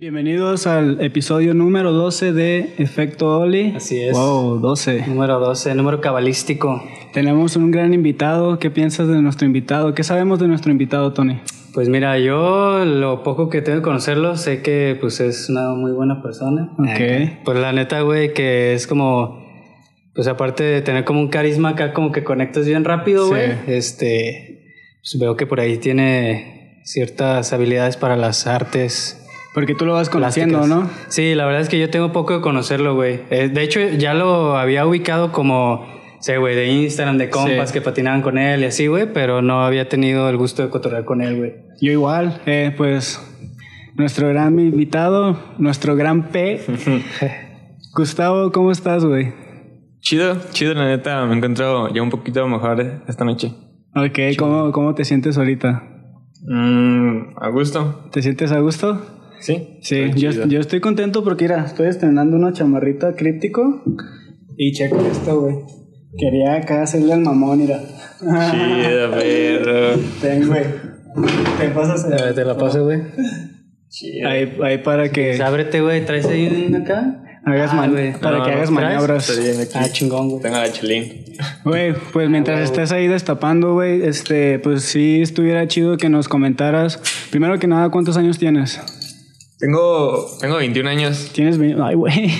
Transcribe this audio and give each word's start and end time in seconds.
Bienvenidos 0.00 0.66
al 0.66 0.98
episodio 1.02 1.52
número 1.52 1.92
12 1.92 2.32
de 2.32 2.72
Efecto 2.78 3.38
Oli. 3.40 3.74
Así 3.76 4.00
es. 4.00 4.16
Wow, 4.16 4.58
12. 4.58 5.04
Número 5.06 5.38
12, 5.38 5.74
número 5.74 6.00
cabalístico. 6.00 6.82
Tenemos 7.12 7.54
un 7.56 7.70
gran 7.70 7.92
invitado. 7.92 8.58
¿Qué 8.58 8.70
piensas 8.70 9.08
de 9.08 9.20
nuestro 9.20 9.44
invitado? 9.44 9.92
¿Qué 9.92 10.02
sabemos 10.02 10.38
de 10.38 10.48
nuestro 10.48 10.72
invitado, 10.72 11.12
Tony? 11.12 11.42
Pues 11.74 11.90
mira, 11.90 12.18
yo 12.18 12.82
lo 12.86 13.22
poco 13.22 13.50
que 13.50 13.60
tengo 13.60 13.80
que 13.80 13.82
conocerlo, 13.84 14.38
sé 14.38 14.62
que 14.62 14.96
pues 14.98 15.20
es 15.20 15.50
una 15.50 15.74
muy 15.74 15.92
buena 15.92 16.22
persona. 16.22 16.70
Ok. 16.78 17.42
Pues 17.44 17.58
la 17.58 17.74
neta, 17.74 18.00
güey, 18.00 18.32
que 18.32 18.72
es 18.72 18.86
como, 18.86 19.44
pues 20.14 20.26
aparte 20.28 20.64
de 20.64 20.80
tener 20.80 21.04
como 21.04 21.20
un 21.20 21.28
carisma 21.28 21.68
acá, 21.70 21.92
como 21.92 22.10
que 22.10 22.24
conectas 22.24 22.66
bien 22.66 22.86
rápido, 22.86 23.24
Sí. 23.26 23.30
güey. 23.32 23.50
Este, 23.66 24.62
pues 25.02 25.18
veo 25.20 25.36
que 25.36 25.46
por 25.46 25.60
ahí 25.60 25.76
tiene 25.76 26.80
ciertas 26.84 27.52
habilidades 27.52 27.98
para 27.98 28.16
las 28.16 28.46
artes. 28.46 29.19
Porque 29.54 29.74
tú 29.74 29.84
lo 29.84 29.94
vas 29.94 30.08
conociendo, 30.08 30.58
plásticas. 30.58 30.84
¿no? 30.84 30.90
Sí, 31.08 31.34
la 31.34 31.44
verdad 31.44 31.60
es 31.62 31.68
que 31.68 31.78
yo 31.80 31.90
tengo 31.90 32.12
poco 32.12 32.34
de 32.34 32.40
conocerlo, 32.40 32.94
güey. 32.94 33.20
Eh, 33.30 33.48
de 33.48 33.62
hecho, 33.62 33.80
ya 33.80 34.14
lo 34.14 34.56
había 34.56 34.86
ubicado 34.86 35.32
como, 35.32 35.84
sé, 36.20 36.38
güey, 36.38 36.54
de 36.54 36.66
Instagram, 36.68 37.18
de 37.18 37.30
compas 37.30 37.70
Sí. 37.70 37.72
que 37.74 37.80
patinaban 37.80 38.22
con 38.22 38.38
él 38.38 38.60
y 38.62 38.66
así, 38.66 38.86
güey, 38.86 39.12
pero 39.12 39.42
no 39.42 39.62
había 39.64 39.88
tenido 39.88 40.28
el 40.30 40.36
gusto 40.36 40.62
de 40.62 40.70
cotorrear 40.70 41.04
con 41.04 41.20
él, 41.20 41.36
güey. 41.36 41.54
Yo 41.80 41.90
igual. 41.90 42.40
Eh, 42.46 42.72
pues 42.76 43.20
nuestro 43.96 44.28
gran 44.28 44.58
invitado, 44.60 45.36
nuestro 45.58 45.96
gran 45.96 46.28
P. 46.28 46.60
Gustavo, 47.94 48.52
¿cómo 48.52 48.70
estás, 48.70 49.04
güey? 49.04 49.32
Chido, 50.00 50.36
chido, 50.52 50.74
la 50.74 50.86
neta. 50.86 51.26
Me 51.26 51.34
encuentro 51.36 51.92
ya 51.92 52.02
un 52.02 52.10
poquito 52.10 52.46
mejor 52.46 53.02
esta 53.08 53.24
noche. 53.24 53.52
Ok, 53.96 54.36
¿cómo, 54.38 54.70
¿cómo 54.70 54.94
te 54.94 55.04
sientes 55.04 55.36
ahorita? 55.36 55.82
Mm, 56.46 57.36
a 57.36 57.48
gusto. 57.48 58.08
¿Te 58.12 58.22
sientes 58.22 58.52
a 58.52 58.60
gusto? 58.60 59.16
Sí. 59.40 59.78
Sí, 59.82 60.10
yo, 60.16 60.30
yo 60.46 60.60
estoy 60.60 60.80
contento 60.80 61.24
porque, 61.24 61.44
mira, 61.44 61.64
estoy 61.64 61.88
estrenando 61.88 62.36
una 62.36 62.52
chamarrita 62.52 63.14
críptico 63.14 63.82
y 64.56 64.72
checo 64.72 65.00
esto, 65.10 65.40
güey. 65.40 65.56
Quería 66.18 66.54
acá 66.56 66.82
hacerle 66.82 67.12
al 67.12 67.20
mamón, 67.20 67.58
mira. 67.58 67.80
Chido, 68.18 69.10
perro. 69.12 70.00
Ten, 70.20 70.46
güey. 70.48 70.64
Te 71.58 71.68
pasas 71.68 72.04
el- 72.04 72.12
Eh, 72.12 72.32
Te 72.34 72.44
la 72.44 72.56
paso, 72.56 72.84
güey. 72.84 73.00
Chido. 73.88 74.28
ahí, 74.28 74.56
ahí 74.62 74.78
para 74.78 75.10
que 75.10 75.28
Pues 75.30 75.40
ábrete, 75.40 75.80
güey, 75.80 76.04
traes 76.04 76.26
ahí 76.26 76.66
un 76.68 76.76
acá. 76.76 77.22
hagas, 77.44 77.70
Ah, 77.72 77.76
para 78.20 78.38
No, 78.38 78.44
que 78.44 78.50
hagas 78.52 78.68
¿traes? 78.68 78.70
maniobras. 78.70 79.40
Ah, 79.74 79.88
chingón, 79.90 80.28
güey. 80.28 80.42
Tengo 80.42 80.56
la 80.56 80.70
chelín. 80.70 81.12
Güey, 81.64 81.94
pues 82.12 82.28
mientras 82.28 82.60
estés 82.60 82.92
ahí 82.92 83.08
destapando, 83.08 83.72
güey, 83.72 84.02
este, 84.02 84.58
pues 84.58 84.82
sí 84.82 85.22
estuviera 85.22 85.66
chido 85.66 85.96
que 85.96 86.08
nos 86.10 86.28
comentaras. 86.28 87.00
Primero 87.30 87.58
que 87.58 87.66
nada, 87.66 87.88
¿cuántos 87.90 88.16
años 88.16 88.38
tienes? 88.38 88.78
Tengo, 89.60 90.26
tengo 90.40 90.56
21 90.56 90.88
años. 90.88 91.30
Tienes, 91.34 91.58
ve- 91.58 91.76
ay, 91.82 91.94
güey, 91.94 92.30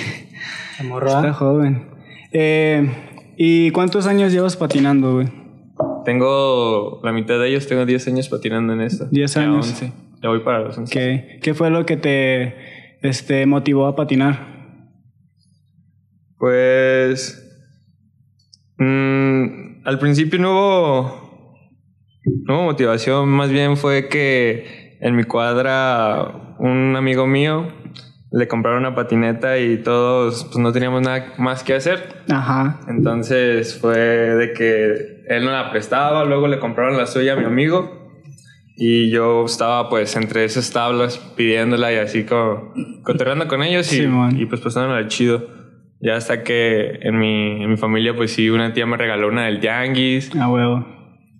morra. 0.85 1.07
está 1.19 1.33
joven. 1.33 1.87
Eh, 2.31 2.89
¿Y 3.37 3.71
cuántos 3.71 4.07
años 4.07 4.31
llevas 4.33 4.57
patinando, 4.57 5.13
güey? 5.15 5.27
Tengo 6.03 6.99
la 7.03 7.11
mitad 7.11 7.39
de 7.39 7.49
ellos. 7.49 7.67
Tengo 7.67 7.85
10 7.85 8.07
años 8.07 8.27
patinando 8.29 8.73
en 8.73 8.81
esto. 8.81 9.05
10 9.11 9.33
Ya 9.35 9.41
años. 9.41 9.67
11. 9.69 9.91
Ya 10.23 10.29
voy 10.29 10.39
para 10.39 10.59
los 10.59 10.77
11. 10.77 10.91
¿Qué, 10.93 11.39
qué 11.41 11.53
fue 11.53 11.69
lo 11.69 11.85
que 11.85 11.97
te 11.97 12.55
este, 13.01 13.45
motivó 13.45 13.85
a 13.87 13.95
patinar? 13.95 14.47
Pues. 16.37 17.37
mm, 18.77 19.85
al 19.85 19.99
principio 19.99 20.39
no 20.39 20.51
hubo. 20.51 21.21
No 22.45 22.55
hubo 22.55 22.63
motivación, 22.65 23.29
más 23.29 23.49
bien 23.49 23.77
fue 23.77 24.07
que 24.07 24.80
en 25.01 25.15
mi 25.15 25.23
cuadra 25.23 26.55
un 26.59 26.95
amigo 26.95 27.27
mío 27.27 27.67
le 28.31 28.47
compraron 28.47 28.79
una 28.79 28.95
patineta 28.95 29.57
y 29.59 29.77
todos 29.77 30.45
pues, 30.45 30.57
no 30.57 30.71
teníamos 30.71 31.01
nada 31.01 31.33
más 31.37 31.63
que 31.63 31.73
hacer. 31.73 32.23
Ajá. 32.31 32.79
Entonces 32.87 33.77
fue 33.79 33.97
de 33.97 34.53
que 34.53 35.23
él 35.27 35.43
no 35.43 35.51
la 35.51 35.69
prestaba, 35.71 36.23
luego 36.23 36.47
le 36.47 36.59
compraron 36.59 36.97
la 36.97 37.07
suya 37.07 37.33
a 37.33 37.35
mi 37.35 37.43
amigo 37.43 37.99
y 38.77 39.11
yo 39.11 39.45
estaba 39.45 39.89
pues 39.89 40.15
entre 40.15 40.45
esas 40.45 40.71
tablas 40.71 41.17
pidiéndola 41.35 41.91
y 41.91 41.97
así 41.97 42.23
como 42.23 42.73
cotorreando 43.03 43.47
con 43.47 43.63
ellos 43.63 43.91
y, 43.91 43.97
Simón. 43.97 44.39
y 44.39 44.45
pues 44.45 44.61
pasándola 44.61 45.07
chido. 45.07 45.45
Ya 45.99 46.15
hasta 46.15 46.41
que 46.43 46.99
en 47.01 47.19
mi, 47.19 47.63
en 47.63 47.69
mi 47.69 47.77
familia 47.77 48.15
pues 48.15 48.31
sí, 48.31 48.49
una 48.49 48.73
tía 48.73 48.85
me 48.85 48.97
regaló 48.97 49.27
una 49.27 49.45
del 49.45 49.59
tianguis 49.59 50.33
A 50.35 50.47
huevo. 50.49 50.85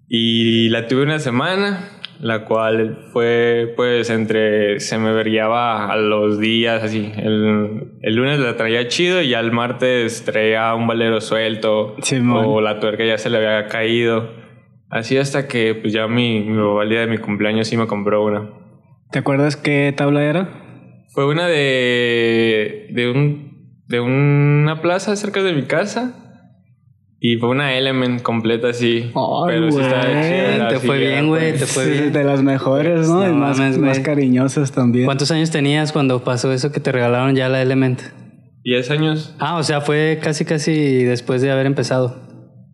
y 0.07 0.69
la 0.69 0.87
tuve 0.87 1.03
una 1.03 1.19
semana, 1.19 1.79
la 2.21 2.45
cual 2.45 2.99
fue 3.11 3.73
pues 3.75 4.09
entre, 4.11 4.79
se 4.79 4.97
me 4.99 5.11
verguiaba 5.11 5.91
a 5.91 5.97
los 5.97 6.39
días 6.39 6.83
así. 6.83 7.11
El, 7.17 7.97
el 8.01 8.15
lunes 8.15 8.39
la 8.39 8.55
traía 8.55 8.87
chido 8.87 9.21
y 9.21 9.29
ya 9.29 9.39
el 9.39 9.51
martes 9.51 10.23
traía 10.23 10.73
un 10.75 10.87
valero 10.87 11.19
suelto 11.19 11.95
Simón. 12.01 12.45
o 12.47 12.61
la 12.61 12.79
tuerca 12.79 13.03
ya 13.03 13.17
se 13.17 13.29
le 13.29 13.37
había 13.37 13.67
caído. 13.67 14.29
Así 14.89 15.17
hasta 15.17 15.47
que 15.47 15.73
pues 15.73 15.93
ya 15.93 16.07
mi, 16.07 16.41
mi 16.41 16.57
papá 16.61 16.83
el 16.83 16.89
día 16.89 16.99
de 17.01 17.07
mi 17.07 17.17
cumpleaños 17.17 17.67
sí 17.67 17.75
me 17.75 17.87
compró 17.87 18.23
una. 18.23 18.49
¿Te 19.11 19.19
acuerdas 19.19 19.57
qué 19.57 19.93
tabla 19.95 20.23
era? 20.23 20.49
Fue 21.13 21.25
una 21.25 21.47
de, 21.47 22.87
de, 22.91 23.09
un, 23.09 23.83
de 23.87 23.99
una 23.99 24.81
plaza 24.81 25.15
cerca 25.15 25.41
de 25.43 25.53
mi 25.53 25.63
casa. 25.63 26.30
Y 27.23 27.37
fue 27.37 27.49
una 27.49 27.75
Element 27.75 28.23
completa 28.23 28.69
así. 28.69 29.11
Ay, 29.13 29.43
pero 29.45 29.71
sí 29.71 29.79
estaba 29.79 30.05
güey. 30.05 30.23
chida, 30.23 30.67
Te 30.69 30.79
fue 30.79 30.97
bien, 30.97 31.27
güey, 31.27 31.49
pues. 31.51 31.59
te 31.59 31.65
fue 31.67 31.83
Sí, 31.85 31.91
bien. 31.91 32.13
De 32.13 32.23
las 32.23 32.41
mejores, 32.41 33.07
¿no? 33.07 33.19
No 33.23 33.29
y 33.29 33.33
más, 33.33 33.59
mames, 33.59 33.77
más 33.77 33.99
cariñosas 33.99 34.71
también. 34.71 35.05
¿Cuántos 35.05 35.29
años 35.29 35.51
tenías 35.51 35.91
cuando 35.91 36.23
pasó 36.23 36.51
eso 36.51 36.71
que 36.71 36.79
te 36.79 36.91
regalaron 36.91 37.35
ya 37.35 37.47
la 37.47 37.61
Element? 37.61 38.01
10 38.63 38.89
años. 38.91 39.35
Ah, 39.39 39.57
o 39.57 39.63
sea, 39.63 39.81
fue 39.81 40.19
casi, 40.21 40.45
casi 40.45 41.03
después 41.03 41.43
de 41.43 41.51
haber 41.51 41.67
empezado. 41.67 42.15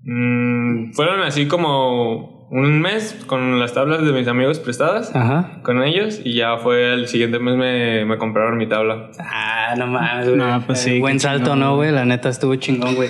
Mm, 0.03 0.93
fueron 0.93 1.21
así 1.23 1.47
como 1.47 2.47
un 2.49 2.79
mes 2.79 3.21
con 3.27 3.59
las 3.59 3.73
tablas 3.73 4.05
de 4.05 4.13
mis 4.13 4.29
amigos 4.29 4.59
prestadas 4.59 5.13
Ajá. 5.13 5.59
con 5.63 5.83
ellos 5.83 6.21
y 6.23 6.35
ya 6.35 6.55
fue 6.59 6.93
el 6.93 7.07
siguiente 7.09 7.39
mes 7.39 7.57
me, 7.57 8.05
me 8.05 8.17
compraron 8.17 8.57
mi 8.57 8.69
tabla. 8.69 9.11
Ah, 9.19 9.75
no 9.77 9.87
mames, 9.87 10.27
güey. 10.27 10.37
No, 10.37 10.63
pues 10.65 10.85
Eh, 10.87 10.91
sí, 10.91 10.99
Buen 11.01 11.19
salto, 11.19 11.43
chingón, 11.51 11.59
¿no, 11.59 11.75
güey? 11.75 11.91
La 11.91 12.05
neta 12.05 12.29
estuvo 12.29 12.55
chingón, 12.55 12.95
güey. 12.95 13.09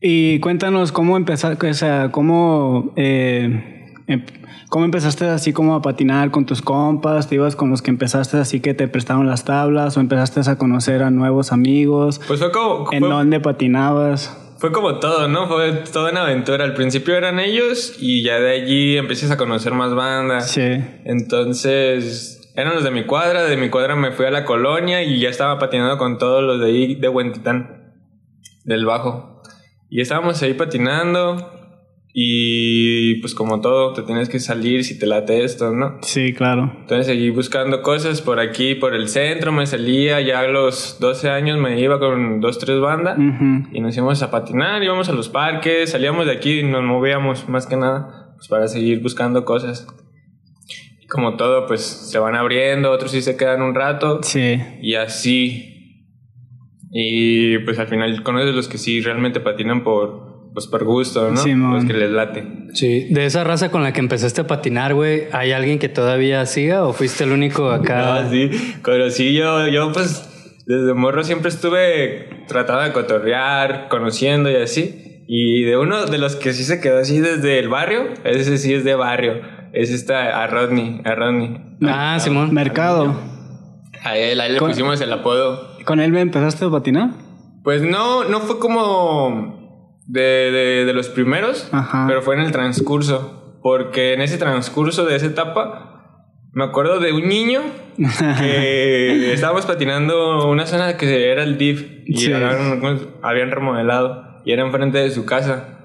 Y 0.00 0.38
cuéntanos 0.40 0.92
cómo 0.92 1.16
empezaste, 1.16 1.70
o 1.70 1.74
sea, 1.74 2.10
cómo, 2.12 2.92
eh, 2.96 3.84
em- 4.06 4.24
cómo 4.68 4.84
empezaste 4.84 5.24
así 5.26 5.52
como 5.52 5.74
a 5.74 5.82
patinar 5.82 6.30
con 6.30 6.46
tus 6.46 6.62
compas, 6.62 7.28
te 7.28 7.34
ibas 7.34 7.56
con 7.56 7.70
los 7.70 7.82
que 7.82 7.90
empezaste 7.90 8.36
así 8.36 8.60
que 8.60 8.74
te 8.74 8.86
prestaron 8.86 9.26
las 9.26 9.44
tablas 9.44 9.96
o 9.96 10.00
empezaste 10.00 10.40
a 10.48 10.56
conocer 10.56 11.02
a 11.02 11.10
nuevos 11.10 11.50
amigos, 11.52 12.20
Pues 12.28 12.38
fue 12.38 12.52
como, 12.52 12.92
en 12.92 13.00
fue, 13.00 13.08
dónde 13.08 13.40
patinabas. 13.40 14.36
fue 14.58 14.70
como 14.70 15.00
todo, 15.00 15.26
¿no? 15.26 15.48
Fue 15.48 15.72
toda 15.92 16.12
una 16.12 16.22
aventura. 16.22 16.64
Al 16.64 16.74
principio 16.74 17.16
eran 17.16 17.40
ellos 17.40 17.96
y 17.98 18.22
ya 18.22 18.38
de 18.38 18.52
allí 18.52 18.96
empiezas 18.98 19.30
a 19.32 19.36
conocer 19.36 19.72
más 19.74 19.94
bandas. 19.94 20.50
Sí, 20.50 20.62
Entonces, 21.04 22.52
eran 22.54 22.74
los 22.74 22.84
de 22.84 22.90
mi 22.92 23.04
cuadra, 23.04 23.44
de 23.44 23.56
mi 23.56 23.68
cuadra 23.68 23.96
me 23.96 24.12
fui 24.12 24.26
a 24.26 24.30
la 24.30 24.44
colonia 24.44 25.02
y 25.02 25.18
ya 25.20 25.28
estaba 25.28 25.58
patinando 25.58 25.98
con 25.98 26.18
todos 26.18 26.42
los 26.44 26.60
de 26.60 26.66
ahí 26.66 26.94
de 26.94 27.08
Huentitán, 27.08 27.94
del 28.64 28.84
bajo. 28.84 29.37
Y 29.90 30.00
estábamos 30.00 30.42
ahí 30.42 30.54
patinando 30.54 31.52
y 32.12 33.16
pues 33.20 33.34
como 33.34 33.60
todo, 33.60 33.92
te 33.92 34.02
tienes 34.02 34.28
que 34.28 34.40
salir 34.40 34.82
si 34.82 34.98
te 34.98 35.06
late 35.06 35.44
esto, 35.44 35.72
¿no? 35.72 35.98
sí, 36.02 36.32
claro. 36.32 36.72
Entonces 36.80 37.06
seguí 37.06 37.30
buscando 37.30 37.82
cosas 37.82 38.22
por 38.22 38.40
aquí, 38.40 38.74
por 38.74 38.94
el 38.94 39.08
centro, 39.08 39.52
me 39.52 39.66
salía, 39.66 40.20
ya 40.20 40.40
a 40.40 40.48
los 40.48 40.98
12 41.00 41.30
años 41.30 41.58
me 41.58 41.78
iba 41.80 41.98
con 42.00 42.40
dos, 42.40 42.58
tres 42.58 42.80
bandas 42.80 43.18
Ujú. 43.18 43.68
y 43.72 43.80
nos 43.80 43.96
íbamos 43.96 44.22
a 44.22 44.30
patinar, 44.30 44.82
íbamos 44.82 45.08
a 45.08 45.12
los 45.12 45.28
parques, 45.28 45.90
salíamos 45.90 46.26
de 46.26 46.32
aquí 46.32 46.60
y 46.60 46.62
nos 46.64 46.82
movíamos 46.82 47.48
más 47.48 47.66
que 47.66 47.76
nada 47.76 48.32
pues 48.36 48.48
para 48.48 48.68
seguir 48.68 49.00
buscando 49.02 49.44
cosas. 49.44 49.86
Y 51.00 51.06
como 51.06 51.36
todo, 51.36 51.66
pues 51.66 51.82
se 51.82 52.18
van 52.18 52.34
abriendo, 52.34 52.90
otros 52.90 53.10
sí 53.12 53.22
se 53.22 53.36
quedan 53.36 53.62
un 53.62 53.74
rato 53.74 54.20
Sí, 54.22 54.56
y 54.80 54.94
así. 54.94 55.77
Y 56.90 57.58
pues 57.58 57.78
al 57.78 57.88
final 57.88 58.22
conoces 58.22 58.54
los 58.54 58.68
que 58.68 58.78
sí 58.78 59.00
realmente 59.00 59.40
patinan 59.40 59.84
por, 59.84 60.50
pues 60.54 60.66
por 60.66 60.84
gusto, 60.84 61.30
¿no? 61.30 61.36
Simón. 61.36 61.74
Los 61.74 61.84
que 61.84 61.92
les 61.92 62.10
late. 62.10 62.46
Sí. 62.72 63.08
De 63.10 63.26
esa 63.26 63.44
raza 63.44 63.70
con 63.70 63.82
la 63.82 63.92
que 63.92 64.00
empezaste 64.00 64.40
a 64.40 64.46
patinar, 64.46 64.94
güey, 64.94 65.24
¿hay 65.32 65.52
alguien 65.52 65.78
que 65.78 65.88
todavía 65.88 66.44
siga 66.46 66.84
o 66.84 66.92
fuiste 66.92 67.24
el 67.24 67.32
único 67.32 67.70
acá? 67.70 67.98
Ah, 68.18 68.28
sí, 68.30 68.50
pero 68.84 69.10
sí, 69.10 69.34
yo, 69.34 69.68
yo 69.68 69.92
pues 69.92 70.62
desde 70.66 70.94
morro 70.94 71.24
siempre 71.24 71.48
estuve 71.50 72.44
tratando 72.46 72.82
de 72.82 72.92
cotorrear, 72.92 73.88
conociendo 73.88 74.50
y 74.50 74.56
así. 74.56 75.24
Y 75.26 75.62
de 75.64 75.76
uno 75.76 76.06
de 76.06 76.16
los 76.16 76.36
que 76.36 76.54
sí 76.54 76.64
se 76.64 76.80
quedó 76.80 76.98
así 77.00 77.20
desde 77.20 77.58
el 77.58 77.68
barrio, 77.68 78.04
ese 78.24 78.56
sí 78.56 78.72
es 78.72 78.82
de 78.82 78.94
barrio, 78.94 79.42
es 79.74 79.90
esta, 79.90 80.42
a 80.42 80.46
Rodney, 80.46 81.02
a 81.04 81.14
Rodney. 81.14 81.58
Ah, 81.82 82.16
Simón. 82.18 82.52
mercado. 82.54 83.14
A 84.02 84.16
él, 84.16 84.40
a 84.40 84.46
él 84.46 84.54
le 84.54 84.58
pusimos 84.58 85.00
el 85.02 85.12
apodo. 85.12 85.67
¿Con 85.88 86.00
él 86.00 86.14
empezaste 86.16 86.66
a 86.66 86.70
patinar? 86.70 87.10
Pues 87.64 87.82
no, 87.82 88.24
no 88.24 88.40
fue 88.40 88.58
como 88.58 89.98
de, 90.06 90.20
de, 90.20 90.84
de 90.84 90.92
los 90.92 91.08
primeros, 91.08 91.68
Ajá. 91.72 92.04
pero 92.06 92.20
fue 92.22 92.34
en 92.36 92.42
el 92.42 92.52
transcurso. 92.52 93.58
Porque 93.62 94.12
en 94.12 94.20
ese 94.20 94.38
transcurso 94.38 95.04
de 95.06 95.16
esa 95.16 95.26
etapa, 95.26 95.84
Me 96.52 96.64
acuerdo 96.64 96.98
de 97.00 97.12
un 97.12 97.28
niño 97.28 97.60
que 98.38 99.32
estábamos 99.34 99.66
patinando 99.66 100.48
una 100.48 100.66
zona 100.66 100.96
que 100.96 101.30
era 101.30 101.42
el 101.42 101.56
DIF 101.58 101.86
y 102.06 102.16
Sí. 102.16 102.32
habían, 102.32 102.80
habían 103.22 103.50
remodelado 103.50 104.42
y 104.44 104.52
era 104.52 104.62
enfrente 104.64 104.98
de 104.98 105.10
su 105.10 105.24
casa. 105.24 105.77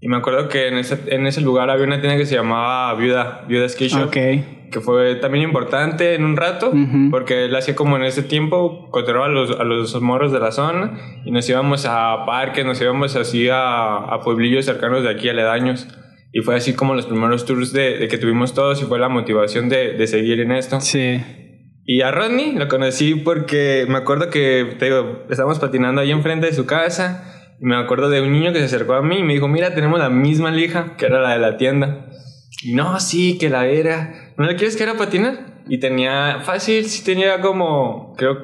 Y 0.00 0.08
me 0.08 0.16
acuerdo 0.16 0.48
que 0.48 0.68
en 0.68 0.78
ese, 0.78 0.98
en 1.08 1.26
ese 1.26 1.40
lugar 1.42 1.68
había 1.70 1.84
una 1.86 2.00
tienda 2.00 2.16
que 2.18 2.24
se 2.26 2.34
llamaba 2.34 2.94
Viuda, 2.94 3.44
Viuda 3.48 3.68
Ski 3.68 3.88
Shop, 3.88 4.06
Ok. 4.06 4.16
que 4.72 4.80
fue 4.80 5.16
también 5.16 5.44
importante 5.44 6.14
en 6.14 6.24
un 6.24 6.36
rato, 6.36 6.70
Ujú. 6.70 7.10
porque 7.10 7.44
él 7.44 7.54
hacía 7.54 7.74
como 7.74 7.96
en 7.96 8.04
ese 8.04 8.22
tiempo, 8.22 8.88
controlaba 8.90 9.26
a 9.26 9.28
los, 9.28 9.50
a 9.60 9.64
los 9.64 10.00
morros 10.00 10.32
de 10.32 10.40
la 10.40 10.52
zona 10.52 10.98
y 11.26 11.30
nos 11.32 11.48
íbamos 11.50 11.84
a 11.86 12.24
parques, 12.24 12.64
nos 12.64 12.80
íbamos 12.80 13.14
así 13.16 13.48
a, 13.50 13.96
a 13.96 14.20
pueblillos 14.22 14.64
cercanos 14.64 15.02
de 15.02 15.10
aquí, 15.10 15.28
aledaños. 15.28 15.86
Y 16.32 16.40
fue 16.42 16.54
así 16.54 16.74
como 16.74 16.94
los 16.94 17.06
primeros 17.06 17.44
tours 17.44 17.72
de, 17.72 17.98
de 17.98 18.08
que 18.08 18.16
tuvimos 18.16 18.54
todos 18.54 18.80
y 18.80 18.84
fue 18.86 18.98
la 19.00 19.08
motivación 19.08 19.68
de, 19.68 19.94
de 19.94 20.06
seguir 20.06 20.40
en 20.40 20.52
esto. 20.52 20.80
Sí. 20.80 21.20
Y 21.84 22.02
a 22.02 22.12
Rodney 22.12 22.52
lo 22.52 22.68
conocí 22.68 23.16
porque 23.16 23.84
me 23.88 23.98
acuerdo 23.98 24.30
que, 24.30 24.76
te 24.78 24.84
digo, 24.84 25.24
estábamos 25.28 25.58
patinando 25.58 26.00
ahí 26.00 26.12
enfrente 26.12 26.46
de 26.46 26.52
su 26.52 26.64
casa. 26.66 27.29
Me 27.60 27.76
acuerdo 27.76 28.08
de 28.08 28.22
un 28.22 28.32
niño 28.32 28.52
que 28.52 28.58
se 28.60 28.64
acercó 28.64 28.94
a 28.94 29.02
mí 29.02 29.18
y 29.18 29.22
me 29.22 29.34
dijo, 29.34 29.46
mira, 29.48 29.74
tenemos 29.74 29.98
la 29.98 30.08
misma 30.10 30.50
lija, 30.50 30.96
que 30.96 31.06
era 31.06 31.20
la 31.20 31.30
de 31.34 31.38
la 31.38 31.56
tienda. 31.56 32.06
Y 32.62 32.74
no, 32.74 32.98
sí, 33.00 33.38
que 33.38 33.50
la 33.50 33.66
era. 33.66 34.32
¿No 34.38 34.46
le 34.46 34.56
quieres 34.56 34.76
que 34.76 34.82
era 34.82 34.94
patinar? 34.94 35.62
Y 35.68 35.78
tenía, 35.78 36.38
fácil, 36.42 36.84
sí 36.86 37.04
tenía 37.04 37.40
como, 37.40 38.14
creo, 38.16 38.36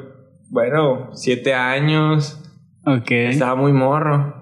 bueno, 0.50 1.10
siete 1.14 1.54
años. 1.54 2.40
Ok. 2.84 3.10
Estaba 3.10 3.54
muy 3.56 3.72
morro. 3.72 4.34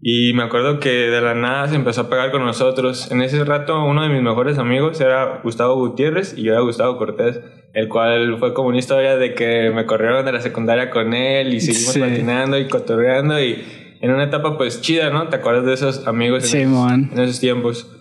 Y 0.00 0.32
me 0.34 0.44
acuerdo 0.44 0.78
que 0.78 0.90
de 0.90 1.20
la 1.20 1.34
nada 1.34 1.66
se 1.66 1.74
empezó 1.74 2.02
a 2.02 2.08
pegar 2.10 2.30
con 2.30 2.44
nosotros. 2.44 3.10
En 3.10 3.20
ese 3.20 3.42
rato, 3.44 3.82
uno 3.84 4.02
de 4.02 4.08
mis 4.10 4.22
mejores 4.22 4.56
amigos 4.58 5.00
era 5.00 5.40
Gustavo 5.42 5.74
Gutiérrez 5.74 6.34
y 6.38 6.42
yo 6.44 6.52
era 6.52 6.60
Gustavo 6.60 6.98
Cortés, 6.98 7.40
el 7.74 7.88
cual 7.88 8.38
fue 8.38 8.54
como 8.54 8.68
una 8.68 8.78
historia 8.78 9.16
de 9.16 9.34
que 9.34 9.72
me 9.74 9.86
corrieron 9.86 10.24
de 10.24 10.30
la 10.32 10.40
secundaria 10.40 10.90
con 10.90 11.14
él 11.14 11.52
y 11.52 11.60
seguimos 11.60 11.94
Sí. 11.94 12.00
patinando 12.00 12.58
y 12.58 12.68
cotorreando 12.68 13.40
y 13.42 13.64
en 14.00 14.10
una 14.12 14.24
etapa 14.24 14.56
pues 14.56 14.80
chida, 14.80 15.10
¿no? 15.10 15.28
¿Te 15.28 15.36
acuerdas 15.36 15.64
de 15.66 15.74
esos 15.74 16.06
amigos 16.06 16.44
en, 16.54 16.60
Simón. 16.60 17.04
esos, 17.04 17.18
en 17.18 17.24
esos 17.24 17.40
tiempos? 17.40 17.94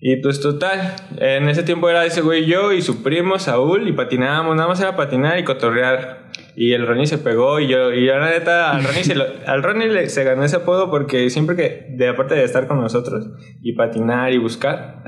Y 0.00 0.16
pues 0.16 0.40
total, 0.40 0.94
en 1.18 1.48
ese 1.48 1.62
tiempo 1.62 1.88
era 1.88 2.04
ese 2.04 2.20
güey 2.20 2.44
yo 2.44 2.72
y 2.72 2.82
su 2.82 3.02
primo 3.02 3.38
Saúl 3.38 3.88
y 3.88 3.92
patinábamos, 3.92 4.54
nada 4.54 4.68
más 4.68 4.80
era 4.80 4.94
patinar 4.94 5.38
y 5.38 5.44
cotorrear. 5.44 6.30
Y 6.54 6.72
el 6.72 6.86
Ronnie 6.86 7.06
se 7.06 7.18
pegó 7.18 7.60
y 7.60 7.66
yo, 7.68 7.92
y 7.92 8.04
yo 8.06 8.18
la 8.18 8.30
neta, 8.30 8.72
al 8.72 8.84
Ronnie, 8.84 9.04
se, 9.04 9.14
lo- 9.14 9.24
al 9.46 9.62
Ronnie 9.62 9.88
le- 9.88 10.08
se 10.08 10.22
ganó 10.22 10.44
ese 10.44 10.56
apodo 10.56 10.90
porque 10.90 11.28
siempre 11.30 11.56
que, 11.56 11.86
de 11.96 12.08
aparte 12.08 12.34
de 12.34 12.44
estar 12.44 12.66
con 12.66 12.80
nosotros 12.80 13.26
y 13.62 13.72
patinar 13.74 14.32
y 14.32 14.38
buscar, 14.38 15.02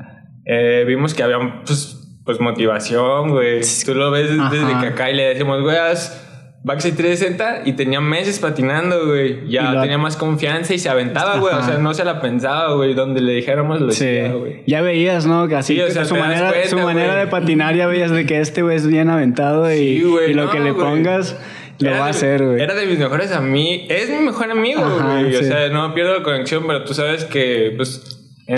eh, 0.47 0.85
vimos 0.87 1.13
que 1.15 1.23
había 1.23 1.39
pues, 1.67 2.19
pues 2.25 2.41
motivación, 2.41 3.31
güey. 3.31 3.61
Tú 3.85 3.95
lo 3.95 4.11
ves 4.11 4.31
desde 4.31 4.43
Ajá. 4.73 4.81
que 4.81 4.87
acá 4.89 5.11
y 5.11 5.15
le 5.17 5.25
decimos, 5.29 5.63
güey, 5.63 5.77
haz 5.77 6.28
Backside 6.65 6.95
360 6.97 7.63
y 7.67 7.73
tenía 7.75 8.01
meses 8.01 8.41
patinando, 8.41 9.07
güey. 9.07 9.49
Ya 9.49 9.71
Y 9.71 9.75
lo- 9.75 9.81
tenía 9.83 9.97
más 9.97 10.17
confianza 10.17 10.75
y 10.75 10.79
se 10.79 10.89
aventaba, 10.89 11.39
güey. 11.39 11.55
O 11.55 11.63
sea, 11.63 11.79
no 11.79 11.95
se 11.95 12.05
la 12.05 12.21
pensaba, 12.21 12.75
güey. 12.75 12.95
Donde 12.95 13.21
le 13.21 13.33
dijéramos 13.35 13.81
lo 13.81 13.93
Sí. 13.93 14.19
güey. 14.37 14.65
Ya 14.67 14.83
veías, 14.83 15.25
¿no? 15.27 15.47
Que 15.49 15.55
Así 15.55 15.75
Sí, 15.77 15.81
o 15.81 15.91
sea, 15.91 16.05
su 16.05 16.17
manera, 16.17 16.49
cuenta, 16.51 16.69
su 16.69 16.79
manera 16.79 17.13
güey. 17.13 17.25
de 17.25 17.31
patinar 17.31 17.77
ya 17.77 17.87
veías 17.87 18.11
de 18.11 18.27
que 18.27 18.41
este 18.41 18.63
güey 18.63 18.77
es 18.77 18.87
bien 18.87 19.09
aventado 19.09 19.73
y, 19.73 19.99
Sí, 19.99 20.03
güey, 20.05 20.33
y 20.33 20.35
lo 20.35 20.47
no, 20.47 20.51
que 20.51 20.61
le 20.61 20.75
pongas 20.75 21.37
lo 21.79 21.91
Era 21.91 22.01
va 22.01 22.07
a 22.07 22.11
hacer, 22.11 22.45
güey. 22.45 22.61
Era 22.61 22.75
de 22.75 22.87
mis 22.87 22.99
mejores 22.99 23.31
amigos. 23.31 23.87
Es 23.89 24.11
mi 24.11 24.17
mejor 24.27 24.51
amigo, 24.51 24.85
Ajá, 24.85 25.21
güey. 25.21 25.37
O 25.37 25.39
sí. 25.39 25.45
sea, 25.45 25.69
no 25.69 25.95
pierdo 25.95 26.19
la 26.19 26.25
conexión, 26.25 26.65
pero 26.67 26.83
tú 26.83 26.93
sabes 26.93 27.25
que, 27.25 27.73
pues. 27.77 28.17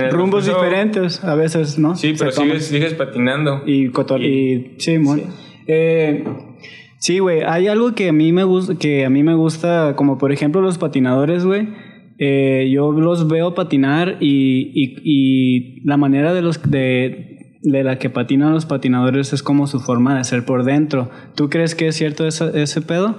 Rumbos 0.09 0.45
diferentes 0.47 1.23
a 1.23 1.35
veces, 1.35 1.77
¿no? 1.77 1.95
Sí, 1.95 2.15
pero 2.17 2.31
sigues, 2.31 2.65
sigues 2.65 2.93
patinando. 2.95 3.61
Y 3.65 3.89
cotor 3.89 4.21
y, 4.23 4.75
sí, 4.79 4.97
mon. 4.97 5.19
Sí. 5.19 5.25
Eh, 5.67 6.23
sí, 7.01 7.19
güey, 7.19 7.41
hay 7.45 7.67
algo 7.67 7.93
que 7.93 8.07
a 8.09 8.13
mí 8.13 8.31
me 8.31 8.43
gusta 8.45 8.75
que 8.75 9.03
a 9.05 9.09
mí 9.09 9.21
me 9.23 9.35
gusta 9.35 9.95
como 9.97 10.17
por 10.17 10.31
ejemplo 10.31 10.61
los 10.61 10.77
patinadores, 10.77 11.45
güey. 11.45 11.67
Eh, 12.23 12.69
yo 12.71 12.91
los 12.91 13.27
veo 13.27 13.55
patinar 13.55 14.17
y, 14.19 14.71
y, 14.75 14.95
y 15.03 15.81
la 15.87 15.97
manera 15.97 16.33
de 16.35 16.41
los 16.43 16.61
de, 16.69 17.57
de 17.63 17.83
la 17.83 17.97
que 17.97 18.11
patinan 18.11 18.53
los 18.53 18.67
patinadores 18.67 19.33
es 19.33 19.41
como 19.41 19.65
su 19.65 19.79
forma 19.79 20.15
de 20.17 20.23
ser 20.23 20.45
por 20.45 20.63
dentro. 20.63 21.09
¿Tú 21.35 21.49
crees 21.49 21.73
que 21.73 21.87
es 21.87 21.95
cierto 21.95 22.27
esa- 22.27 22.51
ese 22.51 22.81
pedo? 22.81 23.15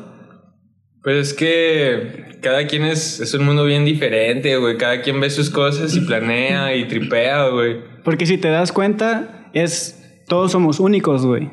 Pues 1.02 1.17
es 1.17 1.34
que 1.34 2.38
cada 2.43 2.69
quien 2.69 2.84
es, 2.84 3.19
es 3.19 3.34
un 3.34 3.44
mundo 3.44 3.64
bien 3.64 3.84
diferente, 3.84 4.56
güey. 4.56 4.76
Cada 4.79 5.02
quien 5.02 5.20
ve 5.20 5.31
sus 5.31 5.50
cosas 5.50 5.96
y 5.96 6.00
planea 6.02 6.76
y 6.76 6.84
tripea, 6.87 7.49
güey. 7.49 7.79
Porque 8.05 8.25
si 8.26 8.38
te 8.38 8.46
das 8.49 8.70
cuenta, 8.70 9.50
es 9.52 10.23
todos 10.29 10.52
somos 10.52 10.79
únicos, 10.79 11.26
güey. 11.26 11.50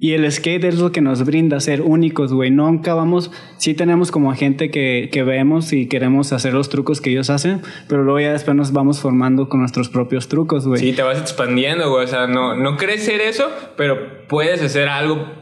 Y 0.00 0.12
el 0.12 0.30
skate 0.30 0.62
es 0.64 0.78
lo 0.78 0.92
que 0.92 1.00
nos 1.00 1.24
brinda 1.24 1.58
ser 1.58 1.80
únicos, 1.82 2.32
güey. 2.32 2.50
Nunca 2.52 2.94
vamos, 2.94 3.32
sí 3.56 3.74
tenemos 3.74 4.12
como 4.12 4.32
gente 4.34 4.70
que, 4.70 5.08
que 5.10 5.24
vemos 5.24 5.72
y 5.72 5.88
queremos 5.88 6.32
hacer 6.32 6.54
los 6.54 6.68
trucos 6.68 7.00
que 7.00 7.10
ellos 7.10 7.30
hacen, 7.30 7.62
pero 7.88 8.04
luego 8.04 8.20
ya 8.20 8.32
después 8.32 8.56
nos 8.56 8.72
vamos 8.72 9.00
formando 9.00 9.48
con 9.48 9.58
nuestros 9.58 9.88
propios 9.88 10.28
trucos, 10.28 10.68
güey. 10.68 10.80
Sí, 10.80 10.92
te 10.92 11.02
vas 11.02 11.18
expandiendo, 11.20 11.90
güey. 11.90 12.04
O 12.04 12.08
sea, 12.08 12.28
no, 12.28 12.54
no 12.54 12.76
crees 12.76 13.02
ser 13.04 13.20
eso, 13.20 13.50
pero 13.76 14.26
puedes 14.28 14.62
hacer 14.62 14.88
algo 14.88 15.32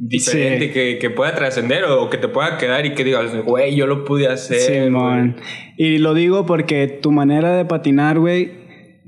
diferente 0.00 0.66
Sí. 0.66 0.72
que, 0.72 0.98
que 0.98 1.10
pueda 1.10 1.34
trascender 1.34 1.84
o, 1.84 2.08
que 2.10 2.18
te 2.18 2.28
pueda 2.28 2.56
quedar 2.58 2.86
y 2.86 2.94
que 2.94 3.04
digas, 3.04 3.32
güey, 3.44 3.74
yo 3.76 3.86
lo 3.86 4.04
pude 4.04 4.28
hacer. 4.28 4.84
Simón. 4.84 5.36
güey". 5.36 5.44
Y 5.76 5.98
lo 5.98 6.14
digo 6.14 6.46
porque 6.46 6.86
tu 6.88 7.12
manera 7.12 7.56
de 7.56 7.64
patinar, 7.64 8.18
güey, 8.18 8.52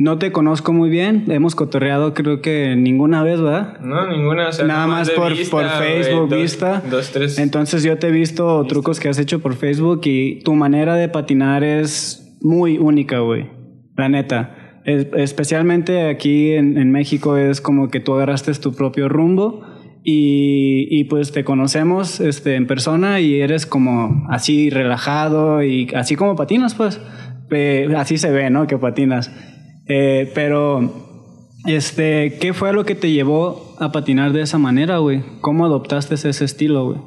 no 0.00 0.19
te 0.19 0.32
conozco 0.32 0.73
muy 0.73 0.88
bien. 0.88 1.25
Hemos 1.29 1.55
cotorreado 1.55 2.14
creo 2.14 2.41
que 2.41 2.75
ninguna 2.75 3.23
vez, 3.23 3.41
¿verdad? 3.41 3.79
No, 3.81 4.08
ninguna. 4.11 4.49
O 4.49 4.52
sea, 4.52 4.64
Nada 4.67 4.87
más 4.87 5.11
por, 5.11 5.31
vista, 5.37 5.50
por 5.50 5.69
Facebook, 5.69 6.29
dos- 6.31 6.41
vista. 6.43 6.82
Dos, 6.91 7.11
tres. 7.12 7.38
Entonces 7.38 7.82
yo 7.85 7.99
te 7.99 8.08
he 8.08 8.11
visto 8.11 8.64
trucos 8.67 8.99
que 8.99 9.08
has 9.11 9.19
hecho 9.19 9.41
por 9.41 9.55
Facebook 9.55 10.00
y 10.05 10.41
tu 10.43 10.55
manera 10.55 10.94
de 10.97 11.08
patinar 11.08 11.62
es 11.64 12.37
muy 12.41 12.79
única, 12.79 13.19
güey. 13.20 13.50
La 13.97 14.08
neta. 14.08 14.81
Es- 14.87 15.08
especialmente 15.14 16.08
aquí 16.08 16.52
en, 16.52 16.79
en 16.79 16.91
México 16.91 17.37
es 17.37 17.61
como 17.61 17.88
que 17.91 18.00
tú 18.00 18.14
agarraste 18.14 18.55
tu 18.55 18.73
propio 18.73 19.08
rumbo 19.11 19.62
y, 20.02 20.87
y 20.91 21.05
pues 21.05 21.31
te 21.32 21.44
conocemos 21.44 22.20
este, 22.20 22.55
en 22.55 22.67
persona 22.67 23.20
y 23.20 23.38
eres 23.43 23.67
como 23.67 24.25
así 24.31 24.70
relajado 24.70 25.62
y 25.62 25.88
así 25.94 26.17
como 26.17 26.37
patinas, 26.37 26.75
pues. 26.75 26.99
Eh, 27.52 27.93
así 27.97 28.17
se 28.17 28.31
ve, 28.31 28.49
¿no? 28.49 28.67
Que 28.67 28.79
patinas. 28.79 29.31
Eh, 29.93 30.31
pero 30.35 30.81
este, 31.67 32.39
¿qué 32.41 32.53
fue 32.55 32.73
lo 32.73 32.85
que 32.85 32.95
te 32.95 33.11
llevó 33.11 33.75
a 33.81 33.91
patinar 33.93 34.33
de 34.33 34.43
esa 34.43 34.57
manera, 34.59 34.99
güey? 34.99 35.23
¿Cómo 35.41 35.67
adoptaste 35.67 36.15
ese 36.15 36.45
estilo, 36.45 36.85
güey? 36.87 36.99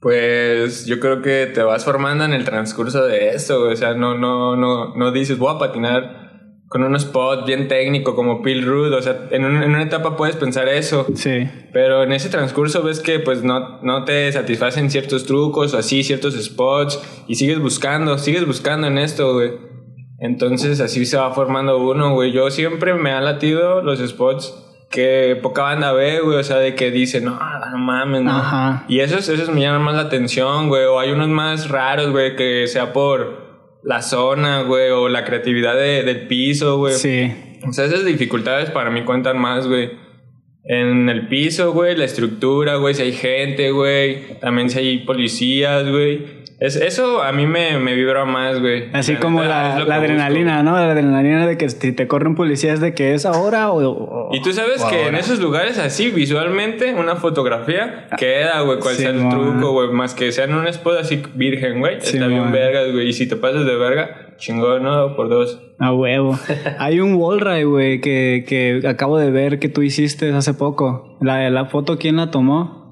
Pues 0.00 0.86
yo 0.86 1.00
creo 1.00 1.22
que 1.22 1.46
te 1.52 1.62
vas 1.62 1.84
formando 1.84 2.24
en 2.24 2.32
el 2.32 2.44
transcurso 2.44 3.04
de 3.06 3.30
güey. 3.60 3.72
o 3.72 3.76
sea, 3.76 3.94
no, 3.94 4.16
no, 4.16 4.56
no, 4.56 4.94
no 4.94 5.10
dices 5.12 5.38
voy 5.38 5.54
a 5.54 5.58
patinar 5.58 6.26
con 6.68 6.82
un 6.82 6.96
spot 6.96 7.46
bien 7.46 7.68
técnico 7.68 8.14
como 8.16 8.42
Peel 8.42 8.64
Root, 8.66 8.92
o 8.92 9.00
sea, 9.00 9.28
en, 9.30 9.44
un- 9.44 9.62
en 9.62 9.70
una 9.70 9.82
etapa 9.84 10.16
puedes 10.16 10.34
pensar 10.36 10.68
eso, 10.68 11.06
Sí. 11.14 11.48
pero 11.72 12.02
en 12.02 12.10
ese 12.12 12.28
transcurso 12.28 12.82
ves 12.82 12.98
que 13.00 13.20
pues 13.20 13.44
no, 13.44 13.80
no 13.82 14.04
te 14.04 14.30
satisfacen 14.32 14.90
ciertos 14.90 15.26
trucos 15.26 15.74
o 15.74 15.78
así, 15.78 16.02
ciertos 16.02 16.34
spots 16.34 17.00
y 17.28 17.36
sigues 17.36 17.60
buscando, 17.60 18.18
sigues 18.18 18.44
buscando 18.46 18.88
en 18.88 18.98
esto, 18.98 19.34
güey. 19.34 19.52
Entonces 20.18 20.80
así 20.80 21.04
se 21.06 21.16
va 21.16 21.32
formando 21.32 21.78
uno, 21.78 22.14
güey. 22.14 22.32
Yo 22.32 22.50
siempre 22.50 22.94
me 22.94 23.10
han 23.12 23.24
latido 23.24 23.82
los 23.82 23.98
spots 24.00 24.62
que 24.90 25.38
poca 25.42 25.62
banda 25.62 25.92
ve, 25.92 26.20
güey, 26.20 26.38
o 26.38 26.42
sea, 26.44 26.56
de 26.58 26.74
que 26.74 26.90
dice, 26.90 27.20
no, 27.20 27.32
no 27.32 27.78
mames, 27.78 28.22
no. 28.22 28.30
Ajá. 28.30 28.84
Y 28.88 29.00
esos, 29.00 29.28
esos 29.28 29.50
me 29.50 29.60
llaman 29.60 29.82
más 29.82 29.94
la 29.96 30.02
atención, 30.02 30.68
güey. 30.68 30.84
O 30.84 30.98
hay 31.00 31.10
unos 31.10 31.28
más 31.28 31.68
raros, 31.68 32.10
güey, 32.12 32.36
que 32.36 32.66
sea 32.68 32.92
por 32.92 33.78
la 33.82 34.00
zona, 34.02 34.62
güey, 34.62 34.90
o 34.90 35.08
la 35.08 35.24
creatividad 35.24 35.74
de- 35.74 36.02
del 36.02 36.26
piso, 36.28 36.78
güey. 36.78 36.94
Sí. 36.94 37.32
O 37.68 37.72
sea, 37.72 37.84
esas 37.84 38.04
dificultades 38.04 38.70
para 38.70 38.90
mí 38.90 39.02
cuentan 39.04 39.38
más, 39.38 39.66
güey. 39.66 39.90
En 40.64 41.08
el 41.08 41.28
piso, 41.28 41.72
güey, 41.72 41.96
la 41.96 42.04
estructura, 42.04 42.76
güey, 42.76 42.94
si 42.94 43.02
hay 43.02 43.12
gente, 43.12 43.70
güey. 43.70 44.38
También 44.40 44.70
si 44.70 44.78
hay 44.78 44.98
policías, 45.04 45.88
güey. 45.88 46.44
Es, 46.58 46.76
eso 46.76 47.22
a 47.22 47.32
mí 47.32 47.46
me, 47.46 47.78
me 47.78 47.94
vibra 47.94 48.24
más, 48.24 48.60
güey. 48.60 48.84
Así 48.94 49.12
La 49.14 49.20
como 49.20 49.42
neta, 49.42 49.48
la, 49.54 49.68
la 49.68 49.74
que 49.74 49.80
busco. 49.82 49.92
adrenalina, 49.92 50.62
¿no? 50.62 50.72
La 50.76 50.90
adrenalina 50.92 51.46
de 51.46 51.58
que 51.58 51.68
si 51.68 51.92
te 51.92 52.06
corre 52.08 52.28
un 52.28 52.34
policía 52.34 52.72
es 52.72 52.80
de 52.80 52.94
que 52.94 53.12
es 53.12 53.26
ahora 53.26 53.70
o... 53.70 53.80
o- 53.90 54.34
Y 54.34 54.40
tú 54.40 54.52
sabes 54.54 54.82
que 54.84 55.08
en 55.08 55.16
esos 55.16 55.38
lugares 55.40 55.78
así, 55.78 56.10
visualmente, 56.10 56.94
una 56.94 57.16
fotografía 57.16 58.08
queda, 58.16 58.60
güey, 58.62 58.78
cual 58.78 58.94
sea 58.94 59.10
el 59.10 59.18
Simón. 59.18 59.30
truco, 59.60 59.72
güey. 59.72 59.90
Más 59.90 60.14
que 60.14 60.32
sea 60.32 60.44
en 60.46 60.54
un 60.54 60.66
spot 60.66 60.98
así 61.00 61.22
virgen, 61.34 61.80
güey. 61.80 61.96
Está 61.96 62.10
Simón. 62.12 62.28
bien 62.30 62.52
vergas, 62.52 62.90
güey. 62.90 63.08
Y 63.08 63.12
si 63.12 63.28
te 63.28 63.36
pasas 63.36 63.66
de 63.66 63.76
verga, 63.76 64.34
chingón, 64.38 64.82
¿no? 64.82 65.14
Por 65.14 65.28
dos. 65.28 65.60
A 65.78 65.92
huevo. 65.92 66.38
Hay 66.78 67.00
un 67.00 67.16
wall 67.16 67.40
ride, 67.40 67.64
güey, 67.64 68.00
que, 68.00 68.46
que 68.48 68.80
acabo 68.88 69.18
de 69.18 69.30
ver 69.30 69.58
que 69.58 69.68
tú 69.68 69.82
hiciste 69.82 70.32
hace 70.32 70.54
poco. 70.54 71.18
La, 71.20 71.50
la 71.50 71.66
foto, 71.66 71.98
¿quién 71.98 72.16
la 72.16 72.30
tomó? 72.30 72.85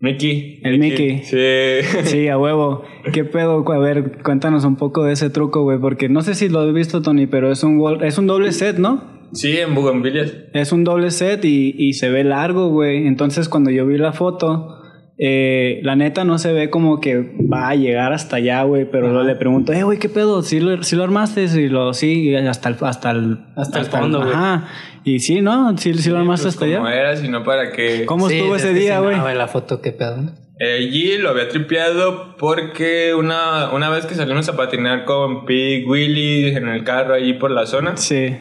Mickey. 0.00 0.60
El 0.64 0.78
Mickey. 0.78 1.22
Sí. 1.24 1.86
Sí, 2.04 2.28
a 2.28 2.38
huevo. 2.38 2.84
¿Qué 3.12 3.24
pedo? 3.24 3.64
A 3.70 3.78
ver, 3.78 4.22
cuéntanos 4.22 4.64
un 4.64 4.76
poco 4.76 5.04
de 5.04 5.12
ese 5.12 5.30
truco, 5.30 5.62
güey, 5.62 5.78
porque 5.78 6.08
no 6.08 6.22
sé 6.22 6.34
si 6.34 6.48
lo 6.48 6.60
has 6.60 6.72
visto, 6.72 7.02
Tony, 7.02 7.26
pero 7.26 7.52
es 7.52 7.62
un 7.62 7.78
wall, 7.78 8.02
es 8.02 8.16
un 8.18 8.26
doble 8.26 8.52
set, 8.52 8.78
¿no? 8.78 9.04
Sí, 9.32 9.58
en 9.58 9.74
Bugambilias. 9.74 10.34
Es 10.54 10.72
un 10.72 10.84
doble 10.84 11.10
set 11.10 11.44
y, 11.44 11.74
y 11.78 11.92
se 11.92 12.08
ve 12.10 12.24
largo, 12.24 12.68
güey. 12.70 13.06
Entonces 13.06 13.48
cuando 13.48 13.70
yo 13.70 13.86
vi 13.86 13.98
la 13.98 14.12
foto, 14.12 14.79
eh, 15.22 15.80
la 15.82 15.96
neta 15.96 16.24
no 16.24 16.38
se 16.38 16.50
ve 16.54 16.70
como 16.70 16.98
que 16.98 17.18
va 17.52 17.68
a 17.68 17.74
llegar 17.74 18.14
hasta 18.14 18.36
allá, 18.36 18.62
güey. 18.62 18.86
Pero 18.90 19.08
luego 19.08 19.22
le 19.22 19.34
pregunto, 19.36 19.72
eh, 19.74 19.82
güey, 19.82 19.98
¿qué 19.98 20.08
pedo? 20.08 20.42
¿Sí 20.42 20.60
lo, 20.60 20.82
sí 20.82 20.96
lo 20.96 21.04
armaste? 21.04 21.44
Y 21.44 21.68
lo, 21.68 21.92
sí, 21.92 22.34
hasta 22.34 22.70
el, 22.70 22.76
hasta 22.80 23.10
el, 23.10 23.38
Hasta 23.54 23.80
el 23.80 23.84
fondo, 23.86 24.20
güey. 24.20 24.32
Ajá. 24.32 24.68
Y 25.04 25.18
sí, 25.20 25.40
¿no? 25.42 25.76
Sí, 25.76 25.92
sí 25.94 26.08
lo 26.10 26.18
armaste 26.18 26.44
Pues 26.44 26.54
hasta 26.54 26.66
como 26.74 26.86
allá. 26.86 27.00
era, 27.00 27.16
sino 27.16 27.44
para 27.44 27.70
que... 27.72 28.04
¿Cómo 28.06 28.28
Sí, 28.28 28.36
estuvo 28.38 28.56
es 28.56 28.64
ese 28.64 28.72
día, 28.74 29.00
güey? 29.00 29.16
no, 29.16 29.28
la 29.32 29.48
foto, 29.48 29.80
qué 29.82 29.92
pedo. 29.92 30.16
Eh, 30.58 30.74
Allí 30.88 31.16
lo 31.18 31.30
había 31.30 31.48
tripeado 31.48 32.36
porque 32.36 33.14
una, 33.14 33.72
una 33.72 33.88
vez 33.90 34.04
que 34.06 34.14
salimos 34.14 34.48
a 34.50 34.56
patinar 34.56 35.04
con 35.06 35.44
Pig, 35.46 35.88
Willy 35.88 36.48
en 36.54 36.68
el 36.68 36.84
carro 36.84 37.14
allí 37.14 37.32
por 37.34 37.50
la 37.50 37.64
zona, 37.66 37.96
Sí. 37.96 38.36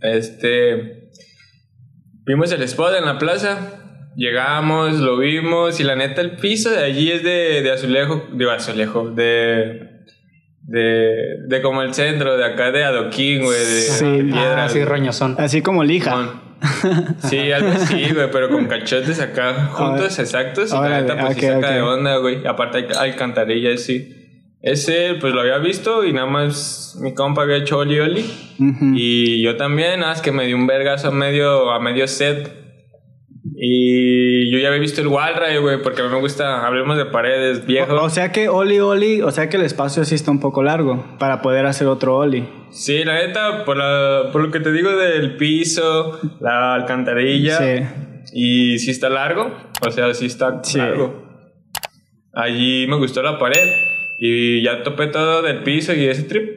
este, 0.00 1.10
vimos 2.26 2.52
el 2.52 2.62
spot 2.62 2.94
en 2.98 3.04
la 3.06 3.18
plaza, 3.18 3.83
llegamos, 4.16 4.94
lo 5.00 5.18
vimos 5.18 5.80
y 5.80 5.84
la 5.84 5.96
neta 5.96 6.20
el 6.20 6.32
piso 6.32 6.70
de 6.70 6.84
allí 6.84 7.10
es 7.10 7.22
de, 7.22 7.62
de 7.62 7.72
azulejo, 7.72 8.26
de 8.32 8.50
azulejo, 8.52 9.10
de, 9.10 9.90
de, 10.62 11.14
de 11.46 11.62
como 11.62 11.82
el 11.82 11.94
centro 11.94 12.36
de 12.36 12.44
acá 12.44 12.70
de 12.70 12.84
adoquín, 12.84 13.42
güey, 13.42 13.58
de 13.58 13.64
Sí. 13.82 14.04
piedra. 14.32 14.64
Ah, 14.64 14.68
sí, 14.68 14.84
roñosón. 14.84 15.36
Así 15.38 15.62
como 15.62 15.84
lija. 15.84 16.40
Sí, 17.28 17.52
algo 17.52 17.68
así, 17.72 18.10
güey, 18.14 18.30
pero 18.30 18.48
con 18.48 18.66
cachotes 18.66 19.20
acá 19.20 19.66
juntos, 19.72 20.18
exactos. 20.18 20.70
Y 20.72 20.74
la 20.74 21.02
neta, 21.02 21.18
pues 21.18 21.36
sí 21.36 21.46
ok, 21.46 21.52
saca 21.54 21.70
de 21.72 21.82
onda, 21.82 22.16
güey. 22.16 22.46
Aparte 22.46 22.78
hay 22.78 23.10
alcantarillas, 23.10 23.82
sí. 23.82 24.20
Ese, 24.62 25.16
pues 25.20 25.34
lo 25.34 25.42
había 25.42 25.58
visto 25.58 26.06
y 26.06 26.14
nada 26.14 26.26
más 26.26 26.96
mi 27.02 27.12
compa 27.12 27.42
había 27.42 27.56
hecho 27.56 27.76
Oli 27.78 28.00
Oli. 28.00 28.24
Y 28.94 29.42
yo 29.42 29.58
también, 29.58 30.00
nada 30.00 30.12
más 30.12 30.22
que 30.22 30.32
me 30.32 30.46
di 30.46 30.54
un 30.54 30.66
vergazo 30.66 31.08
a 31.08 31.10
medio, 31.10 31.70
a 31.70 31.80
medio 31.80 32.08
set. 32.08 32.63
Y 33.56 34.50
yo 34.50 34.58
ya 34.58 34.68
había 34.68 34.80
visto 34.80 35.00
el 35.00 35.06
Wallride, 35.06 35.58
güey, 35.60 35.80
porque 35.80 36.02
a 36.02 36.06
mí 36.06 36.10
me 36.12 36.18
gusta, 36.20 36.66
hablemos 36.66 36.96
de 36.96 37.06
paredes, 37.06 37.64
viejo. 37.66 37.94
O, 37.94 38.04
o 38.04 38.10
sea 38.10 38.32
que 38.32 38.48
Oli 38.48 38.80
Oli, 38.80 39.22
o 39.22 39.30
sea 39.30 39.48
que 39.48 39.56
el 39.56 39.62
espacio 39.62 40.04
sí 40.04 40.16
está 40.16 40.32
un 40.32 40.40
poco 40.40 40.62
largo 40.64 41.04
para 41.20 41.40
poder 41.40 41.64
hacer 41.66 41.86
otro 41.86 42.16
Oli. 42.16 42.48
Sí, 42.70 43.04
la 43.04 43.14
neta, 43.14 43.64
por, 43.64 43.76
la, 43.76 44.30
por 44.32 44.42
lo 44.42 44.50
que 44.50 44.58
te 44.58 44.72
digo 44.72 44.90
del 44.96 45.36
piso, 45.36 46.18
la 46.40 46.74
alcantarilla. 46.74 47.58
Sí. 47.58 47.84
Y 48.32 48.78
sí 48.80 48.90
está 48.90 49.08
largo, 49.08 49.52
o 49.86 49.90
sea, 49.92 50.12
sí 50.14 50.26
está 50.26 50.60
Sí. 50.64 50.78
largo. 50.78 51.22
Allí 52.32 52.86
me 52.88 52.96
gustó 52.96 53.22
la 53.22 53.38
pared 53.38 53.68
y 54.18 54.62
ya 54.64 54.82
topé 54.82 55.06
todo 55.06 55.42
del 55.42 55.62
piso 55.62 55.94
y 55.94 56.06
ese 56.08 56.24
trip. 56.24 56.50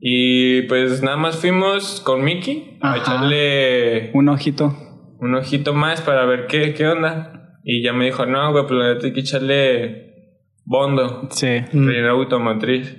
Y 0.00 0.62
pues 0.62 1.02
nada 1.02 1.16
más 1.18 1.36
fuimos 1.36 2.00
con 2.00 2.24
Mickey 2.24 2.78
a 2.80 2.96
echarle 2.96 4.10
Un 4.14 4.28
ojito. 4.30 4.74
Un 5.24 5.34
ojito 5.34 5.72
más 5.74 6.00
para 6.02 6.24
ver 6.26 6.46
qué, 6.46 6.74
qué 6.74 6.86
onda. 6.86 7.58
Y 7.64 7.82
ya 7.82 7.92
me 7.92 8.04
dijo, 8.06 8.26
no, 8.26 8.52
güey, 8.52 8.64
pues 8.66 8.78
la 8.78 8.94
neta 8.94 9.06
hay 9.06 9.12
que 9.12 9.20
echarle 9.20 10.12
bondo, 10.64 11.28
Sí. 11.30 11.60
Mm. 11.72 11.86
rellenar 11.86 12.10
automotriz. 12.10 12.96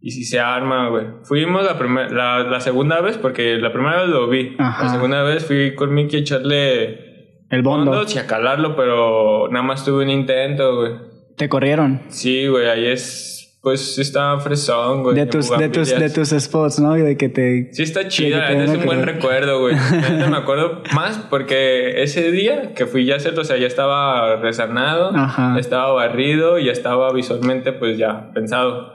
Y 0.00 0.10
si 0.10 0.24
se 0.24 0.38
arma, 0.38 0.88
güey. 0.90 1.06
Fuimos 1.22 1.64
la, 1.64 1.78
primer, 1.78 2.12
la, 2.12 2.40
la 2.40 2.60
segunda 2.60 3.00
vez, 3.00 3.16
porque 3.16 3.56
la 3.56 3.72
primera 3.72 4.02
vez 4.02 4.10
lo 4.10 4.28
vi. 4.28 4.54
Ajá. 4.58 4.84
La 4.84 4.90
segunda 4.90 5.22
vez 5.22 5.46
fui 5.46 5.74
con 5.74 5.94
Mickey 5.94 6.18
a 6.18 6.22
echarle 6.22 7.44
El 7.48 7.62
bondo. 7.62 7.90
fondos 7.90 8.14
y 8.14 8.18
a 8.18 8.26
calarlo, 8.26 8.76
pero 8.76 9.48
nada 9.50 9.64
más 9.64 9.84
tuve 9.84 10.04
un 10.04 10.10
intento, 10.10 10.76
güey. 10.76 10.92
Te 11.36 11.48
corrieron. 11.48 12.02
Sí, 12.08 12.46
güey, 12.46 12.68
ahí 12.68 12.86
es, 12.86 13.33
pues 13.64 13.94
sí 13.94 14.02
está 14.02 14.38
fresón, 14.40 15.02
güey. 15.02 15.16
De 15.16 15.24
tus, 15.24 15.48
de 15.48 15.70
tus, 15.70 15.88
de 15.88 16.10
tus 16.10 16.28
spots, 16.28 16.80
¿no? 16.80 16.92
De 16.92 17.16
que 17.16 17.30
te. 17.30 17.72
Sí 17.72 17.82
está 17.82 18.00
den 18.00 18.60
es 18.60 18.70
un 18.70 18.84
buen 18.84 19.02
recuerdo, 19.02 19.58
güey. 19.58 19.74
Me 20.30 20.36
acuerdo 20.36 20.82
más 20.94 21.16
porque 21.30 22.02
ese 22.02 22.30
día 22.30 22.74
que 22.74 22.84
fui 22.84 23.06
ya 23.06 23.14
a 23.14 23.16
hacerlo, 23.16 23.40
o 23.40 23.44
sea, 23.44 23.56
ya 23.56 23.66
estaba 23.66 24.36
resanado, 24.36 25.16
Ajá. 25.16 25.58
estaba 25.58 25.90
barrido 25.92 26.58
y 26.58 26.66
ya 26.66 26.72
estaba 26.72 27.10
visualmente, 27.14 27.72
pues 27.72 27.96
ya 27.96 28.30
pensado. 28.34 28.92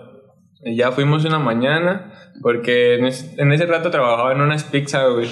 Y 0.63 0.77
ya 0.77 0.91
fuimos 0.91 1.25
una 1.25 1.39
mañana 1.39 2.13
porque 2.43 2.93
en 2.93 3.05
ese, 3.05 3.41
en 3.41 3.51
ese 3.51 3.65
rato 3.65 3.89
trabajaba 3.89 4.33
en 4.33 4.41
unas 4.41 4.65
pizzas, 4.65 5.11
güey. 5.11 5.29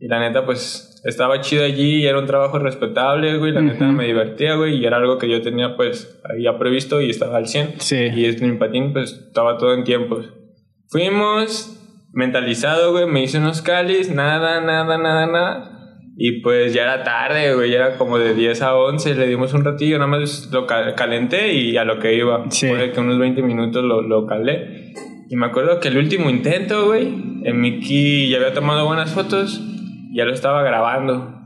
Y 0.00 0.08
la 0.08 0.18
neta, 0.18 0.44
pues 0.44 0.91
estaba 1.04 1.40
chido 1.40 1.64
allí 1.64 2.02
y 2.02 2.06
era 2.06 2.18
un 2.18 2.26
trabajo 2.26 2.58
respetable, 2.58 3.38
güey. 3.38 3.52
La 3.52 3.60
neta 3.62 3.84
Ujú. 3.84 3.92
me 3.94 4.06
divertía, 4.06 4.54
güey. 4.56 4.76
Y 4.76 4.84
era 4.86 4.98
algo 4.98 5.18
que 5.18 5.28
yo 5.28 5.42
tenía, 5.42 5.76
pues, 5.76 6.20
ahí 6.24 6.42
ya 6.44 6.58
previsto 6.58 7.00
y 7.00 7.10
estaba 7.10 7.36
al 7.38 7.46
100. 7.48 7.74
Sí. 7.80 7.96
Y 8.14 8.26
es 8.26 8.40
mi 8.42 8.56
patín, 8.56 8.92
pues 8.92 9.12
estaba 9.28 9.56
todo 9.58 9.74
en 9.74 9.84
tiempos. 9.84 10.26
Fuimos, 10.90 11.78
mentalizado, 12.12 12.92
güey. 12.92 13.06
Me 13.06 13.22
hice 13.22 13.38
unos 13.38 13.62
calis, 13.62 14.10
nada, 14.14 14.60
nada, 14.60 14.98
nada, 14.98 15.26
nada. 15.26 15.68
Y 16.16 16.42
pues 16.42 16.74
ya 16.74 16.82
era 16.82 17.02
tarde, 17.02 17.54
güey. 17.54 17.70
Ya 17.70 17.76
era 17.78 17.96
como 17.96 18.18
de 18.18 18.34
10 18.34 18.60
a 18.62 18.76
11. 18.76 19.14
Le 19.14 19.26
dimos 19.26 19.54
un 19.54 19.64
ratillo, 19.64 19.96
nada 19.98 20.08
más 20.10 20.50
lo 20.52 20.66
ca- 20.66 20.94
calenté 20.94 21.54
y 21.54 21.76
a 21.78 21.84
lo 21.84 21.98
que 21.98 22.14
iba. 22.14 22.44
Sí. 22.50 22.68
Fue 22.68 22.92
que 22.92 23.00
unos 23.00 23.18
20 23.18 23.42
minutos 23.42 23.82
lo, 23.82 24.02
lo 24.02 24.26
calé. 24.26 24.92
Y 25.30 25.36
me 25.36 25.46
acuerdo 25.46 25.80
que 25.80 25.88
el 25.88 25.96
último 25.96 26.28
intento, 26.28 26.84
güey, 26.84 27.08
en 27.44 27.58
Mickey 27.58 28.28
ya 28.28 28.36
había 28.36 28.52
tomado 28.52 28.84
buenas 28.84 29.14
fotos. 29.14 29.66
Ya 30.14 30.24
lo 30.24 30.32
estaba 30.32 30.62
grabando. 30.62 31.42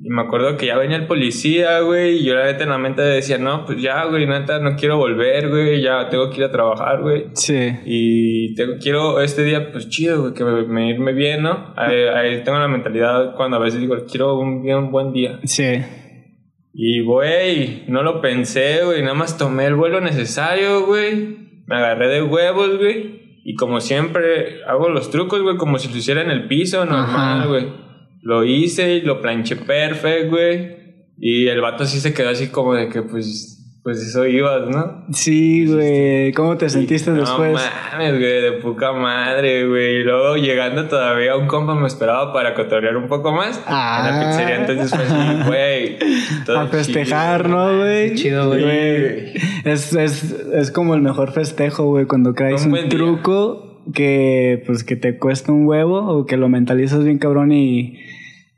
Y 0.00 0.10
me 0.10 0.22
acuerdo 0.22 0.56
que 0.56 0.66
ya 0.66 0.78
venía 0.78 0.96
el 0.96 1.08
policía, 1.08 1.80
güey, 1.80 2.18
y 2.18 2.24
yo 2.24 2.34
la 2.34 2.44
neta 2.44 2.62
en 2.62 2.70
la 2.70 2.78
mente 2.78 3.02
decía, 3.02 3.36
no, 3.36 3.64
pues 3.64 3.82
ya, 3.82 4.04
güey, 4.04 4.26
neta, 4.26 4.60
no 4.60 4.76
quiero 4.76 4.96
volver, 4.96 5.48
güey, 5.48 5.82
ya 5.82 6.08
tengo 6.08 6.30
que 6.30 6.38
ir 6.38 6.44
a 6.44 6.52
trabajar, 6.52 7.00
güey. 7.02 7.26
Sí. 7.34 7.72
Y 7.84 8.54
tengo, 8.54 8.74
quiero 8.80 9.20
este 9.20 9.42
día, 9.42 9.72
pues 9.72 9.88
chido, 9.88 10.20
güey, 10.20 10.34
que 10.34 10.44
me, 10.44 10.62
me 10.62 10.90
irme 10.90 11.12
bien, 11.12 11.42
¿no? 11.42 11.74
Ahí, 11.76 11.96
ahí 12.14 12.44
tengo 12.44 12.58
la 12.58 12.68
mentalidad 12.68 13.34
cuando 13.34 13.56
a 13.56 13.60
veces 13.60 13.80
digo, 13.80 13.96
quiero 14.08 14.38
un, 14.38 14.70
un 14.70 14.90
buen 14.92 15.12
día. 15.12 15.40
Sí. 15.42 15.82
Y, 16.72 17.02
güey, 17.02 17.82
no 17.88 18.04
lo 18.04 18.20
pensé, 18.20 18.84
güey, 18.84 19.02
nada 19.02 19.14
más 19.14 19.36
tomé 19.36 19.66
el 19.66 19.74
vuelo 19.74 20.00
necesario, 20.00 20.86
güey. 20.86 21.62
Me 21.66 21.76
agarré 21.76 22.08
de 22.08 22.22
huevos, 22.22 22.78
güey. 22.78 23.40
Y 23.44 23.56
como 23.56 23.80
siempre, 23.80 24.62
hago 24.64 24.88
los 24.90 25.10
trucos, 25.10 25.42
güey, 25.42 25.56
como 25.56 25.80
si 25.80 25.88
lo 25.88 25.96
hiciera 25.96 26.22
en 26.22 26.30
el 26.30 26.46
piso, 26.46 26.84
normal, 26.84 27.48
güey. 27.48 27.87
Lo 28.22 28.44
hice 28.44 28.94
y 28.94 29.00
lo 29.02 29.20
planché 29.20 29.56
perfecto, 29.56 30.30
güey. 30.30 30.76
Y 31.18 31.46
el 31.48 31.60
vato 31.60 31.84
sí 31.84 32.00
se 32.00 32.12
quedó 32.14 32.30
así 32.30 32.48
como 32.48 32.74
de 32.74 32.88
que, 32.88 33.02
pues, 33.02 33.54
pues 33.82 33.98
eso 34.06 34.26
ibas, 34.26 34.68
¿no? 34.68 35.04
Sí, 35.12 35.66
güey. 35.66 36.32
¿Cómo 36.32 36.56
te 36.56 36.68
sentiste 36.68 37.10
no 37.10 37.20
después? 37.20 37.58
mames, 37.92 38.18
güey, 38.18 38.42
de 38.42 38.52
poca 38.60 38.92
madre, 38.92 39.66
güey. 39.66 39.96
Y 39.96 40.02
luego 40.04 40.36
llegando 40.36 40.84
todavía 40.86 41.36
un 41.36 41.46
compa 41.46 41.74
me 41.74 41.86
esperaba 41.86 42.32
para 42.32 42.54
cotorrear 42.54 42.96
un 42.96 43.08
poco 43.08 43.32
más. 43.32 43.60
Ah. 43.66 44.06
En 44.10 44.14
la 44.20 44.26
pizzería, 44.28 44.56
entonces 44.60 44.90
fue 44.90 45.04
así, 45.04 45.48
güey. 45.48 45.98
A 46.56 46.66
festejar, 46.66 47.44
chido, 47.44 47.56
¿no, 47.56 47.78
güey? 47.78 48.14
Chido, 48.14 48.48
güey. 48.48 49.32
Es, 49.64 49.92
es, 49.94 50.32
es 50.54 50.70
como 50.70 50.94
el 50.94 51.02
mejor 51.02 51.32
festejo, 51.32 51.84
güey, 51.86 52.04
cuando 52.04 52.34
traes 52.34 52.60
Un 52.60 52.66
un, 52.66 52.70
buen 52.72 52.88
día. 52.88 52.98
truco 52.98 53.67
que, 53.92 54.62
pues, 54.66 54.84
que 54.84 54.96
te 54.96 55.18
cuesta 55.18 55.52
un 55.52 55.66
huevo 55.66 55.98
o 55.98 56.26
que 56.26 56.36
lo 56.36 56.48
mentalizas 56.48 57.04
bien 57.04 57.18
cabrón 57.18 57.52
y 57.52 57.98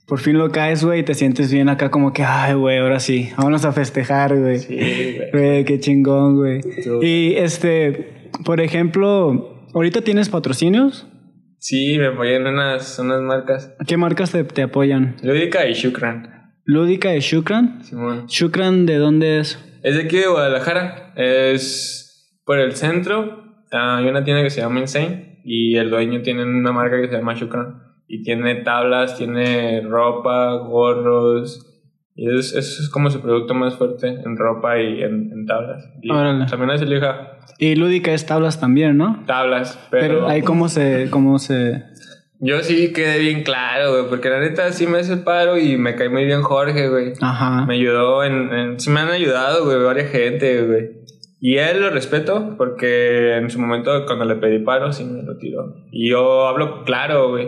por 0.06 0.18
fin 0.18 0.38
lo 0.38 0.50
caes, 0.50 0.84
güey, 0.84 1.00
y 1.00 1.02
te 1.04 1.14
sientes 1.14 1.52
bien 1.52 1.68
acá 1.68 1.90
como 1.90 2.12
que, 2.12 2.25
ay, 2.25 2.54
güey, 2.54 2.78
ahora 2.78 2.99
sí, 2.99 3.30
vámonos 3.37 3.64
a 3.64 3.72
festejar, 3.72 4.37
güey. 4.37 4.58
Sí, 4.58 5.18
güey. 5.32 5.64
Qué 5.64 5.78
chingón, 5.78 6.37
güey. 6.37 6.60
Y, 7.00 7.34
este, 7.37 8.30
por 8.44 8.60
ejemplo, 8.60 9.68
¿ahorita 9.72 10.02
tienes 10.02 10.28
patrocinios? 10.28 11.06
Sí, 11.58 11.96
me 11.99 12.08
apoyé 12.08 12.37
en 12.37 12.46
unas, 12.46 12.99
unas 12.99 13.20
marcas. 13.20 13.72
¿Qué 13.87 13.96
marcas 13.96 14.32
te, 14.32 14.42
te 14.42 14.62
apoyan? 14.62 15.16
Lúdica 15.22 15.68
y 15.68 15.75
Shukran. 15.75 16.54
Lúdica 16.64 17.10
de 17.10 17.20
Shukran. 17.20 17.84
Simón. 17.84 18.26
Shukran, 18.26 18.87
¿de 18.87 18.96
dónde 18.96 19.38
es? 19.40 19.58
Es 19.82 19.94
de 19.94 20.02
aquí 20.02 20.16
de 20.16 20.26
Guadalajara. 20.26 21.12
Es 21.16 22.32
por 22.44 22.58
el 22.58 22.75
centro. 22.75 23.50
Hay 23.72 24.06
una 24.08 24.24
tienda 24.24 24.42
que 24.42 24.50
se 24.50 24.60
llama 24.60 24.80
Insane. 24.80 25.40
Y 25.44 25.76
el 25.76 25.90
dueño 25.90 26.22
tiene 26.22 26.42
una 26.44 26.72
marca 26.72 27.00
que 27.00 27.08
se 27.08 27.16
llama 27.16 27.34
Shukran. 27.34 27.82
Y 28.08 28.22
tiene 28.22 28.56
tablas, 28.56 29.16
tiene 29.16 29.80
ropa, 29.82 30.54
gorros. 30.56 31.66
Y 32.16 32.26
es, 32.28 32.52
eso 32.54 32.82
es 32.82 32.88
como 32.90 33.08
su 33.10 33.20
producto 33.22 33.54
más 33.54 33.76
fuerte 33.76 34.08
en 34.08 34.36
ropa 34.36 34.78
y 34.78 35.02
en, 35.02 35.30
en 35.32 35.46
tablas. 35.46 35.88
Y 36.02 36.10
Órale. 36.10 36.44
también 36.46 36.70
hace 36.72 36.84
lija 36.84 37.38
Y 37.58 37.76
Lúdica 37.76 38.12
es 38.12 38.26
tablas 38.26 38.60
también, 38.60 38.96
¿no? 38.98 39.22
tablas. 39.26 39.78
Pero, 39.90 40.06
Pero 40.16 40.28
ahí 40.28 40.42
cómo 40.42 40.68
se, 40.68 41.08
cómo 41.10 41.38
se... 41.38 41.84
yo 42.40 42.60
sí 42.60 42.92
quedé 42.92 43.20
bien 43.20 43.42
claro, 43.44 43.92
güey. 43.92 44.08
Porque 44.10 44.28
la 44.28 44.40
neta 44.40 44.70
sí 44.72 44.86
me 44.86 44.98
hace 44.98 45.16
paro 45.18 45.56
y 45.56 45.78
me 45.78 45.94
cae 45.94 46.08
muy 46.10 46.24
bien 46.26 46.42
Jorge, 46.42 46.88
güey. 46.88 47.12
Ajá. 47.22 47.64
Me 47.64 47.74
ayudó 47.76 48.22
en, 48.24 48.52
en- 48.52 48.80
Sí 48.80 48.90
me 48.90 49.00
han 49.00 49.08
ayudado, 49.08 49.64
güey, 49.64 49.82
varias 49.82 50.10
gente, 50.10 50.62
güey. 50.66 50.88
Y 51.42 51.56
él 51.56 51.80
lo 51.80 51.88
respeto 51.88 52.54
porque 52.59 53.37
en 53.38 53.49
su 53.49 53.59
momento 53.59 54.04
cuando 54.04 54.26
le 54.26 54.35
pedí 54.37 54.59
paro 54.59 54.92
sí 54.92 55.04
me 55.04 55.23
lo 55.23 55.38
tiró. 55.38 55.75
Y 55.90 56.11
yo 56.11 56.47
hablo 56.47 56.85
claro, 56.85 57.30
güey. 57.30 57.47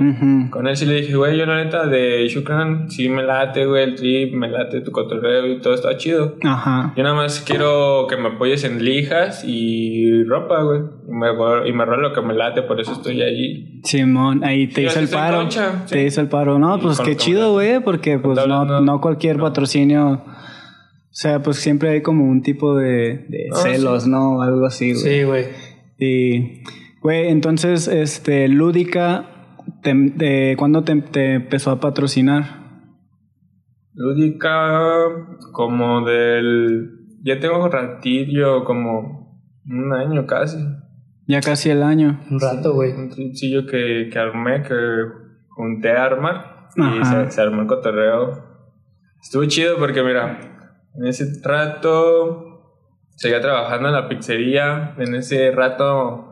Con 0.50 0.66
él 0.66 0.76
sí 0.78 0.86
le 0.86 0.94
dije, 0.94 1.14
güey, 1.14 1.36
yo 1.36 1.44
la 1.44 1.62
neta 1.62 1.86
de 1.86 2.26
Shukran 2.26 2.90
sí 2.90 3.10
me 3.10 3.22
late, 3.22 3.66
güey, 3.66 3.84
el 3.84 3.94
trip, 3.94 4.32
me 4.34 4.48
late 4.48 4.80
tu 4.80 4.92
cotorreo 4.92 5.46
y 5.46 5.60
todo 5.60 5.74
está 5.74 5.96
chido. 5.98 6.36
Ajá. 6.42 6.94
Yo 6.96 7.02
nada 7.02 7.14
más 7.14 7.40
quiero 7.46 8.06
que 8.08 8.16
me 8.16 8.28
apoyes 8.28 8.64
en 8.64 8.82
lijas 8.82 9.44
y 9.46 10.24
ropa, 10.24 10.62
güey. 10.62 10.80
Y 11.06 11.12
me, 11.12 11.68
y 11.68 11.72
me 11.74 11.84
rola 11.84 12.08
lo 12.08 12.14
que 12.14 12.22
me 12.22 12.32
late, 12.32 12.62
por 12.62 12.80
eso 12.80 12.92
estoy 12.92 13.20
allí. 13.20 13.80
Simón, 13.84 14.42
ahí 14.42 14.68
te 14.68 14.84
hizo 14.84 15.00
el 15.00 15.08
paro. 15.08 15.36
concha, 15.38 15.84
Te 15.86 16.00
sí. 16.00 16.06
hizo 16.06 16.22
el 16.22 16.28
paro. 16.28 16.58
No, 16.58 16.78
pues 16.80 16.98
qué 17.00 17.14
chido, 17.16 17.52
güey, 17.52 17.80
porque 17.80 18.18
pues 18.18 18.38
no, 18.46 18.80
no 18.80 19.00
cualquier 19.02 19.36
patrocinio. 19.36 20.22
O 21.12 21.14
sea, 21.14 21.42
pues 21.42 21.58
siempre 21.58 21.90
hay 21.90 22.00
como 22.00 22.24
un 22.24 22.40
tipo 22.40 22.74
de, 22.74 23.26
de 23.28 23.50
Ah, 23.52 23.56
celos, 23.56 24.06
¿no? 24.06 24.40
Algo 24.40 24.64
así, 24.64 24.94
güey. 24.94 25.04
Sí, 25.04 25.22
güey. 25.24 25.44
Y, 25.98 26.62
güey, 27.02 27.28
entonces, 27.28 27.86
este, 27.86 28.48
Lúdica, 28.48 29.58
te, 29.82 29.92
de, 29.94 30.54
¿cuándo 30.56 30.84
te, 30.84 30.96
te 31.02 31.34
empezó 31.34 31.70
a 31.70 31.80
patrocinar? 31.80 32.62
Lúdica, 33.92 34.78
como 35.52 36.02
del. 36.06 36.92
Ya 37.22 37.38
tengo 37.38 37.62
un 37.62 37.70
ratillo, 37.70 38.64
como 38.64 39.38
un 39.66 39.92
año 39.92 40.26
casi. 40.26 40.56
Ya 41.26 41.42
casi 41.42 41.68
el 41.68 41.82
año. 41.82 42.20
Un 42.30 42.40
rato, 42.40 42.72
güey. 42.72 42.92
Un 42.92 43.10
tripsillo 43.10 43.66
que, 43.66 44.08
que 44.10 44.18
armé, 44.18 44.62
que 44.62 44.74
junté 45.50 45.90
a 45.92 46.06
armar. 46.06 46.68
Y 46.74 47.04
se, 47.04 47.30
se 47.30 47.40
armó 47.42 47.60
el 47.60 47.68
cotorreo. 47.68 48.50
Estuvo 49.20 49.44
chido 49.44 49.76
porque, 49.78 50.02
mira, 50.02 50.51
en 50.94 51.06
ese 51.06 51.26
rato 51.42 52.48
seguía 53.16 53.40
trabajando 53.40 53.88
en 53.88 53.94
la 53.94 54.08
pizzería. 54.08 54.94
En 54.98 55.14
ese 55.14 55.50
rato 55.52 56.28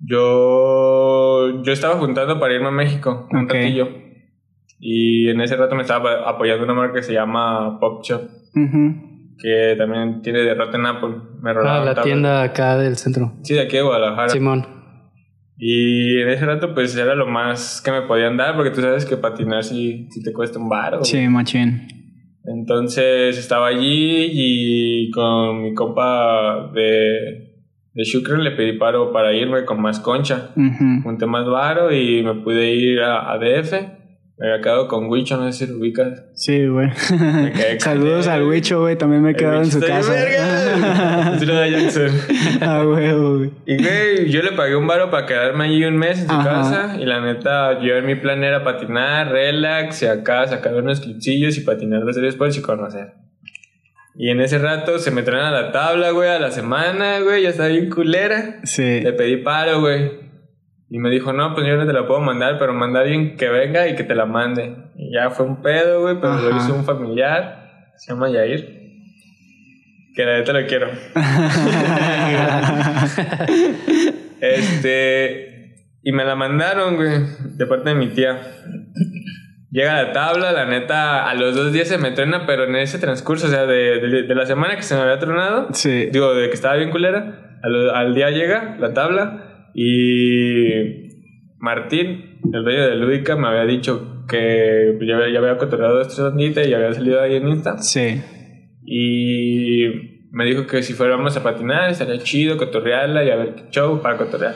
yo, 0.00 1.62
yo 1.62 1.72
estaba 1.72 1.96
juntando 1.96 2.38
para 2.38 2.54
irme 2.54 2.68
a 2.68 2.72
México 2.72 3.26
un 3.30 3.48
ratillo. 3.48 3.88
Y 4.78 5.30
en 5.30 5.40
ese 5.40 5.56
rato 5.56 5.74
me 5.74 5.82
estaba 5.82 6.28
apoyando 6.28 6.64
una 6.64 6.74
marca 6.74 6.96
que 6.96 7.02
se 7.02 7.14
llama 7.14 7.80
Pop 7.80 8.04
Shop, 8.04 8.22
que 9.38 9.74
también 9.78 10.20
tiene 10.20 10.40
derrota 10.40 10.76
en 10.76 10.86
Apple. 10.86 11.14
Me 11.40 11.50
Ah, 11.52 11.82
la 11.82 12.02
tienda 12.02 12.42
acá 12.42 12.76
del 12.76 12.96
centro. 12.96 13.32
Sí, 13.42 13.54
de 13.54 13.62
aquí 13.62 13.76
de 13.76 13.82
Guadalajara. 13.82 14.28
Simón. 14.28 14.66
Y 15.58 16.20
en 16.20 16.28
ese 16.28 16.44
rato, 16.44 16.74
pues 16.74 16.94
era 16.94 17.14
lo 17.14 17.26
más 17.26 17.80
que 17.82 17.90
me 17.90 18.02
podían 18.02 18.36
dar, 18.36 18.54
porque 18.54 18.70
tú 18.70 18.82
sabes 18.82 19.06
que 19.06 19.16
patinar 19.16 19.64
sí, 19.64 20.06
sí 20.10 20.22
te 20.22 20.34
cuesta 20.34 20.58
un 20.58 20.68
bar. 20.68 20.98
Sí, 21.02 21.26
machín. 21.28 21.88
Entonces 22.46 23.36
estaba 23.38 23.68
allí 23.68 24.28
y 24.32 25.10
con 25.10 25.62
mi 25.62 25.74
compa 25.74 26.70
de, 26.72 27.54
de 27.92 28.36
le 28.38 28.50
pedí 28.52 28.78
paro 28.78 29.12
para 29.12 29.32
irme 29.32 29.64
con 29.64 29.80
más 29.80 30.00
concha. 30.00 30.50
Ujú. 30.56 31.02
Junté 31.02 31.26
más 31.26 31.46
varo 31.46 31.92
y 31.92 32.22
me 32.22 32.34
pude 32.34 32.74
ir 32.74 33.00
a, 33.00 33.32
a 33.32 33.38
DF. 33.38 33.72
Me 34.38 34.50
había 34.50 34.62
quedado 34.62 34.86
con 34.86 35.08
Wicho, 35.08 35.38
no 35.38 35.50
sé 35.50 35.64
si 35.66 35.72
lo 35.72 35.78
ubicas. 35.78 36.24
Sí, 36.34 36.66
güey. 36.66 36.90
Saludos 37.78 38.26
al 38.26 38.42
Wicho, 38.42 38.80
güey. 38.80 38.96
También 38.96 39.22
me 39.22 39.30
he 39.30 39.34
quedado 39.34 39.62
en 39.62 39.70
su 39.70 39.78
está 39.78 39.94
casa. 39.96 40.12
verga. 40.12 41.34
Es 41.36 41.46
lo 41.46 41.54
ah, 42.60 42.86
huevo, 42.86 43.38
güey. 43.38 43.50
Y 43.64 43.82
güey, 43.82 44.28
yo 44.28 44.42
le 44.42 44.52
pagué 44.52 44.76
un 44.76 44.86
varo 44.86 45.10
para 45.10 45.24
quedarme 45.26 45.64
allí 45.64 45.84
un 45.84 45.96
mes 45.96 46.20
en 46.20 46.28
su 46.28 46.34
Ajá. 46.34 46.44
casa. 46.44 46.96
Y 47.00 47.06
la 47.06 47.22
neta, 47.22 47.80
yo 47.80 47.96
en 47.96 48.04
mi 48.04 48.14
plan 48.14 48.44
era 48.44 48.62
patinar, 48.62 49.32
relax, 49.32 50.02
y 50.02 50.06
acá 50.06 50.46
sacar 50.46 50.74
unos 50.74 51.00
clipsillos 51.00 51.56
y 51.56 51.62
patinar 51.62 52.04
de 52.04 52.12
series 52.12 52.34
después 52.34 52.58
y 52.58 52.60
conocer. 52.60 53.14
Y 54.18 54.28
en 54.28 54.40
ese 54.42 54.58
rato 54.58 54.98
se 54.98 55.10
me 55.10 55.22
traen 55.22 55.46
a 55.46 55.50
la 55.50 55.72
tabla, 55.72 56.10
güey, 56.10 56.28
a 56.28 56.38
la 56.38 56.50
semana, 56.50 57.20
güey, 57.20 57.42
ya 57.42 57.50
estaba 57.50 57.70
bien 57.70 57.88
culera. 57.88 58.60
Sí. 58.64 59.00
Le 59.00 59.14
pedí 59.14 59.38
paro, 59.38 59.80
güey. 59.80 60.25
Y 60.88 60.98
me 60.98 61.10
dijo, 61.10 61.32
no, 61.32 61.54
pues 61.54 61.66
yo 61.66 61.76
no 61.76 61.86
te 61.86 61.92
la 61.92 62.06
puedo 62.06 62.20
mandar, 62.20 62.58
pero 62.58 62.72
manda 62.72 63.00
a 63.00 63.02
alguien 63.02 63.36
que 63.36 63.48
venga 63.48 63.88
y 63.88 63.96
que 63.96 64.04
te 64.04 64.14
la 64.14 64.26
mande. 64.26 64.76
Y 64.96 65.12
ya 65.12 65.30
fue 65.30 65.46
un 65.46 65.60
pedo, 65.62 66.02
güey, 66.02 66.20
pero 66.20 66.34
lo 66.34 66.54
Ajá. 66.54 66.58
hizo 66.64 66.74
un 66.76 66.84
familiar, 66.84 67.90
se 67.96 68.12
llama 68.12 68.28
Yair. 68.30 68.76
Que 70.14 70.24
la 70.24 70.38
neta 70.38 70.52
lo 70.52 70.66
quiero. 70.66 70.88
Este. 74.40 75.52
Y 76.02 76.12
me 76.12 76.24
la 76.24 76.36
mandaron, 76.36 76.96
güey, 76.96 77.18
de 77.56 77.66
parte 77.66 77.88
de 77.90 77.94
mi 77.96 78.08
tía. 78.08 78.38
Llega 79.72 80.02
la 80.04 80.12
tabla, 80.12 80.52
la 80.52 80.64
neta, 80.66 81.28
a 81.28 81.34
los 81.34 81.54
dos 81.56 81.72
días 81.72 81.88
se 81.88 81.98
me 81.98 82.12
truena, 82.12 82.46
pero 82.46 82.64
en 82.64 82.76
ese 82.76 82.98
transcurso, 82.98 83.48
o 83.48 83.50
sea, 83.50 83.66
de, 83.66 84.00
de- 84.00 84.22
de 84.22 84.34
la 84.34 84.46
semana 84.46 84.76
que 84.76 84.82
se 84.82 84.94
me 84.94 85.02
había 85.02 85.18
tronado, 85.18 85.68
sí. 85.72 86.06
digo, 86.12 86.32
de 86.34 86.48
que 86.48 86.54
estaba 86.54 86.76
bien 86.76 86.90
culera, 86.90 87.58
al, 87.62 87.90
al 87.90 88.14
día 88.14 88.30
llega 88.30 88.76
la 88.78 88.94
tabla 88.94 89.45
y 89.78 91.10
Martín, 91.58 92.40
el 92.50 92.64
dueño 92.64 92.86
de 92.86 92.96
Lúdica, 92.96 93.36
me 93.36 93.48
había 93.48 93.66
dicho 93.66 94.24
que 94.26 94.98
ya 95.06 95.16
había, 95.16 95.38
había 95.38 95.58
cotorreado 95.58 96.00
este 96.00 96.14
sondita 96.14 96.64
y 96.64 96.72
había 96.72 96.94
salido 96.94 97.20
ahí 97.20 97.36
en 97.36 97.46
Insta. 97.46 97.76
Sí. 97.76 98.22
Y 98.86 100.28
me 100.32 100.46
dijo 100.46 100.66
que 100.66 100.82
si 100.82 100.94
fuéramos 100.94 101.36
a 101.36 101.42
patinar 101.42 101.90
estaría 101.90 102.18
chido 102.18 102.56
cotorrearla 102.56 103.22
y 103.24 103.30
a 103.30 103.36
ver 103.36 103.54
qué 103.54 103.62
show 103.70 104.00
para 104.00 104.16
cotorrear. 104.16 104.54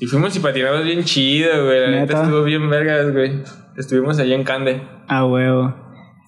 Y 0.00 0.06
fuimos 0.06 0.34
y 0.34 0.40
patinamos 0.40 0.84
bien 0.84 1.04
chido, 1.04 1.66
güey. 1.66 1.80
La 1.80 1.90
neta 1.90 2.00
¿Neta? 2.00 2.22
estuvo 2.22 2.42
bien 2.42 2.70
vergas, 2.70 3.12
güey. 3.12 3.42
Estuvimos 3.76 4.18
allí 4.18 4.32
en 4.32 4.44
Cande. 4.44 4.80
Ah, 5.08 5.26
huevo. 5.26 5.74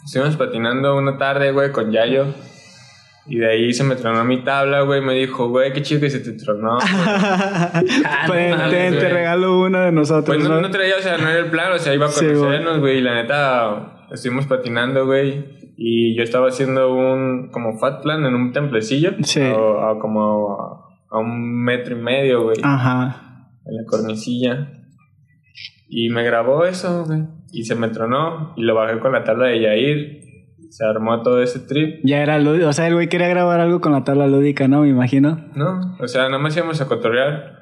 Estuvimos 0.05 0.37
patinando 0.37 0.95
una 0.99 1.17
tarde, 1.17 1.53
güey, 1.53 1.73
con 1.73 1.91
Yayo. 1.91 2.27
Y 3.29 3.37
de 3.39 3.51
ahí 3.51 3.73
se 3.75 3.85
me 3.85 3.95
tronó 3.95 4.25
mi 4.25 4.43
tabla, 4.43 4.81
güey. 4.83 5.01
Me 5.03 5.13
dijo, 5.15 5.49
güey, 5.49 5.73
qué 5.73 5.83
chido 5.83 6.01
que 6.01 6.11
se 6.11 6.21
te 6.21 6.33
tronó. 6.33 6.79
Pues, 8.27 8.57
mames, 8.57 8.99
te, 8.99 9.09
regalo 9.09 9.61
una 9.61 9.87
de 9.87 9.93
nosotros, 9.93 10.37
Pues 10.37 10.49
no, 10.49 10.57
¿no? 10.57 10.61
no 10.63 10.71
traía, 10.71 10.97
o 10.99 11.03
sea, 11.03 11.17
no 11.19 11.29
era 11.29 11.39
el 11.41 11.51
plan, 11.51 11.73
o 11.73 11.79
sea, 11.79 11.95
iba 11.95 12.07
a 12.07 12.09
Sí, 12.09 12.25
güey. 12.25 12.37
conocernos, 12.39 12.81
güey. 12.81 12.99
y 12.99 13.01
la 13.01 13.15
neta, 13.15 14.07
estuvimos 14.11 14.47
patinando, 14.47 15.07
güey. 15.07 15.59
Y 15.77 16.17
yo 16.17 16.23
estaba 16.25 16.49
haciendo 16.49 16.93
un, 16.95 17.51
como 17.53 17.79
fat 17.79 18.03
plan 18.03 18.25
en 18.25 18.35
un 18.35 18.53
templecillo. 18.53 19.13
Sí. 19.23 19.41
A, 19.41 19.91
a 19.91 19.99
como 20.01 20.53
a, 21.11 21.17
a 21.17 21.19
un 21.19 21.63
metro 21.65 21.97
y 21.97 22.01
medio, 22.03 22.43
güey. 22.45 22.57
Ajá. 22.63 23.51
En 23.65 23.77
la 23.77 23.85
cornicilla. 23.87 24.73
Y 25.89 26.09
me 26.11 26.23
grabó 26.25 26.65
eso, 26.65 27.05
güey. 27.07 27.23
Y 27.53 27.65
se 27.65 27.75
me 27.75 27.89
tronó. 27.89 28.53
Y 28.57 28.63
lo 28.63 28.75
bajé 28.75 28.99
con 28.99 29.13
la 29.13 29.23
tabla 29.25 29.47
de 29.47 29.61
Yair. 29.61 30.21
Se 30.71 30.85
armó 30.85 31.23
todo 31.23 31.43
ese 31.43 31.61
trip. 31.61 32.01
Ya 32.05 32.23
era 32.23 32.39
lúdico. 32.39 32.69
O 32.69 32.73
sea, 32.73 32.87
el 32.89 32.95
güey 32.95 33.09
quería 33.09 33.29
grabar 33.29 33.61
algo 33.61 33.81
con 33.81 33.93
la 33.93 34.05
tabla 34.05 34.27
lúdica, 34.27 34.69
¿no? 34.69 34.83
Me 34.83 34.89
imagino. 34.89 35.47
¿No? 35.55 35.97
O 36.01 36.07
sea, 36.09 36.25
nada 36.25 36.39
más 36.39 36.57
íbamos 36.57 36.81
a 36.81 36.87
cotorrear. 36.87 37.57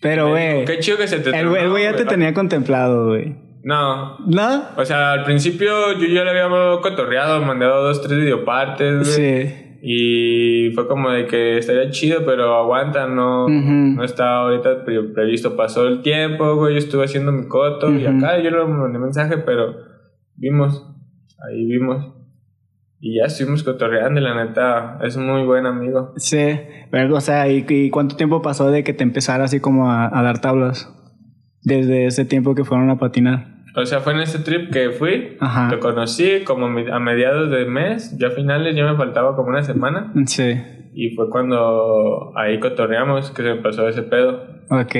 Pero, 0.00 0.28
güey. 0.30 0.64
Qué 0.64 0.78
chido 0.78 0.96
que 0.96 1.08
se 1.08 1.18
te 1.18 1.30
El 1.38 1.48
güey 1.48 1.62
el 1.62 1.70
güey 1.70 1.84
ya 1.84 1.90
te 1.92 2.04
güey". 2.04 2.08
tenía 2.08 2.32
contemplado, 2.34 3.08
güey. 3.08 3.36
No, 3.64 4.18
¿No? 4.20 4.62
O 4.76 4.84
sea, 4.84 5.12
al 5.12 5.24
principio 5.24 5.92
yo 5.98 6.06
ya 6.06 6.24
le 6.24 6.30
había 6.30 6.48
cotorreado, 6.80 7.42
mandado 7.42 7.82
dos, 7.84 8.00
tres 8.00 8.18
videopartes, 8.18 9.16
güey. 9.16 9.46
Sí. 9.48 9.64
Y 9.82 10.70
fue 10.74 10.88
como 10.88 11.10
de 11.10 11.26
que 11.26 11.58
estaría 11.58 11.90
chido, 11.90 12.24
pero 12.24 12.54
aguanta, 12.56 13.06
no, 13.06 13.46
no 13.48 14.02
está 14.04 14.38
ahorita 14.38 14.84
pre- 14.84 15.02
previsto. 15.14 15.56
Pasó 15.56 15.86
el 15.86 16.02
tiempo, 16.02 16.56
güey, 16.56 16.72
yo 16.74 16.78
estuve 16.78 17.04
haciendo 17.04 17.30
mi 17.30 17.46
coto 17.46 17.90
y 17.92 18.04
acá 18.06 18.38
yo 18.38 18.50
le 18.50 18.64
mandé 18.64 18.98
mensaje, 18.98 19.38
pero 19.38 19.76
vimos, 20.34 20.84
ahí 21.46 21.64
vimos. 21.66 22.12
Y 23.00 23.18
ya 23.18 23.26
estuvimos 23.26 23.62
cotorreando 23.62 24.20
la 24.20 24.34
neta 24.44 24.98
es 25.04 25.14
un 25.16 25.26
muy 25.26 25.44
buen 25.44 25.66
amigo. 25.66 26.12
Sí. 26.16 26.58
Pero, 26.90 27.14
o 27.16 27.20
sea, 27.20 27.48
¿y, 27.48 27.64
y 27.68 27.90
cuánto 27.90 28.16
tiempo 28.16 28.42
pasó 28.42 28.70
de 28.70 28.82
que 28.82 28.92
te 28.92 29.04
empezara 29.04 29.44
así 29.44 29.60
como 29.60 29.90
a, 29.90 30.10
a 30.18 30.22
dar 30.22 30.40
tablas? 30.40 30.92
Desde 31.62 32.06
ese 32.06 32.24
tiempo 32.24 32.54
que 32.54 32.64
fueron 32.64 32.90
a 32.90 32.98
patinar. 32.98 33.46
O 33.76 33.84
sea, 33.86 34.00
fue 34.00 34.14
en 34.14 34.20
este 34.20 34.40
trip 34.40 34.72
que 34.72 34.90
fui, 34.90 35.36
Ajá. 35.38 35.70
lo 35.70 35.78
conocí 35.78 36.42
como 36.44 36.66
a 36.66 36.98
mediados 36.98 37.50
de 37.50 37.66
mes, 37.66 38.16
ya 38.18 38.28
a 38.28 38.30
finales 38.30 38.74
ya 38.74 38.84
me 38.90 38.96
faltaba 38.96 39.36
como 39.36 39.48
una 39.50 39.62
semana. 39.62 40.12
Sí. 40.26 40.54
Y 40.94 41.10
fue 41.14 41.30
cuando 41.30 42.32
ahí 42.36 42.58
cotorreamos 42.58 43.30
que 43.30 43.42
se 43.42 43.54
me 43.54 43.60
pasó 43.62 43.86
ese 43.88 44.02
pedo. 44.02 44.42
Ok. 44.70 44.96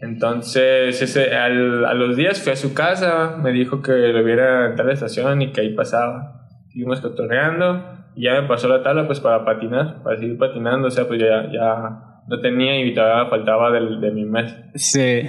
Entonces, 0.00 1.00
ese, 1.00 1.34
al- 1.34 1.84
a 1.84 1.94
los 1.94 2.16
días 2.16 2.42
fui 2.42 2.52
a 2.52 2.56
su 2.56 2.74
casa, 2.74 3.36
me 3.42 3.52
dijo 3.52 3.80
que 3.82 3.92
lo 3.92 4.24
viera 4.24 4.66
en 4.70 4.76
tal 4.76 4.90
estación 4.90 5.40
y 5.42 5.52
que 5.52 5.60
ahí 5.60 5.74
pasaba. 5.74 6.41
Seguimos 6.72 7.00
cotorreando 7.00 7.82
y 8.14 8.24
ya 8.24 8.40
me 8.40 8.48
pasó 8.48 8.68
la 8.68 8.82
tabla 8.82 9.06
pues 9.06 9.20
para 9.20 9.44
patinar, 9.44 10.02
para 10.02 10.16
seguir 10.16 10.38
patinando. 10.38 10.88
O 10.88 10.90
sea, 10.90 11.06
pues 11.06 11.20
ya, 11.20 11.50
ya 11.52 12.20
no 12.28 12.40
tenía 12.40 12.82
y 12.84 12.94
todavía 12.94 13.28
faltaba 13.28 13.70
del, 13.70 14.00
de 14.00 14.10
mi 14.10 14.24
mes. 14.24 14.54
Sí. 14.74 15.22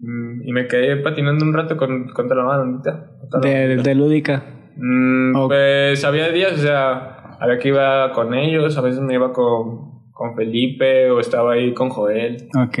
Mm, 0.00 0.42
Y 0.46 0.52
me 0.52 0.68
quedé 0.68 0.96
patinando 0.98 1.44
un 1.44 1.54
rato 1.54 1.76
con, 1.76 2.08
contra 2.10 2.36
la 2.36 2.44
la 2.56 3.40
De, 3.40 3.76
de 3.76 3.94
lúdica. 3.94 4.44
Mm. 4.76 5.46
Pues 5.48 6.04
había 6.04 6.30
días, 6.30 6.52
o 6.52 6.58
sea, 6.58 7.36
había 7.40 7.58
que 7.58 7.68
iba 7.68 8.12
con 8.12 8.34
ellos, 8.34 8.76
a 8.78 8.82
veces 8.82 9.00
me 9.00 9.14
iba 9.14 9.32
con, 9.32 10.10
con 10.12 10.36
Felipe 10.36 11.10
o 11.10 11.18
estaba 11.18 11.54
ahí 11.54 11.74
con 11.74 11.88
Joel. 11.88 12.48
Ok. 12.56 12.78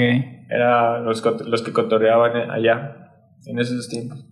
Era 0.48 1.00
los, 1.00 1.24
los 1.46 1.62
que 1.62 1.72
cotorreaban 1.72 2.50
allá 2.50 2.96
en 3.46 3.58
esos 3.58 3.88
tiempos. 3.88 4.24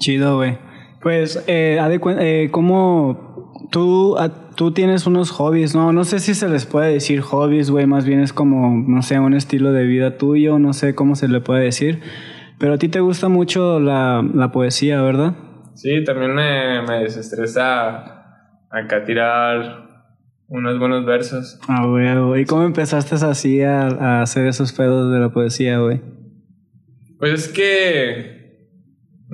Chido, 0.00 0.36
güey. 0.36 0.58
Pues, 1.04 1.44
eh, 1.46 1.78
eh, 2.18 2.48
¿cómo, 2.50 3.52
Tú, 3.70 4.16
a- 4.18 4.50
tú 4.56 4.72
tienes 4.72 5.06
unos 5.06 5.30
hobbies, 5.30 5.74
¿no? 5.74 5.92
No 5.92 6.04
sé 6.04 6.18
si 6.18 6.34
se 6.34 6.48
les 6.48 6.64
puede 6.66 6.92
decir 6.92 7.20
hobbies, 7.20 7.70
güey. 7.70 7.86
Más 7.86 8.04
bien 8.04 8.20
es 8.20 8.32
como, 8.32 8.76
no 8.88 9.02
sé, 9.02 9.18
un 9.20 9.34
estilo 9.34 9.72
de 9.72 9.84
vida 9.84 10.16
tuyo. 10.16 10.58
No 10.58 10.72
sé 10.72 10.94
cómo 10.94 11.14
se 11.14 11.28
le 11.28 11.40
puede 11.40 11.64
decir. 11.64 12.00
Pero 12.58 12.74
a 12.74 12.78
ti 12.78 12.88
te 12.88 13.00
gusta 13.00 13.28
mucho 13.28 13.80
la, 13.80 14.24
la 14.34 14.50
poesía, 14.52 15.02
¿verdad? 15.02 15.34
Sí, 15.74 16.04
también 16.04 16.34
me, 16.34 16.82
me 16.82 17.00
desestresa 17.02 18.04
acá 18.70 19.04
tirar 19.04 19.88
unos 20.46 20.78
buenos 20.78 21.04
versos. 21.04 21.58
Ah, 21.68 21.84
güey. 21.86 22.42
¿Y 22.42 22.44
cómo 22.44 22.62
empezaste 22.62 23.16
así 23.16 23.60
a, 23.62 23.88
a 23.88 24.22
hacer 24.22 24.46
esos 24.46 24.72
pedos 24.72 25.12
de 25.12 25.18
la 25.20 25.30
poesía, 25.30 25.80
güey? 25.80 26.00
Pues 27.18 27.32
es 27.32 27.48
que, 27.48 28.33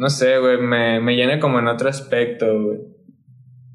no 0.01 0.09
sé, 0.09 0.39
güey, 0.39 0.57
me, 0.57 0.99
me 0.99 1.15
llena 1.15 1.39
como 1.39 1.59
en 1.59 1.69
otro 1.69 1.91
aspecto, 1.91 2.47
güey. 2.47 2.79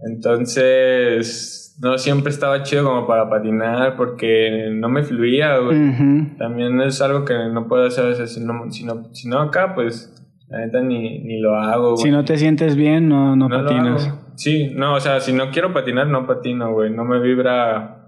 Entonces, 0.08 1.78
no 1.80 2.00
siempre 2.00 2.32
estaba 2.32 2.64
chido 2.64 2.84
como 2.84 3.06
para 3.06 3.30
patinar 3.30 3.96
porque 3.96 4.72
no 4.74 4.90
me 4.90 5.04
fluía, 5.04 5.60
güey. 5.60 6.36
También 6.40 6.82
es 6.82 7.00
algo 7.04 7.26
que 7.26 7.36
no 7.54 7.68
puedo 7.68 7.86
hacer, 7.86 8.06
o 8.06 8.16
sea, 8.16 8.26
si 8.26 8.44
no, 8.44 8.72
si 8.72 8.86
no, 8.86 9.14
si 9.14 9.30
no 9.30 9.40
acá, 9.40 9.76
pues, 9.76 10.12
la 10.50 10.66
neta 10.66 10.82
ni, 10.82 11.20
ni 11.20 11.40
lo 11.40 11.58
hago, 11.58 11.92
güey. 11.92 12.06
Si 12.06 12.10
no 12.10 12.26
te 12.26 12.38
sientes 12.38 12.76
bien, 12.76 13.08
no, 13.08 13.36
no, 13.36 13.48
No 13.48 13.64
patinas. 13.64 14.12
Sí, 14.34 14.72
no, 14.76 14.96
o 14.96 15.00
sea, 15.00 15.20
si 15.20 15.32
no 15.32 15.52
quiero 15.52 15.74
patinar, 15.74 16.08
no 16.08 16.26
patino, 16.26 16.74
güey. 16.74 16.90
No 16.90 17.06
me 17.06 17.20
vibra 17.20 18.00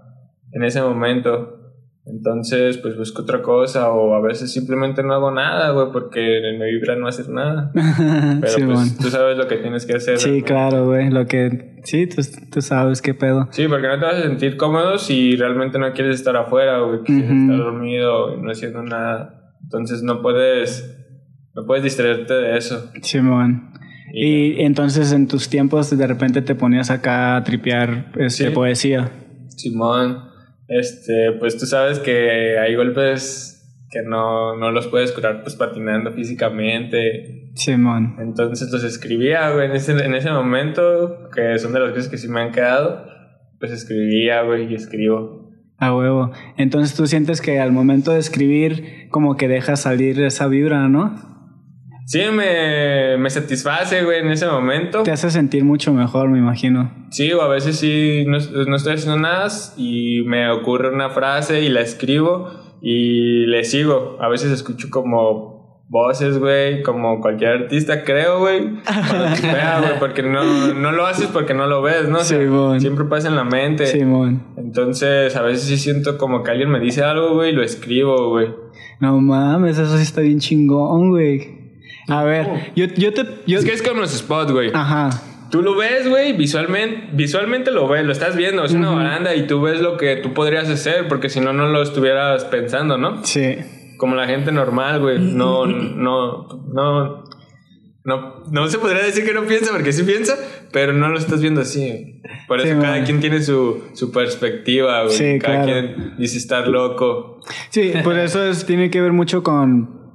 en 0.50 0.64
ese 0.64 0.82
momento. 0.82 1.57
Entonces, 2.10 2.78
pues 2.78 2.96
busco 2.96 3.22
otra 3.22 3.42
cosa 3.42 3.90
o 3.92 4.14
a 4.14 4.20
veces 4.20 4.50
simplemente 4.52 5.02
no 5.02 5.12
hago 5.14 5.30
nada, 5.30 5.70
güey, 5.72 5.88
porque 5.92 6.40
me 6.58 6.64
vibra 6.72 6.96
no 6.96 7.06
hacer 7.06 7.28
nada. 7.28 7.70
Pero 8.40 8.52
Sí, 8.52 8.62
pues 8.64 8.78
mon. 8.78 8.96
tú 8.96 9.10
sabes 9.10 9.36
lo 9.36 9.46
que 9.46 9.56
tienes 9.56 9.84
que 9.84 9.94
hacer. 9.96 10.18
Sí, 10.18 10.42
claro, 10.42 10.86
güey. 10.86 11.10
Lo 11.10 11.26
que. 11.26 11.76
Sí, 11.84 12.06
tú, 12.06 12.22
tú 12.50 12.62
sabes 12.62 13.02
qué 13.02 13.14
pedo. 13.14 13.48
Sí, 13.50 13.66
porque 13.68 13.88
no 13.88 13.98
te 13.98 14.04
vas 14.06 14.14
a 14.16 14.22
sentir 14.22 14.56
cómodo 14.56 14.96
si 14.98 15.36
realmente 15.36 15.78
no 15.78 15.92
quieres 15.92 16.16
estar 16.16 16.34
afuera, 16.36 16.80
güey. 16.80 17.00
Quieres 17.02 17.30
estar 17.30 17.56
dormido 17.58 18.34
y 18.34 18.40
no 18.42 18.50
haciendo 18.50 18.82
nada. 18.82 19.52
Entonces 19.62 20.02
no 20.02 20.22
puedes, 20.22 20.96
no 21.54 21.66
puedes 21.66 21.84
distraerte 21.84 22.32
de 22.34 22.56
eso. 22.56 22.90
Simón. 23.02 23.70
Y 24.14 24.62
entonces 24.62 25.12
en 25.12 25.28
tus 25.28 25.50
tiempos 25.50 25.96
de 25.96 26.06
repente 26.06 26.40
te 26.40 26.54
ponías 26.54 26.90
acá 26.90 27.36
a 27.36 27.44
tripear 27.44 28.12
este, 28.16 28.46
Sí. 28.48 28.50
poesía. 28.54 29.10
Simón, 29.48 30.27
este, 30.68 31.32
pues 31.38 31.58
tú 31.58 31.66
sabes 31.66 31.98
que 31.98 32.58
hay 32.58 32.74
golpes 32.74 33.54
que 33.90 34.02
no, 34.02 34.54
no 34.56 34.70
los 34.70 34.86
puedes 34.88 35.12
curar 35.12 35.42
pues 35.42 35.56
patinando 35.56 36.12
físicamente. 36.12 37.50
Simón. 37.54 38.16
Entonces 38.18 38.70
los 38.70 38.84
escribía, 38.84 39.50
güey, 39.50 39.66
en 39.66 39.72
ese, 39.72 39.92
en 39.92 40.14
ese 40.14 40.30
momento, 40.30 41.30
que 41.34 41.58
son 41.58 41.72
de 41.72 41.80
las 41.80 41.90
cosas 41.90 42.08
que 42.08 42.18
sí 42.18 42.28
me 42.28 42.40
han 42.40 42.52
quedado, 42.52 43.06
pues 43.58 43.72
escribía, 43.72 44.42
güey, 44.42 44.70
y 44.70 44.74
escribo. 44.74 45.50
A 45.78 45.94
huevo. 45.94 46.32
Entonces 46.56 46.96
tú 46.96 47.06
sientes 47.06 47.40
que 47.40 47.60
al 47.60 47.72
momento 47.72 48.12
de 48.12 48.18
escribir, 48.18 49.08
como 49.10 49.36
que 49.36 49.48
dejas 49.48 49.80
salir 49.80 50.20
esa 50.20 50.48
vibra, 50.48 50.88
¿no? 50.88 51.37
Sí, 52.08 52.22
me, 52.32 53.18
me 53.18 53.28
satisface, 53.28 54.02
güey, 54.02 54.20
en 54.20 54.30
ese 54.30 54.46
momento. 54.46 55.02
Te 55.02 55.10
hace 55.10 55.30
sentir 55.30 55.62
mucho 55.66 55.92
mejor, 55.92 56.30
me 56.30 56.38
imagino. 56.38 56.90
Sí, 57.10 57.30
o 57.34 57.42
a 57.42 57.48
veces 57.48 57.78
sí, 57.78 58.24
no, 58.26 58.38
no 58.66 58.76
estoy 58.76 58.94
haciendo 58.94 59.20
nada 59.20 59.48
y 59.76 60.22
me 60.24 60.50
ocurre 60.50 60.88
una 60.90 61.10
frase 61.10 61.60
y 61.60 61.68
la 61.68 61.82
escribo 61.82 62.48
y 62.80 63.44
le 63.44 63.62
sigo. 63.64 64.16
A 64.22 64.28
veces 64.28 64.50
escucho 64.52 64.88
como 64.88 65.84
voces, 65.90 66.38
güey, 66.38 66.82
como 66.82 67.20
cualquier 67.20 67.64
artista, 67.64 68.02
creo, 68.04 68.38
güey. 68.38 68.70
Porque 70.00 70.22
no, 70.22 70.72
no 70.72 70.92
lo 70.92 71.04
haces 71.04 71.26
porque 71.26 71.52
no 71.52 71.66
lo 71.66 71.82
ves, 71.82 72.08
¿no? 72.08 72.20
O 72.20 72.24
sea, 72.24 72.38
Simón. 72.38 72.80
siempre 72.80 73.04
pasa 73.04 73.28
en 73.28 73.36
la 73.36 73.44
mente. 73.44 73.86
Simón. 73.86 74.44
Entonces, 74.56 75.36
a 75.36 75.42
veces 75.42 75.64
sí 75.64 75.76
siento 75.76 76.16
como 76.16 76.42
que 76.42 76.52
alguien 76.52 76.70
me 76.70 76.80
dice 76.80 77.04
algo, 77.04 77.34
güey, 77.34 77.50
y 77.50 77.52
lo 77.52 77.62
escribo, 77.62 78.30
güey. 78.30 78.48
No 78.98 79.20
mames, 79.20 79.78
eso 79.78 79.94
sí 79.98 80.04
está 80.04 80.22
bien 80.22 80.38
chingón, 80.38 81.10
güey. 81.10 81.57
A 82.08 82.24
ver, 82.24 82.72
yo, 82.74 82.86
yo 82.86 83.12
te. 83.12 83.24
Yo, 83.46 83.58
Es 83.58 83.64
que 83.64 83.72
es 83.72 83.82
como 83.82 84.00
los 84.00 84.10
spots, 84.12 84.52
güey. 84.52 84.70
Ajá. 84.74 85.10
Tú 85.50 85.62
lo 85.62 85.76
ves, 85.76 86.06
güey, 86.08 86.34
visualmente, 86.34 87.08
visualmente 87.12 87.70
lo 87.70 87.88
ves, 87.88 88.04
lo 88.04 88.12
estás 88.12 88.36
viendo, 88.36 88.64
es 88.64 88.72
una 88.72 88.90
baranda 88.90 89.34
y 89.34 89.46
tú 89.46 89.62
ves 89.62 89.80
lo 89.80 89.96
que 89.96 90.16
tú 90.16 90.34
podrías 90.34 90.68
hacer, 90.68 91.08
porque 91.08 91.30
si 91.30 91.40
no, 91.40 91.54
no 91.54 91.68
lo 91.68 91.82
estuvieras 91.82 92.44
pensando, 92.44 92.98
¿no? 92.98 93.24
Sí. 93.24 93.56
Como 93.96 94.14
la 94.14 94.26
gente 94.26 94.52
normal, 94.52 95.00
güey, 95.00 95.18
no, 95.18 95.64
no, 95.66 96.48
no, 96.70 97.24
no, 98.04 98.42
no 98.50 98.68
se 98.68 98.78
podría 98.78 99.02
decir 99.02 99.24
que 99.24 99.32
no 99.32 99.44
piensa, 99.44 99.72
porque 99.72 99.92
sí 99.94 100.02
piensa, 100.02 100.36
pero 100.70 100.92
no 100.92 101.08
lo 101.08 101.18
estás 101.18 101.40
viendo 101.40 101.62
así. 101.62 102.20
Por 102.46 102.60
eso 102.60 102.68
Sí, 102.74 102.80
cada 102.82 102.96
man. 102.96 103.04
quien 103.06 103.20
tiene 103.20 103.40
su, 103.42 103.84
su 103.94 104.12
perspectiva, 104.12 105.04
güey. 105.04 105.14
Sí, 105.16 105.38
cada 105.38 105.64
claro. 105.64 105.64
quien 105.94 106.14
dice 106.18 106.36
estar 106.36 106.68
loco. 106.68 107.40
Sí, 107.70 107.92
por 108.04 108.18
eso 108.18 108.44
es, 108.44 108.66
tiene 108.66 108.90
que 108.90 109.00
ver 109.00 109.12
mucho 109.12 109.42
con, 109.42 110.07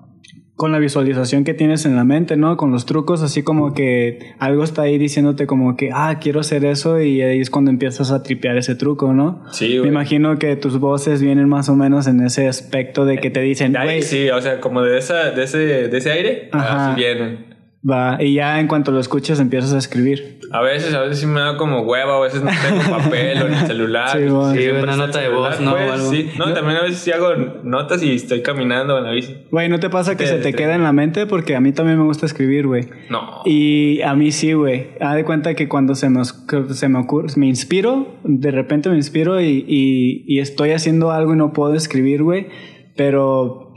con 0.56 0.72
la 0.72 0.78
visualización 0.80 1.44
que 1.44 1.54
tienes 1.54 1.86
en 1.86 1.96
la 1.96 2.04
mente, 2.04 2.38
¿no? 2.38 2.58
Con 2.58 2.72
los 2.72 2.86
trucos, 2.86 3.22
así 3.24 3.42
como 3.42 3.74
que 3.74 4.34
algo 4.38 4.64
está 4.64 4.84
ahí 4.84 4.98
diciéndote 4.98 5.48
como 5.48 5.76
que, 5.76 5.90
ah, 5.92 6.20
quiero 6.22 6.42
hacer 6.42 6.64
eso 6.66 7.02
y 7.02 7.22
ahí 7.22 7.40
es 7.40 7.50
cuando 7.50 7.72
empiezas 7.72 8.12
a 8.12 8.22
tripear 8.22 8.58
ese 8.58 8.76
truco, 8.76 9.14
¿no? 9.14 9.44
Sí, 9.52 9.80
Me 9.80 9.88
imagino 9.88 10.38
que 10.38 10.56
tus 10.56 10.80
voces 10.80 11.22
vienen 11.22 11.50
más 11.50 11.70
o 11.70 11.76
menos 11.76 12.06
en 12.08 12.22
ese 12.22 12.48
aspecto 12.48 13.06
de 13.06 13.18
que 13.18 13.32
te 13.32 13.42
dicen, 13.42 13.74
güey, 13.74 14.04
sí, 14.04 14.30
o 14.30 14.42
sea, 14.42 14.60
como 14.60 14.82
de, 14.84 14.98
esa, 15.00 15.32
de, 15.32 15.44
ese, 15.44 15.58
de 15.58 15.98
ese 15.98 16.12
aire, 16.12 16.50
Ajá. 16.52 16.92
así 16.92 17.02
vienen. 17.02 17.53
Va, 17.90 18.18
y 18.22 18.36
ya 18.36 18.60
en 18.60 18.68
cuanto 18.68 18.92
lo 18.92 19.00
escuchas 19.00 19.40
empiezas 19.40 19.74
a 19.74 19.78
escribir. 19.78 20.40
A 20.52 20.62
veces, 20.62 20.94
a 20.94 21.02
veces 21.02 21.20
sí 21.20 21.26
me 21.26 21.40
da 21.40 21.58
como 21.58 21.82
hueva, 21.82 22.18
a 22.18 22.20
veces 22.22 22.44
no 22.44 22.50
tengo 22.52 22.82
papel 22.98 23.42
o 23.42 23.50
ni 23.50 23.56
celular. 23.68 24.10
Sí, 24.10 24.26
bueno. 24.30 24.54
Sí, 24.54 24.68
una 24.70 24.96
nota 24.96 25.20
de 25.20 25.30
voz, 25.30 25.60
¿no? 25.60 25.72
pues, 25.72 25.90
O 25.90 25.94
algo. 25.94 26.10
sí. 26.12 26.30
No, 26.38 26.48
Yo- 26.50 26.54
también 26.54 26.78
a 26.78 26.84
veces 26.84 27.00
sí 27.00 27.12
hago 27.12 27.30
notas 27.64 28.04
y 28.04 28.14
estoy 28.16 28.42
caminando 28.44 28.98
en 28.98 29.04
la 29.04 29.12
bici. 29.12 29.36
Güey, 29.52 29.68
¿no 29.70 29.80
te 29.80 29.90
pasa 29.90 30.12
que 30.16 30.24
Te- 30.26 30.30
se 30.30 30.36
te 30.38 30.44
te- 30.52 30.54
queda 30.54 30.76
en 30.76 30.84
la 30.84 30.94
mente? 30.94 31.26
Porque 31.26 31.56
a 31.56 31.60
mí 31.60 31.72
también 31.72 31.98
me 31.98 32.06
gusta 32.06 32.26
escribir, 32.26 32.68
güey. 32.68 32.84
No. 33.10 33.42
Y 33.46 34.02
a 34.02 34.14
mí 34.16 34.32
sí, 34.32 34.54
güey. 34.54 34.90
Haz 35.02 35.16
de 35.16 35.26
cuenta 35.26 35.54
que 35.56 35.68
cuando 35.68 35.96
se 35.96 36.10
me, 36.10 36.22
se 36.26 36.88
me 36.90 37.00
ocurre, 37.00 37.28
me 37.36 37.48
inspiro, 37.48 38.08
de 38.24 38.52
repente 38.52 38.90
me 38.90 38.96
inspiro 38.96 39.42
y, 39.42 39.66
y, 39.68 40.24
y 40.28 40.40
estoy 40.40 40.72
haciendo 40.72 41.12
algo 41.12 41.34
y 41.34 41.38
no 41.38 41.52
puedo 41.52 41.74
escribir, 41.74 42.22
güey. 42.24 42.48
Pero 42.96 43.73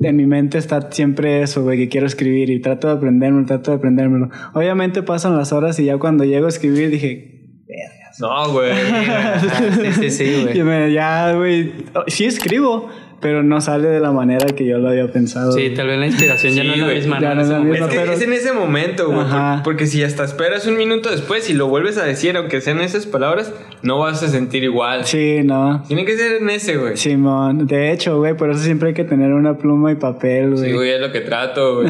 en 0.00 0.16
mi 0.16 0.26
mente 0.26 0.58
está 0.58 0.90
siempre 0.92 1.42
eso, 1.42 1.62
güey, 1.62 1.78
que 1.78 1.88
quiero 1.88 2.06
escribir 2.06 2.50
y 2.50 2.60
trato 2.60 2.88
de 2.88 2.94
aprendérmelo, 2.94 3.46
trato 3.46 3.72
de 3.72 3.78
aprendérmelo. 3.78 4.28
Obviamente 4.54 5.02
pasan 5.02 5.36
las 5.36 5.52
horas 5.52 5.78
y 5.80 5.84
ya 5.86 5.98
cuando 5.98 6.24
llego 6.24 6.46
a 6.46 6.50
escribir 6.50 6.90
dije, 6.90 7.62
No, 8.20 8.52
güey. 8.52 8.72
Sí, 9.94 10.10
sí, 10.10 10.46
güey. 10.54 10.92
ya, 10.92 11.32
güey, 11.32 11.72
sí 12.06 12.24
escribo, 12.24 12.88
pero 13.20 13.42
no 13.42 13.60
sale 13.60 13.88
de 13.88 14.00
la 14.00 14.12
manera 14.12 14.46
que 14.54 14.64
yo 14.66 14.78
lo 14.78 14.88
había 14.90 15.10
pensado. 15.12 15.52
Sí, 15.52 15.70
tal 15.74 15.88
vez 15.88 15.98
la 15.98 16.06
inspiración 16.06 16.52
ya 16.54 16.62
Sí, 16.62 16.68
no 16.68 16.74
es 16.74 16.80
la 16.80 16.94
misma. 16.94 17.20
Ya 17.20 17.34
¿no? 17.34 17.40
es 17.40 17.46
ese 17.46 17.52
la 17.54 17.58
momento. 17.60 17.84
Es 17.86 17.90
que 17.92 17.98
pero- 18.00 18.12
es 18.12 18.22
en 18.22 18.32
ese 18.32 18.52
momento, 18.52 19.06
güey. 19.08 19.20
Ajá. 19.20 19.54
por- 19.64 19.72
Porque 19.72 19.86
si 19.86 20.02
hasta 20.04 20.24
esperas 20.24 20.66
un 20.66 20.76
minuto 20.76 21.10
después 21.10 21.50
y 21.50 21.54
lo 21.54 21.66
vuelves 21.68 21.98
a 21.98 22.04
decir, 22.04 22.36
aunque 22.36 22.60
sean 22.60 22.80
esas 22.80 23.06
palabras, 23.06 23.52
no 23.82 23.98
vas 23.98 24.22
a 24.22 24.28
sentir 24.28 24.62
igual. 24.64 25.04
Sí, 25.04 25.40
no. 25.44 25.82
Tiene 25.88 26.04
que 26.04 26.16
ser 26.16 26.40
en 26.42 26.48
ese, 26.50 26.76
güey. 26.76 26.96
Sí, 26.96 27.10
Simón, 27.10 27.66
de 27.66 27.90
hecho, 27.92 28.18
güey, 28.18 28.36
por 28.36 28.50
eso 28.50 28.60
siempre 28.60 28.88
hay 28.88 28.94
que 28.94 29.04
tener 29.04 29.32
una 29.32 29.58
pluma 29.58 29.90
y 29.92 29.96
papel, 29.96 30.54
güey. 30.54 30.72
güey, 30.72 30.90
es 30.90 31.00
lo 31.00 31.10
que 31.12 31.20
trato, 31.20 31.76
güey. 31.82 31.88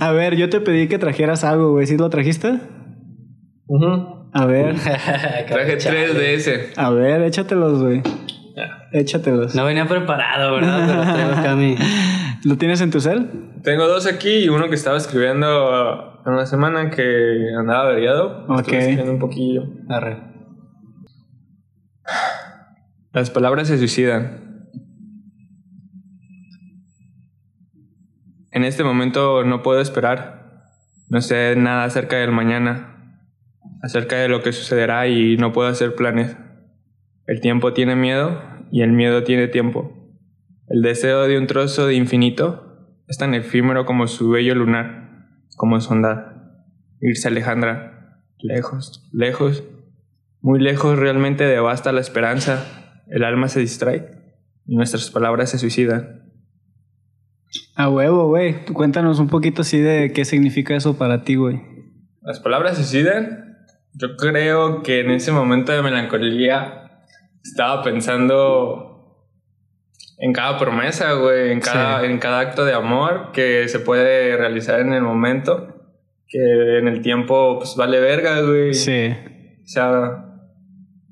A 0.00 0.12
ver, 0.12 0.36
yo 0.36 0.48
te 0.50 0.60
pedí 0.60 0.86
que 0.88 0.98
trajeras 0.98 1.44
algo, 1.44 1.70
güey. 1.72 1.86
¿Sí 1.86 1.96
lo 1.96 2.10
trajiste? 2.10 2.58
Ujú. 3.68 4.28
A 4.32 4.44
ver, 4.44 4.74
Traje 5.48 5.76
tres 5.76 6.14
de 6.14 6.34
ese. 6.34 6.66
a 6.76 6.90
ver, 6.90 7.22
échatelos, 7.22 7.82
güey. 7.82 8.02
Échatelos. 8.92 9.54
No 9.54 9.64
venía 9.64 9.86
preparado, 9.86 10.54
¿verdad? 10.54 10.84
Pero 10.86 11.02
traigo 11.02 11.32
acá 11.32 11.56
mi... 11.56 11.76
¿Lo 12.44 12.56
tienes 12.56 12.80
en 12.80 12.90
tu 12.90 13.00
cel? 13.00 13.30
Tengo 13.62 13.88
dos 13.88 14.06
aquí 14.06 14.44
y 14.44 14.48
uno 14.48 14.68
que 14.68 14.74
estaba 14.74 14.96
escribiendo 14.96 16.22
en 16.24 16.32
una 16.32 16.46
semana 16.46 16.90
que 16.90 17.52
andaba 17.58 17.88
averiado. 17.88 18.44
Ok. 18.48 18.60
Estuve 18.60 18.78
escribiendo 18.78 19.12
un 19.12 19.18
poquillo. 19.18 19.62
Arre. 19.88 20.22
Las 23.12 23.30
palabras 23.30 23.68
se 23.68 23.78
suicidan. 23.78 24.68
En 28.52 28.64
este 28.64 28.84
momento 28.84 29.42
no 29.44 29.62
puedo 29.62 29.80
esperar. 29.80 30.62
No 31.08 31.20
sé 31.20 31.54
nada 31.56 31.84
acerca 31.84 32.16
del 32.16 32.32
mañana, 32.32 33.20
acerca 33.82 34.16
de 34.16 34.28
lo 34.28 34.42
que 34.42 34.52
sucederá 34.52 35.06
y 35.08 35.36
no 35.36 35.52
puedo 35.52 35.68
hacer 35.68 35.94
planes. 35.94 36.36
El 37.26 37.40
tiempo 37.40 37.72
tiene 37.72 37.96
miedo 37.96 38.40
y 38.70 38.82
el 38.82 38.92
miedo 38.92 39.24
tiene 39.24 39.48
tiempo. 39.48 39.92
El 40.68 40.82
deseo 40.82 41.26
de 41.28 41.38
un 41.38 41.46
trozo 41.46 41.86
de 41.86 41.94
infinito 41.94 42.66
es 43.08 43.18
tan 43.18 43.34
efímero 43.34 43.86
como 43.86 44.06
su 44.08 44.30
bello 44.30 44.54
lunar, 44.54 45.28
como 45.56 45.80
su 45.80 45.92
ondad. 45.92 46.32
Irse 47.00 47.28
Alejandra, 47.28 48.22
lejos, 48.38 49.08
lejos, 49.12 49.64
muy 50.40 50.60
lejos 50.60 50.98
realmente 50.98 51.44
devasta 51.44 51.92
la 51.92 52.00
esperanza, 52.00 53.02
el 53.08 53.24
alma 53.24 53.48
se 53.48 53.60
distrae 53.60 54.10
y 54.66 54.76
nuestras 54.76 55.10
palabras 55.10 55.50
se 55.50 55.58
suicidan. 55.58 56.22
A 57.76 57.88
huevo, 57.88 58.28
güey. 58.28 58.64
Cuéntanos 58.64 59.18
un 59.18 59.28
poquito 59.28 59.62
así 59.62 59.78
de 59.78 60.12
qué 60.12 60.24
significa 60.24 60.74
eso 60.74 60.98
para 60.98 61.22
ti, 61.22 61.36
güey. 61.36 61.60
Las 62.22 62.40
palabras 62.40 62.76
se 62.76 62.82
suicidan 62.82 63.58
Yo 63.92 64.16
creo 64.16 64.82
que 64.82 65.00
en 65.00 65.10
ese 65.10 65.30
momento 65.30 65.72
de 65.72 65.82
melancolía 65.82 66.85
estaba 67.48 67.82
pensando 67.82 68.96
en 70.18 70.32
cada 70.32 70.58
promesa, 70.58 71.12
güey, 71.12 71.52
en 71.52 71.60
cada, 71.60 72.04
en 72.04 72.18
cada 72.18 72.40
acto 72.40 72.64
de 72.64 72.72
amor 72.72 73.32
que 73.32 73.68
se 73.68 73.80
puede 73.80 74.36
realizar 74.36 74.80
en 74.80 74.92
el 74.92 75.02
momento, 75.02 75.74
que 76.26 76.78
en 76.78 76.88
el 76.88 77.02
tiempo 77.02 77.58
pues 77.58 77.76
vale 77.76 78.00
verga, 78.00 78.40
güey. 78.40 78.72
Sí. 78.74 79.08
O 79.62 79.68
sea, 79.68 80.26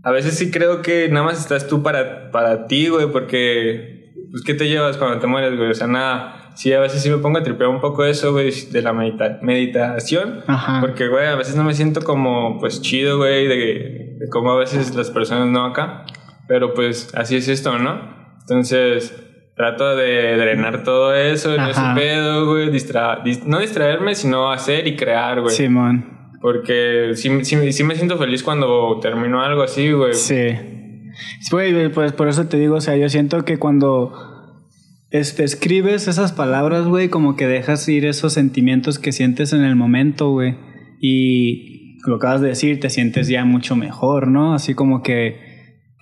a 0.05 0.11
veces 0.11 0.37
sí 0.37 0.51
creo 0.51 0.83
que 0.83 1.09
nada 1.09 1.27
más 1.27 1.41
estás 1.41 1.67
tú 1.67 1.83
para, 1.83 2.31
para 2.31 2.67
ti, 2.67 2.89
güey, 2.89 3.11
porque, 3.11 4.13
pues, 4.31 4.43
¿qué 4.43 4.55
te 4.55 4.69
llevas 4.69 4.99
cuando 4.99 5.19
te 5.19 5.27
mueres, 5.27 5.57
güey? 5.57 5.71
O 5.71 5.75
sea, 5.75 5.87
nada. 5.87 6.53
Sí, 6.55 6.73
a 6.73 6.79
veces 6.79 7.03
sí 7.03 7.11
me 7.11 7.19
pongo 7.19 7.39
a 7.39 7.43
tripear 7.43 7.69
un 7.69 7.81
poco 7.81 8.05
eso, 8.05 8.33
güey, 8.33 8.53
de 8.71 8.83
la 8.83 8.93
medita 8.93 9.39
meditación. 9.43 10.45
Ajá. 10.47 10.81
Porque, 10.81 11.09
güey, 11.09 11.27
a 11.27 11.35
veces 11.35 11.57
no 11.57 11.65
me 11.65 11.75
siento 11.75 12.03
como, 12.03 12.61
pues, 12.61 12.81
chido, 12.81 13.17
güey, 13.17 13.49
de, 13.49 14.17
de 14.19 14.29
cómo 14.31 14.53
a 14.53 14.59
veces 14.59 14.95
las 14.95 15.11
personas 15.11 15.49
no 15.49 15.65
acá. 15.65 16.05
Pero, 16.49 16.75
pues, 16.75 17.15
así 17.15 17.37
es 17.37 17.49
esto, 17.49 17.79
¿no? 17.79 18.15
Entonces, 18.41 19.15
trato 19.57 19.97
de 19.97 20.37
drenar 20.37 20.83
todo 20.83 21.15
eso 21.15 21.55
en 21.55 21.63
ese 21.63 21.81
pedo, 21.95 22.47
güey. 22.47 22.71
Distra 22.71 23.23
no 23.47 23.61
distraerme, 23.61 24.15
sino 24.15 24.51
hacer 24.51 24.87
y 24.87 24.97
crear, 24.97 25.41
güey. 25.41 25.55
Simón. 25.55 26.33
Porque 26.41 27.13
sí, 27.15 27.45
sí, 27.45 27.73
sí 27.73 27.85
me 27.85 27.95
siento 27.95 28.19
feliz 28.19 28.43
cuando 28.43 28.99
termino 29.01 29.43
algo 29.43 29.63
así, 29.63 29.91
güey. 29.93 30.13
Sí. 30.13 30.75
Sí, 31.41 31.51
Güey, 31.51 31.91
pues 31.91 32.13
por 32.13 32.29
eso 32.29 32.47
te 32.47 32.59
digo, 32.59 32.77
o 32.77 32.81
sea, 32.81 32.97
yo 32.97 33.09
siento 33.09 33.45
que 33.45 33.59
cuando 33.59 34.13
este, 35.11 35.45
escribes 35.45 36.09
esas 36.09 36.33
palabras, 36.33 36.87
güey, 36.87 37.09
como 37.09 37.37
que 37.37 37.47
dejas 37.47 37.89
ir 37.89 38.05
esos 38.05 38.33
sentimientos 38.33 38.99
que 38.99 39.13
sientes 39.13 39.53
en 39.53 39.63
el 39.63 39.77
momento, 39.77 40.31
güey. 40.31 40.57
Y 41.01 41.99
lo 42.07 42.17
acabas 42.17 42.41
de 42.41 42.49
decir, 42.49 42.81
te 42.81 42.91
sientes 42.91 43.29
ya 43.29 43.45
mucho 43.45 43.77
mejor, 43.77 44.29
¿no? 44.29 44.55
Así 44.55 44.75
como 44.75 45.03
que, 45.03 45.39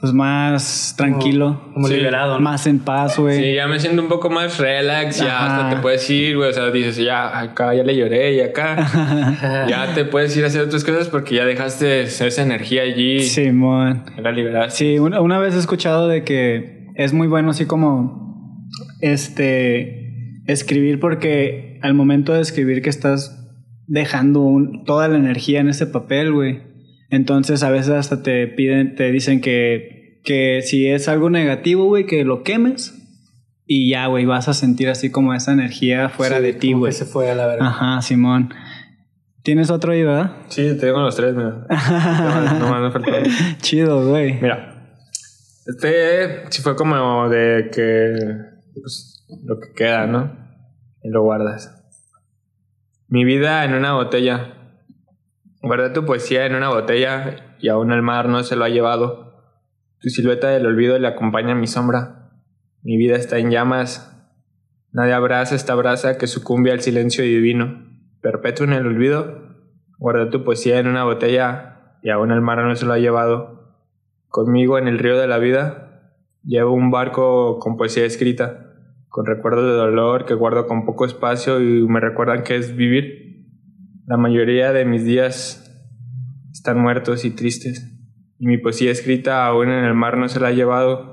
pues 0.02 0.12
más 0.12 0.94
tranquilo, 0.98 1.70
Como 1.74 1.86
Sí. 1.86 1.94
liberado, 1.94 2.34
¿no? 2.34 2.40
más 2.40 2.66
en 2.66 2.80
paz, 2.80 3.16
güey. 3.18 3.38
Sí, 3.40 3.54
ya 3.54 3.68
me 3.68 3.78
siento 3.78 4.02
un 4.02 4.08
poco 4.08 4.28
más 4.30 4.58
relax, 4.58 5.20
ya 5.20 5.36
Ajá. 5.36 5.46
hasta 5.66 5.76
te 5.76 5.80
puedes 5.80 6.10
ir, 6.10 6.36
güey. 6.36 6.50
O 6.50 6.52
sea, 6.52 6.70
dices, 6.72 6.96
ya 6.96 7.38
acá 7.38 7.72
ya 7.72 7.84
le 7.84 7.96
lloré 7.96 8.34
y 8.34 8.40
acá 8.40 8.76
ya 9.70 9.94
te 9.94 10.04
puedes 10.04 10.36
ir 10.36 10.42
a 10.42 10.48
hacer 10.48 10.62
otras 10.62 10.82
cosas 10.82 11.08
porque 11.08 11.36
ya 11.36 11.44
dejaste 11.44 12.02
esa 12.02 12.42
energía 12.42 12.82
allí. 12.82 13.20
Simón. 13.20 14.02
La 14.20 14.32
liberaste. 14.32 14.76
Sí, 14.76 14.98
una, 14.98 15.20
una 15.20 15.38
vez 15.38 15.54
he 15.54 15.58
escuchado 15.60 16.08
de 16.08 16.24
que 16.24 16.88
es 16.96 17.12
muy 17.12 17.28
bueno 17.28 17.50
así 17.50 17.64
como 17.66 18.68
este 19.00 20.42
escribir 20.46 20.98
porque 20.98 21.78
al 21.82 21.94
momento 21.94 22.32
de 22.32 22.40
escribir 22.40 22.82
que 22.82 22.90
estás 22.90 23.38
dejando 23.86 24.40
un- 24.40 24.84
toda 24.84 25.06
la 25.08 25.16
energía 25.16 25.60
en 25.60 25.68
ese 25.68 25.86
papel, 25.86 26.32
güey. 26.32 26.71
Entonces 27.12 27.62
a 27.62 27.70
veces 27.70 27.90
hasta 27.90 28.22
te 28.22 28.46
piden, 28.48 28.94
te 28.96 29.12
dicen 29.12 29.42
que, 29.42 30.18
que 30.24 30.62
si 30.62 30.88
es 30.88 31.08
algo 31.08 31.28
negativo, 31.28 31.84
güey, 31.84 32.06
que 32.06 32.24
lo 32.24 32.42
quemes 32.42 32.98
y 33.66 33.90
ya, 33.90 34.06
güey, 34.06 34.24
vas 34.24 34.48
a 34.48 34.54
sentir 34.54 34.88
así 34.88 35.10
como 35.10 35.34
esa 35.34 35.52
energía 35.52 36.08
fuera 36.08 36.38
Sí, 36.38 36.42
de 36.42 36.52
ti, 36.54 36.72
güey. 36.72 36.92
se 36.92 37.04
fue 37.04 37.30
a 37.30 37.34
la 37.34 37.46
verga. 37.46 37.66
Ajá, 37.68 38.00
Simón. 38.00 38.54
¿Tienes 39.42 39.70
otro 39.70 39.92
ahí, 39.92 40.02
verdad? 40.02 40.36
Sí, 40.48 40.76
tengo 40.80 41.00
los 41.00 41.14
tres, 41.14 41.34
mira. 41.34 41.66
no, 41.68 42.58
no, 42.58 42.70
no 42.70 42.80
me 42.80 42.90
faltó. 42.90 43.12
Chido, 43.60 44.08
güey. 44.08 44.40
Mira, 44.40 44.96
este 45.66 46.50
sí 46.50 46.62
fue 46.62 46.74
como 46.76 47.28
de 47.28 47.68
que 47.70 48.14
pues, 48.80 49.26
lo 49.44 49.60
que 49.60 49.72
queda, 49.74 50.06
¿no? 50.06 50.32
Y 51.02 51.10
lo 51.10 51.22
guardas. 51.24 51.78
Mi 53.08 53.26
vida 53.26 53.66
en 53.66 53.74
una 53.74 53.92
botella. 53.92 54.61
Guarda 55.62 55.92
tu 55.92 56.04
poesía 56.04 56.44
en 56.44 56.56
una 56.56 56.70
botella 56.70 57.56
y 57.60 57.68
aún 57.68 57.92
el 57.92 58.02
mar 58.02 58.28
no 58.28 58.42
se 58.42 58.56
lo 58.56 58.64
ha 58.64 58.68
llevado. 58.68 59.32
Tu 60.00 60.08
silueta 60.08 60.48
del 60.48 60.66
olvido 60.66 60.98
le 60.98 61.06
acompaña 61.06 61.52
a 61.52 61.54
mi 61.54 61.68
sombra. 61.68 62.32
Mi 62.82 62.96
vida 62.96 63.14
está 63.14 63.38
en 63.38 63.52
llamas. 63.52 64.12
Nadie 64.90 65.12
abraza 65.12 65.54
esta 65.54 65.76
brasa 65.76 66.18
que 66.18 66.26
sucumbe 66.26 66.72
al 66.72 66.80
silencio 66.80 67.22
divino. 67.22 67.86
Perpetuo 68.20 68.66
en 68.66 68.72
el 68.72 68.88
olvido. 68.88 69.40
Guarda 69.98 70.30
tu 70.30 70.42
poesía 70.42 70.80
en 70.80 70.88
una 70.88 71.04
botella 71.04 71.98
y 72.02 72.10
aún 72.10 72.32
el 72.32 72.40
mar 72.40 72.58
no 72.58 72.74
se 72.74 72.84
lo 72.84 72.94
ha 72.94 72.98
llevado. 72.98 73.78
Conmigo 74.26 74.78
en 74.78 74.88
el 74.88 74.98
río 74.98 75.16
de 75.16 75.28
la 75.28 75.38
vida 75.38 76.10
llevo 76.42 76.72
un 76.72 76.90
barco 76.90 77.60
con 77.60 77.76
poesía 77.76 78.04
escrita, 78.04 78.72
con 79.08 79.26
recuerdos 79.26 79.64
de 79.64 79.76
dolor 79.76 80.24
que 80.24 80.34
guardo 80.34 80.66
con 80.66 80.84
poco 80.84 81.04
espacio 81.04 81.60
y 81.60 81.86
me 81.86 82.00
recuerdan 82.00 82.42
que 82.42 82.56
es 82.56 82.74
vivir. 82.74 83.21
La 84.06 84.16
mayoría 84.16 84.72
de 84.72 84.84
mis 84.84 85.04
días 85.04 85.58
están 86.52 86.80
muertos 86.80 87.24
y 87.24 87.30
tristes, 87.30 87.88
y 88.38 88.46
mi 88.46 88.58
poesía 88.58 88.90
escrita 88.90 89.46
aún 89.46 89.68
en 89.68 89.84
el 89.84 89.94
mar 89.94 90.16
no 90.18 90.28
se 90.28 90.40
la 90.40 90.48
ha 90.48 90.52
llevado. 90.52 91.12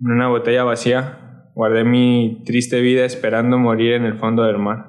En 0.00 0.12
una 0.12 0.28
botella 0.28 0.64
vacía 0.64 1.50
guardé 1.54 1.84
mi 1.84 2.42
triste 2.46 2.80
vida 2.80 3.04
esperando 3.04 3.58
morir 3.58 3.94
en 3.94 4.04
el 4.04 4.18
fondo 4.18 4.44
del 4.44 4.58
mar. 4.58 4.86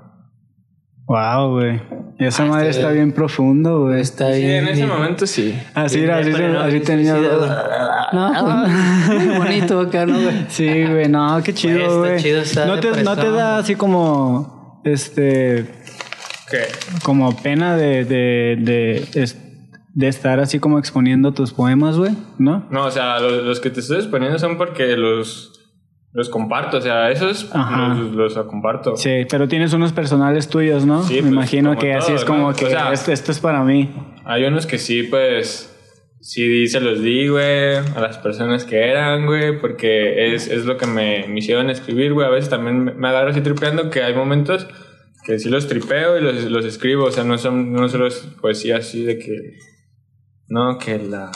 Wow, 1.08 1.54
güey. 1.54 1.82
Esa 2.20 2.44
Ah, 2.44 2.48
madre 2.48 2.70
está 2.70 2.92
bien 2.92 3.14
profundo, 3.14 3.86
güey. 3.86 4.02
Está 4.02 4.32
Sí, 4.34 4.42
bien. 4.44 4.68
en 4.68 4.74
ese 4.74 4.86
momento 4.86 5.26
sí. 5.26 5.58
Así, 5.74 6.00
Bien, 6.02 6.12
así, 6.12 6.30
no, 6.32 6.60
así 6.60 6.80
tenía. 6.82 7.16
suicida. 7.16 8.08
No, 8.14 8.68
muy 9.16 9.38
bonito 9.38 9.80
acá, 9.80 10.06
¿no, 10.06 10.20
güey? 10.22 10.46
Sí, 10.50 10.68
güey, 10.86 11.08
no, 11.08 11.42
qué 11.44 11.54
Güey, 11.54 12.18
chido, 12.20 12.42
está 12.42 12.66
güey. 12.68 12.76
No 12.76 12.80
te, 12.80 13.04
no 13.04 13.16
te 13.16 13.32
da 13.32 13.58
así 13.58 13.76
como, 13.76 14.82
este, 14.84 15.66
¿Qué? 16.50 16.64
como 17.04 17.36
pena 17.42 17.76
de, 17.78 18.06
de, 18.06 18.58
de, 18.60 19.28
de 19.94 20.08
estar 20.08 20.40
así 20.40 20.60
como 20.60 20.80
exponiendo 20.80 21.34
tus 21.34 21.54
poemas, 21.54 21.98
güey, 21.98 22.12
¿no? 22.38 22.66
No, 22.72 22.86
o 22.86 22.92
sea, 22.92 23.20
los, 23.20 23.44
los 23.44 23.60
que 23.60 23.70
te 23.70 23.80
estoy 23.82 23.98
exponiendo 23.98 24.38
son 24.40 24.58
porque 24.58 24.96
los, 24.98 25.54
los 26.14 26.30
comparto. 26.30 26.78
O 26.78 26.82
sea, 26.82 27.12
esos 27.12 27.50
Ajá. 27.54 27.94
los, 27.96 28.12
los 28.36 28.46
comparto. 28.48 28.96
Sí, 28.98 29.26
pero 29.30 29.48
tienes 29.48 29.74
unos 29.74 29.94
personales 29.94 30.48
tuyos, 30.48 30.86
¿no? 30.86 31.04
Sí, 31.04 31.16
Me 31.16 31.22
pues, 31.22 31.32
imagino 31.34 31.78
que 31.78 31.94
así 31.94 32.08
todo, 32.08 32.16
es 32.18 32.26
como 32.26 32.50
¿no? 32.50 32.56
que 32.56 32.66
O 32.66 32.70
sea- 32.70 32.92
esto, 32.94 33.12
esto 33.12 33.32
es 33.32 33.40
para 33.40 33.64
mí. 33.64 33.90
Hay 34.26 34.44
unos 34.46 34.66
que 34.66 34.78
sí, 34.78 35.04
pues, 35.04 35.76
sí 36.22 36.68
se 36.68 36.80
los 36.82 37.02
di, 37.02 37.28
güey, 37.28 37.76
a 37.78 38.00
las 38.00 38.18
personas 38.20 38.64
que 38.66 38.90
eran, 38.90 39.26
güey, 39.26 39.60
porque 39.60 40.34
es, 40.34 40.48
es 40.48 40.66
lo 40.66 40.78
que 40.78 40.86
me, 40.86 41.26
me 41.28 41.40
hicieron 41.40 41.70
escribir, 41.70 42.14
güey. 42.14 42.28
A 42.28 42.32
veces 42.32 42.50
también 42.50 42.84
me- 42.84 42.94
me 42.94 43.08
agarro 43.08 43.30
así 43.32 43.42
tripeando 43.42 43.90
que 43.90 44.04
hay 44.04 44.14
momentos 44.14 44.68
que 45.30 45.40
sí 45.40 45.48
los 45.50 45.68
tripeo 45.68 46.18
y 46.18 46.22
los, 46.22 46.44
los 46.46 46.66
escribo. 46.66 47.06
O 47.06 47.12
sea, 47.12 47.24
no 47.24 47.38
son 47.38 47.72
no 47.72 47.88
solo 47.88 48.08
es 48.08 48.16
poesía 48.42 48.78
así 48.78 49.04
de 49.04 49.20
que... 49.20 49.32
No, 50.48 50.78
que 50.80 50.98
la... 50.98 51.32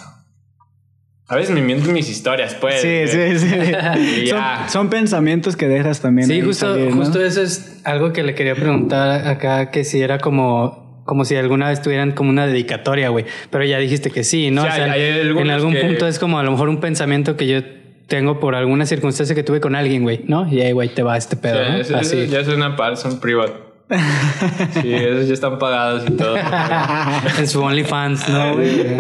A 1.28 1.36
veces 1.36 1.54
me 1.56 1.62
mienten 1.62 1.94
mis 1.94 2.10
historias, 2.10 2.56
pues. 2.56 2.82
Sí, 2.82 3.08
sí, 3.08 3.38
sí. 3.40 3.56
Y 4.24 4.28
son, 4.28 4.38
ya. 4.40 4.66
son 4.68 4.90
pensamientos 4.90 5.56
que 5.56 5.68
dejas 5.68 6.02
también. 6.02 6.28
Sí, 6.28 6.42
justo, 6.42 6.74
salir, 6.74 6.90
¿no? 6.90 6.98
justo 6.98 7.24
eso 7.24 7.42
es 7.42 7.82
algo 7.86 8.12
que 8.12 8.24
le 8.24 8.36
quería 8.36 8.56
preguntar 8.56 9.28
acá, 9.28 9.72
que 9.72 9.84
si 9.84 10.02
era 10.02 10.18
como, 10.18 11.04
como 11.06 11.24
si 11.24 11.36
alguna 11.36 11.70
vez 11.70 11.82
tuvieran 11.82 12.12
como 12.12 12.30
una 12.30 12.46
dedicatoria, 12.48 13.10
güey. 13.10 13.26
Pero 13.52 13.64
ya 13.64 13.78
dijiste 13.80 14.12
que 14.12 14.24
sí, 14.24 14.52
¿no? 14.52 14.64
Sí, 14.64 14.68
hay- 14.70 14.90
hay 14.90 15.20
algunos 15.22 15.44
en 15.44 15.52
algún 15.52 15.74
que- 15.74 15.82
punto 15.82 16.08
es 16.08 16.20
como 16.20 16.40
a 16.40 16.44
lo 16.44 16.52
mejor 16.52 16.68
un 16.70 16.80
pensamiento 16.82 17.38
que 17.38 17.48
yo 17.48 17.60
tengo 18.08 18.40
por 18.40 18.54
alguna 18.56 18.86
circunstancia 18.86 19.34
que 19.34 19.44
tuve 19.44 19.62
con 19.62 19.76
alguien, 19.76 20.04
güey, 20.04 20.22
¿no? 20.28 20.52
Y 20.52 20.60
ahí, 20.62 20.72
güey, 20.74 20.90
te 20.90 21.04
va 21.04 21.16
este 21.18 21.36
O 21.38 21.42
pedo, 21.42 21.56
sea, 21.56 21.70
¿no? 21.72 21.78
eso- 21.78 21.96
Así. 21.96 22.20
eso 22.20 22.32
ya 22.32 22.40
es 22.42 22.48
una 22.50 22.76
par, 22.76 22.98
son 22.98 23.20
privado. 23.22 23.73
Sí, 24.82 24.94
esos 24.94 25.28
ya 25.28 25.34
están 25.34 25.60
pagados 25.60 26.04
y 26.08 26.12
todo. 26.12 26.36
en 27.38 27.48
su 27.48 27.62
OnlyFans, 27.62 28.30
¿no? 28.30 28.56
güey? 28.56 28.98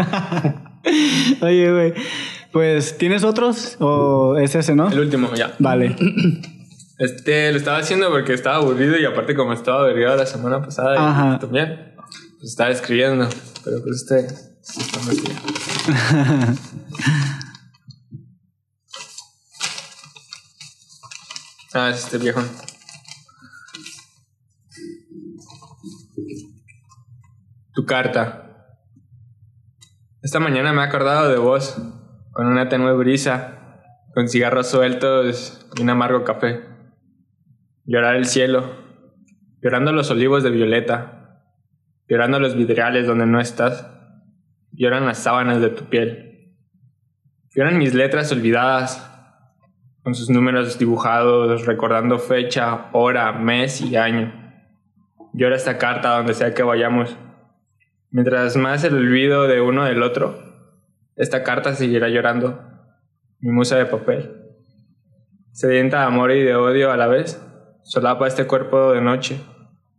Oye, 1.41 1.71
güey, 1.71 1.93
pues, 2.51 2.97
¿tienes 2.97 3.23
otros? 3.23 3.77
¿O 3.79 4.37
es 4.37 4.53
ese, 4.55 4.75
no? 4.75 4.89
El 4.91 4.99
último, 4.99 5.33
ya. 5.35 5.53
Vale. 5.59 5.95
Este, 6.99 7.51
lo 7.51 7.57
estaba 7.57 7.79
haciendo 7.79 8.09
porque 8.11 8.33
estaba 8.33 8.57
aburrido 8.57 8.97
y 8.97 9.03
aparte 9.03 9.35
como 9.35 9.51
estaba 9.51 9.81
aburrido 9.81 10.15
la 10.15 10.27
semana 10.27 10.61
pasada 10.61 10.95
y 10.95 10.99
Ajá. 10.99 11.39
también, 11.39 11.95
pues 12.39 12.51
estaba 12.51 12.69
escribiendo. 12.69 13.27
Pero 13.65 13.81
pues 13.83 13.95
este, 14.03 14.27
está. 14.27 14.99
Ah, 21.73 21.89
es 21.89 22.03
este 22.03 22.19
viejo. 22.19 22.41
Tu 27.73 27.87
carta. 27.87 28.69
Esta 30.21 30.39
mañana 30.39 30.73
me 30.73 30.81
he 30.81 30.85
acordado 30.85 31.27
de 31.29 31.39
vos, 31.39 31.75
con 32.31 32.45
una 32.45 32.69
tenue 32.69 32.93
brisa, 32.93 33.81
con 34.13 34.29
cigarros 34.29 34.69
sueltos 34.69 35.67
y 35.75 35.81
un 35.81 35.89
amargo 35.89 36.23
café. 36.23 36.61
Llorar 37.85 38.15
el 38.15 38.25
cielo, 38.25 38.75
llorando 39.59 39.91
los 39.91 40.11
olivos 40.11 40.43
de 40.43 40.51
violeta, 40.51 41.41
llorando 42.07 42.39
los 42.39 42.55
vidriales 42.55 43.07
donde 43.07 43.25
no 43.25 43.41
estás, 43.41 43.89
lloran 44.71 45.07
las 45.07 45.17
sábanas 45.17 45.59
de 45.59 45.69
tu 45.69 45.85
piel, 45.85 46.53
lloran 47.55 47.79
mis 47.79 47.95
letras 47.95 48.31
olvidadas, 48.31 49.09
con 50.03 50.13
sus 50.13 50.29
números 50.29 50.77
dibujados, 50.77 51.65
recordando 51.65 52.19
fecha, 52.19 52.89
hora, 52.91 53.31
mes 53.31 53.81
y 53.81 53.95
año. 53.95 54.31
Llora 55.33 55.55
esta 55.55 55.79
carta 55.79 56.17
donde 56.17 56.35
sea 56.35 56.53
que 56.53 56.61
vayamos. 56.61 57.17
Mientras 58.13 58.55
más 58.57 58.83
el 58.83 58.93
olvido 58.93 59.47
de 59.47 59.59
uno 59.59 59.85
del 59.85 60.03
otro, 60.03 60.37
esta 61.15 61.41
carta 61.41 61.73
seguirá 61.73 62.09
llorando. 62.09 62.61
Mi 63.39 63.49
musa 63.49 63.75
de 63.75 63.87
papel. 63.87 64.39
Sedienta 65.51 66.01
de 66.01 66.05
amor 66.05 66.29
y 66.29 66.43
de 66.43 66.55
odio 66.55 66.91
a 66.91 66.97
la 66.97 67.07
vez, 67.07 67.43
solapa 67.81 68.27
este 68.27 68.45
cuerpo 68.45 68.91
de 68.91 69.01
noche. 69.01 69.41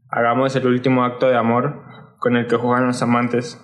Hagamos 0.08 0.54
el 0.54 0.64
último 0.64 1.02
acto 1.02 1.26
de 1.26 1.36
amor 1.36 1.82
con 2.20 2.36
el 2.36 2.46
que 2.46 2.54
juegan 2.54 2.86
los 2.86 3.02
amantes. 3.02 3.60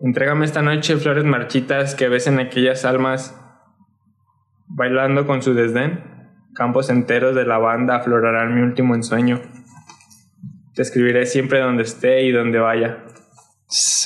Entrégame 0.00 0.44
esta 0.44 0.60
noche 0.60 0.96
flores 0.96 1.22
marchitas 1.22 1.94
que 1.94 2.08
besen 2.08 2.40
aquellas 2.40 2.84
almas 2.84 3.40
bailando 4.66 5.28
con 5.28 5.42
su 5.42 5.54
desdén. 5.54 6.02
Campos 6.56 6.90
enteros 6.90 7.36
de 7.36 7.46
lavanda 7.46 7.94
aflorarán 7.94 8.52
mi 8.52 8.62
último 8.62 8.96
ensueño. 8.96 9.40
Te 10.80 10.84
escribiré 10.84 11.26
siempre 11.26 11.58
donde 11.60 11.82
esté 11.82 12.22
y 12.22 12.32
donde 12.32 12.58
vaya. 12.58 13.00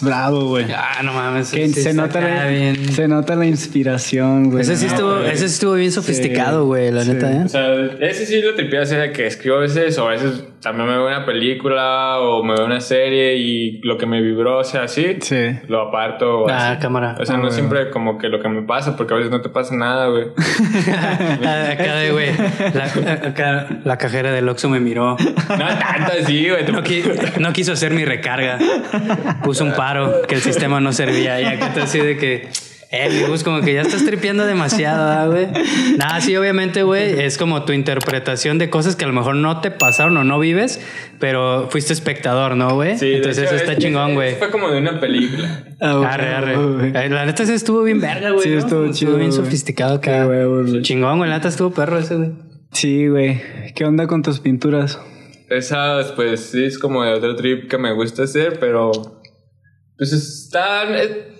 Bravo, 0.03 0.49
güey. 0.49 0.67
Ah, 0.75 1.03
no 1.05 1.13
mames. 1.13 1.47
Sí 1.47 1.73
se, 1.73 1.95
nota 1.95 2.21
la, 2.21 2.49
bien. 2.49 2.93
se 2.93 3.07
nota 3.07 3.37
la 3.37 3.47
inspiración, 3.47 4.51
güey. 4.51 4.63
Ese 4.63 4.77
sí, 4.77 4.87
estuvo, 4.87 5.19
güey. 5.19 5.29
ese 5.31 5.49
sí 5.49 5.55
estuvo 5.55 5.75
bien 5.75 5.93
sofisticado, 5.93 6.67
güey, 6.67 6.91
la 6.91 7.05
Sí. 7.05 7.13
neta, 7.13 7.31
¿eh? 7.33 7.43
O 7.45 7.49
sea, 7.49 7.73
ese 8.01 8.27
sí 8.27 8.43
lo 8.43 8.57
tripié 8.57 8.81
hacer 8.81 9.13
que 9.13 9.25
escribo 9.29 9.59
a 9.59 9.61
veces 9.61 9.97
o 9.99 10.09
a 10.09 10.11
veces 10.11 10.43
también 10.64 10.88
me 10.88 10.96
veo 10.96 11.07
una 11.07 11.24
película 11.24 12.18
o 12.18 12.42
me 12.42 12.55
veo 12.55 12.64
una 12.64 12.81
serie 12.81 13.37
y 13.37 13.81
lo 13.83 13.96
que 13.98 14.07
me 14.07 14.20
vibró, 14.20 14.59
o 14.59 14.64
sea, 14.64 14.83
así, 14.85 15.18
Sí. 15.20 15.37
lo 15.68 15.83
aparto. 15.83 16.40
o 16.40 16.48
Ah, 16.48 16.72
así. 16.72 16.81
cámara. 16.81 17.16
O 17.20 17.24
sea, 17.24 17.35
Ah, 17.35 17.38
no 17.38 17.44
güey. 17.44 17.55
siempre 17.55 17.90
como 17.90 18.18
que 18.18 18.29
lo 18.29 18.40
que 18.40 18.48
me 18.48 18.62
pasa, 18.62 18.96
porque 18.96 19.14
a 19.14 19.16
veces 19.18 19.31
no 19.31 19.40
te 19.42 19.48
pasa 19.50 19.77
nada, 19.77 20.09
güey. 20.09 20.24
acá 21.72 21.96
de, 21.96 22.11
güey, 22.12 22.31
la, 22.74 23.12
acá 23.29 23.66
la 23.85 23.98
cajera 23.98 24.33
del 24.33 24.48
Oxxo 24.48 24.68
me 24.68 24.81
miró. 24.81 25.16
No 25.18 25.66
tanto 25.79 26.12
así, 26.20 26.48
güey. 26.48 26.64
No, 26.72 26.83
qui- 26.83 27.38
no 27.38 27.53
quiso 27.53 27.72
hacer 27.72 27.92
mi 27.92 28.05
recarga. 28.05 28.59
Puso 29.42 29.64
un 29.64 29.72
paro, 29.72 30.22
que 30.27 30.35
el 30.35 30.40
sistema 30.40 30.81
no 30.81 30.92
servía. 30.92 31.40
Y 31.40 31.44
acá 31.44 31.66
está 31.68 31.83
así 31.85 31.98
de 31.98 32.16
que... 32.16 32.48
Eh, 32.90 33.25
Gus, 33.29 33.42
como 33.42 33.61
que 33.61 33.75
ya 33.75 33.81
estás 33.83 34.05
tripeando 34.05 34.47
demasiado, 34.47 35.05
¿verdad, 35.05 35.31
güey. 35.53 35.64
Nada, 35.97 36.20
sí, 36.20 36.37
obviamente, 36.37 36.83
güey, 36.85 37.20
es 37.20 37.38
como 37.38 37.64
tu 37.64 37.73
interpretación 37.73 38.59
de 38.59 38.70
cosas 38.70 38.94
que 38.94 39.05
a 39.05 39.09
lo 39.09 39.14
mejor 39.14 39.35
no 39.35 39.61
te 39.61 39.70
pasaron 39.73 40.16
o 40.16 40.23
no 40.25 40.38
vives, 40.38 40.81
pero 41.18 41.68
fuiste 41.70 41.92
espectador, 41.92 42.57
¿no, 42.57 42.75
güey? 42.75 42.97
Sí, 42.97 43.14
Entonces 43.14 43.44
hecho, 43.44 43.55
eso 43.55 43.57
está 43.64 43.73
es- 43.73 43.79
chingón, 43.79 44.14
güey. 44.14 44.37
Fue 44.37 44.51
como 44.51 44.70
de 44.70 44.79
una 44.79 45.01
película. 45.01 45.64
Ah, 45.81 45.94
güey, 45.94 46.09
Arre, 46.09 46.35
arre. 46.35 46.57
güey. 46.57 46.88
Eh, 46.94 47.09
La 47.09 47.27
neta 47.27 47.44
sí 47.44 47.53
estuvo 47.53 47.83
bien 47.83 48.01
verga, 48.01 48.31
güey. 48.31 48.44
Sí, 48.44 48.51
¿no? 48.51 48.59
estuvo 48.59 48.92
chido, 48.92 49.16
bien 49.16 49.31
güey. 49.31 49.42
sofisticado 49.44 49.94
acá. 49.97 50.25
Güey. 50.27 50.83
Chingón, 50.83 51.18
güey. 51.18 51.29
La 51.31 51.37
neta 51.37 51.49
estuvo 51.49 51.70
perro 51.73 51.99
ese, 51.99 52.14
güey. 52.16 52.31
Sí, 52.73 53.09
güey. 53.09 53.40
¿Qué 53.75 53.85
onda 53.85 54.07
con 54.07 54.23
tus 54.23 54.38
pinturas? 54.40 55.01
Esas, 55.51 56.12
pues 56.12 56.40
sí, 56.40 56.64
es 56.64 56.79
como 56.79 57.03
de 57.05 57.12
otro 57.12 57.35
trip 57.37 57.68
que 57.68 57.77
me 57.79 57.92
gusta 57.92 58.23
hacer, 58.25 58.59
pero. 58.61 58.92
Pues 59.97 60.12
están. 60.12 60.94
eh, 60.94 61.34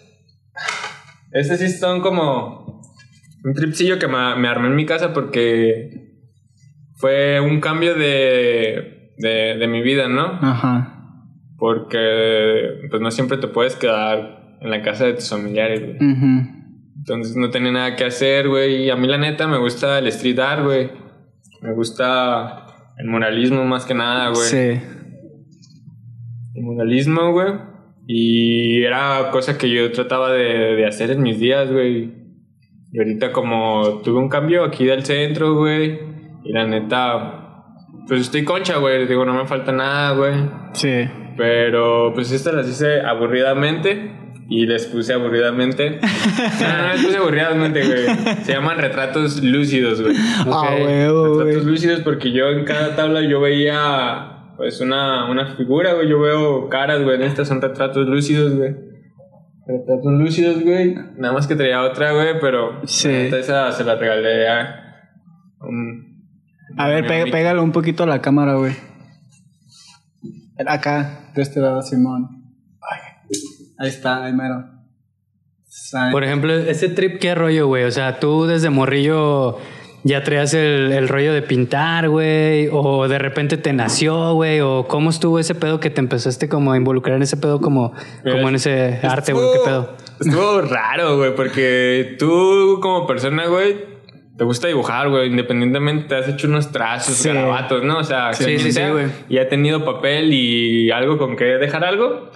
Esas 1.35 1.59
sí 1.59 1.69
son 1.69 2.01
como. 2.01 2.81
Un 3.45 3.53
tripsillo 3.53 3.99
que 3.99 4.07
me, 4.09 4.37
me 4.37 4.49
armé 4.49 4.69
en 4.69 4.77
mi 4.77 4.87
casa 4.87 5.13
porque. 5.13 6.15
Fue 6.97 7.41
un 7.41 7.61
cambio 7.61 7.95
de. 7.95 9.13
de, 9.19 9.57
de 9.59 9.69
mi 9.69 9.83
vida, 9.83 10.09
¿no? 10.09 10.39
Ajá. 10.41 11.19
Porque. 11.59 12.87
Pues 12.89 13.03
no 13.03 13.11
siempre 13.11 13.37
te 13.37 13.49
puedes 13.49 13.75
quedar 13.75 14.59
en 14.61 14.71
la 14.71 14.81
casa 14.81 15.07
de 15.07 15.15
tus 15.15 15.29
familiares, 15.29 15.83
güey. 15.83 15.99
Entonces 16.97 17.37
no 17.37 17.51
tenía 17.51 17.73
nada 17.73 17.97
que 17.97 18.05
hacer, 18.05 18.49
güey. 18.49 18.85
Y 18.85 18.91
a 18.91 18.97
mí 18.97 19.09
la 19.09 19.19
neta 19.19 19.49
me 19.49 19.59
gusta 19.59 19.99
el 19.99 20.07
street 20.07 20.39
art, 20.39 20.63
güey. 20.63 20.91
Me 21.61 21.75
gusta 21.75 22.67
el 22.97 23.09
muralismo 23.09 23.65
más 23.65 23.85
que 23.85 23.95
nada, 23.95 24.29
güey. 24.29 24.49
Sí. 24.49 24.81
El 26.55 26.63
muralismo, 26.63 27.33
güey. 27.33 27.74
Y 28.07 28.83
era 28.83 29.31
cosa 29.31 29.57
que 29.57 29.71
yo 29.71 29.91
trataba 29.93 30.33
de, 30.33 30.77
de 30.77 30.87
hacer 30.87 31.11
en 31.11 31.23
mis 31.23 31.39
días, 31.39 31.71
güey. 31.71 32.13
Y 32.93 32.99
ahorita 32.99 33.33
como 33.33 34.03
tuve 34.05 34.19
un 34.19 34.29
cambio 34.29 34.65
aquí 34.65 34.85
del 34.85 35.05
centro, 35.05 35.55
güey. 35.55 35.99
Y 36.45 36.53
la 36.53 36.67
neta, 36.67 37.65
pues 38.07 38.21
estoy 38.21 38.45
concha, 38.45 38.77
güey. 38.77 39.07
Digo, 39.07 39.25
no 39.25 39.35
me 39.35 39.47
falta 39.47 39.73
nada, 39.73 40.13
güey. 40.13 40.35
Sí. 40.75 41.09
Pero 41.37 42.13
pues 42.15 42.31
estas 42.31 42.55
las 42.55 42.69
hice 42.69 43.01
aburridamente. 43.01 44.13
Y 44.49 44.67
les 44.67 44.87
puse 44.87 45.15
aburridamente. 45.15 45.99
no, 46.61 46.83
no 46.83 46.93
les 46.93 47.05
puse 47.05 47.17
aburridamente, 47.17 47.83
güey. 47.85 48.37
Se 48.45 48.53
llaman 48.53 48.79
retratos 48.79 49.43
lúcidos, 49.43 50.03
güey. 50.03 50.15
Ah, 50.47 50.77
huevo, 50.79 51.35
güey. 51.35 51.47
Retratos 51.47 51.65
lúcidos 51.65 52.01
porque 52.03 52.31
yo 52.31 52.51
en 52.51 52.65
cada 52.65 52.95
tabla 52.95 53.23
yo 53.23 53.41
veía 53.41 54.34
pues 54.57 54.81
una, 54.81 55.31
una 55.31 55.55
figura, 55.57 55.95
güey. 55.95 56.09
Yo 56.09 56.21
veo 56.21 56.69
caras, 56.69 57.03
güey. 57.03 57.17
En 57.17 57.23
estas 57.23 57.49
son 57.49 57.61
retratos 57.61 58.07
lúcidos, 58.07 58.55
güey. 58.55 58.75
Retratos 59.67 60.13
lúcidos, 60.13 60.63
güey. 60.63 60.95
Nada 61.17 61.33
más 61.35 61.47
que 61.47 61.57
traía 61.57 61.83
otra, 61.83 62.13
güey, 62.13 62.39
pero 62.41 62.81
Sí. 62.87 63.09
neta 63.09 63.39
esa 63.39 63.73
se 63.73 63.85
la 63.85 63.95
regalé 63.97 64.49
a 64.49 64.81
un... 65.61 66.15
A 66.77 66.89
ver, 66.89 67.07
pega- 67.07 67.31
pégalo 67.31 67.63
un 67.63 67.73
poquito 67.73 68.03
a 68.03 68.07
la 68.07 68.21
cámara, 68.21 68.55
güey. 68.55 68.75
Acá, 70.67 71.31
de 71.35 71.43
este 71.43 71.61
lado, 71.61 71.83
Simón. 71.83 72.29
Ahí 73.79 73.89
está, 73.89 74.25
ahí 74.25 74.33
mero. 74.33 74.65
Por 76.13 76.23
ejemplo, 76.23 76.53
ese 76.55 76.89
trip, 76.89 77.19
¿qué 77.21 77.35
rollo, 77.35 77.67
güey? 77.67 77.85
O 77.85 77.91
sea, 77.91 78.21
tú 78.21 78.47
desde 78.47 78.71
morrillo 78.71 79.59
ya 80.05 80.23
traías 80.23 80.53
el, 80.55 80.93
el 80.93 81.09
rollo 81.09 81.33
de 81.33 81.41
pintar, 81.43 82.09
güey, 82.11 82.69
o 82.71 83.09
de 83.09 83.19
repente 83.19 83.57
te 83.57 83.73
nació, 83.73 84.35
güey, 84.35 84.61
o 84.61 84.87
cómo 84.87 85.09
estuvo 85.11 85.39
ese 85.39 85.55
pedo 85.55 85.81
que 85.81 85.91
te 85.91 86.01
empezaste 86.01 86.49
como 86.49 86.73
a 86.73 86.77
involucrar 86.77 87.17
en 87.17 87.23
ese 87.23 87.37
pedo 87.39 87.61
como, 87.61 87.93
Mira, 88.23 88.37
como 88.37 88.49
en 88.51 88.55
ese 88.57 89.01
arte, 89.03 89.33
güey, 89.33 89.47
qué 89.55 89.59
pedo. 89.65 89.97
Estuvo 90.21 90.61
raro, 90.61 91.17
güey, 91.17 91.35
porque 91.35 92.17
tú 92.19 92.79
como 92.83 93.07
persona, 93.07 93.47
güey, 93.47 93.77
te 94.37 94.45
gusta 94.45 94.69
dibujar, 94.69 95.09
güey, 95.09 95.29
independientemente 95.31 96.09
te 96.09 96.17
has 96.17 96.29
hecho 96.29 96.49
unos 96.49 96.71
trazos, 96.71 97.17
Sí. 97.17 97.29
garabatos, 97.31 97.83
¿no? 97.83 97.99
O 97.99 98.05
sea, 98.05 98.33
Sí, 98.35 98.59
sí, 98.59 98.73
sí, 98.73 98.83
güey. 98.91 99.07
Y 99.29 99.39
ha 99.39 99.49
tenido 99.49 99.85
papel 99.85 100.33
y 100.33 100.91
algo 100.91 101.17
con 101.19 101.35
que 101.37 101.45
dejar 101.45 101.83
algo, 101.85 102.31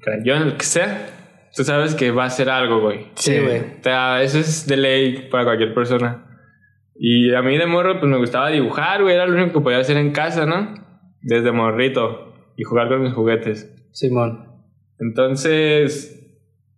crayón, 0.00 0.50
lo 0.50 0.56
que 0.56 0.64
sea, 0.64 1.06
tú 1.54 1.64
sabes 1.64 1.94
que 1.94 2.10
va 2.10 2.24
a 2.24 2.30
ser 2.30 2.50
algo, 2.50 2.80
güey. 2.80 3.06
Sí, 3.14 3.38
güey. 3.38 3.58
O 3.60 3.82
sea, 3.82 4.22
eso 4.22 4.38
es 4.38 4.66
de 4.66 4.76
ley 4.76 5.28
para 5.30 5.44
cualquier 5.44 5.74
persona. 5.74 6.24
Y 6.94 7.34
a 7.34 7.42
mí 7.42 7.56
de 7.58 7.66
morro, 7.66 7.98
pues 7.98 8.10
me 8.10 8.18
gustaba 8.18 8.48
dibujar, 8.50 9.02
güey, 9.02 9.14
era 9.14 9.26
lo 9.26 9.34
único 9.34 9.58
que 9.58 9.64
podía 9.64 9.78
hacer 9.78 9.96
en 9.96 10.12
casa, 10.12 10.46
¿no? 10.46 10.74
Desde 11.22 11.50
morrito 11.52 12.34
y 12.56 12.64
jugar 12.64 12.88
con 12.88 13.02
mis 13.02 13.12
juguetes. 13.12 13.74
Simón. 13.92 14.46
Entonces, 14.98 16.18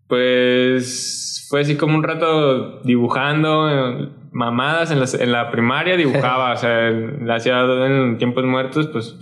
pues 0.08 1.46
fue 1.50 1.60
así 1.60 1.76
como 1.76 1.96
un 1.96 2.02
rato 2.02 2.80
dibujando 2.82 3.68
eh, 3.70 4.08
mamadas 4.32 4.90
en, 4.90 5.00
las- 5.00 5.14
en 5.20 5.32
la 5.32 5.50
primaria, 5.50 5.96
dibujaba, 5.96 6.52
o 6.52 6.56
sea, 6.56 6.88
en 6.88 7.26
la 7.26 7.40
ciudad 7.40 7.86
en 7.86 8.18
tiempos 8.18 8.44
muertos, 8.44 8.88
pues 8.88 9.18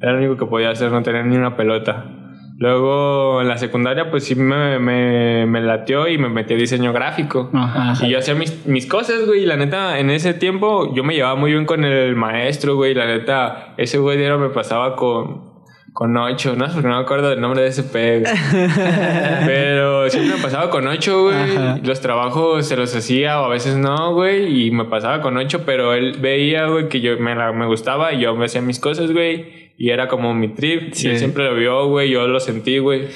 era 0.00 0.12
lo 0.12 0.18
único 0.18 0.36
que 0.36 0.46
podía 0.50 0.70
hacer, 0.70 0.90
no 0.90 1.02
tener 1.02 1.26
ni 1.26 1.36
una 1.36 1.56
pelota. 1.56 2.21
Luego 2.62 3.40
en 3.42 3.48
la 3.48 3.58
secundaria, 3.58 4.08
pues 4.08 4.22
sí 4.22 4.36
me, 4.36 4.78
me, 4.78 5.46
me 5.46 5.60
lateó 5.60 6.06
y 6.06 6.16
me 6.16 6.28
metí 6.28 6.54
a 6.54 6.56
diseño 6.56 6.92
gráfico. 6.92 7.50
Ajá. 7.52 8.06
Y 8.06 8.10
yo 8.10 8.18
hacía 8.20 8.36
mis, 8.36 8.66
mis 8.66 8.86
cosas, 8.86 9.26
güey. 9.26 9.42
Y 9.42 9.46
la 9.46 9.56
neta, 9.56 9.98
en 9.98 10.10
ese 10.10 10.32
tiempo 10.32 10.94
yo 10.94 11.02
me 11.02 11.14
llevaba 11.14 11.34
muy 11.34 11.50
bien 11.50 11.66
con 11.66 11.82
el 11.84 12.14
maestro, 12.14 12.76
güey. 12.76 12.94
La 12.94 13.06
neta, 13.06 13.74
ese 13.78 13.98
güey 13.98 14.16
diario 14.16 14.38
me 14.38 14.50
pasaba 14.50 14.94
con, 14.94 15.50
con 15.92 16.16
ocho, 16.16 16.54
¿no? 16.54 16.66
Porque 16.72 16.86
no 16.86 16.94
me 16.98 17.02
acuerdo 17.02 17.30
del 17.30 17.40
nombre 17.40 17.62
de 17.62 17.66
ese 17.68 17.82
pez. 17.82 18.30
Pero 19.44 20.08
siempre 20.08 20.36
me 20.36 20.42
pasaba 20.42 20.70
con 20.70 20.86
ocho, 20.86 21.22
güey. 21.24 21.82
Los 21.82 22.00
trabajos 22.00 22.66
se 22.66 22.76
los 22.76 22.94
hacía 22.94 23.40
o 23.40 23.46
a 23.46 23.48
veces 23.48 23.76
no, 23.76 24.14
güey. 24.14 24.66
Y 24.66 24.70
me 24.70 24.84
pasaba 24.84 25.20
con 25.20 25.36
ocho, 25.36 25.62
pero 25.66 25.94
él 25.94 26.16
veía, 26.20 26.66
güey, 26.66 26.88
que 26.88 27.00
yo 27.00 27.18
me, 27.18 27.34
la- 27.34 27.52
me 27.52 27.66
gustaba 27.66 28.12
y 28.12 28.20
yo 28.20 28.36
me 28.36 28.44
hacía 28.44 28.60
mis 28.62 28.78
cosas, 28.78 29.10
güey. 29.12 29.71
Y 29.78 29.90
era 29.90 30.08
como 30.08 30.34
mi 30.34 30.48
trip. 30.48 30.92
Sí. 30.92 31.08
Y 31.08 31.10
él 31.10 31.18
siempre 31.18 31.44
lo 31.44 31.54
vio, 31.54 31.86
güey. 31.88 32.10
Yo 32.10 32.26
lo 32.28 32.40
sentí, 32.40 32.78
güey. 32.78 33.06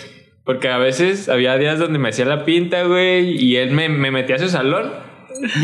Porque 0.45 0.69
a 0.69 0.79
veces 0.79 1.29
había 1.29 1.57
días 1.59 1.79
donde 1.79 1.99
me 1.99 2.11
hacía 2.11 2.25
la 2.25 2.45
pinta, 2.45 2.85
güey, 2.85 3.31
y 3.42 3.57
él 3.57 3.73
me, 3.73 3.88
me 3.88 4.12
metía 4.12 4.37
a 4.37 4.38
su 4.38 4.49
salón 4.49 4.92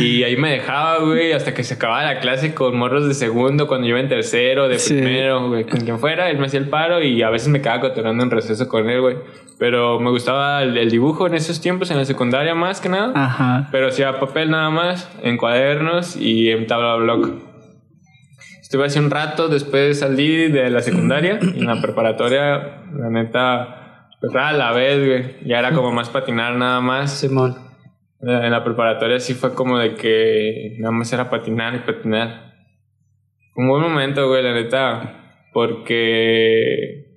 y 0.01 0.25
ahí 0.25 0.37
me 0.37 0.51
dejaba, 0.51 0.99
güey, 0.99 1.33
hasta 1.33 1.55
que 1.55 1.63
se 1.63 1.75
acababa 1.75 2.03
la 2.05 2.19
clase 2.19 2.53
con 2.53 2.77
morros 2.77 3.07
de 3.07 3.15
segundo, 3.15 3.69
cuando 3.69 3.87
yo 3.87 3.91
iba 3.93 4.01
en 4.01 4.09
tercero, 4.09 4.69
de 4.69 4.81
Sí. 4.81 4.95
primero, 4.95 5.49
güey, 5.49 5.65
con 5.65 5.81
quien 5.83 6.01
fuera, 6.01 6.29
él 6.31 6.39
me 6.39 6.47
hacía 6.47 6.59
el 6.59 6.69
paro 6.69 7.01
y 7.01 7.23
a 7.23 7.31
veces 7.31 7.47
me 7.49 7.61
quedaba 7.63 7.81
cotorando 7.81 8.25
en 8.25 8.31
receso 8.33 8.69
con 8.69 8.91
él, 8.91 9.01
güey. 9.01 9.17
Pero 9.59 10.01
me 10.01 10.11
gustaba 10.11 10.63
el, 10.65 10.77
el 10.77 10.91
dibujo 10.91 11.29
en 11.29 11.35
esos 11.35 11.61
tiempos, 11.61 11.91
en 11.93 11.97
la 11.99 12.05
secundaria 12.05 12.55
más 12.57 12.81
que 12.81 12.89
nada. 12.89 13.13
Ajá. 13.15 13.69
Pero 13.71 13.87
hacía 13.87 14.19
papel 14.19 14.51
nada 14.51 14.71
más, 14.71 15.09
en 15.23 15.37
cuadernos 15.37 16.17
y 16.17 16.51
en 16.51 16.67
tabla 16.67 16.97
block. 16.97 17.31
Estuve 18.73 18.87
hace 18.87 19.01
un 19.01 19.11
rato, 19.11 19.49
después 19.49 19.99
salí 19.99 20.51
de 20.51 20.71
la 20.71 20.81
secundaria 20.81 21.39
y 21.43 21.59
en 21.61 21.67
la 21.67 21.83
preparatoria, 21.83 22.87
la 22.97 23.11
neta, 23.11 24.09
pues 24.19 24.35
a 24.35 24.53
la 24.53 24.73
vez, 24.73 25.07
güey. 25.07 25.47
Ya 25.47 25.59
era 25.59 25.73
como 25.73 25.93
más 25.93 26.09
patinar 26.09 26.55
nada 26.55 26.81
más. 26.81 27.13
Simón. 27.13 27.55
En 28.23 28.51
la 28.51 28.65
preparatoria 28.65 29.21
sí 29.21 29.35
fue 29.35 29.55
como 29.55 29.79
de 29.79 29.95
que 29.95 30.77
nada 30.79 30.91
más 30.91 31.13
era 31.13 31.29
patinar 31.29 31.75
y 31.75 31.81
patinar. 31.81 32.55
Un 33.57 33.69
buen 33.69 33.83
momento, 33.83 34.27
güey, 34.27 34.43
la 34.43 34.55
neta, 34.55 35.43
porque 35.53 37.11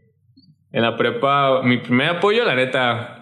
En 0.73 0.81
la 0.81 0.97
prepa, 0.97 1.61
mi 1.63 1.77
primer 1.77 2.17
apoyo, 2.17 2.43
la 2.43 2.55
neta, 2.55 3.14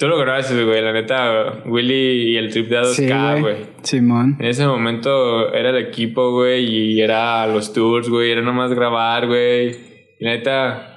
tú 0.00 0.08
lo 0.08 0.18
gracias, 0.18 0.58
güey. 0.64 0.82
La 0.82 0.92
neta, 0.92 1.62
Willy 1.66 2.32
y 2.32 2.36
el 2.36 2.50
trip 2.50 2.68
de 2.68 2.78
A2K, 2.80 3.34
Sí, 3.36 3.40
güey. 3.40 3.56
Simón. 3.82 4.36
En 4.40 4.46
ese 4.46 4.66
momento 4.66 5.52
era 5.54 5.70
el 5.70 5.76
equipo, 5.76 6.32
güey, 6.32 6.64
y 6.64 7.00
era 7.00 7.46
los 7.46 7.72
tours, 7.72 8.08
güey, 8.08 8.32
era 8.32 8.42
nomás 8.42 8.72
grabar, 8.74 9.26
güey. 9.28 9.68
Y 10.18 10.24
la 10.24 10.30
neta, 10.32 10.96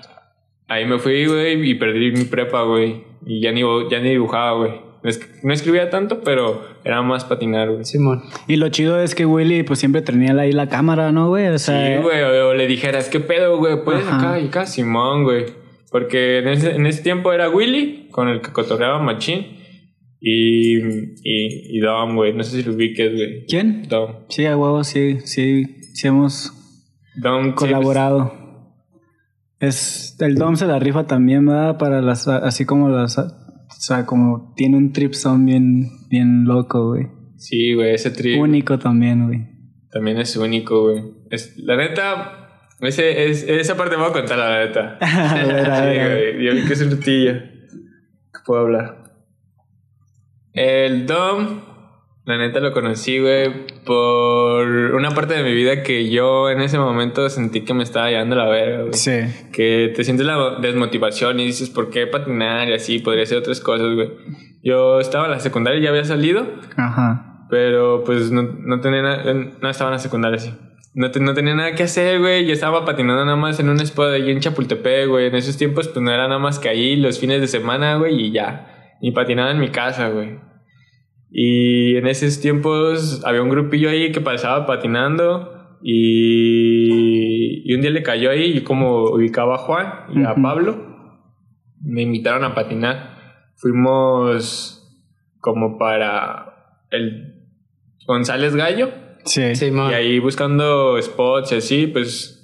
ahí 0.67 0.85
me 0.85 0.97
fui, 0.97 1.25
güey, 1.27 1.69
y 1.69 1.75
perdí 1.75 2.11
mi 2.11 2.23
prepa, 2.25 2.63
güey. 2.63 3.03
Y 3.25 3.41
ya 3.41 3.51
ni, 3.51 3.61
ya 3.91 3.99
ni 3.99 4.09
dibujaba, 4.09 4.57
güey. 4.57 4.71
No, 5.03 5.09
es- 5.09 5.43
no 5.43 5.53
escribía 5.53 5.89
tanto, 5.89 6.21
pero 6.21 6.61
era 6.85 7.01
más 7.01 7.25
patinar, 7.25 7.69
güey. 7.69 7.83
Sí, 7.83 7.97
Simón. 7.97 8.23
Y 8.47 8.55
lo 8.55 8.69
chido 8.69 9.01
es 9.01 9.15
que 9.15 9.25
Willy 9.25 9.63
pues 9.63 9.79
siempre 9.79 10.01
tenía 10.01 10.33
ahí 10.33 10.53
la 10.53 10.69
cámara, 10.69 11.11
¿no, 11.11 11.27
güey? 11.27 11.47
O 11.47 11.59
sea, 11.59 11.99
güey, 12.01 12.21
o, 12.21 12.47
o 12.49 12.53
le 12.53 12.67
dijeras, 12.67 13.09
¿qué 13.09 13.19
pedo, 13.19 13.57
güey? 13.57 13.83
Puedes 13.83 14.07
Ajá. 14.07 14.17
acá 14.17 14.39
y 14.39 14.47
acá, 14.47 14.65
Simón, 14.65 15.23
güey. 15.25 15.45
Porque 15.93 16.39
en 16.39 16.47
ese, 16.47 16.75
en 16.75 16.87
ese 16.87 17.03
tiempo 17.03 17.31
era 17.33 17.51
Willy, 17.51 18.07
con 18.09 18.27
el 18.27 18.41
que 18.41 18.51
cotorreaba 18.51 18.97
Machín, 18.97 19.45
y, 20.19 20.77
y, 20.79 21.77
y 21.77 21.79
Dom, 21.81 22.15
güey. 22.15 22.33
No 22.33 22.43
sé 22.43 22.57
si 22.57 22.67
lo 22.67 22.73
ubiques, 22.73 23.13
güey. 23.13 23.45
¿Quién? 23.45 23.83
Dom. 23.87 24.25
Sí, 24.27 24.47
a 24.47 24.57
huevo, 24.57 24.83
sí, 24.83 25.19
sí, 25.25 25.65
sí 25.93 26.07
hemos 26.07 26.51
Dom 27.15 27.49
sí, 27.49 27.51
colaborado. 27.53 28.33
Es, 29.59 30.17
el 30.19 30.33
Dom 30.33 30.55
se 30.55 30.65
la 30.65 30.79
rifa 30.79 31.05
también, 31.05 31.45
¿verdad? 31.45 31.77
Para 31.77 32.01
las, 32.01 32.27
así 32.27 32.65
como 32.65 32.89
las, 32.89 33.19
o 33.19 33.29
sea, 33.77 34.07
como 34.07 34.51
tiene 34.55 34.77
un 34.77 34.93
trip 34.93 35.13
sound 35.13 35.45
bien, 35.45 35.91
bien 36.09 36.45
loco, 36.45 36.89
güey. 36.89 37.03
pues, 37.03 37.45
Sí, 37.45 37.75
güey, 37.75 37.93
ese 37.93 38.09
trip. 38.09 38.41
Único 38.41 38.79
también, 38.79 39.27
güey. 39.27 39.41
También 39.91 40.17
es 40.17 40.35
único, 40.37 40.89
güey. 40.89 41.03
Es, 41.29 41.55
la 41.57 41.77
neta, 41.77 42.42
ese, 42.85 43.29
es, 43.29 43.43
esa 43.43 43.75
parte 43.77 43.95
me 43.97 44.03
voy 44.03 44.11
a 44.11 44.13
contar, 44.13 44.37
la 44.37 44.65
neta. 44.65 44.97
A 45.01 45.35
ver, 45.45 45.69
a 45.71 45.75
Sí, 45.79 45.85
ver, 45.85 46.09
ver. 46.09 46.33
güey. 46.35 46.45
Yo 46.47 46.53
vi 46.53 46.65
que 46.67 46.73
es 46.73 46.81
un 46.81 46.91
rutillo. 46.91 47.33
Que 47.33 48.39
puedo 48.45 48.61
hablar. 48.61 49.03
El 50.53 51.05
Dom, 51.07 51.61
la 52.25 52.37
neta 52.37 52.59
lo 52.59 52.71
conocí, 52.73 53.19
güey, 53.19 53.65
por 53.85 54.67
una 54.67 55.11
parte 55.11 55.33
de 55.33 55.43
mi 55.43 55.53
vida 55.53 55.81
que 55.83 56.09
yo 56.09 56.49
en 56.49 56.61
ese 56.61 56.77
momento 56.77 57.27
sentí 57.29 57.61
que 57.61 57.73
me 57.73 57.83
estaba 57.83 58.09
llevando 58.09 58.35
la 58.35 58.47
verga, 58.47 58.81
güey. 58.81 58.93
Sí. 58.93 59.19
Que 59.51 59.91
te 59.95 60.03
sientes 60.03 60.25
la 60.25 60.57
desmotivación 60.61 61.39
y 61.39 61.45
dices, 61.45 61.69
¿por 61.69 61.89
qué 61.89 62.05
patinar? 62.07 62.69
Y 62.69 62.73
así, 62.73 62.99
podría 62.99 63.23
hacer 63.23 63.37
otras 63.39 63.59
cosas, 63.59 63.93
güey. 63.95 64.11
Yo 64.63 64.99
estaba 64.99 65.25
en 65.25 65.31
la 65.31 65.39
secundaria, 65.39 65.81
ya 65.81 65.89
había 65.89 66.05
salido. 66.05 66.45
Ajá. 66.77 67.45
Pero 67.49 68.03
pues 68.05 68.31
no, 68.31 68.43
no 68.43 68.79
tenía 68.79 69.01
nada, 69.01 69.33
no 69.33 69.69
estaba 69.69 69.89
en 69.89 69.93
la 69.95 69.99
secundaria, 69.99 70.39
sí. 70.39 70.53
No, 70.95 71.09
te- 71.11 71.19
no 71.19 71.33
tenía 71.33 71.55
nada 71.55 71.73
que 71.75 71.83
hacer, 71.83 72.19
güey. 72.19 72.45
Yo 72.45 72.53
estaba 72.53 72.85
patinando 72.85 73.25
nada 73.25 73.35
más 73.37 73.59
en 73.59 73.69
un 73.69 73.79
spot 73.79 74.13
allí 74.13 74.31
en 74.31 74.39
Chapultepec, 74.39 75.07
güey. 75.07 75.27
En 75.27 75.35
esos 75.35 75.57
tiempos, 75.57 75.87
pues 75.87 76.03
no 76.03 76.11
era 76.11 76.27
nada 76.27 76.39
más 76.39 76.59
que 76.59 76.69
ahí 76.69 76.95
los 76.95 77.19
fines 77.19 77.41
de 77.41 77.47
semana, 77.47 77.95
güey, 77.97 78.27
y 78.27 78.31
ya. 78.31 78.95
Y 79.01 79.11
patinaba 79.11 79.51
en 79.51 79.59
mi 79.59 79.69
casa, 79.69 80.09
güey. 80.09 80.39
Y 81.31 81.95
en 81.95 82.05
esos 82.05 82.39
tiempos 82.41 83.23
había 83.25 83.41
un 83.41 83.49
grupillo 83.49 83.89
ahí 83.89 84.11
que 84.11 84.21
pasaba 84.21 84.67
patinando. 84.67 85.77
Y, 85.81 87.63
y 87.69 87.73
un 87.73 87.81
día 87.81 87.89
le 87.91 88.03
cayó 88.03 88.29
ahí, 88.29 88.57
y 88.57 88.61
como 88.61 89.03
ubicaba 89.05 89.55
a 89.55 89.57
Juan 89.57 89.93
y 90.13 90.23
a. 90.23 90.35
Pablo, 90.35 90.77
me 91.81 92.03
invitaron 92.03 92.43
a 92.43 92.53
patinar. 92.53 93.17
Fuimos 93.55 94.79
como 95.39 95.77
para 95.77 96.77
el 96.91 97.47
González 98.05 98.55
Gallo. 98.55 98.89
Sí. 99.25 99.55
Simón. 99.55 99.91
Y 99.91 99.93
ahí 99.93 100.19
buscando 100.19 101.01
spots 101.01 101.51
y 101.51 101.55
así, 101.55 101.87
pues 101.87 102.39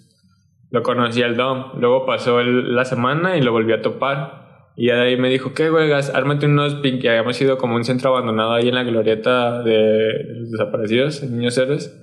lo 0.71 0.83
conocí 0.83 1.21
al 1.23 1.35
Dom. 1.35 1.79
Luego 1.79 2.05
pasó 2.05 2.39
el- 2.39 2.75
la 2.75 2.85
semana 2.85 3.37
y 3.37 3.41
lo 3.41 3.51
volví 3.51 3.73
a 3.73 3.81
topar. 3.81 4.39
Y 4.75 4.87
ya 4.87 4.95
de 4.95 5.01
ahí 5.09 5.17
me 5.17 5.29
dijo, 5.29 5.53
¿qué, 5.53 5.69
güey? 5.69 5.91
Ármate 5.91 6.45
unos 6.45 6.75
pink. 6.75 7.01
Que 7.01 7.09
habíamos 7.09 7.39
ido 7.41 7.57
como 7.57 7.75
un 7.75 7.83
centro 7.83 8.11
abandonado 8.11 8.53
ahí 8.53 8.69
en 8.69 8.75
la 8.75 8.83
glorieta 8.83 9.61
de 9.63 10.13
los 10.35 10.51
desaparecidos, 10.51 11.21
en 11.23 11.35
Niños 11.37 11.57
Héroes, 11.57 11.93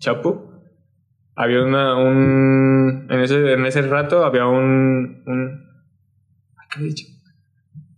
Chapu. 0.00 0.50
Había 1.36 1.62
una, 1.62 1.96
un... 1.96 3.06
En 3.10 3.20
ese, 3.20 3.52
en 3.52 3.66
ese 3.66 3.82
rato 3.82 4.24
había 4.24 4.46
un... 4.46 5.22
un 5.26 5.66
¿Qué 6.74 6.80
he 6.80 6.84
dicho? 6.84 7.04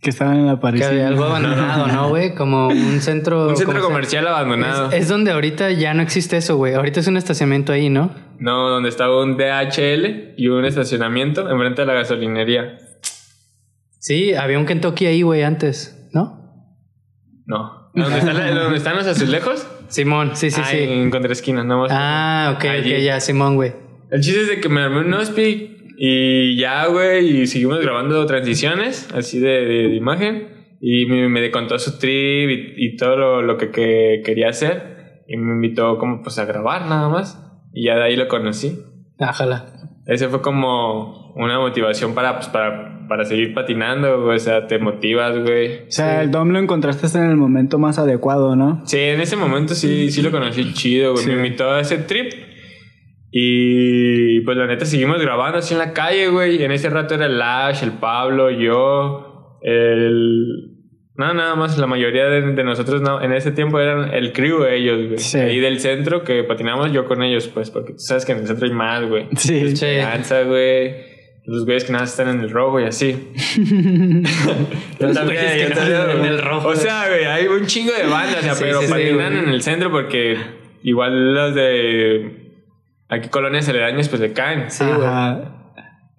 Que 0.01 0.11
estaban 0.11 0.37
en 0.37 0.45
la 0.47 0.55
Que 0.55 0.61
pared. 0.61 0.81
había 0.81 1.07
algo 1.09 1.25
abandonado, 1.25 1.87
¿no, 1.87 2.09
güey? 2.09 2.33
Como 2.33 2.67
un 2.69 3.01
centro. 3.01 3.47
Un 3.49 3.57
centro 3.57 3.73
¿cómo 3.75 3.85
se- 3.87 3.91
comercial 3.91 4.27
abandonado. 4.27 4.87
Es, 4.91 5.01
es 5.03 5.07
donde 5.09 5.31
ahorita 5.31 5.71
ya 5.71 5.93
no 5.93 6.01
existe 6.01 6.37
eso, 6.37 6.55
güey. 6.55 6.73
Ahorita 6.73 7.01
es 7.01 7.07
un 7.07 7.17
estacionamiento 7.17 7.73
ahí, 7.73 7.89
¿no? 7.89 8.11
No, 8.39 8.69
donde 8.69 8.87
estaba 8.87 9.21
un 9.21 9.35
DHL 9.35 10.35
y 10.37 10.47
un 10.47 10.63
estacionamiento 10.63 11.49
enfrente 11.49 11.81
de 11.81 11.85
la 11.87 11.93
gasolinería. 11.95 12.77
Sí, 13.99 14.33
había 14.33 14.57
un 14.57 14.65
Kentucky 14.65 15.05
ahí, 15.05 15.21
güey, 15.21 15.43
antes, 15.43 16.07
¿no? 16.13 16.65
No. 17.45 17.91
¿Dónde, 17.93 18.19
está 18.19 18.33
la- 18.33 18.51
donde 18.51 18.77
están 18.77 18.95
los 18.95 19.05
azulejos? 19.07 19.67
Simón, 19.89 20.31
sí, 20.35 20.51
sí, 20.51 20.61
Ah, 20.63 20.67
sí. 20.69 20.77
En 20.77 21.09
contraesquina, 21.09 21.63
nada 21.63 21.81
más. 21.81 21.91
Ah, 21.93 22.53
ok, 22.55 22.65
Allí. 22.65 22.93
ok, 22.93 22.99
ya, 23.01 23.19
Simón, 23.19 23.55
güey. 23.55 23.73
El 24.11 24.21
chiste 24.21 24.41
es 24.43 24.47
de 24.47 24.61
que 24.61 24.69
me 24.69 24.81
armé 24.81 24.99
un 24.99 25.09
Nospi 25.09 25.68
y 26.01 26.55
ya, 26.57 26.87
güey, 26.87 27.41
y 27.41 27.47
seguimos 27.47 27.79
grabando 27.81 28.25
transiciones 28.25 29.09
así 29.13 29.39
de, 29.39 29.49
de- 29.65 29.87
de 29.89 29.95
imagen. 29.95 30.47
Y 30.81 31.05
me, 31.07 31.27
me 31.27 31.51
contó 31.51 31.77
su 31.77 31.99
trip 31.99 32.49
y, 32.49 32.73
y 32.85 32.95
todo 32.95 33.17
lo, 33.17 33.41
lo 33.41 33.57
que, 33.57 33.69
que 33.69 34.21
quería 34.23 34.47
hacer. 34.47 35.23
Y 35.27 35.35
me 35.35 35.51
invitó 35.55 35.97
como 35.97 36.21
pues 36.23 36.39
a 36.39 36.45
grabar 36.45 36.85
nada 36.87 37.09
más. 37.09 37.37
Y 37.73 37.85
ya 37.87 37.95
de 37.95 38.03
ahí 38.03 38.15
lo 38.15 38.29
conocí. 38.29 38.79
Ájala. 39.19 39.73
Ese 40.05 40.29
fue 40.29 40.41
como 40.41 41.33
una 41.35 41.59
motivación 41.59 42.15
para, 42.15 42.35
pues, 42.37 42.47
para, 42.47 43.05
para 43.09 43.25
seguir 43.25 43.53
patinando, 43.53 44.23
güey. 44.23 44.37
O 44.37 44.39
sea, 44.39 44.67
te 44.67 44.79
motivas, 44.79 45.37
güey. 45.37 45.79
O 45.87 45.91
sea, 45.91 46.23
el 46.23 46.31
Dom 46.31 46.49
lo 46.49 46.59
encontraste 46.59 47.05
en 47.17 47.25
el 47.29 47.35
momento 47.35 47.77
más 47.77 47.99
adecuado, 47.99 48.55
¿no? 48.55 48.81
Sí, 48.85 48.99
en 48.99 49.19
ese 49.19 49.35
momento 49.35 49.75
sí, 49.75 50.09
sí 50.11 50.21
lo 50.21 50.31
conocí 50.31 50.71
chido, 50.73 51.11
güey. 51.11 51.25
Sí. 51.25 51.29
Me 51.31 51.35
invitó 51.45 51.69
a 51.71 51.81
ese 51.81 51.97
trip. 51.97 52.31
Y 53.31 54.41
pues 54.41 54.57
la 54.57 54.65
neta 54.65 54.85
seguimos 54.85 55.21
grabando 55.21 55.59
así 55.59 55.73
en 55.73 55.79
la 55.79 55.93
calle, 55.93 56.29
güey. 56.29 56.63
En 56.63 56.71
ese 56.71 56.89
rato 56.89 57.13
era 57.13 57.27
el 57.27 57.37
Lash, 57.37 57.83
el 57.83 57.93
Pablo, 57.93 58.49
yo, 58.49 59.59
el... 59.61 60.75
No, 61.15 61.33
nada 61.33 61.55
más, 61.55 61.77
la 61.77 61.85
mayoría 61.85 62.25
de, 62.25 62.53
de 62.53 62.63
nosotros 62.63 63.01
no, 63.01 63.21
en 63.21 63.33
ese 63.33 63.51
tiempo 63.51 63.77
eran 63.77 64.13
el 64.13 64.31
crew 64.31 64.63
ellos, 64.63 65.07
güey. 65.07 65.19
Sí. 65.19 65.37
Ahí 65.37 65.59
del 65.59 65.81
centro 65.81 66.23
que 66.23 66.45
patinamos 66.45 66.93
yo 66.93 67.05
con 67.05 67.21
ellos, 67.21 67.49
pues, 67.49 67.71
porque 67.71 67.91
tú 67.91 67.99
sabes 67.99 68.25
que 68.25 68.31
en 68.31 68.39
el 68.39 68.47
centro 68.47 68.65
hay 68.65 68.73
más, 68.73 69.05
güey. 69.05 69.27
Sí. 69.35 69.75
Sí. 69.75 69.95
Danza, 69.97 70.43
güey. 70.43 71.09
Los 71.45 71.65
güeyes 71.65 71.83
que 71.83 71.91
nada 71.91 72.03
más 72.03 72.11
están 72.11 72.29
en 72.29 72.39
el 72.41 72.49
rojo 72.49 72.79
y 72.79 72.85
así. 72.85 73.11
Los 74.99 75.13
también, 75.13 75.41
güeyes 75.41 75.67
que 75.67 75.75
no 75.75 75.81
están 75.81 76.19
en 76.19 76.25
el 76.25 76.41
rojo. 76.41 76.69
O 76.69 76.75
sea, 76.75 77.07
güey, 77.09 77.25
hay 77.25 77.47
un 77.47 77.65
chingo 77.65 77.91
de 77.91 78.03
bandas, 78.03 78.37
o 78.37 78.41
sea, 78.41 78.55
Sí, 78.55 78.63
pero 78.65 78.81
sí, 78.81 78.87
patinan 78.87 79.35
en 79.35 79.49
el 79.49 79.61
centro 79.61 79.91
porque 79.91 80.37
igual 80.83 81.33
los 81.33 81.55
de 81.55 82.48
aquí 83.09 83.29
colonias 83.29 83.67
aledañas 83.67 84.07
pues 84.07 84.21
le 84.21 84.33
caen. 84.33 84.69
Sí, 84.71 84.85
güey. 84.85 85.59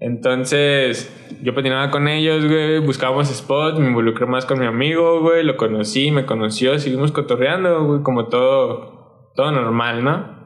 Entonces, 0.01 1.15
yo 1.43 1.55
patinaba 1.55 1.91
con 1.91 2.09
ellos, 2.09 2.47
güey, 2.47 2.79
buscábamos 2.79 3.29
spots, 3.29 3.79
me 3.79 3.89
involucré 3.89 4.25
más 4.25 4.47
con 4.47 4.59
mi 4.59 4.65
amigo, 4.65 5.21
güey, 5.21 5.45
lo 5.45 5.59
conocí, 5.59 6.11
me 6.11 6.25
conoció, 6.25 6.79
seguimos 6.79 7.13
cotorreando, 7.13 7.85
güey, 7.85 8.03
como 8.03 8.29
todo, 8.29 9.31
todo 9.35 9.53
normal, 9.53 10.03
¿no? 10.03 10.41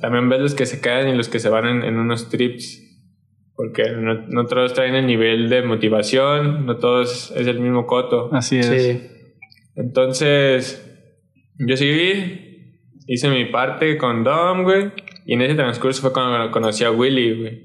También 0.00 0.28
ves 0.28 0.40
los 0.40 0.54
que 0.54 0.66
se 0.66 0.80
quedan 0.80 1.08
y 1.08 1.14
los 1.14 1.28
que 1.28 1.38
se 1.38 1.48
van 1.48 1.66
en, 1.66 1.84
en 1.84 1.96
unos 1.96 2.28
trips, 2.28 2.84
porque 3.54 3.84
no, 3.90 4.26
no 4.26 4.46
todos 4.46 4.74
traen 4.74 4.96
el 4.96 5.06
nivel 5.06 5.48
de 5.48 5.62
motivación, 5.62 6.66
no 6.66 6.76
todos 6.78 7.32
es 7.36 7.46
el 7.46 7.60
mismo 7.60 7.86
coto. 7.86 8.30
Así 8.32 8.58
es. 8.58 8.66
Sí. 8.66 9.00
Entonces, 9.76 10.84
yo 11.56 11.76
seguí, 11.76 12.80
hice 13.06 13.30
mi 13.30 13.44
parte 13.44 13.96
con 13.96 14.24
Dom, 14.24 14.64
güey. 14.64 14.90
Y 15.30 15.34
en 15.34 15.42
ese 15.42 15.54
transcurso 15.56 16.00
fue 16.00 16.12
cuando 16.14 16.50
conocí 16.50 16.84
a 16.84 16.90
Willy, 16.90 17.38
güey. 17.38 17.62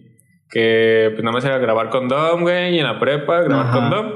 Que 0.49 1.07
pues 1.13 1.23
nada 1.23 1.31
más 1.33 1.45
era 1.45 1.57
grabar 1.59 1.89
con 1.89 2.09
Dom, 2.09 2.41
güey, 2.41 2.75
y 2.75 2.79
en 2.79 2.83
la 2.83 2.99
prepa 2.99 3.41
grabar 3.41 3.67
Ajá. 3.67 3.79
con 3.79 3.89
Dom. 3.89 4.11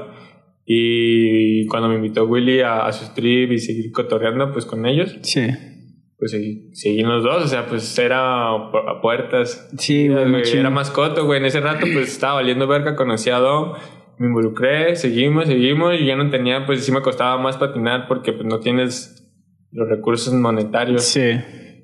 Y 0.66 1.66
cuando 1.68 1.88
me 1.88 1.94
invitó 1.94 2.26
Willy 2.26 2.60
a, 2.60 2.84
a 2.84 2.92
su 2.92 3.14
trip 3.14 3.50
y 3.52 3.58
seguir 3.58 3.90
cotorreando, 3.90 4.52
pues 4.52 4.66
con 4.66 4.84
ellos, 4.84 5.16
Sí. 5.22 5.46
pues 6.18 6.30
seguí, 6.30 6.68
seguí 6.74 7.00
los 7.02 7.24
dos. 7.24 7.44
O 7.44 7.48
sea, 7.48 7.64
pues 7.64 7.98
era 7.98 8.50
a 8.50 9.00
puertas. 9.00 9.66
Sí, 9.78 10.08
güey, 10.08 10.26
machín. 10.26 10.58
era 10.60 10.68
mascoto, 10.68 11.24
güey. 11.24 11.38
En 11.40 11.46
ese 11.46 11.60
rato, 11.60 11.86
pues 11.90 12.08
estaba 12.12 12.34
valiendo 12.34 12.66
verga, 12.66 12.96
conocí 12.96 13.30
a 13.30 13.38
Dom, 13.38 13.72
me 14.18 14.26
involucré, 14.26 14.94
seguimos, 14.94 15.46
seguimos, 15.46 15.94
y 15.98 16.04
ya 16.04 16.16
no 16.16 16.28
tenía, 16.28 16.66
pues 16.66 16.84
sí 16.84 16.92
me 16.92 17.00
costaba 17.00 17.40
más 17.40 17.56
patinar 17.56 18.06
porque 18.08 18.34
pues 18.34 18.44
no 18.46 18.60
tienes 18.60 19.26
los 19.72 19.88
recursos 19.88 20.34
monetarios. 20.34 21.02
Sí. 21.02 21.30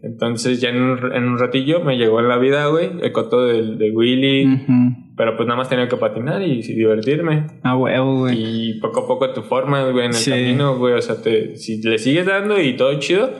Entonces 0.06 0.60
ya 0.60 0.68
en 0.68 0.82
un, 0.82 1.12
en 1.14 1.24
un 1.24 1.38
ratillo 1.38 1.80
me 1.80 1.96
llegó 1.96 2.20
en 2.20 2.28
la 2.28 2.36
vida, 2.36 2.66
güey, 2.66 2.90
el 3.00 3.12
coto 3.12 3.44
de, 3.44 3.76
de 3.76 3.90
Willy, 3.90 4.46
Ujú. 4.46 5.12
pero 5.16 5.34
pues 5.36 5.46
nada 5.46 5.56
más 5.56 5.68
tenía 5.70 5.88
que 5.88 5.96
patinar 5.96 6.42
y, 6.42 6.62
sí 6.62 6.74
divertirme. 6.74 7.46
A 7.62 7.74
huevo, 7.76 8.18
güey. 8.18 8.36
Y 8.38 8.80
poco 8.80 9.00
a 9.00 9.06
poco 9.06 9.30
te 9.30 9.40
formas, 9.40 9.90
güey, 9.92 10.04
en 10.04 10.10
el 10.10 10.14
Sí. 10.14 10.30
camino, 10.30 10.76
güey. 10.76 10.94
O 10.94 11.00
sea, 11.00 11.16
te, 11.22 11.56
si 11.56 11.80
le 11.82 11.96
sigues 11.98 12.26
dando 12.26 12.60
y 12.60 12.76
todo 12.76 12.98
chido, 12.98 13.30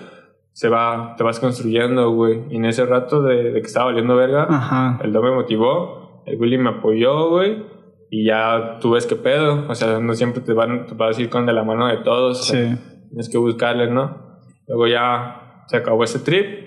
se 0.52 0.68
va, 0.68 1.14
te 1.18 1.22
vas 1.24 1.38
construyendo, 1.38 2.12
güey. 2.12 2.40
Y 2.50 2.56
en 2.56 2.64
ese 2.64 2.86
rato 2.86 3.22
de, 3.22 3.52
de 3.52 3.60
que 3.60 3.66
estaba 3.66 3.86
valiendo 3.86 4.16
verga, 4.16 4.46
Ajá. 4.48 5.00
el 5.04 5.12
Dom 5.12 5.24
me 5.24 5.32
motivó, 5.32 6.22
el 6.26 6.40
Willy 6.40 6.56
me 6.58 6.70
apoyó, 6.70 7.28
güey. 7.28 7.74
y 8.10 8.24
ya 8.26 8.78
tú 8.80 8.92
ves 8.92 9.06
qué 9.06 9.16
pedo. 9.16 9.64
O 9.68 9.74
sea, 9.74 9.98
no 9.98 10.14
siempre 10.14 10.40
te, 10.40 10.52
van, 10.54 10.86
te 10.86 10.94
vas 10.94 11.18
a 11.18 11.20
ir 11.20 11.28
con 11.28 11.44
de 11.46 11.52
la 11.52 11.64
mano 11.64 11.88
de 11.88 11.96
todos. 11.98 12.40
o 12.40 12.44
sea, 12.44 12.74
Sí. 12.76 12.80
Tienes 13.08 13.28
que 13.28 13.38
buscarle, 13.38 13.90
¿no? 13.90 14.38
Luego 14.68 14.86
ya 14.86 15.43
se 15.66 15.76
acabó 15.76 16.04
ese 16.04 16.18
trip. 16.20 16.64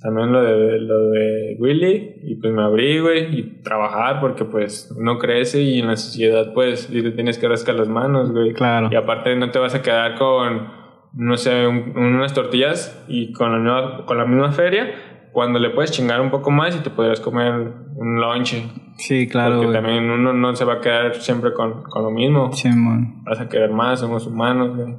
También 0.00 0.30
lo 0.30 0.42
de, 0.42 0.78
lo 0.80 1.10
de 1.10 1.56
Willy. 1.58 2.16
Y 2.24 2.36
pues 2.36 2.52
me 2.52 2.62
abrí, 2.62 3.00
güey. 3.00 3.38
Y 3.38 3.62
trabajar 3.62 4.20
porque 4.20 4.44
pues 4.44 4.94
uno 4.96 5.18
crece 5.18 5.62
y 5.62 5.80
en 5.80 5.86
la 5.88 5.96
sociedad 5.96 6.52
pues 6.54 6.80
sí 6.92 7.02
te 7.02 7.10
tienes 7.12 7.38
que 7.38 7.48
rascar 7.48 7.74
las 7.76 7.88
manos, 7.88 8.30
güey. 8.30 8.52
Claro. 8.52 8.88
Y 8.92 8.94
aparte 8.96 9.34
no 9.36 9.50
te 9.50 9.58
vas 9.58 9.74
a 9.74 9.82
quedar 9.82 10.16
con, 10.16 10.68
no 11.14 11.36
sé, 11.36 11.66
un- 11.66 11.96
unas 11.96 12.34
tortillas 12.34 13.04
y 13.08 13.32
con 13.32 13.50
la, 13.52 13.58
nueva- 13.58 14.04
con 14.04 14.18
la 14.18 14.26
misma 14.26 14.52
feria. 14.52 14.94
Cuando 15.32 15.58
le 15.58 15.70
puedes 15.70 15.90
chingar 15.90 16.20
un 16.20 16.30
poco 16.30 16.50
más 16.50 16.74
y 16.76 16.82
te 16.82 16.88
podrías 16.90 17.20
comer 17.20 17.52
un 17.96 18.20
lunch. 18.20 18.54
Sí, 18.98 19.26
claro, 19.28 19.56
porque 19.56 19.66
güey. 19.70 19.82
también 19.82 20.10
uno 20.10 20.32
no 20.32 20.54
se 20.56 20.64
va 20.64 20.74
a 20.74 20.80
quedar 20.80 21.14
siempre 21.16 21.52
con, 21.52 21.82
con 21.82 22.02
lo 22.04 22.10
mismo. 22.10 22.52
Simón. 22.52 23.22
Vas 23.24 23.40
a 23.40 23.48
querer 23.48 23.70
más, 23.70 24.00
somos 24.00 24.26
humanos, 24.26 24.74
güey. 24.76 24.94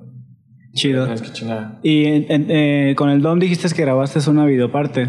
Chido. 0.77 1.07
Que 1.07 1.31
chingar. 1.33 1.79
Y 1.83 2.05
en- 2.05 2.25
en- 2.29 2.45
eh, 2.49 2.95
con 2.95 3.09
el 3.09 3.21
Dom 3.21 3.39
dijiste 3.39 3.67
que 3.75 3.81
grabaste 3.81 4.19
una 4.29 4.45
videoparte. 4.45 5.07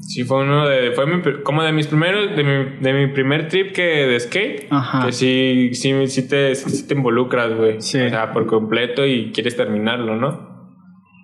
Sí, 0.00 0.24
fue 0.24 0.42
uno 0.42 0.68
de. 0.68 0.90
Fue 0.92 1.06
mi 1.06 1.22
como 1.44 1.62
de 1.62 1.72
mis 1.72 1.86
primeros. 1.86 2.34
De 2.34 2.42
mi, 2.42 2.80
de 2.80 2.92
mi 2.92 3.12
primer 3.12 3.46
trip 3.48 3.72
que 3.72 3.82
de 3.82 4.18
skate. 4.18 4.66
Ajá. 4.70 5.06
Que 5.06 5.12
sí, 5.12 5.70
sí, 5.74 5.92
sí, 6.08 6.28
te, 6.28 6.54
sí 6.56 6.86
te 6.88 6.94
involucras, 6.94 7.54
güey. 7.54 7.80
Sí. 7.80 8.00
O 8.00 8.08
sea, 8.08 8.32
por 8.32 8.46
completo 8.46 9.06
y 9.06 9.30
quieres 9.32 9.56
terminarlo, 9.56 10.16
¿no? 10.16 10.50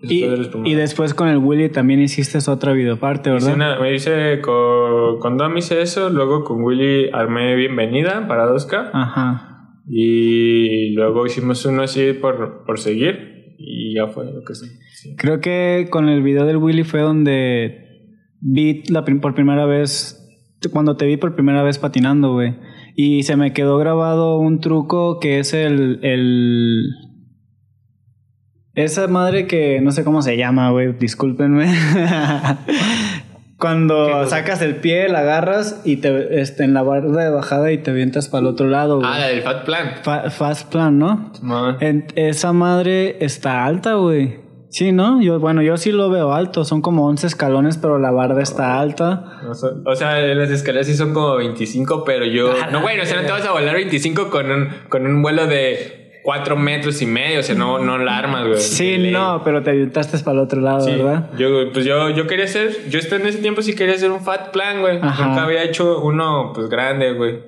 Y, 0.00 0.24
y 0.64 0.74
después 0.74 1.12
con 1.12 1.26
el 1.28 1.38
Willy 1.38 1.70
también 1.70 2.00
hiciste 2.00 2.38
otra 2.48 2.72
videoparte, 2.72 3.34
Hice 3.34 3.50
¿verdad? 3.50 3.56
una- 3.72 3.80
me 3.80 3.92
hice 3.92 4.40
con, 4.40 5.18
con 5.18 5.36
Dom 5.36 5.56
hice 5.58 5.82
eso, 5.82 6.08
luego 6.08 6.44
con 6.44 6.62
Willy 6.62 7.10
armé 7.12 7.56
Bienvenida 7.56 8.28
para 8.28 8.46
2K 8.46 8.90
Ajá. 8.92 9.72
y 9.88 10.92
luego 10.94 11.26
hicimos 11.26 11.64
uno 11.66 11.82
así 11.82 12.12
por, 12.12 12.62
por 12.64 12.78
seguir 12.78 13.37
y 13.58 13.94
ya 13.94 14.06
fue 14.06 14.24
lo 14.32 14.42
que 14.44 14.54
sí. 14.54 14.66
Creo 15.16 15.40
que 15.40 15.88
con 15.90 16.08
el 16.08 16.22
video 16.22 16.46
del 16.46 16.56
Willy 16.58 16.84
fue 16.84 17.00
donde 17.00 17.86
vi 18.40 18.82
la 18.88 19.04
prim- 19.04 19.20
por 19.20 19.34
primera 19.34 19.66
vez, 19.66 20.24
cuando 20.72 20.96
te 20.96 21.06
vi 21.06 21.16
por 21.16 21.34
primera 21.34 21.62
vez 21.62 21.78
patinando, 21.78 22.32
güey. 22.32 22.54
Y 22.94 23.22
se 23.24 23.36
me 23.36 23.52
quedó 23.52 23.78
grabado 23.78 24.38
un 24.38 24.60
truco 24.60 25.18
que 25.20 25.38
es 25.40 25.52
el, 25.54 26.00
el... 26.02 26.84
Esa 28.74 29.08
madre 29.08 29.46
que 29.48 29.80
no 29.80 29.90
sé 29.90 30.04
cómo 30.04 30.22
se 30.22 30.36
llama, 30.36 30.70
güey, 30.70 30.92
discúlpenme. 30.92 31.66
Cuando 33.58 34.24
sacas 34.26 34.62
el 34.62 34.76
pie, 34.76 35.08
la 35.08 35.20
agarras 35.20 35.80
y 35.84 35.96
te 35.96 36.40
este, 36.40 36.62
en 36.64 36.74
la 36.74 36.82
barra 36.82 37.24
de 37.24 37.30
bajada 37.30 37.72
y 37.72 37.78
te 37.78 37.90
avientas 37.90 38.28
para 38.28 38.42
el 38.42 38.46
otro 38.46 38.68
lado, 38.68 38.98
güey. 38.98 39.10
Ah, 39.12 39.18
la 39.18 39.26
del 39.28 39.42
Fat 39.42 39.64
Plan. 39.64 39.94
Fa- 40.02 40.30
fast 40.30 40.70
plan, 40.70 40.96
¿no? 40.98 41.32
Man. 41.42 41.76
En- 41.80 42.06
esa 42.14 42.52
madre 42.52 43.16
está 43.24 43.64
alta, 43.64 43.94
güey. 43.94 44.46
Sí, 44.70 44.92
¿no? 44.92 45.20
Yo, 45.20 45.40
bueno, 45.40 45.62
yo 45.62 45.76
sí 45.76 45.90
lo 45.92 46.08
veo 46.10 46.34
alto. 46.34 46.64
Son 46.64 46.82
como 46.82 47.06
11 47.08 47.26
escalones, 47.26 47.78
pero 47.78 47.98
la 47.98 48.10
barda 48.10 48.42
está 48.42 48.78
alta. 48.78 49.40
No 49.42 49.54
sé, 49.54 49.66
O 49.86 49.96
sea, 49.96 50.20
las 50.20 50.50
escaleras 50.50 50.86
sí 50.86 50.94
son 50.94 51.12
como 51.14 51.36
25, 51.36 52.04
pero 52.04 52.26
yo... 52.26 52.52
No, 52.70 52.80
bueno, 52.82 53.02
o 53.02 53.06
sea, 53.06 53.20
no 53.20 53.26
te 53.26 53.32
vas 53.32 53.46
a 53.46 53.50
volar 53.52 53.74
25 53.74 54.30
con 54.30 54.50
un, 54.50 54.68
con 54.90 55.06
un 55.06 55.22
vuelo 55.22 55.46
de 55.46 56.07
4 56.28 56.56
metros 56.56 57.00
y 57.00 57.06
medio. 57.06 57.40
O 57.40 57.42
sea, 57.42 57.54
no, 57.54 57.78
no 57.78 57.96
la 57.96 58.18
armas, 58.18 58.46
güey. 58.46 58.58
Sí, 58.60 58.98
no, 59.10 59.40
pero 59.42 59.62
te 59.62 59.70
aventaste 59.70 60.18
para 60.18 60.32
el 60.36 60.40
otro 60.44 60.60
lado, 60.60 60.80
Sí, 60.82 60.90
¿verdad? 60.90 61.30
yo, 61.38 61.72
pues 61.72 61.86
yo, 61.86 62.10
yo 62.10 62.26
quería 62.26 62.44
hacer... 62.44 62.70
Yo 62.90 62.98
en 63.16 63.26
ese 63.26 63.38
tiempo 63.38 63.62
sí 63.62 63.74
quería 63.74 63.94
hacer 63.94 64.10
un 64.10 64.20
fat 64.20 64.50
plan, 64.50 64.80
güey. 64.82 64.98
Ajá. 65.00 65.26
Nunca 65.26 65.44
había 65.44 65.62
hecho 65.64 66.00
uno, 66.02 66.52
pues, 66.54 66.68
grande, 66.68 67.12
güey. 67.14 67.38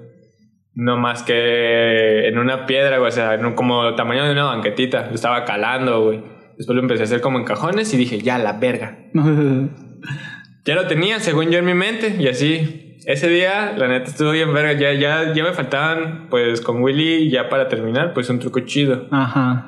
No 0.73 0.97
más 0.97 1.23
que 1.23 2.27
en 2.29 2.39
una 2.39 2.65
piedra, 2.65 2.97
güey. 2.97 3.09
O 3.09 3.13
sea, 3.13 3.35
en 3.35 3.45
un- 3.45 3.53
como 3.55 3.95
tamaño 3.97 4.25
de 4.25 4.33
una 4.33 4.45
banquetita. 4.45 5.09
Lo 5.09 5.15
estaba 5.15 5.45
calando, 5.45 6.03
güey. 6.05 6.23
Después 6.57 6.75
lo 6.75 6.81
empecé 6.81 7.03
a 7.03 7.05
hacer 7.05 7.21
como 7.21 7.39
en 7.39 7.45
cajones 7.45 7.93
y 7.93 7.99
dije, 7.99 8.19
ya, 8.21 8.39
la 8.39 8.55
verga. 8.55 8.97
Ya 10.65 10.75
lo 10.75 10.87
tenía, 10.87 11.21
según 11.21 11.51
yo, 11.51 11.59
en 11.59 11.65
mi 11.67 11.75
mente, 11.75 12.17
y 12.19 12.29
así. 12.29 12.90
Ese 13.07 13.29
día, 13.29 13.75
la 13.77 13.89
neta, 13.89 14.11
estuvo 14.11 14.31
bien 14.33 14.53
verga. 14.53 14.73
Ya, 14.75 14.93
ya, 14.93 15.33
ya 15.35 15.43
me 15.45 15.53
faltaban, 15.53 16.29
pues, 16.31 16.61
con 16.61 16.83
Willy, 16.83 17.31
ya 17.31 17.49
para 17.49 17.69
terminar, 17.69 18.13
pues, 18.15 18.29
un 18.31 18.39
truco 18.39 18.61
chido. 18.61 19.07
Ajá. 19.11 19.67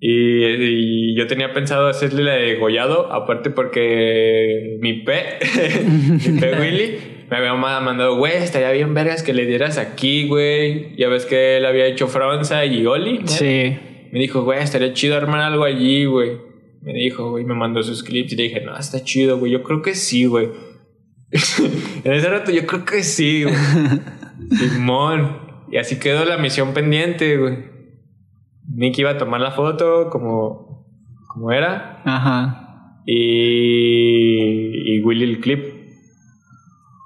Y, 0.00 0.44
y 0.44 1.16
yo 1.16 1.26
tenía 1.26 1.52
pensado 1.52 1.88
hacerle 1.88 2.22
la 2.22 2.34
de 2.34 2.54
gollado, 2.56 3.12
aparte 3.12 3.50
porque 3.50 4.76
mi 4.80 5.02
P, 5.02 5.12
mi 6.32 6.40
P 6.40 6.52
Willy, 6.60 6.98
me 7.30 7.36
había 7.36 7.54
ma- 7.54 7.80
mandado, 7.80 8.16
güey, 8.16 8.34
estaría 8.36 8.70
bien 8.70 8.94
vergas 8.94 9.22
que 9.22 9.34
le 9.34 9.44
dieras 9.46 9.76
aquí, 9.76 10.26
güey. 10.28 10.94
Ya 10.96 11.08
ves 11.08 11.26
que 11.26 11.56
él 11.56 11.66
había 11.66 11.86
hecho 11.86 12.06
Fronza 12.06 12.64
y 12.64 12.86
Oli. 12.86 13.18
¿no? 13.20 13.26
Sí. 13.26 13.76
Me 14.12 14.20
dijo, 14.20 14.44
güey, 14.44 14.60
estaría 14.62 14.92
chido 14.92 15.16
armar 15.16 15.40
algo 15.40 15.64
allí, 15.64 16.04
güey. 16.04 16.30
Me 16.80 16.92
dijo, 16.92 17.30
güey, 17.30 17.44
me 17.44 17.54
mandó 17.54 17.82
sus 17.82 18.02
clips 18.04 18.32
y 18.32 18.36
le 18.36 18.44
dije, 18.44 18.60
no, 18.60 18.76
está 18.78 19.02
chido, 19.02 19.38
güey. 19.38 19.50
Yo 19.52 19.62
creo 19.64 19.82
que 19.82 19.94
sí, 19.94 20.26
güey. 20.26 20.48
en 22.04 22.12
ese 22.12 22.28
rato 22.30 22.50
yo 22.50 22.66
creo 22.66 22.84
que 22.84 23.02
sí, 23.02 23.44
güey. 23.44 23.54
Simón. 24.58 25.38
Y 25.70 25.76
así 25.76 25.98
quedó 25.98 26.24
la 26.24 26.38
misión 26.38 26.72
pendiente, 26.72 27.36
güey. 27.36 27.58
Nick 28.74 28.98
iba 28.98 29.10
a 29.10 29.18
tomar 29.18 29.40
la 29.40 29.50
foto 29.50 30.08
como, 30.10 30.86
como 31.28 31.52
era. 31.52 32.02
Ajá. 32.04 33.02
Y, 33.06 34.96
y 34.96 35.02
Willy 35.02 35.24
el 35.24 35.40
clip. 35.40 35.64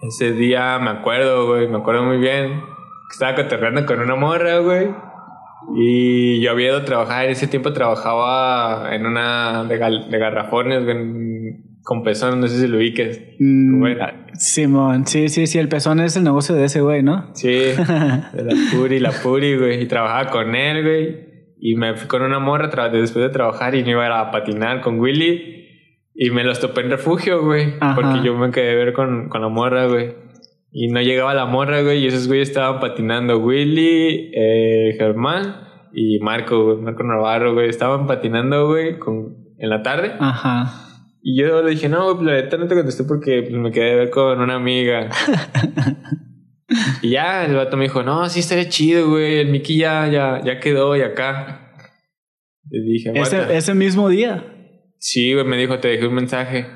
Ese 0.02 0.32
día 0.32 0.78
me 0.80 0.90
acuerdo, 0.90 1.46
güey, 1.46 1.68
me 1.68 1.78
acuerdo 1.78 2.02
muy 2.04 2.18
bien. 2.18 2.60
que 2.60 3.12
Estaba 3.12 3.34
cotorreando 3.36 3.86
con 3.86 4.00
una 4.00 4.16
morra, 4.16 4.58
güey. 4.58 4.88
Y 5.76 6.40
yo 6.40 6.50
había 6.50 6.68
ido 6.68 6.78
a 6.78 6.84
trabajar. 6.84 7.24
En 7.26 7.30
ese 7.32 7.46
tiempo 7.46 7.72
trabajaba 7.72 8.94
en 8.94 9.06
una 9.06 9.64
de, 9.64 9.78
garrafones, 9.78 10.82
güey, 10.84 10.96
en- 10.96 11.21
con 11.82 12.02
pezón, 12.02 12.40
no 12.40 12.46
sé 12.46 12.60
si 12.60 12.68
lo 12.68 12.78
ubiques. 12.78 13.20
Mm. 13.38 13.84
Simón. 14.34 15.06
Sí, 15.06 15.28
sí, 15.28 15.46
sí. 15.46 15.58
El 15.58 15.68
pezón 15.68 16.00
es 16.00 16.16
el 16.16 16.24
negocio 16.24 16.54
de 16.54 16.64
ese 16.64 16.80
güey, 16.80 17.02
¿no? 17.02 17.30
Sí, 17.34 17.48
de 17.48 18.44
la 18.44 18.54
Puri, 18.72 19.00
la 19.00 19.10
Puri, 19.10 19.56
güey. 19.56 19.82
Y 19.82 19.86
trabajaba 19.86 20.30
con 20.30 20.54
él, 20.54 20.82
güey. 20.82 21.32
Y 21.60 21.76
me 21.76 21.94
fui 21.94 22.08
con 22.08 22.22
una 22.22 22.38
morra 22.38 22.88
después 22.88 23.24
de 23.24 23.30
trabajar 23.30 23.74
y 23.74 23.84
me 23.84 23.90
iba 23.90 24.20
a 24.20 24.30
patinar 24.30 24.80
con 24.80 24.98
Willy. 24.98 25.60
Y 26.14 26.30
me 26.30 26.44
los 26.44 26.60
topé 26.60 26.82
en 26.82 26.90
refugio, 26.90 27.44
güey. 27.44 27.74
Ajá. 27.80 27.94
Porque 27.94 28.24
yo 28.24 28.36
me 28.36 28.50
quedé 28.50 28.72
a 28.72 28.74
ver 28.74 28.92
con, 28.92 29.28
con 29.28 29.40
la 29.40 29.48
morra, 29.48 29.86
güey. 29.86 30.14
Y 30.70 30.88
no 30.88 31.00
llegaba 31.00 31.34
la 31.34 31.46
morra, 31.46 31.82
güey. 31.82 32.02
Y 32.02 32.06
esos 32.06 32.28
güeyes 32.28 32.48
estaban 32.48 32.80
patinando. 32.80 33.38
Willy, 33.38 34.30
eh, 34.34 34.94
Germán 34.98 35.56
y 35.92 36.18
Marco, 36.20 36.64
güey. 36.64 36.78
Marco 36.78 37.02
Navarro, 37.02 37.54
güey. 37.54 37.68
Estaban 37.68 38.06
patinando, 38.06 38.68
güey, 38.68 38.98
con, 38.98 39.36
en 39.58 39.68
la 39.70 39.82
tarde. 39.82 40.12
Ajá. 40.18 40.91
Y 41.22 41.40
yo 41.40 41.62
le 41.62 41.70
dije, 41.70 41.88
no, 41.88 42.14
güey, 42.16 42.26
la 42.26 42.32
neta 42.42 42.56
no 42.56 42.66
te 42.66 42.74
contesté 42.74 43.04
porque 43.04 43.42
pues, 43.42 43.54
me 43.54 43.70
quedé 43.70 43.92
a 43.92 43.96
ver 43.96 44.10
con 44.10 44.40
una 44.40 44.56
amiga. 44.56 45.08
y 47.02 47.10
ya 47.10 47.44
el 47.44 47.54
vato 47.54 47.76
me 47.76 47.84
dijo, 47.84 48.02
no, 48.02 48.28
sí 48.28 48.40
estaría 48.40 48.68
chido, 48.68 49.08
güey. 49.10 49.38
El 49.38 49.48
Mickey 49.48 49.76
ya, 49.76 50.08
ya, 50.08 50.40
ya 50.44 50.58
quedó 50.58 50.96
y 50.96 51.02
acá. 51.02 51.74
Le 52.70 52.80
dije, 52.82 53.10
"Aguanta". 53.10 53.44
Ese, 53.44 53.56
ese 53.56 53.74
mismo 53.74 54.08
día. 54.08 54.44
Sí, 54.98 55.32
güey, 55.34 55.44
me 55.46 55.56
dijo, 55.56 55.78
te 55.78 55.88
dejé 55.88 56.06
un 56.06 56.14
mensaje. 56.14 56.66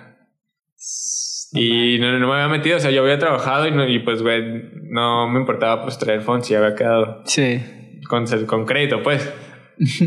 Y 1.52 1.98
no, 2.00 2.16
no 2.18 2.28
me 2.28 2.34
había 2.34 2.48
metido, 2.48 2.76
o 2.76 2.80
sea, 2.80 2.90
yo 2.90 3.02
había 3.02 3.18
trabajado 3.18 3.66
y, 3.66 3.70
no- 3.72 3.88
y 3.88 3.98
pues, 4.00 4.20
güey, 4.22 4.42
no 4.90 5.28
me 5.28 5.40
importaba 5.40 5.82
pues 5.82 5.96
traer 5.98 6.20
fonts 6.20 6.50
y 6.50 6.54
había 6.54 6.74
quedado 6.74 7.22
Sí. 7.24 7.60
con, 8.08 8.26
con 8.46 8.64
crédito, 8.66 9.02
pues. 9.02 9.32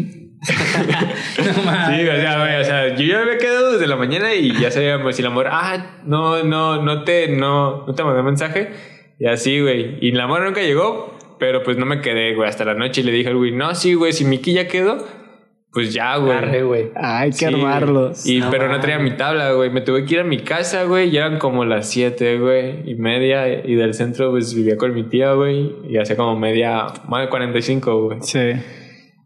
No 1.56 1.64
mames. 1.64 2.00
Sí, 2.02 2.08
o 2.08 2.16
sea, 2.16 2.40
güey, 2.40 2.62
o 2.62 2.64
sea, 2.64 2.96
yo 2.96 3.06
ya 3.06 3.20
había 3.22 3.38
quedado 3.38 3.74
desde 3.74 3.88
la 3.88 3.96
mañana 3.96 4.34
y 4.34 4.52
ya 4.60 4.72
sabíamos 4.72 5.16
si 5.16 5.22
la 5.22 5.30
amor, 5.30 5.48
ah, 5.52 6.00
no, 6.06 6.44
no, 6.44 6.82
no 6.82 7.04
te, 7.04 7.30
no, 7.30 7.86
no 7.86 7.94
te 7.96 8.04
mandé 8.04 8.24
mensaje. 8.24 8.70
Y 9.20 9.28
así, 9.28 9.60
güey. 9.60 9.98
Y 10.02 10.12
la 10.12 10.24
amor 10.26 10.44
nunca 10.44 10.62
llegó, 10.62 11.18
pero 11.40 11.64
pues 11.64 11.78
no 11.78 11.86
me 11.86 12.02
quedé, 12.02 12.36
güey, 12.36 12.48
hasta 12.48 12.66
la 12.66 12.74
noche 12.74 13.02
y 13.02 13.04
le 13.04 13.12
dije 13.12 13.30
al 13.30 13.38
güey, 13.38 13.52
no, 13.52 13.74
sí, 13.76 13.94
güey, 13.94 14.14
si 14.14 14.26
Miki 14.26 14.54
ya 14.54 14.68
quedó, 14.68 15.06
pues 15.72 15.94
ya, 15.94 16.14
Arre, 16.14 16.64
güey. 16.64 16.86
güey. 16.86 16.92
Hay 16.96 17.30
que 17.30 17.36
Sí, 17.36 17.46
armarlo. 17.46 18.12
Y, 18.26 18.40
No 18.40 18.50
pero 18.50 18.64
no 18.64 18.70
mames. 18.70 18.82
traía 18.82 18.98
mi 19.00 19.12
tabla, 19.12 19.52
güey. 19.52 19.70
Me 19.70 19.82
tuve 19.82 20.04
que 20.04 20.16
ir 20.16 20.22
a 20.22 20.24
mi 20.24 20.40
casa, 20.40 20.86
güey. 20.86 21.10
Y 21.10 21.18
eran 21.18 21.38
como 21.38 21.64
las 21.64 21.88
7, 21.92 22.40
güey. 22.40 22.90
Y 22.90 22.96
media. 22.96 23.48
Y 23.64 23.76
del 23.76 23.94
centro, 23.94 24.32
pues 24.32 24.56
vivía 24.56 24.78
con 24.78 24.96
mi 24.96 25.04
tía, 25.04 25.34
güey. 25.34 25.76
Y 25.88 25.98
hacía 26.00 26.16
como 26.18 26.36
media, 26.40 26.88
más 27.08 27.22
de 27.22 27.30
45, 27.30 28.02
güey. 28.04 28.18
Sí. 28.22 28.40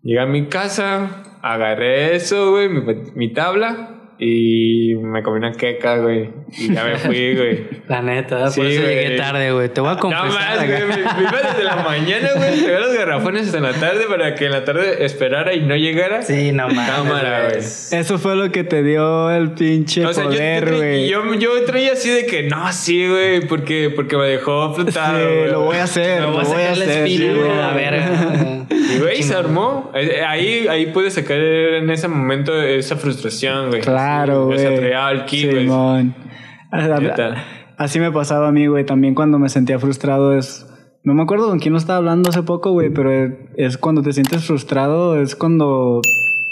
Llegué 0.03 0.19
a 0.19 0.25
mi 0.25 0.47
casa, 0.47 1.32
agarré 1.43 2.15
eso, 2.15 2.51
güey, 2.51 2.69
mi, 2.69 2.81
mi 3.15 3.33
tabla. 3.33 3.89
y 4.19 4.93
me 5.01 5.21
comí 5.23 5.37
una 5.39 5.51
queca, 5.51 5.97
güey. 5.97 6.29
Y 6.57 6.73
ya 6.73 6.83
me 6.85 6.95
fui, 6.97 7.35
güey. 7.35 7.67
La 7.89 8.01
neta, 8.01 8.49
Sí, 8.49 8.61
por 8.61 8.69
eso 8.69 8.81
güey. 8.83 8.95
llegué 8.95 9.17
tarde, 9.17 9.51
güey. 9.51 9.67
Te 9.69 9.81
voy 9.81 9.89
a 9.89 9.93
No 9.95 9.99
confesar. 9.99 10.29
más, 10.29 10.59
acá. 10.59 10.65
güey. 10.65 10.87
Me, 10.87 11.21
iba 11.23 11.41
desde 11.41 11.63
la 11.65 11.75
mañana, 11.77 12.29
güey. 12.37 12.61
Te 12.63 12.79
los 12.79 12.93
garrafones 12.97 13.47
hasta 13.47 13.59
la 13.59 13.73
tarde 13.73 14.05
para 14.07 14.35
que 14.35 14.45
en 14.45 14.51
la 14.51 14.63
tarde 14.63 15.03
esperara 15.03 15.53
y 15.55 15.61
no 15.61 15.75
llegara. 15.75 16.21
Sí, 16.21 16.51
no. 16.53 16.67
Cámara, 16.69 17.49
güey. 17.49 17.57
Eso 17.57 18.17
fue 18.19 18.35
lo 18.37 18.49
que 18.51 18.63
te 18.63 18.81
dio 18.83 19.29
el 19.31 19.51
pinche 19.51 20.05
O 20.05 20.13
sea, 20.13 20.23
yo, 20.25 20.29
poder, 20.29 20.69
yo, 20.69 20.77
güey. 20.77 21.09
yo, 21.09 21.33
yo 21.33 21.65
traía 21.65 21.91
así 21.93 22.09
de 22.09 22.25
que 22.25 22.43
no, 22.43 22.71
sí, 22.71 23.07
güey, 23.09 23.41
porque, 23.47 23.89
porque 23.93 24.15
me 24.15 24.27
dejó 24.27 24.73
flotado. 24.75 25.17
Sí, 25.17 25.25
güey. 25.25 25.51
lo 25.51 25.61
voy 25.61 25.77
a 25.77 25.83
hacer, 25.83 26.21
Me 26.21 26.27
lo 26.27 26.31
voy 26.33 26.41
a 26.45 26.47
voy 26.47 26.61
a 26.61 26.75
sacar 26.75 26.77
la 26.77 26.83
hacer. 26.85 26.97
espina, 27.07 27.33
sí, 27.33 27.39
güey, 27.39 27.51
a 27.51 27.55
la 27.55 27.73
verga. 27.73 28.52
Y, 28.73 28.99
güey, 28.99 29.23
se 29.23 29.35
armó. 29.35 29.91
Eh, 29.93 30.21
Ahí, 30.25 30.67
ahí 30.67 30.87
pude 30.87 31.11
sacar 31.11 31.37
en 31.37 31.89
ese 31.89 32.07
momento 32.07 32.59
esa 32.61 32.95
frustración, 32.95 33.69
güey. 33.69 33.81
Claro, 33.81 34.45
güey. 34.45 34.59
Esa 34.59 34.75
traía 34.75 35.07
al 35.07 35.25
ki, 35.25 35.47
güey. 35.47 35.69
Así 37.77 37.99
me 37.99 38.11
pasaba 38.11 38.47
a 38.47 38.51
mí, 38.51 38.67
güey. 38.67 38.85
También 38.85 39.15
cuando 39.15 39.39
me 39.39 39.49
sentía 39.49 39.79
frustrado 39.79 40.37
es... 40.37 40.65
No 41.03 41.13
me 41.13 41.23
acuerdo 41.23 41.49
con 41.49 41.59
quién 41.59 41.73
lo 41.73 41.77
estaba 41.77 41.97
hablando 41.97 42.29
hace 42.29 42.43
poco, 42.43 42.71
güey, 42.71 42.89
pero 42.89 43.11
es 43.57 43.77
cuando 43.77 44.01
te 44.01 44.13
sientes 44.13 44.45
frustrado, 44.45 45.21
es 45.21 45.35
cuando 45.35 45.99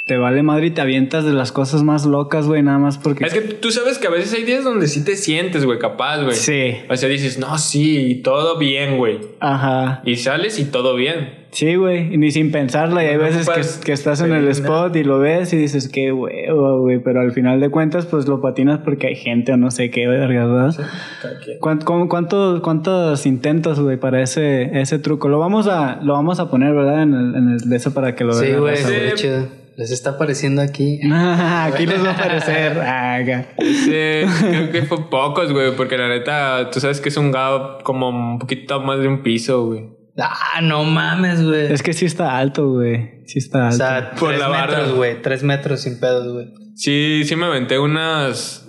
te 0.08 0.18
vale 0.18 0.44
madre 0.44 0.68
y 0.68 0.72
te 0.72 0.82
avientas 0.82 1.24
de 1.24 1.32
las 1.32 1.54
cosas 1.54 1.84
más 1.84 2.06
locas, 2.06 2.48
güey, 2.48 2.62
nada 2.62 2.78
más 2.78 2.98
porque... 2.98 3.24
Es 3.24 3.34
que 3.34 3.40
tú 3.40 3.72
sabes 3.72 3.98
que 3.98 4.08
a 4.08 4.10
veces 4.10 4.34
hay 4.34 4.44
días 4.44 4.66
donde 4.66 4.90
sí 4.90 5.06
te 5.06 5.16
sientes, 5.16 5.64
güey, 5.64 5.80
capaz, 5.80 6.22
güey. 6.22 6.36
Sí. 6.36 6.74
O 6.90 6.98
sea, 6.98 7.08
dices, 7.08 7.40
no, 7.40 7.58
sí, 7.58 8.20
todo 8.26 8.58
bien, 8.58 8.98
güey. 8.98 9.20
Ajá. 9.40 10.02
Y 10.06 10.18
sales 10.18 10.60
y 10.60 10.66
todo 10.66 10.96
bien. 10.96 11.41
Sí, 11.52 11.76
güey, 11.76 12.16
ni 12.18 12.32
sin 12.32 12.52
pensarla. 12.52 13.04
Y 13.04 13.08
hay 13.08 13.18
No 13.18 13.24
veces 13.24 13.50
que, 13.50 13.86
que 13.86 13.92
estás 13.92 14.22
en 14.22 14.32
el 14.34 14.48
spot 14.48 14.96
y 14.96 15.04
lo 15.04 15.20
ves 15.20 15.52
y 15.52 15.58
dices, 15.58 15.90
qué 15.90 16.14
huevo, 16.14 16.80
güey. 16.80 17.00
Pero 17.00 17.20
al 17.20 17.34
final 17.34 17.60
de 17.60 17.70
cuentas, 17.70 18.06
pues 18.06 18.26
lo 18.28 18.40
patinas 18.42 18.80
porque 18.86 19.08
hay 19.08 19.16
gente 19.16 19.52
o 19.52 19.58
no 19.58 19.70
sé 19.70 19.90
qué, 19.90 20.08
verga, 20.08 20.46
¿verdad? 20.46 20.76
Cada 21.22 21.40
quien. 21.40 21.60
¿Cuánto- 21.60 21.86
cómo- 21.86 22.08
cuántos, 22.08 22.62
¿Cuántos 22.62 23.26
intentos, 23.26 23.80
güey, 23.82 23.98
para 23.98 24.22
ese, 24.22 24.80
ese 24.80 24.98
truco? 25.00 25.28
Lo 25.28 25.40
vamos 25.40 25.68
a, 25.68 26.00
lo 26.02 26.14
vamos 26.14 26.40
a 26.40 26.50
poner, 26.50 26.74
¿verdad? 26.74 27.04
En 27.04 27.14
el, 27.14 27.36
en 27.36 27.50
el 27.50 27.58
de 27.70 27.76
eso 27.76 27.94
para 27.94 28.16
que 28.16 28.24
lo 28.24 28.32
Sí, 28.34 28.46
vean. 28.46 28.60
güey, 28.62 28.78
Sí. 28.78 28.94
está 28.94 29.16
chido. 29.16 29.48
Les 29.78 29.90
está 29.92 30.12
apareciendo 30.12 30.62
aquí. 30.62 31.00
Aquí 31.12 31.86
les 31.86 32.04
va 32.04 32.12
a 32.12 32.14
aparecer. 32.14 32.78
Ah, 32.82 33.16
acá. 33.16 33.46
Ese, 33.58 34.26
creo 34.40 34.72
que 34.72 34.82
fue 34.84 35.10
pocos, 35.10 35.52
güey, 35.52 35.76
porque 35.76 35.98
la 35.98 36.08
neta, 36.08 36.70
tú 36.72 36.80
sabes 36.80 37.02
que 37.02 37.10
es 37.10 37.18
un 37.18 37.32
gap 37.32 37.84
como 37.84 38.10
un 38.10 38.40
poquito 38.40 38.80
más 38.82 39.00
de 39.00 39.08
un 39.08 39.22
piso, 39.24 39.66
güey. 39.66 39.91
Ah, 40.18 40.60
no 40.62 40.84
mames, 40.84 41.44
güey. 41.44 41.72
Es 41.72 41.82
que 41.84 41.94
sí 41.94 42.06
está 42.06 42.38
alto, 42.38 42.70
güey. 42.70 43.24
Sí 43.28 43.40
está 43.40 43.60
O 43.60 43.64
alto. 43.66 43.78
sea, 43.78 44.12
Por 44.20 44.30
tres 44.30 44.40
la 44.40 44.48
barra. 44.50 44.78
metros, 44.78 44.96
güey. 44.96 45.22
Tres 45.22 45.44
metros 45.44 45.82
sin 45.82 46.00
pedos, 46.00 46.32
güey. 46.34 46.48
Sí, 46.76 47.24
sí 47.26 47.36
me 47.36 47.46
aventé 47.46 47.80
unas 47.80 48.68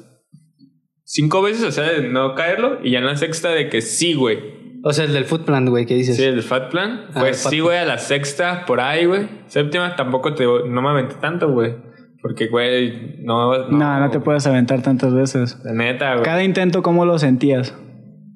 cinco 1.05 1.43
veces, 1.43 1.64
o 1.64 1.72
sea, 1.72 1.84
de 1.84 2.09
no 2.09 2.34
caerlo, 2.34 2.78
y 2.82 2.93
ya 2.93 2.99
en 2.99 3.07
la 3.07 3.16
sexta 3.16 3.51
de 3.51 3.68
que 3.68 3.80
sí, 3.82 4.14
güey. 4.14 4.38
O 4.84 4.93
sea, 4.93 5.05
el 5.05 5.12
del 5.12 5.24
food 5.26 5.45
plan, 5.45 5.66
güey, 5.66 5.86
¿qué 5.86 5.95
dices? 5.95 6.16
Sí, 6.16 6.24
el 6.24 6.43
Fat 6.43 6.70
Plan. 6.70 7.03
Ah, 7.14 7.20
Fat 7.20 7.34
sí, 7.34 7.61
güey, 7.61 7.78
a 7.78 7.84
la 7.84 7.99
sexta, 7.99 8.64
por 8.66 8.80
ahí, 8.80 9.05
güey. 9.05 9.28
Séptima 9.47 9.95
tampoco 9.95 10.34
te, 10.34 10.45
no 10.45 10.82
me 10.82 10.88
aventé 10.88 11.14
tanto, 11.20 11.53
güey. 11.53 11.76
Porque, 12.20 12.49
güey, 12.49 13.16
no, 13.20 13.68
no, 13.68 14.01
no 14.01 14.11
te 14.11 14.18
puedes 14.20 14.45
aventar 14.47 14.82
tantas 14.82 15.14
veces. 15.14 15.59
La 15.64 15.72
neta, 15.72 16.12
güey. 16.14 16.24
Cada 16.24 16.43
intento, 16.43 16.82
¿cómo 16.82 17.05
lo 17.05 17.18
sentías? 17.18 17.74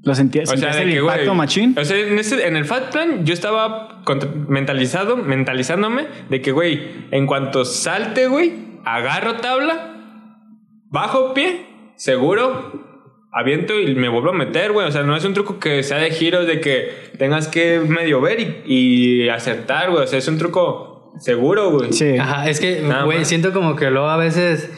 ¿Lo 0.07 0.14
sentías? 0.14 0.48
O 0.48 0.57
sea, 0.57 0.72
¿Sentías 0.72 0.76
de 0.76 0.82
el 0.84 0.90
que, 0.90 0.96
impacto 1.00 1.24
güey. 1.26 1.36
machín? 1.36 1.74
O 1.78 1.84
sea, 1.84 1.98
en, 1.98 2.18
ese- 2.18 2.46
en 2.46 2.57
el 2.57 2.64
Fat 2.64 2.92
Plan 2.92 3.26
yo 3.26 3.34
estaba 3.34 4.00
contra- 4.04 4.30
mentalizado, 4.48 5.16
mentalizándome 5.18 6.07
de 6.30 6.40
que, 6.40 6.52
güey, 6.52 6.80
en 7.11 7.26
cuanto 7.26 7.64
salte, 7.64 8.28
güey, 8.28 8.52
agarro 8.84 9.34
tabla, 9.36 9.96
bajo 10.90 11.34
pie, 11.34 11.66
seguro, 11.96 12.84
aviento 13.32 13.78
y 13.78 13.94
me 13.94 14.09
vuelvo 14.09 14.30
a 14.30 14.32
meter, 14.32 14.72
güey. 14.72 14.86
O 14.86 14.92
sea, 14.92 15.02
no 15.02 15.16
es 15.16 15.24
un 15.24 15.34
truco 15.34 15.59
que 15.59 15.82
sea 15.82 15.98
de 15.98 16.11
giros 16.11 16.46
de 16.46 16.61
que 16.61 16.88
tengas 17.18 17.48
que 17.48 17.80
medio 17.80 18.20
ver 18.20 18.40
y, 18.40 19.24
y 19.24 19.28
acertar, 19.28 19.90
güey. 19.90 20.04
O 20.04 20.07
sea, 20.07 20.18
es 20.18 20.28
un 20.28 20.38
truco 20.38 21.14
seguro, 21.20 21.70
güey. 21.70 21.92
Sí. 21.92 22.16
Ajá, 22.16 22.48
es 22.48 22.61
que, 22.61 22.80
Nada 22.80 23.02
güey, 23.04 23.18
más. 23.18 23.28
siento 23.28 23.52
como 23.52 23.74
que 23.76 23.90
luego 23.90 24.09
a 24.09 24.16
veces 24.16 24.70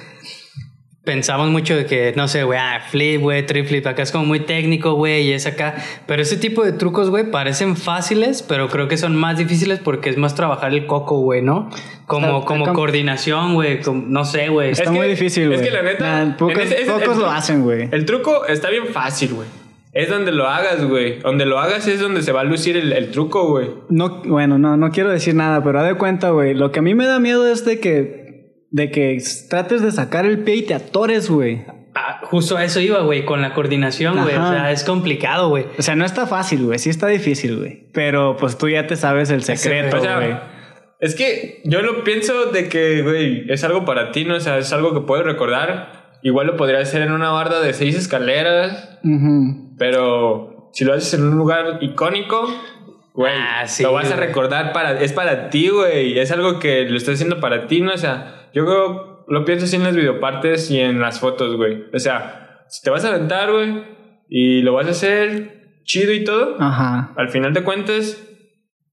pensamos 1.05 1.49
mucho 1.49 1.74
de 1.74 1.86
que, 1.86 2.12
no 2.16 2.28
sé, 2.28 2.44
güey, 2.44 2.59
ah, 2.59 2.80
flip, 2.90 3.20
güey, 3.22 3.46
trip 3.46 3.66
flip, 3.66 3.86
acá 3.86 4.03
es 4.03 4.12
como 4.12 4.26
muy 4.26 4.40
técnico, 4.40 4.92
güey, 4.92 5.22
y 5.28 5.32
es 5.32 5.46
acá. 5.46 5.76
Pero 6.07 6.20
ese 6.20 6.36
tipo 6.36 6.62
de 6.64 6.72
trucos, 6.72 7.09
güey, 7.09 7.30
parecen 7.30 7.76
fáciles, 7.76 8.42
pero 8.42 8.68
creo 8.68 8.88
que 8.88 8.99
son 8.99 9.16
más 9.16 9.38
difíciles 9.38 9.78
porque 9.82 10.11
es 10.11 10.18
más 10.18 10.34
trabajar 10.34 10.72
el 10.74 10.86
coco, 10.86 11.18
güey, 11.20 11.40
¿no? 11.40 11.70
Como, 12.07 12.26
Está- 12.38 12.46
como 12.46 12.64
está- 12.64 12.72
coordinación, 12.74 13.55
güey, 13.55 13.80
no 14.07 14.24
sé, 14.26 14.49
güey. 14.51 14.70
Está 14.72 14.84
Es 14.84 14.90
muy 14.90 15.01
que- 15.01 15.07
difícil, 15.09 15.46
güey. 15.49 15.61
es 15.61 15.66
que 15.66 15.70
la 15.72 15.82
neta, 15.82 16.24
Nah, 16.26 16.36
pocos 16.36 16.57
en 16.57 16.61
ese- 16.62 16.82
ese- 16.82 16.90
pocos 16.92 17.14
el- 17.16 17.22
lo 17.22 17.30
hacen, 17.30 17.62
güey. 17.62 17.88
El 17.90 18.05
truco 18.05 18.44
está 18.46 18.68
bien 18.68 18.86
fácil, 18.88 19.32
güey. 19.34 19.49
Es 19.94 20.11
donde 20.11 20.30
lo 20.32 20.46
hagas, 20.46 20.84
güey. 20.84 21.18
Donde 21.20 21.46
lo 21.46 21.59
hagas 21.59 21.86
es 21.88 21.99
donde 21.99 22.22
se 22.22 22.30
va 22.30 22.42
a 22.42 22.44
lucir 22.44 22.76
el, 22.76 22.92
el 22.92 23.11
truco, 23.11 23.49
güey. 23.49 23.70
No, 23.88 24.20
bueno, 24.24 24.59
no, 24.59 24.76
no 24.76 24.90
quiero 24.90 25.09
decir 25.11 25.34
nada, 25.34 25.64
pero 25.64 25.80
haz 25.80 25.86
de 25.88 25.94
cuenta, 25.94 26.30
güey. 26.30 26.53
Lo 26.55 26.70
que 26.70 26.80
a 26.80 26.82
mí 26.82 26.94
me 26.94 27.07
da 27.07 27.18
miedo 27.18 27.51
es 27.51 27.64
de 27.64 27.80
que, 27.80 28.18
de 28.71 28.91
que 28.91 29.19
trates 29.49 29.83
de 29.83 29.93
sacar 29.93 30.27
el 30.27 30.41
pie 30.41 30.57
y 30.57 30.62
te 30.62 30.75
atores, 30.75 31.31
güey. 31.31 31.64
Ah, 31.95 32.21
justo 32.25 32.57
a 32.57 32.64
eso 32.64 32.81
iba, 32.81 33.01
güey, 33.01 33.25
con 33.25 33.43
la 33.43 33.55
coordinación, 33.55 34.23
güey. 34.23 34.37
O 34.37 34.49
sea, 34.49 34.71
es 34.71 34.85
complicado, 34.85 35.49
güey. 35.49 35.66
O 35.79 35.83
sea, 35.83 35.97
no 35.97 36.05
está 36.05 36.27
fácil, 36.27 36.64
güey. 36.66 36.79
Sí 36.79 36.91
está 36.91 37.07
difícil, 37.09 37.57
güey. 37.59 37.89
Pero 37.93 38.37
pues 38.39 38.57
tú 38.59 38.69
ya 38.69 38.87
te 38.87 38.95
sabes 38.97 39.31
el 39.31 39.43
secreto, 39.43 39.97
O 39.97 40.01
sea, 40.01 40.16
güey. 40.16 40.37
es 41.01 41.14
que 41.16 41.61
yo 41.64 41.83
lo 41.83 42.05
pienso 42.05 42.47
de 42.53 42.69
que, 42.69 43.03
güey, 43.03 43.51
es 43.51 43.64
algo 43.64 43.85
para 43.85 44.12
ti, 44.12 44.25
¿no? 44.25 44.37
O 44.37 44.41
sea, 44.41 44.59
es 44.59 44.73
algo 44.73 44.95
que 44.95 45.01
puedes 45.01 45.25
recordar. 45.25 46.19
Igual 46.23 46.47
lo 46.49 46.57
podrías 46.57 46.83
hacer 46.89 47.03
en 47.03 47.12
una 47.12 47.31
barda 47.31 47.61
de 47.61 47.73
seis 47.73 47.97
escaleras, 47.97 48.99
pero 49.79 50.71
si 50.73 50.85
lo 50.85 50.95
haces 50.95 51.14
en 51.14 51.25
un 51.25 51.37
lugar 51.39 51.79
icónico, 51.81 52.49
güey, 53.14 53.33
Ah, 53.37 53.66
sí, 53.66 53.83
lo 53.83 53.93
vas 53.93 54.11
a 54.12 54.16
recordar 54.16 54.73
para... 54.73 55.01
Es 55.01 55.12
para 55.12 55.51
ti, 55.51 55.69
güey. 55.69 56.19
Es 56.19 56.31
algo 56.31 56.59
que 56.59 56.85
lo 56.89 56.97
estás 56.97 57.14
haciendo 57.14 57.41
para 57.41 57.66
ti, 57.66 57.81
¿no? 57.81 57.93
O 57.93 57.99
sea, 57.99 58.38
yo 58.59 58.67
creo, 58.67 59.25
lo 59.29 59.45
pienso 59.45 59.65
así 59.65 59.77
en 59.77 59.85
las 59.85 59.97
videopartes 59.97 60.71
y 60.71 60.81
en 60.81 61.01
las 61.01 61.21
fotos, 61.21 61.57
güey. 61.57 61.85
O 61.95 61.99
sea, 61.99 62.65
si 62.69 62.83
te 62.83 62.91
vas 62.91 63.05
a 63.05 63.09
aventar, 63.15 63.51
güey, 63.51 63.83
y 64.29 64.63
lo 64.63 64.75
vas 64.75 64.87
a 64.87 64.91
hacer 64.91 65.81
chido 65.85 66.13
y 66.13 66.25
todo, 66.25 66.57
Ajá. 66.61 67.13
al 67.17 67.29
final 67.31 67.53
de 67.55 67.63
cuentas, 67.65 68.23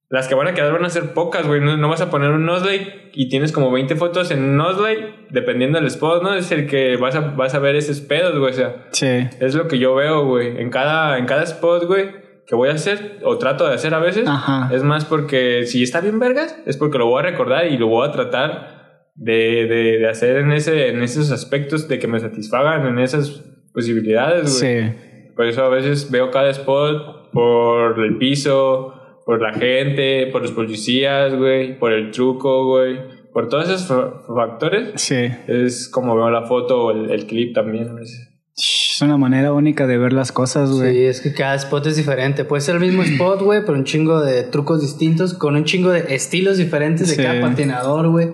las 0.09 0.28
que 0.28 0.36
van 0.36 0.47
a 0.47 0.53
quedar 0.53 0.72
van 0.72 0.86
a 0.86 0.89
ser 0.89 1.13
pocas, 1.13 1.45
güey. 1.47 1.59
No, 1.61 1.76
no 1.78 1.89
vas 1.89 1.99
a 2.01 2.09
poner 2.09 2.30
un 2.32 2.45
Nosley 2.45 3.09
y 3.13 3.28
tienes 3.28 3.51
como 3.51 3.72
20 3.72 3.95
fotos 3.95 4.32
en 4.32 4.43
un 4.43 4.55
Nosley, 4.55 5.26
dependiendo 5.32 5.78
del 5.80 5.88
spot, 5.88 6.22
¿no? 6.24 6.36
Es 6.36 6.51
el 6.51 6.68
que 6.68 6.95
vas 6.97 7.16
a, 7.16 7.22
vas 7.22 7.53
a 7.55 7.59
ver 7.59 7.76
esos 7.76 7.99
pedos, 8.01 8.38
güey. 8.38 8.51
O 8.51 8.55
sea, 8.55 8.88
Sí. 8.91 9.07
es 9.39 9.55
lo 9.55 9.68
que 9.68 9.78
yo 9.80 9.95
veo, 9.95 10.26
güey. 10.26 10.61
En 10.61 10.70
cada, 10.70 11.18
en 11.18 11.26
cada 11.26 11.43
spot, 11.43 11.86
güey, 11.86 12.11
que 12.47 12.55
voy 12.55 12.70
a 12.70 12.74
hacer, 12.74 13.20
o 13.24 13.38
trato 13.39 13.68
de 13.68 13.74
hacer 13.74 13.93
a 13.95 13.99
veces, 13.99 14.28
Ajá. 14.28 14.70
es 14.72 14.84
más 14.84 15.03
porque 15.05 15.66
si 15.66 15.82
está 15.82 15.99
bien 16.01 16.20
vergas, 16.20 16.55
es 16.68 16.78
porque 16.78 16.99
lo 16.99 17.07
voy 17.07 17.20
a 17.20 17.24
recordar 17.24 17.66
y 17.68 17.78
lo 17.78 17.88
voy 17.88 18.07
a 18.07 18.11
tratar 18.11 18.74
de, 19.16 19.66
de, 19.68 19.97
de 19.99 20.07
hacer 20.09 20.38
en, 20.38 20.51
ese, 20.51 20.89
en 20.89 21.01
esos 21.01 21.32
aspectos 21.32 21.88
de 21.88 21.99
que 21.99 22.07
me 22.07 22.20
satisfagan 22.20 22.86
en 22.88 22.99
esas 22.99 23.43
posibilidades, 23.74 24.59
güey. 24.61 24.82
Sí. 24.84 24.89
Por 25.36 25.45
eso 25.47 25.63
a 25.63 25.70
veces 25.70 26.09
veo 26.11 26.32
cada 26.32 26.49
spot 26.51 27.32
por 27.32 27.99
el 28.03 28.18
piso, 28.18 28.93
por 29.26 29.41
la 29.41 29.53
gente, 29.53 30.28
por 30.32 30.41
los 30.41 30.51
policías, 30.51 31.34
güey, 31.36 31.78
por 31.78 31.91
el 31.91 32.11
truco, 32.11 32.66
güey. 32.68 32.97
Por 33.34 33.49
todos 33.49 33.66
esos 33.70 33.88
fa- 33.88 34.22
factores 34.34 34.91
Sí. 35.01 35.28
es 35.47 35.89
como 35.89 36.16
veo 36.16 36.30
la 36.30 36.43
foto 36.43 36.86
o 36.86 36.91
el, 36.91 37.11
el 37.11 37.26
clip 37.26 37.53
también. 37.53 37.89
a 37.89 37.93
veces. 37.93 38.30
Es 38.57 39.01
una 39.01 39.18
manera 39.18 39.51
única 39.51 39.88
de 39.88 39.97
ver 39.97 40.13
las 40.13 40.32
cosas, 40.32 40.72
güey. 40.72 40.93
Sí, 40.93 41.03
es 41.03 41.20
que 41.20 41.34
cada 41.34 41.55
spot 41.55 41.86
es 41.88 41.97
diferente. 41.97 42.45
Puede 42.45 42.61
ser 42.61 42.76
el 42.76 42.82
mismo 42.82 43.03
spot, 43.03 43.41
güey, 43.41 43.59
pero 43.66 43.74
un 43.74 43.84
chingo 43.84 44.22
de 44.22 44.43
trucos 44.43 44.80
distintos, 44.82 45.34
con 45.34 45.57
un 45.57 45.66
chingo 45.66 45.89
de 45.89 46.16
estilos 46.16 46.57
diferentes 46.57 47.09
de 47.09 47.16
Sí. 47.16 47.22
cada 47.24 47.41
patinador, 47.41 48.07
güey. 48.07 48.30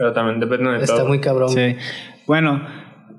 Pero 0.00 0.14
también 0.14 0.40
depende 0.40 0.70
de 0.70 0.78
Está 0.78 0.96
todo. 0.96 1.08
muy 1.08 1.20
cabrón. 1.20 1.50
Sí. 1.50 1.76
Bueno, 2.26 2.62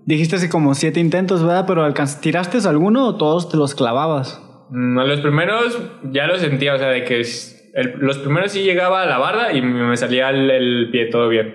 dijiste 0.07 0.38
así 0.38 0.49
como 0.49 0.73
siete 0.73 0.99
intentos, 0.99 1.43
¿verdad? 1.45 1.65
Pero 1.67 1.86
alcanz- 1.88 2.19
¿tiraste 2.21 2.57
alguno 2.67 3.05
o 3.05 3.17
todos 3.17 3.49
te 3.49 3.55
los 3.57 3.75
clavabas? 3.75 4.41
Mm, 4.71 4.97
a 4.97 5.03
los 5.03 5.19
primeros 5.19 5.79
ya 6.11 6.25
lo 6.25 6.39
sentía, 6.39 6.73
o 6.73 6.79
sea, 6.79 6.88
de 6.88 7.03
que 7.03 7.19
es- 7.19 7.69
el- 7.75 7.93
los 7.99 8.17
primeros 8.17 8.51
sí 8.51 8.63
llegaba 8.63 9.03
a 9.03 9.05
la 9.05 9.19
barda 9.19 9.53
y 9.53 9.61
me 9.61 9.95
salía 9.95 10.32
el, 10.32 10.49
el 10.49 10.89
pie 10.91 11.05
todo 11.05 11.29
bien. 11.29 11.53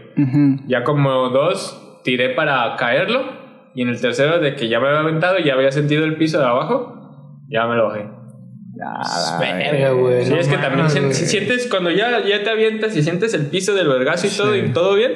Ya 0.69 0.85
como 0.85 1.29
dos 1.31 2.01
tiré 2.05 2.29
para 2.29 2.77
caerlo 2.77 3.25
y 3.75 3.83
en 3.83 3.89
el 3.89 4.01
tercero 4.01 4.39
de 4.39 4.55
que 4.55 4.69
ya 4.69 4.79
me 4.79 4.87
había 4.87 5.01
aventado 5.01 5.41
y 5.41 5.45
ya 5.45 5.55
había 5.55 5.73
sentido 5.73 6.05
el 6.05 6.15
piso 6.19 6.39
de 6.39 6.45
abajo, 6.47 7.41
ya 7.49 7.67
me 7.67 7.75
lo 7.75 7.89
bajé. 7.89 8.07
Ah, 8.85 9.39
Verga, 9.41 9.91
güey. 9.91 10.25
Sí, 10.25 10.31
no 10.31 10.37
es 10.41 10.49
que 10.49 10.59
también 10.59 10.91
si, 10.91 11.15
si 11.15 11.27
sientes 11.27 11.67
cuando 11.69 11.91
ya, 11.91 12.25
ya 12.25 12.43
te 12.43 12.51
avientas 12.51 12.97
y 12.97 13.03
sientes 13.03 13.33
el 13.35 13.47
piso 13.47 13.75
del 13.75 13.89
vergazo 13.89 14.27
y 14.27 14.31
todo 14.31 14.55
y 14.55 14.69
todo 14.73 14.95
bien, 14.95 15.13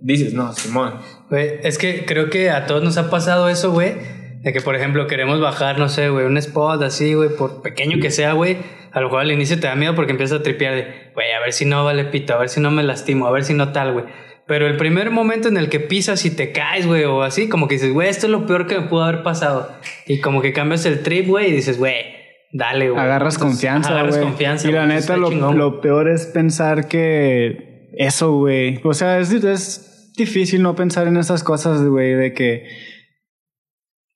dices, 0.00 0.34
no, 0.34 0.52
Simón. 0.52 0.94
Güey, 1.30 1.60
es 1.62 1.78
que 1.78 2.04
creo 2.04 2.30
que 2.30 2.50
a 2.50 2.66
todos 2.66 2.82
nos 2.82 2.98
ha 2.98 3.10
pasado 3.10 3.48
eso, 3.48 3.72
güey. 3.72 3.94
De 4.42 4.52
que, 4.52 4.60
por 4.60 4.76
ejemplo, 4.76 5.06
queremos 5.06 5.40
bajar, 5.40 5.78
no 5.78 5.88
sé, 5.88 6.10
güey, 6.10 6.24
un 6.24 6.36
spot 6.36 6.82
así, 6.82 7.14
güey, 7.14 7.30
por 7.30 7.62
pequeño 7.62 7.98
que 8.00 8.10
sea, 8.10 8.34
güey. 8.34 8.58
A 8.92 9.00
lo 9.00 9.06
mejor 9.06 9.22
al 9.22 9.32
inicio 9.32 9.58
te 9.58 9.66
da 9.66 9.74
miedo 9.74 9.94
porque 9.94 10.12
empiezas 10.12 10.40
a 10.40 10.42
tripear 10.42 10.74
de, 10.74 11.10
güey, 11.14 11.32
a 11.32 11.40
ver 11.40 11.52
si 11.52 11.64
no 11.64 11.84
vale 11.84 12.04
pito, 12.04 12.34
a 12.34 12.38
ver 12.38 12.48
si 12.48 12.60
no 12.60 12.70
me 12.70 12.82
lastimo, 12.82 13.26
a 13.26 13.30
ver 13.32 13.44
si 13.44 13.54
no 13.54 13.72
tal, 13.72 13.92
güey. 13.92 14.04
Pero 14.46 14.66
el 14.66 14.76
primer 14.76 15.10
momento 15.10 15.48
en 15.48 15.58
el 15.58 15.68
que 15.68 15.80
pisas 15.80 16.24
y 16.24 16.30
te 16.30 16.52
caes, 16.52 16.86
güey, 16.86 17.04
o 17.04 17.22
así, 17.22 17.48
como 17.48 17.68
que 17.68 17.74
dices, 17.74 17.92
güey, 17.92 18.08
esto 18.08 18.26
es 18.26 18.32
lo 18.32 18.46
peor 18.46 18.66
que 18.66 18.78
me 18.78 18.86
pudo 18.86 19.04
haber 19.04 19.22
pasado. 19.22 19.70
Y 20.06 20.20
como 20.20 20.40
que 20.40 20.52
cambias 20.54 20.86
el 20.86 21.02
trip, 21.02 21.26
güey, 21.26 21.48
y 21.48 21.52
dices, 21.52 21.78
güey, 21.78 22.17
dale, 22.52 22.90
güey. 22.90 23.00
Agarras 23.00 23.34
Entonces, 23.34 23.56
confianza, 23.56 23.90
Agarras 23.90 24.16
güey. 24.16 24.28
confianza. 24.28 24.68
Y 24.68 24.72
la 24.72 24.86
neta, 24.86 25.16
lo, 25.16 25.30
lo 25.30 25.80
peor 25.80 26.08
es 26.08 26.26
pensar 26.26 26.88
que 26.88 27.88
eso, 27.96 28.36
güey. 28.36 28.80
O 28.84 28.94
sea, 28.94 29.18
es, 29.18 29.32
es 29.32 30.12
difícil 30.16 30.62
no 30.62 30.74
pensar 30.74 31.06
en 31.06 31.16
esas 31.16 31.42
cosas, 31.42 31.82
güey, 31.84 32.14
de 32.14 32.32
que. 32.32 32.66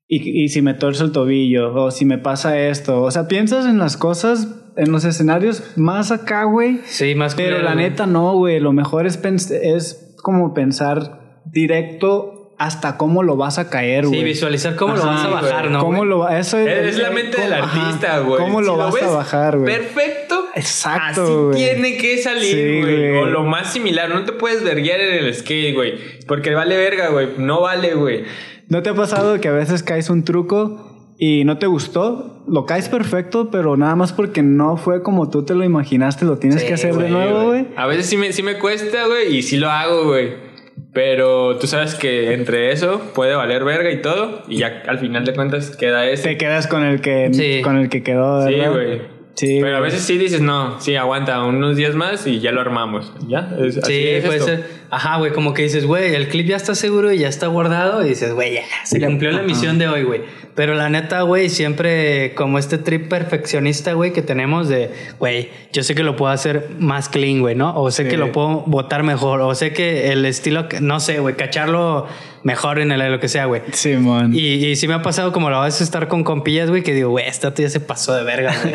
Y, 0.09 0.45
y 0.45 0.49
si 0.49 0.61
me 0.61 0.75
torzo 0.75 1.05
el 1.05 1.13
tobillo, 1.13 1.75
o 1.75 1.91
si 1.91 2.05
me 2.05 2.19
pasa 2.19 2.59
esto. 2.59 3.03
O 3.03 3.11
sea, 3.11 3.29
piensas 3.29 3.65
en 3.67 3.79
las 3.79 3.97
cosas, 3.97 4.73
en 4.77 4.93
los 4.93 5.05
escenarios 5.05 5.73
más 5.77 6.11
acá, 6.11 6.45
güey. 6.45 6.81
Sí, 6.85 7.15
más 7.15 7.35
Pero 7.35 7.63
la 7.63 7.75
neta 7.75 8.07
no, 8.07 8.37
güey. 8.37 8.61
Lo 8.61 8.73
mejor 8.73 9.07
es, 9.07 9.19
es 9.51 10.17
como 10.23 10.53
pensar 10.53 11.41
directo 11.47 12.42
hasta 12.65 12.97
cómo 12.97 13.23
lo 13.23 13.37
vas 13.37 13.59
a 13.59 13.69
caer, 13.71 14.07
güey. 14.07 14.21
Sí, 14.21 14.25
visualizar 14.25 14.77
cómo 14.77 14.95
lo 14.97 15.05
vas 15.07 15.25
a 15.25 15.29
bajar, 15.29 15.61
güey. 15.63 15.73
¿no? 15.73 15.81
¿Cómo 15.81 15.97
güey? 15.99 16.09
lo 16.09 16.19
va- 16.21 16.39
Eso 16.39 16.59
es, 16.59 16.99
la 16.99 17.11
mente 17.11 17.41
del 17.41 17.53
ajá, 17.53 17.81
artista, 17.87 18.19
güey. 18.21 18.39
¿Cómo 18.41 18.61
lo 18.61 18.73
Si 18.75 18.79
vas 18.79 18.95
ves 18.95 19.03
a 19.05 19.11
bajar, 19.11 19.59
güey? 19.59 19.75
Perfecto. 19.75 20.47
Exacto, 20.55 21.23
Así 21.23 21.33
güey. 21.33 21.57
tiene 21.57 21.97
que 21.97 22.19
salir, 22.19 22.83
güey. 22.83 23.11
güey. 23.11 23.17
o 23.23 23.27
lo 23.27 23.43
más 23.45 23.73
similar. 23.73 24.11
No 24.11 24.25
te 24.25 24.33
puedes 24.33 24.63
verguiar 24.63 25.01
en 25.01 25.25
el 25.25 25.35
skate, 25.35 25.75
güey. 25.75 25.95
Porque 26.29 26.55
vale 26.55 26.77
verga, 26.77 27.09
güey. 27.09 27.29
No 27.39 27.63
vale, 27.63 27.95
güey. 27.95 28.25
¿No 28.69 28.83
te 28.83 28.91
ha 28.91 28.95
pasado 28.95 29.41
que 29.41 29.49
a 29.49 29.53
veces 29.53 29.83
caes 29.83 30.09
un 30.11 30.25
truco 30.25 31.15
y 31.19 31.45
no 31.45 31.59
te 31.59 31.67
gustó? 31.67 32.43
Lo 32.49 32.67
caes 32.67 32.89
perfecto, 32.89 33.51
pero 33.51 33.77
nada 33.77 33.97
más 33.97 34.13
porque 34.13 34.43
no 34.43 34.77
fue 34.77 35.03
como 35.03 35.31
tú 35.31 35.45
te 35.45 35.55
lo 35.55 35.65
imaginaste, 35.65 36.25
lo 36.25 36.39
tienes 36.39 36.61
Sí, 36.63 36.67
que 36.69 36.75
hacer 36.75 36.95
de 36.97 37.09
nuevo, 37.09 37.47
güey. 37.49 37.67
A 37.77 37.87
veces 37.87 38.07
sí 38.07 38.17
me, 38.17 38.33
sí 38.33 38.43
me 38.43 38.59
cuesta, 38.59 39.07
güey. 39.07 39.37
Y 39.37 39.43
sí 39.43 39.57
lo 39.57 39.71
hago, 39.71 40.05
güey. 40.07 40.52
Pero 40.93 41.57
tú 41.59 41.67
sabes 41.67 41.95
que 41.95 42.35
entre 42.35 42.71
eso 42.71 43.01
puede 43.15 43.35
valer 43.35 43.65
verga 43.65 43.91
y 43.91 44.03
todo. 44.03 44.43
Y 44.49 44.59
ya 44.59 44.83
al 44.87 44.99
final 44.99 45.25
de 45.25 45.33
cuentas 45.35 45.75
queda 45.77 46.07
ese. 46.07 46.29
Te 46.31 46.37
quedas 46.37 46.67
con 46.67 46.85
el 46.85 47.01
que, 47.01 47.31
Sí. 47.33 47.63
con 47.63 47.77
el 47.79 47.89
que 47.89 48.03
quedó, 48.03 48.47
Sí, 48.47 48.55
¿verdad? 48.55 48.73
güey. 48.73 49.01
Sí, 49.35 49.59
Pero 49.63 49.79
a 49.79 49.81
veces 49.81 50.03
sí 50.03 50.19
dices, 50.19 50.43
no, 50.43 50.79
sí, 50.79 50.95
aguanta 50.95 51.43
unos 51.45 51.77
días 51.77 51.95
más 51.95 52.27
y 52.27 52.41
ya 52.41 52.53
lo 52.53 52.61
armamos. 52.61 53.15
Ya, 53.27 53.51
es, 53.65 53.79
así 53.79 53.93
Sí, 53.93 54.09
es 54.09 54.25
puede 54.27 54.37
esto. 54.39 54.49
ser. 54.51 54.65
Ajá, 54.95 55.17
güey, 55.17 55.33
como 55.33 55.55
que 55.55 55.63
dices, 55.63 55.87
güey, 55.87 56.15
el 56.15 56.29
clip 56.29 56.49
ya 56.49 56.57
está 56.57 56.75
seguro 56.75 57.11
y 57.13 57.19
ya 57.19 57.29
está 57.29 57.47
guardado. 57.47 58.05
Y 58.05 58.11
dices, 58.11 58.35
güey, 58.35 58.53
ya, 58.57 58.63
se 58.85 59.01
cumplió 59.01 59.33
la 59.33 59.41
misión 59.43 59.79
de 59.79 59.89
hoy, 59.89 60.03
güey. 60.03 60.21
Pero 60.55 60.75
la 60.75 60.91
neta, 60.91 61.23
güey, 61.23 61.49
siempre 61.49 62.35
como 62.35 62.59
este 62.59 62.77
trip 62.77 63.09
perfeccionista, 63.09 63.95
güey, 63.95 64.13
que 64.13 64.21
tenemos 64.21 64.69
de, 64.69 64.91
güey, 65.19 65.49
yo 65.73 65.83
sé 65.83 65.95
que 65.95 66.03
lo 66.03 66.15
puedo 66.15 66.31
hacer 66.31 66.69
más 66.79 67.09
clean, 67.09 67.41
güey, 67.41 67.55
¿no? 67.55 67.75
O 67.75 67.91
sé 67.91 68.03
Sí. 68.05 68.11
que 68.11 68.17
lo 68.19 68.33
puedo 68.33 68.65
botar 68.67 69.03
mejor. 69.03 69.41
O 69.41 69.55
sé 69.55 69.73
que 69.73 70.13
el 70.13 70.27
estilo, 70.27 70.69
no 70.83 71.01
sé, 71.01 71.21
güey, 71.21 71.37
cacharlo 71.37 72.07
mejor 72.43 72.81
en 72.81 72.91
el 72.93 73.11
lo 73.11 73.19
que 73.21 73.29
sea, 73.29 73.47
güey. 73.47 73.63
Simón. 73.73 74.33
Y, 74.35 74.67
y 74.67 74.77
sí 74.77 74.89
me 74.89 74.95
ha 74.95 75.01
pasado 75.03 75.33
como 75.33 75.49
la 75.49 75.61
vez 75.61 75.81
estar 75.81 76.09
con 76.09 76.23
compillas, 76.23 76.69
güey, 76.69 76.83
que 76.83 76.93
digo, 76.93 77.09
güey, 77.11 77.27
esta 77.27 77.55
ya 77.55 77.71
se 77.71 77.81
pasó 77.81 78.15
de 78.15 78.25
verga, 78.25 78.55
güey. 78.63 78.75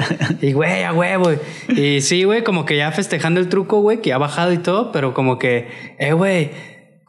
y 0.49 0.53
güey, 0.53 0.84
a 0.84 0.93
huevo. 0.93 1.32
Y 1.70 2.01
sí, 2.01 2.24
güey, 2.24 2.43
como 2.43 2.65
que 2.65 2.76
ya 2.76 2.91
festejando 2.91 3.39
el 3.39 3.49
truco, 3.49 3.82
güey, 3.82 4.01
que 4.01 4.13
ha 4.13 4.18
bajado 4.18 4.51
y 4.51 4.57
todo, 4.57 4.91
pero 4.91 5.13
como 5.13 5.38
que, 5.38 5.68
eh, 6.08 6.14
güey, 6.14 6.49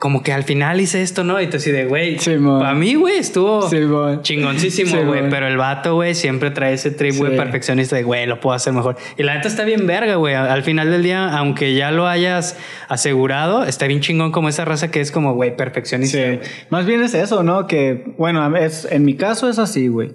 como 0.01 0.23
que 0.23 0.33
al 0.33 0.45
final 0.45 0.81
hice 0.81 1.03
esto, 1.03 1.25
¿no? 1.25 1.41
Y 1.41 1.49
tú 1.49 1.57
así 1.57 1.73
de, 1.73 1.87
güey, 1.87 2.21
Simón. 2.21 2.61
para 2.61 2.73
mí, 2.75 2.95
güey, 2.95 3.17
estuvo 3.19 3.69
Simón. 3.69 4.23
chingoncísimo, 4.23 5.03
güey. 5.05 5.29
Pero 5.29 5.49
el 5.49 5.57
vato, 5.57 5.97
güey, 5.97 6.15
siempre 6.15 6.53
trae 6.53 6.75
ese 6.75 6.93
trip, 6.93 7.17
güey, 7.17 7.33
Sí. 7.33 7.37
perfeccionista 7.37 7.97
de, 7.97 8.05
güey, 8.05 8.25
lo 8.27 8.39
puedo 8.39 8.55
hacer 8.55 8.73
mejor. 8.73 8.97
Y 9.17 9.25
la 9.25 9.35
neta 9.35 9.49
está 9.49 9.65
bien 9.65 9.89
verga, 9.89 10.15
güey. 10.15 10.35
Al 10.35 10.63
final 10.63 10.89
del 10.93 11.03
día, 11.03 11.37
aunque 11.37 11.75
ya 11.75 11.91
lo 11.91 12.07
hayas 12.07 12.57
asegurado, 12.89 13.65
está 13.65 13.89
bien 13.89 14.01
chingón 14.01 14.31
como 14.31 14.49
esa 14.49 14.65
raza 14.65 14.91
que 14.93 15.01
es 15.01 15.11
como, 15.11 15.35
güey, 15.35 15.57
perfeccionista. 15.57 16.17
Sí. 16.19 16.39
Más 16.71 16.87
bien 16.87 17.03
es 17.03 17.15
eso, 17.15 17.43
¿no? 17.43 17.67
Que, 17.67 18.15
bueno, 18.19 18.57
es, 18.57 18.87
en 18.91 19.05
mi 19.05 19.17
caso 19.17 19.49
es 19.51 19.59
así, 19.59 19.89
güey. 19.89 20.13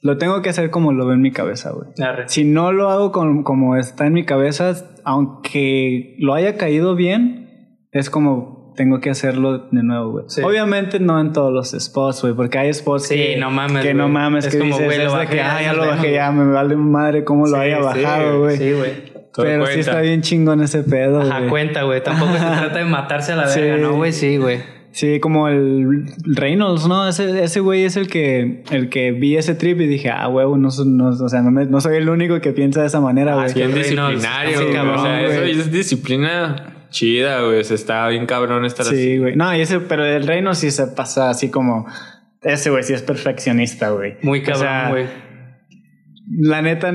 Lo 0.00 0.16
tengo 0.16 0.40
que 0.42 0.48
hacer 0.48 0.70
como 0.70 0.92
lo 0.92 1.04
veo 1.04 1.14
en 1.16 1.20
mi 1.20 1.32
cabeza, 1.32 1.70
güey. 1.72 1.88
Si 2.28 2.44
no 2.44 2.72
lo 2.72 2.88
hago 2.88 3.12
con- 3.12 3.42
como 3.42 3.76
está 3.76 4.06
en 4.06 4.12
mi 4.14 4.24
cabeza, 4.24 4.74
aunque 5.04 6.14
lo 6.18 6.34
haya 6.34 6.56
caído 6.56 6.94
bien, 6.94 7.47
es 7.98 8.10
como 8.10 8.72
tengo 8.76 9.00
que 9.00 9.10
hacerlo 9.10 9.58
de 9.72 9.82
nuevo, 9.82 10.10
güey. 10.12 10.24
Sí. 10.28 10.40
Obviamente 10.42 11.00
no 11.00 11.20
en 11.20 11.32
todos 11.32 11.52
los 11.52 11.70
spots, 11.84 12.22
güey, 12.22 12.34
porque 12.34 12.58
hay 12.58 12.72
spots 12.72 13.08
Sí, 13.08 13.16
que 13.16 13.36
no 13.36 13.50
mames, 13.50 13.84
que 13.84 13.92
no 13.92 14.04
güey. 14.04 14.12
mames, 14.14 14.44
Es 14.46 14.52
que 14.52 14.58
como, 14.60 14.70
dices, 14.70 14.86
güey, 14.86 14.98
lo 14.98 15.04
es 15.04 15.10
de 15.12 15.18
bajé, 15.18 15.30
que, 15.30 15.36
ya 15.36 15.56
ah, 15.56 15.62
ya 15.62 15.72
lo 15.72 15.86
bajé, 15.86 16.12
ya 16.12 16.30
me 16.30 16.52
vale 16.52 16.76
madre 16.76 17.24
cómo 17.24 17.46
lo 17.46 17.56
Sí, 17.56 17.60
haya 17.62 17.78
sí, 17.78 17.82
bajado, 17.82 18.38
güey. 18.40 18.56
Sí, 18.56 18.72
güey. 18.72 18.90
Pero 19.36 19.66
sí 19.66 19.72
cuenta. 19.74 19.90
está 19.90 20.00
bien 20.00 20.22
chingón 20.22 20.62
ese 20.62 20.82
pedo, 20.84 21.20
Ajá, 21.22 21.38
güey. 21.38 21.50
cuenta, 21.50 21.82
güey. 21.82 22.02
Tampoco 22.02 22.32
se 22.34 22.38
trata 22.38 22.78
de 22.78 22.84
matarse 22.84 23.32
a 23.32 23.36
la 23.36 23.46
Sí. 23.48 23.60
verga, 23.60 23.82
¿no, 23.88 23.94
güey? 23.96 24.12
Sí, 24.12 24.36
güey. 24.36 24.58
Sí, 24.92 25.20
como 25.20 25.48
el 25.48 26.06
Reynolds, 26.24 26.86
¿no? 26.88 27.06
Ese, 27.08 27.42
ese 27.44 27.60
güey 27.60 27.84
es 27.84 27.96
el 27.96 28.08
que, 28.08 28.62
el 28.70 28.88
que 28.88 29.12
vi 29.12 29.36
ese 29.36 29.54
trip 29.54 29.80
y 29.80 29.86
dije, 29.86 30.10
ah, 30.10 30.28
huevo, 30.28 30.56
no, 30.56 30.68
no, 30.86 31.08
o 31.08 31.28
sea, 31.28 31.42
no, 31.42 31.50
me- 31.50 31.66
no 31.66 31.80
soy 31.80 31.96
el 31.96 32.08
único 32.08 32.40
que 32.40 32.52
piensa 32.52 32.80
de 32.80 32.86
esa 32.86 33.00
manera, 33.00 33.34
güey. 33.34 33.52
Bien 33.54 33.72
Reynolds, 33.72 34.20
disciplinario, 34.22 34.58
sí, 34.58 34.64
güey. 34.64 34.74
cabrón, 34.74 34.98
o 34.98 35.02
sea, 35.02 35.20
eso 35.22 35.40
güey. 35.40 35.50
es 35.52 35.70
disciplina 35.72 36.74
chida, 36.90 37.42
güey. 37.42 37.60
O 37.60 37.64
sea, 37.64 37.74
está 37.74 38.08
bien 38.08 38.26
cabrón 38.26 38.64
estar 38.64 38.86
así. 38.86 38.96
Sí, 38.96 39.18
güey. 39.18 39.36
No, 39.36 39.54
y 39.54 39.60
ese, 39.60 39.80
pero 39.80 40.04
el 40.04 40.26
Reynolds 40.26 40.58
sí 40.58 40.70
se 40.70 40.86
pasa 40.88 41.30
así 41.30 41.50
como, 41.50 41.86
ese 42.42 42.70
güey 42.70 42.82
sí 42.82 42.92
es 42.92 43.02
perfeccionista, 43.02 43.90
güey. 43.90 44.16
Muy 44.22 44.40
O 44.40 44.42
cabrón, 44.42 44.60
sea, 44.60 44.88
güey. 44.90 45.06
La 46.40 46.62
neta, 46.62 46.88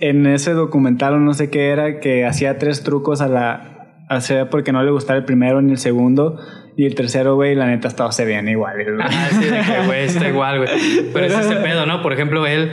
en, 0.00 0.26
ese 0.26 0.52
documental 0.52 1.14
o 1.14 1.18
no 1.18 1.34
sé 1.34 1.50
qué 1.50 1.68
era, 1.68 2.00
que 2.00 2.24
hacía 2.24 2.58
tres 2.58 2.82
trucos 2.82 3.20
a 3.20 3.28
la, 3.28 4.06
hacía 4.08 4.48
porque 4.48 4.72
no 4.72 4.82
le 4.82 4.90
gustaba 4.90 5.18
el 5.18 5.24
primero 5.24 5.60
ni 5.62 5.72
el 5.72 5.78
segundo. 5.78 6.40
Y 6.76 6.86
el 6.86 6.94
tercero, 6.94 7.34
güey, 7.34 7.54
la 7.54 7.66
neta, 7.66 7.90
todos 7.90 8.16
se 8.16 8.22
iguales, 8.50 8.86
güey. 8.86 9.06
Ah, 9.06 9.28
sí, 9.30 9.44
de 9.44 9.60
que, 9.60 9.86
güey, 9.86 10.04
está 10.04 10.28
igual, 10.28 10.58
güey. 10.58 10.70
Pero 11.12 11.26
es 11.26 11.32
ese 11.34 11.56
pedo, 11.62 11.84
¿no? 11.84 12.00
Por 12.00 12.12
ejemplo, 12.12 12.46
él 12.46 12.72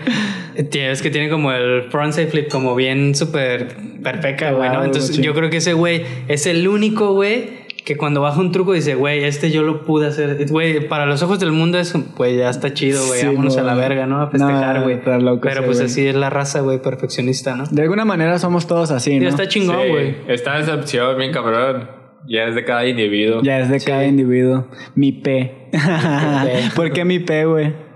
es 0.58 1.01
que 1.01 1.10
tiene 1.10 1.30
como 1.30 1.51
el 1.51 1.84
frontside 1.84 2.28
flip 2.28 2.49
como 2.49 2.76
bien 2.76 3.14
súper 3.16 3.68
perfecta, 4.03 4.51
güey, 4.51 4.70
Entonces 4.70 5.16
sí. 5.16 5.22
yo 5.22 5.34
creo 5.34 5.49
que 5.49 5.58
ese 5.58 5.74
güey 5.74 6.03
es 6.28 6.47
el 6.47 6.68
único, 6.68 7.14
güey, 7.14 7.68
que 7.86 7.95
cuando 7.95 8.22
baja 8.22 8.41
un 8.41 8.51
truco 8.51 8.74
dice, 8.74 8.95
güey, 8.95 9.24
este 9.24 9.51
yo 9.51 9.62
lo 9.62 9.86
pude 9.86 10.08
hacer. 10.08 10.47
Güey, 10.49 10.88
para 10.88 11.05
los 11.05 11.22
ojos 11.24 11.39
del 11.39 11.51
mundo 11.51 11.78
es, 11.78 11.93
güey, 12.16 12.38
ya 12.38 12.49
está 12.49 12.74
chido, 12.74 13.05
güey, 13.05 13.22
Sí, 13.22 13.28
vámonos 13.28 13.55
a 13.58 13.64
la 13.64 13.76
verga, 13.76 14.08
¿no? 14.08 14.22
A 14.22 14.30
festejar, 14.30 14.82
güey. 14.84 14.95
está 14.95 15.18
Pero 15.41 15.66
pues 15.66 15.80
así 15.80 16.05
es 16.05 16.16
la 16.16 16.30
raza, 16.30 16.62
güey, 16.62 16.82
perfeccionista, 16.82 17.55
¿no? 17.55 17.66
De 17.70 17.84
alguna 17.84 18.03
manera 18.03 18.39
somos 18.39 18.68
todos 18.68 18.91
así, 18.91 19.14
Y 19.14 19.20
¿no? 19.20 19.30
está 19.30 19.47
chingón, 19.47 19.80
Sí, 19.84 19.89
güey. 19.89 20.16
Esta 20.28 20.58
decepción, 20.58 21.18
bien 21.18 21.32
cabrón. 21.32 21.89
Ya 22.28 22.43
es 22.43 22.55
de 22.55 22.66
cada 22.66 22.86
individuo. 22.86 23.41
Ya 23.41 23.60
es 23.60 23.70
de 23.70 23.80
cada 23.80 24.05
individuo. 24.05 24.68
Mi 24.95 25.14
P. 25.14 25.70
¿Por 26.76 26.91
qué 26.91 27.05
mi 27.05 27.20
P, 27.20 27.45
güey? 27.45 27.87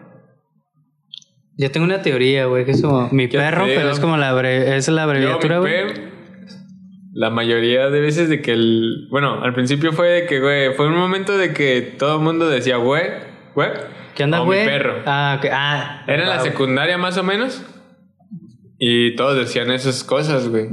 Yo 1.58 1.70
tengo 1.72 1.86
una 1.86 2.02
teoría, 2.02 2.46
güey, 2.46 2.66
que 2.66 2.72
es 2.72 2.82
como 2.82 3.10
mi 3.12 3.28
perro, 3.28 3.66
pero 3.66 3.92
es 3.92 4.00
como 4.00 4.18
la 4.18 4.32
abre- 4.32 4.76
es 4.78 4.88
la 4.88 5.04
abreviatura, 5.04 5.60
güey. 5.60 6.12
la 7.14 7.30
mayoría 7.30 7.90
de 7.90 8.00
veces 8.02 8.30
de 8.30 8.42
que 8.42 8.54
el... 8.54 9.08
Bueno, 9.12 9.44
al 9.44 9.54
principio 9.54 9.92
fue 9.94 10.08
de 10.10 10.26
que, 10.28 10.40
güey, 10.40 10.74
fue 10.76 10.88
un 10.88 10.96
momento 10.98 11.38
de 11.38 11.54
que 11.54 11.82
todo 12.00 12.18
el 12.18 12.24
mundo 12.24 12.50
decía, 12.50 12.78
güey, 12.78 13.04
güey. 13.54 13.70
¿Qué 14.16 14.24
onda, 14.24 14.42
o 14.42 14.46
güey? 14.46 14.62
mi 14.62 14.66
perro. 14.66 14.96
Ah, 15.06 15.38
ok. 15.40 15.50
Ah, 15.52 16.04
Era 16.08 16.24
en 16.24 16.30
la 16.30 16.40
secundaria 16.40 16.98
más 16.98 17.18
o 17.18 17.24
menos. 17.24 17.64
Y 18.80 19.16
todos 19.16 19.38
decían 19.38 19.72
esas 19.72 20.04
cosas, 20.04 20.48
güey. 20.50 20.68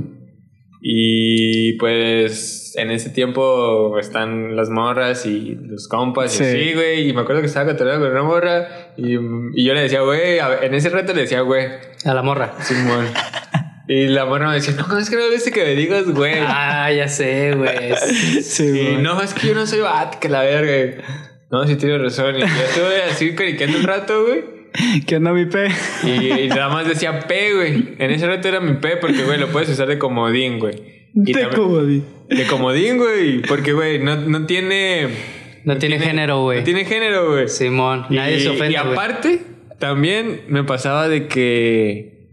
Y 0.81 1.73
pues 1.75 2.75
en 2.79 2.91
ese 2.93 3.11
tiempo 3.11 3.99
están 3.99 4.55
las 4.57 4.71
morras 4.71 5.27
y 5.27 5.57
los 5.61 5.89
compas 5.89 6.33
Sí. 6.33 6.45
y 6.45 6.47
así, 6.47 6.75
güey. 6.75 7.09
Y 7.09 7.13
me 7.13 7.21
acuerdo 7.23 7.41
que 7.43 7.49
estaba 7.49 7.71
cotorreando 7.73 8.07
con 8.07 8.13
una 8.17 8.23
morra. 8.27 8.69
Y, 8.99 9.15
y 9.15 9.65
yo 9.65 9.75
le 9.75 9.83
decía, 9.83 10.01
güey, 10.01 10.39
en 10.63 10.75
ese 10.75 10.91
rato 10.91 11.15
le 11.15 11.23
decía, 11.23 11.41
güey, 11.43 11.67
A 12.05 12.15
la 12.15 12.23
morra. 12.23 12.53
Simón. 12.61 13.07
y 13.89 14.09
la 14.09 14.25
morra 14.27 14.49
me 14.49 14.55
decía, 14.57 14.75
no, 14.77 14.99
es 14.99 15.09
que 15.09 15.15
no 15.17 15.31
viste 15.31 15.53
que 15.53 15.63
me 15.63 15.75
digas, 15.77 16.05
güey. 16.07 16.35
Ah, 16.45 16.91
ya 16.93 17.07
sé, 17.09 17.55
güey. 17.55 17.95
Sí, 18.43 18.89
y 18.95 18.97
no, 18.97 19.23
es 19.23 19.35
que 19.35 19.47
yo 19.49 19.55
no 19.55 19.67
soy 19.67 19.81
bat, 19.81 20.17
que 20.17 20.29
la 20.29 20.43
verga. 20.43 21.03
No, 21.51 21.65
sí 21.67 21.77
tienes 21.77 22.01
razón. 22.03 22.37
Y 22.37 22.41
yo 22.41 22.47
estuve 22.47 23.03
así 23.05 23.35
cariqueando 23.35 23.79
un 23.79 23.85
rato, 23.85 24.25
güey. 24.27 24.59
¿Qué 25.07 25.17
onda, 25.17 25.33
mi 25.33 25.47
P? 25.47 25.69
Y, 26.05 26.33
y 26.43 26.49
nada 26.49 26.69
más 26.69 26.87
decía 26.87 27.21
P, 27.21 27.55
güey. 27.55 27.95
En 27.99 28.11
ese 28.11 28.27
rato 28.27 28.49
era 28.49 28.61
mi 28.61 28.75
P 28.75 28.97
porque, 28.97 29.23
güey, 29.23 29.39
lo 29.39 29.47
puedes 29.49 29.69
usar 29.71 29.89
de 29.89 29.99
comodín, 29.99 30.59
güey. 30.59 31.09
Y 31.15 31.33
Te 31.33 31.41
también- 31.41 31.63
comodí. 31.63 32.05
De 32.29 32.47
comodín, 32.47 32.99
güey. 32.99 33.43
Porque, 33.43 33.73
güey, 33.73 33.99
no, 34.01 34.17
no 34.17 34.45
tiene... 34.45 35.09
No 35.69 35.77
tiene 35.77 35.99
género, 35.99 36.45
güey. 36.45 36.61
No 36.61 36.65
tiene 36.65 36.87
género, 36.87 37.31
güey. 37.33 37.47
Simón, 37.49 38.07
nadie 38.09 38.39
y, 38.39 38.41
se 38.41 38.49
ofende, 38.49 38.73
Y 38.73 38.77
aparte, 38.77 39.43
también 39.79 40.45
me 40.49 40.65
pasaba 40.65 41.09
de 41.09 41.29
que... 41.29 42.31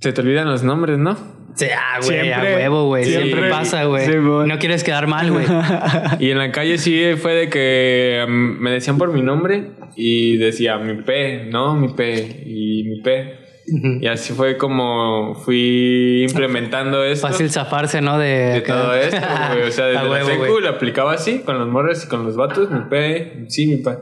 Se 0.00 0.12
te 0.12 0.20
olvidan 0.20 0.46
los 0.46 0.62
nombres, 0.62 0.98
¿no? 0.98 1.16
Sí, 1.54 1.64
ah, 1.74 1.98
güey, 2.04 2.18
a 2.18 2.22
Siempre- 2.24 2.56
huevo, 2.56 2.86
güey. 2.88 3.04
Siempre, 3.06 3.28
siempre- 3.30 3.48
pasa, 3.50 3.84
güey. 3.84 4.04
Simón. 4.04 4.48
no 4.48 4.58
quieres 4.58 4.84
quedar 4.84 5.06
mal, 5.06 5.32
güey. 5.32 5.46
Y 6.20 6.30
en 6.30 6.36
la 6.36 6.52
calle 6.52 6.76
sí 6.76 7.02
fue 7.16 7.32
de 7.34 7.48
que 7.48 8.22
mm, 8.28 8.60
me 8.60 8.70
decían 8.70 8.98
por 8.98 9.10
mi 9.10 9.22
nombre 9.22 9.70
y 9.96 10.36
decía 10.36 10.76
mi 10.76 11.02
P, 11.02 11.46
no, 11.50 11.74
mi 11.74 11.94
P 11.94 12.42
y 12.44 12.84
mi 12.84 13.00
P. 13.00 13.43
Y 13.66 14.06
así 14.06 14.32
fue 14.34 14.56
como 14.56 15.34
fui 15.34 16.24
implementando 16.28 17.02
esto. 17.04 17.28
Fácil 17.28 17.50
zafarse, 17.50 18.00
¿no? 18.00 18.18
De, 18.18 18.62
todo 18.66 18.94
esto, 18.94 19.20
güey. 19.52 19.68
O 19.68 19.70
sea, 19.72 19.86
desde 19.86 20.08
la 20.08 20.24
secu 20.24 20.60
lo 20.60 20.68
aplicaba 20.68 21.12
así, 21.12 21.40
con 21.40 21.58
los 21.58 21.68
morros 21.68 22.04
y 22.04 22.08
con 22.08 22.24
los 22.24 22.36
vatos, 22.36 22.70
mi 22.70 22.80
pe, 22.88 23.46
sí, 23.48 23.66
mi 23.66 23.76
pa. 23.76 23.98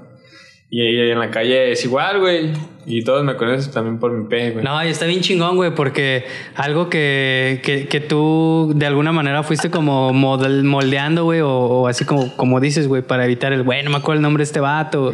Y 0.75 0.81
ahí 0.81 1.11
en 1.11 1.19
la 1.19 1.31
calle 1.31 1.71
es 1.71 1.85
igual, 1.85 2.19
güey. 2.19 2.51
Y 2.87 3.05
todos 3.05 3.23
me 3.25 3.37
conocen 3.37 3.71
también 3.75 3.99
por 3.99 4.11
mi 4.11 4.27
pe, 4.27 4.53
güey. 4.53 4.65
No, 4.65 4.83
y 4.83 4.89
está 4.89 5.05
bien 5.05 5.21
chingón, 5.21 5.55
güey, 5.57 5.75
porque 5.75 6.25
algo 6.55 6.89
que, 6.89 7.61
que, 7.63 7.87
que 7.89 8.01
tú 8.01 8.73
de 8.75 8.87
alguna 8.87 9.13
manera 9.13 9.43
fuiste 9.43 9.71
como 9.71 10.15
model- 10.15 10.65
moldeando, 10.65 11.25
güey, 11.25 11.41
o, 11.43 11.51
o 11.51 11.89
así 11.89 12.07
como, 12.07 12.35
como 12.39 12.59
dices, 12.59 12.89
güey, 12.89 13.03
para 13.03 13.27
evitar 13.27 13.53
el, 13.53 13.65
güey, 13.65 13.83
no 13.83 13.91
me 13.91 13.99
acuerdo 13.99 14.17
el 14.17 14.23
nombre 14.23 14.41
de 14.41 14.45
este 14.45 14.61
vato, 14.61 15.13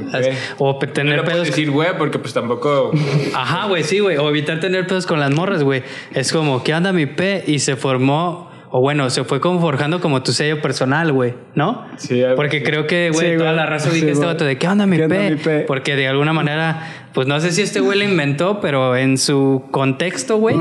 o 0.59 0.79
pe- 0.79 0.87
no 0.87 0.93
tener 0.93 1.17
puedo 1.25 1.33
pedos. 1.43 1.49
decir, 1.49 1.73
güey, 1.73 1.89
porque 1.99 2.21
pues 2.21 2.33
tampoco... 2.33 2.93
Ajá, 3.35 3.67
güey, 3.67 3.83
sí, 3.83 3.99
güey, 3.99 4.17
o 4.17 4.29
evitar 4.29 4.61
tener 4.61 4.87
pedos 4.87 5.07
con 5.07 5.19
las 5.19 5.33
morras, 5.35 5.65
güey. 5.65 5.83
Es 6.15 6.33
como, 6.33 6.63
¿qué 6.63 6.73
onda 6.73 6.93
mi 6.93 7.07
P? 7.07 7.43
Y 7.49 7.59
se 7.59 7.75
formó, 7.75 8.48
o 8.71 8.81
bueno, 8.81 9.09
se 9.11 9.25
fue 9.25 9.41
como 9.41 9.61
forjando 9.61 10.01
como 10.01 10.23
tu 10.23 10.33
sello 10.33 10.61
personal, 10.61 11.13
güey, 11.13 11.35
¿no? 11.55 11.85
Sí, 11.97 12.23
Porque 12.37 12.63
creo 12.63 12.87
que, 12.87 13.11
güey, 13.13 13.33
Sí, 13.33 13.39
toda 13.39 13.53
la 13.53 13.67
raza 13.67 13.89
ubica 13.91 14.07
Sí, 14.07 14.11
este 14.13 14.25
güey. 14.25 14.35
vato 14.35 14.45
de, 14.45 14.59
¿qué 14.59 14.69
onda 14.69 14.87
mi 14.87 14.97
¿Qué 14.97 15.05
onda, 15.05 15.17
P? 15.17 15.31
mi 15.31 15.37
P? 15.37 15.61
Porque 15.67 15.97
de 15.97 16.09
alguna 16.09 16.33
manera, 16.33 16.83
pues 17.15 17.27
no 17.27 17.41
sé 17.41 17.51
si 17.53 17.63
este 17.63 17.81
güey 17.81 17.99
lo 17.99 18.05
inventó, 18.05 18.61
pero 18.61 18.97
en 18.97 19.17
su 19.19 19.65
contexto, 19.71 20.37
güey, 20.39 20.57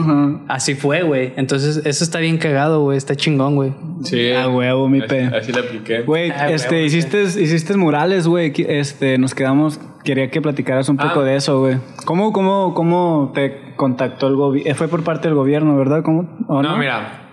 así 0.47 0.75
fue, 0.75 1.03
güey. 1.03 1.33
Entonces, 1.37 1.81
eso 1.85 2.03
está 2.03 2.19
bien 2.19 2.37
cagado, 2.37 2.81
güey, 2.81 2.97
está 2.97 3.15
chingón, 3.15 3.55
güey. 3.55 3.73
Sí. 4.03 4.31
A 4.31 4.47
huevo, 4.47 4.87
mi 4.87 4.99
así, 4.99 5.07
pe. 5.07 5.23
Así 5.25 5.51
la 5.51 5.59
apliqué. 5.61 6.01
Güey, 6.01 6.31
Ah, 6.31 6.49
este, 6.51 6.75
huevo, 6.75 6.85
hiciste, 6.87 7.23
hiciste 7.23 7.75
murales, 7.77 8.27
güey. 8.27 8.53
Este, 8.57 9.17
nos 9.17 9.35
quedamos. 9.35 9.79
Quería 10.03 10.29
que 10.31 10.41
platicaras 10.41 10.87
un 10.87 10.95
poco 10.97 11.19
Ah. 11.19 11.23
de 11.25 11.35
eso, 11.35 11.59
güey. 11.59 11.77
¿Cómo, 12.05 12.31
cómo, 12.31 12.73
cómo 12.73 13.31
te 13.35 13.73
contactó 13.75 14.27
el 14.27 14.35
gobierno? 14.35 14.73
Fue 14.75 14.87
por 14.87 15.03
parte 15.03 15.27
del 15.27 15.35
gobierno, 15.35 15.75
¿verdad? 15.75 16.01
¿Cómo? 16.03 16.29
¿O 16.47 16.61
no, 16.63 16.77
mira. 16.77 17.26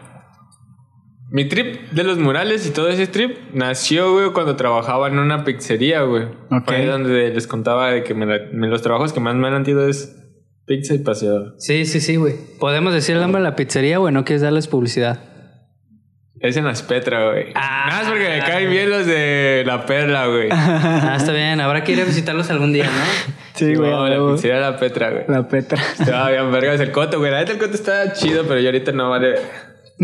Mi 1.35 1.47
trip 1.49 1.91
de 1.91 2.05
los 2.05 2.17
murales 2.19 2.65
y 2.65 2.71
todo 2.71 2.89
ese 2.89 3.09
trip 3.09 3.37
nació, 3.53 4.13
güey, 4.13 4.31
cuando 4.31 4.55
trabajaba 4.55 5.09
en 5.09 5.19
una 5.19 5.43
pizzería, 5.45 6.03
güey. 6.03 6.25
Ok. 6.51 6.65
Fue 6.67 6.77
ahí 6.77 6.87
donde 6.87 7.31
les 7.35 7.47
contaba 7.49 7.91
de 7.91 8.05
que 8.05 8.15
me 8.15 8.25
la- 8.25 8.39
me- 8.53 8.69
los 8.69 8.83
trabajos 8.83 9.13
que 9.13 9.19
más 9.19 9.35
me 9.35 9.49
han 9.49 9.55
latido 9.55 9.89
es 9.89 10.15
pizza 10.65 10.95
y 10.95 10.99
paseador. 10.99 11.57
Sí, 11.59 11.87
sí, 11.87 12.01
sí, 12.01 12.15
güey. 12.17 12.35
¿Podemos 12.61 12.95
decir 12.95 13.17
el 13.17 13.21
nombre 13.23 13.41
de 13.43 13.49
la 13.49 13.57
pizzería, 13.57 13.99
güey? 13.99 14.15
¿No 14.15 14.25
quieres 14.25 14.43
darles 14.43 14.69
publicidad? 14.69 15.19
Es 16.39 16.57
en 16.57 16.67
las 16.67 16.83
Petra, 16.83 17.31
güey. 17.33 17.47
Ah. 17.57 17.87
Nada 17.89 18.03
más 18.03 18.11
porque 18.13 18.29
me 18.29 18.39
caen 18.39 18.71
bien 18.71 18.91
los 18.91 19.05
de 19.07 19.65
la 19.67 19.87
perla, 19.87 20.27
güey. 20.29 20.49
Ah, 20.53 21.15
está 21.17 21.33
bien. 21.33 21.61
Habrá 21.61 21.83
que 21.83 21.93
ir 21.93 22.01
a 22.01 22.05
visitarlos 22.05 22.49
algún 22.51 22.73
día, 22.73 22.85
¿no? 22.85 23.35
Sí, 23.55 23.75
güey. 23.75 23.91
No, 23.91 24.03
a 24.05 24.09
la 24.11 24.17
huevo. 24.17 24.35
pizzería 24.35 24.57
de 24.57 24.63
la 24.63 24.77
Petra, 24.77 25.11
güey. 25.11 25.25
La 25.29 25.49
Petra. 25.49 25.81
Estaba 25.99 26.31
bien 26.31 26.53
vergas 26.53 26.79
el 26.81 26.93
coto, 26.93 27.19
güey. 27.19 27.31
La 27.33 27.39
neta 27.41 27.53
el 27.53 27.59
coto 27.59 27.75
está 27.75 28.13
chido, 28.13 28.45
pero 28.47 28.61
yo 28.61 28.67
ahorita 28.69 28.93
no 28.93 29.11
vale. 29.11 29.35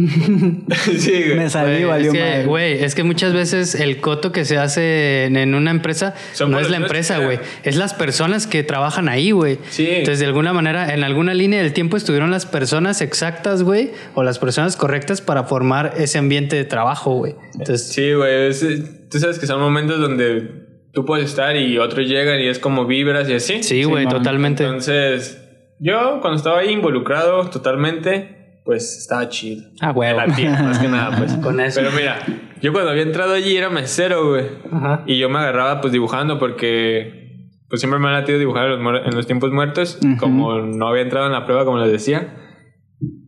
sí, 0.99 1.11
güey. 1.25 1.35
Me 1.37 1.51
salí, 1.51 1.71
Güey, 1.83 1.85
valió 1.85 2.13
es 2.15 2.47
güey, 2.47 2.85
es 2.85 2.95
que 2.95 3.03
muchas 3.03 3.33
veces 3.33 3.75
el 3.75 4.01
coto 4.01 4.31
que 4.33 4.45
se 4.45 4.57
hace 4.57 5.25
en, 5.25 5.37
en 5.37 5.55
una 5.55 5.71
empresa 5.73 6.15
Son 6.33 6.51
no 6.51 6.61
es 6.61 6.71
la 6.71 6.77
empresa, 6.77 7.19
que- 7.19 7.25
güey. 7.25 7.39
Es 7.65 7.77
las 7.77 7.95
personas 7.95 8.47
que 8.47 8.63
trabajan 8.63 9.09
ahí, 9.09 9.33
güey. 9.33 9.59
Sí. 9.71 9.89
Entonces, 9.91 10.21
de 10.21 10.27
alguna 10.27 10.53
manera, 10.53 10.95
en 10.95 11.03
alguna 11.03 11.35
línea 11.35 11.61
del 11.63 11.73
tiempo 11.73 11.97
estuvieron 11.97 12.31
las 12.31 12.47
personas 12.47 13.01
exactas, 13.01 13.63
güey, 13.63 13.91
o 14.15 14.23
las 14.23 14.39
personas 14.39 14.77
correctas 14.77 15.21
para 15.21 15.45
formar 15.45 15.95
ese 15.99 16.19
ambiente 16.19 16.57
de 16.57 16.65
trabajo, 16.65 17.15
güey. 17.15 17.35
Entonces, 17.59 17.89
Sí, 17.93 18.13
güey. 18.13 18.49
es- 18.49 18.65
Tú 19.11 19.19
sabes 19.19 19.41
que 19.41 19.47
son 19.49 19.61
momentos 19.61 19.99
donde 20.01 20.69
tú 20.93 21.05
puedes 21.05 21.29
estar 21.31 21.57
y 21.57 21.79
otros 21.79 22.07
llegan 22.09 22.39
y 22.41 22.47
es 22.47 22.61
como 22.61 22.87
vibras 22.87 23.29
y 23.29 23.35
así. 23.35 23.63
sí, 23.65 23.83
güey, 23.83 24.05
man. 24.05 24.15
totalmente. 24.15 24.63
Entonces, 24.63 25.39
yo 25.81 26.19
cuando 26.21 26.37
estaba 26.37 26.61
ahí 26.61 26.71
involucrado 26.71 27.51
totalmente, 27.51 28.40
pues 28.65 28.97
estaba 28.99 29.29
chido. 29.29 29.65
Ah, 29.81 29.93
güey. 29.93 30.11
Me 30.11 30.27
latía, 30.27 30.63
más 30.63 30.79
que 30.79 30.89
nada, 30.89 31.17
pues. 31.17 31.35
Con 31.43 31.61
eso. 31.61 31.81
Pero 31.81 31.95
mira, 31.97 32.19
yo 32.61 32.73
cuando 32.73 32.91
había 32.91 33.03
entrado 33.03 33.35
allí 33.35 33.57
era 33.57 33.71
mesero, 33.71 34.31
güey. 34.31 34.47
Ajá. 34.71 35.03
Y 35.07 35.19
yo 35.19 35.29
me 35.29 35.39
agarraba 35.39 35.81
pues 35.81 35.93
dibujando 35.93 36.39
porque 36.39 37.49
pues 37.69 37.81
siempre 37.81 38.01
me 38.01 38.09
ha 38.09 38.13
latido 38.13 38.39
dibujar 38.39 38.71
en 38.73 38.83
los, 38.83 39.07
en 39.07 39.15
los 39.15 39.27
tiempos 39.27 39.53
muertos. 39.53 39.99
Ujú. 40.05 40.17
Como 40.19 40.59
no 40.61 40.89
había 40.89 41.03
entrado 41.03 41.27
en 41.27 41.33
la 41.33 41.45
prueba, 41.45 41.65
como 41.65 41.79
les 41.79 41.91
decía. 41.91 42.37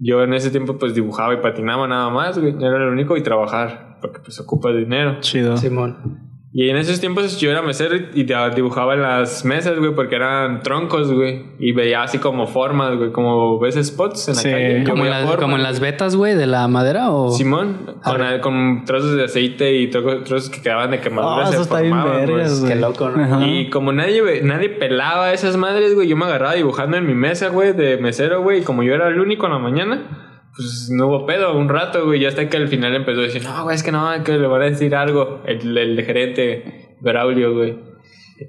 Yo 0.01 0.23
en 0.23 0.35
ese 0.35 0.51
tiempo 0.51 0.77
pues 0.79 0.95
dibujaba 0.95 1.33
y 1.35 1.39
patinaba 1.39 1.89
nada 1.89 2.11
más, 2.11 2.39
güey. 2.39 2.55
Era 2.57 2.79
lo 2.79 2.93
único 2.93 3.17
y 3.17 3.23
trabajar, 3.23 3.99
porque 4.03 4.21
pues 4.21 4.39
ocupa 4.41 4.71
dinero. 4.73 5.19
Chido. 5.21 5.57
Simón. 5.57 6.32
Y 6.55 6.69
en 6.69 6.77
esos 6.77 7.01
tiempos 7.01 7.41
yo 7.41 7.51
era 7.51 7.63
mesero 7.63 7.97
y 8.13 8.25
te- 8.25 8.35
dibujaba 8.55 8.93
en 8.93 9.01
las 9.01 9.43
mesas, 9.47 9.79
güey, 9.79 9.95
porque 9.95 10.17
eran 10.17 10.61
troncos, 10.63 11.11
güey. 11.11 11.45
Y 11.59 11.73
veía 11.73 12.03
así 12.03 12.19
como 12.19 12.47
formas, 12.47 12.95
güey, 12.99 13.11
como 13.11 13.59
ves 13.59 13.77
spots 13.83 14.29
en 14.29 14.35
la 14.35 14.41
Sí. 14.43 14.51
calle. 14.51 14.85
Como, 14.85 15.07
en 15.07 15.13
como 15.37 15.43
en 15.45 15.51
güey. 15.53 15.63
las 15.63 15.81
vetas, 15.81 16.15
güey, 16.15 16.35
de 16.35 16.47
la 16.47 16.69
madera 16.69 17.11
o. 17.11 17.31
Simón, 17.31 17.97
con, 18.05 18.21
con 18.43 18.85
trozos 18.85 19.17
de 19.17 19.25
aceite 19.25 19.75
y 19.79 19.91
tro- 19.91 20.25
trozos 20.25 20.51
que 20.51 20.61
quedaban 20.61 20.91
de 20.91 21.01
quemadura 21.01 21.45
Ah, 21.45 21.47
se 21.47 21.55
eso 21.55 21.63
está 21.63 21.81
bien 21.81 21.95
formaban, 21.95 22.27
vergas, 22.27 22.49
pues. 22.51 22.61
güey. 22.61 22.73
Qué 22.75 22.79
loco, 22.81 23.09
¿no? 23.09 23.25
Ajá. 23.25 23.47
Y 23.47 23.71
como 23.71 23.93
nadie, 23.93 24.21
ve- 24.21 24.43
nadie 24.43 24.69
pelaba 24.69 25.33
esas 25.33 25.57
madres, 25.57 25.95
güey, 25.95 26.07
yo 26.07 26.17
me 26.19 26.27
agarraba 26.27 26.53
dibujando 26.53 26.99
en 26.99 27.07
mi 27.07 27.15
mesa, 27.15 27.49
güey, 27.49 27.73
de 27.73 27.97
mesero, 27.97 28.43
güey. 28.43 28.59
Y 28.61 28.63
como 28.63 28.83
yo 28.83 28.93
era 28.95 29.09
el 29.09 29.19
único 29.19 29.47
en 29.47 29.53
la 29.53 29.59
mañana, 29.59 30.22
pues 30.55 30.91
no 30.91 31.07
hubo 31.07 31.27
pedo 31.27 31.57
un 31.57 31.69
rato, 31.69 32.05
güey. 32.05 32.23
Y 32.23 32.27
hasta 32.27 32.49
que 32.49 32.57
al 32.57 32.69
final 32.69 32.95
empezó 32.95 33.21
a 33.21 33.25
decir, 33.25 33.43
no, 33.43 33.65
güey, 33.65 33.77
es 33.77 33.83
que 33.83 33.93
no, 33.93 34.09
que 34.25 34.39
le 34.39 34.47
van 34.47 34.63
a 34.63 34.67
decir 34.67 34.95
algo. 34.95 35.43
El, 35.47 35.77
el 35.77 36.03
gerente, 36.05 36.97
Braulio, 37.01 37.55
güey. 37.55 37.79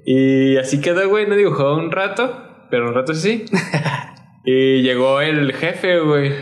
Y 0.04 0.56
así 0.56 0.80
quedó, 0.80 1.08
güey, 1.08 1.26
no 1.26 1.36
dibujó 1.36 1.74
un 1.74 1.90
rato, 1.90 2.66
pero 2.70 2.88
un 2.88 2.94
rato 2.94 3.14
sí. 3.14 3.44
y 4.44 4.82
llegó 4.82 5.20
el 5.20 5.52
jefe, 5.52 6.00
güey. 6.00 6.32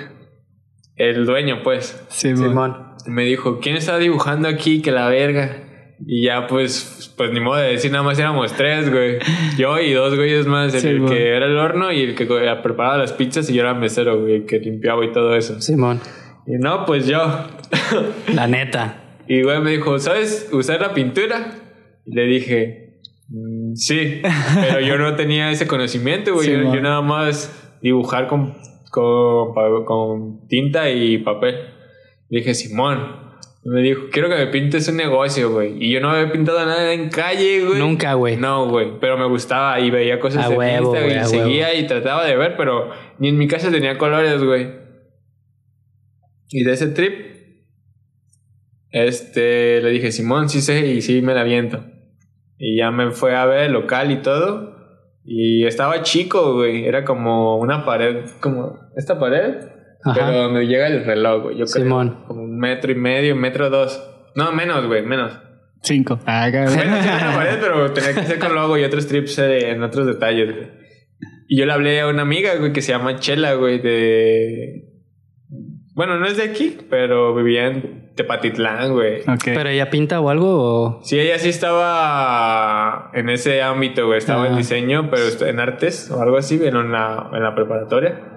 El 0.96 1.26
dueño, 1.26 1.62
pues. 1.62 2.04
Sí. 2.08 2.36
Simón. 2.36 2.94
Me 3.06 3.24
dijo, 3.24 3.60
¿quién 3.60 3.76
está 3.76 3.98
dibujando 3.98 4.48
aquí? 4.48 4.82
Que 4.82 4.90
la 4.92 5.08
verga. 5.08 5.71
Y 6.04 6.24
ya, 6.26 6.46
pues, 6.48 7.14
pues 7.16 7.30
ni 7.32 7.38
modo 7.40 7.56
de 7.58 7.72
decir, 7.72 7.90
nada 7.92 8.02
más 8.02 8.18
éramos 8.18 8.52
tres, 8.54 8.90
güey. 8.90 9.18
Yo 9.56 9.78
y 9.78 9.92
dos 9.92 10.16
güeyes 10.16 10.46
más, 10.46 10.74
el, 10.74 10.80
Sí, 10.80 10.88
el 10.88 11.04
que 11.06 11.28
era 11.28 11.46
el 11.46 11.56
horno 11.56 11.92
y 11.92 12.00
el 12.00 12.14
que 12.14 12.26
co- 12.26 12.38
preparaba 12.62 12.98
las 12.98 13.12
pizzas 13.12 13.48
y 13.50 13.54
yo 13.54 13.62
era 13.62 13.74
mesero, 13.74 14.20
güey, 14.20 14.34
el 14.36 14.46
que 14.46 14.58
limpiaba 14.58 15.04
y 15.04 15.12
todo 15.12 15.36
eso. 15.36 15.60
Simón. 15.60 16.00
Y 16.46 16.52
no, 16.58 16.84
pues 16.86 17.06
yo. 17.06 17.20
La 18.34 18.46
neta. 18.48 18.96
y 19.28 19.42
güey 19.42 19.60
me 19.60 19.70
dijo, 19.70 19.98
¿sabes 20.00 20.48
usar 20.52 20.80
la 20.80 20.92
pintura? 20.92 21.54
Y 22.04 22.14
le 22.16 22.24
dije, 22.24 22.98
"Mm, 23.28 23.74
sí, 23.76 24.20
pero 24.54 24.80
yo 24.80 24.98
no 24.98 25.14
tenía 25.14 25.50
ese 25.52 25.68
conocimiento, 25.68 26.34
güey. 26.34 26.46
Sí, 26.48 26.52
yo, 26.52 26.74
yo 26.74 26.80
nada 26.80 27.00
más 27.00 27.76
dibujar 27.80 28.26
con, 28.26 28.54
con, 28.90 29.84
con 29.84 30.48
tinta 30.48 30.90
y 30.90 31.18
papel. 31.18 31.54
Le 32.28 32.38
dije, 32.40 32.54
Simón. 32.54 33.21
Me 33.64 33.80
dijo, 33.80 34.02
quiero 34.10 34.28
que 34.28 34.34
me 34.34 34.46
pintes 34.48 34.88
un 34.88 34.96
negocio, 34.96 35.52
güey. 35.52 35.76
Y 35.78 35.92
yo 35.92 36.00
no 36.00 36.10
había 36.10 36.32
pintado 36.32 36.64
nada 36.66 36.92
en 36.92 37.10
calle, 37.10 37.64
güey. 37.64 37.78
Nunca, 37.78 38.14
güey. 38.14 38.36
No, 38.36 38.68
güey. 38.68 38.98
Pero 39.00 39.16
me 39.16 39.26
gustaba 39.26 39.78
y 39.78 39.90
veía 39.90 40.18
cosas 40.18 40.46
A 40.46 40.48
de 40.48 40.56
huevo, 40.56 40.86
Insta, 40.86 41.04
güey, 41.04 41.14
y 41.14 41.18
a 41.18 41.24
seguía 41.24 41.74
y 41.74 41.86
trataba 41.86 42.26
de 42.26 42.36
ver, 42.36 42.56
pero 42.56 42.90
ni 43.18 43.28
en 43.28 43.38
mi 43.38 43.46
casa 43.46 43.70
tenía 43.70 43.98
colores, 43.98 44.42
güey. 44.42 44.68
Y 46.48 46.64
de 46.64 46.72
ese 46.72 46.88
trip, 46.88 47.14
este, 48.90 49.80
le 49.80 49.90
dije, 49.90 50.10
Simón, 50.10 50.48
sí 50.48 50.60
sé 50.60 50.88
y 50.88 51.00
sí 51.00 51.22
me 51.22 51.32
la 51.32 51.42
aviento. 51.42 51.84
Y 52.58 52.78
ya 52.78 52.90
me 52.90 53.12
fue 53.12 53.36
a 53.36 53.46
ver 53.46 53.64
el 53.66 53.72
local 53.72 54.10
y 54.10 54.22
todo. 54.22 54.76
Y 55.24 55.66
estaba 55.66 56.02
chico, 56.02 56.54
güey. 56.54 56.84
Era 56.84 57.04
como 57.04 57.58
una 57.58 57.84
pared, 57.84 58.24
como 58.40 58.78
esta 58.96 59.20
pared, 59.20 59.68
Ajá. 60.04 60.14
pero 60.26 60.32
donde 60.42 60.66
llega 60.66 60.86
el 60.88 61.04
reloj, 61.04 61.42
güey. 61.44 61.56
Yo 61.58 61.66
creo. 61.66 61.84
Simón. 61.84 62.24
Como 62.26 62.42
un 62.42 62.58
metro 62.58 62.90
y 62.92 62.94
medio, 62.96 63.36
metro 63.36 63.70
dos. 63.70 64.02
No, 64.34 64.50
menos, 64.52 64.86
güey, 64.86 65.02
menos. 65.04 65.38
Cinco. 65.82 66.18
Ah. 66.26 66.48
Bueno, 66.50 66.68
sí, 66.70 66.78
una 66.80 67.32
pared, 67.34 67.58
pero 67.60 67.92
tenía 67.92 68.14
que 68.14 68.20
hacer 68.20 68.38
con 68.38 68.54
logo 68.54 68.78
y 68.78 68.84
otros 68.84 69.06
trips 69.06 69.38
eh, 69.38 69.70
en 69.70 69.82
otros 69.82 70.06
detalles, 70.06 70.54
güey. 70.54 70.68
Y 71.48 71.58
yo 71.58 71.66
le 71.66 71.72
hablé 71.72 72.00
a 72.00 72.08
una 72.08 72.22
amiga, 72.22 72.54
güey, 72.56 72.72
que 72.72 72.80
se 72.82 72.92
llama 72.92 73.16
Chela, 73.18 73.54
güey, 73.54 73.78
de... 73.80 74.88
Bueno, 75.94 76.18
no 76.18 76.26
es 76.26 76.38
de 76.38 76.44
aquí, 76.44 76.78
pero 76.88 77.34
vivía 77.34 77.66
en 77.66 78.12
Tepatitlán, 78.14 78.92
güey. 78.92 79.20
Ok. 79.22 79.44
¿Pero 79.44 79.68
ella 79.68 79.90
pinta 79.90 80.20
o 80.20 80.30
algo? 80.30 80.48
O... 80.48 81.00
Sí, 81.04 81.18
ella 81.20 81.38
sí 81.38 81.50
estaba 81.50 83.10
en 83.12 83.28
ese 83.28 83.60
ámbito, 83.62 84.06
güey. 84.06 84.18
Estaba 84.18 84.46
en 84.46 84.54
Ah. 84.54 84.56
diseño, 84.56 85.10
pero 85.10 85.24
en 85.46 85.60
artes 85.60 86.10
o 86.10 86.22
algo 86.22 86.38
así, 86.38 86.58
en 86.64 86.92
la, 86.92 87.28
en 87.32 87.42
la 87.42 87.54
preparatoria. 87.54 88.31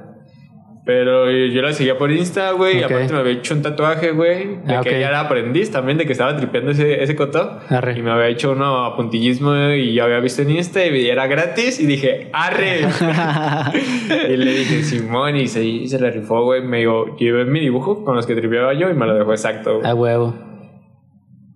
Pero 0.85 1.31
yo 1.31 1.61
la 1.63 1.73
seguía 1.73 1.97
por 1.97 2.11
Insta, 2.11 2.51
güey. 2.51 2.77
Y 2.79 2.83
aparte 2.83 3.11
me 3.11 3.17
había 3.19 3.31
hecho 3.33 3.55
un 3.55 3.63
tatuaje, 3.63 4.11
güey. 4.11 4.57
De 4.65 4.75
Ah, 4.75 4.81
que 4.81 4.89
ok. 4.91 4.95
ella 4.97 5.09
era 5.09 5.19
aprendiz 5.21 5.71
también, 5.71 5.97
de 5.97 6.05
que 6.05 6.11
estaba 6.11 6.37
tripeando 6.37 6.71
ese, 6.71 7.01
ese 7.01 7.15
coto. 7.15 7.59
Arre. 7.69 7.97
Y 7.97 8.03
me 8.03 8.11
había 8.11 8.27
hecho 8.27 8.51
uno 8.51 8.85
a 8.85 8.95
puntillismo 8.95 9.55
y 9.71 9.95
yo 9.95 10.03
había 10.03 10.19
visto 10.19 10.43
en 10.43 10.51
Insta 10.51 10.85
y 10.85 11.09
era 11.09 11.25
gratis. 11.25 11.79
Y 11.79 11.87
dije, 11.87 12.29
arre. 12.33 12.81
y 14.29 14.37
le 14.37 14.51
dije, 14.51 14.83
Simón, 14.83 15.35
y 15.37 15.47
se, 15.47 15.63
y 15.63 15.87
se 15.87 15.99
le 15.99 16.11
rifó, 16.11 16.43
güey. 16.43 16.61
Me 16.61 16.77
dijo, 16.81 17.15
llevé 17.17 17.45
mi 17.45 17.61
dibujo 17.61 18.03
con 18.05 18.15
los 18.15 18.27
que 18.27 18.35
tripeaba 18.35 18.73
yo 18.75 18.87
y 18.87 18.93
me 18.93 19.07
lo 19.07 19.15
dejó 19.15 19.31
exacto, 19.31 19.79
güey. 19.79 19.89
A 19.89 19.95
huevo. 19.95 20.35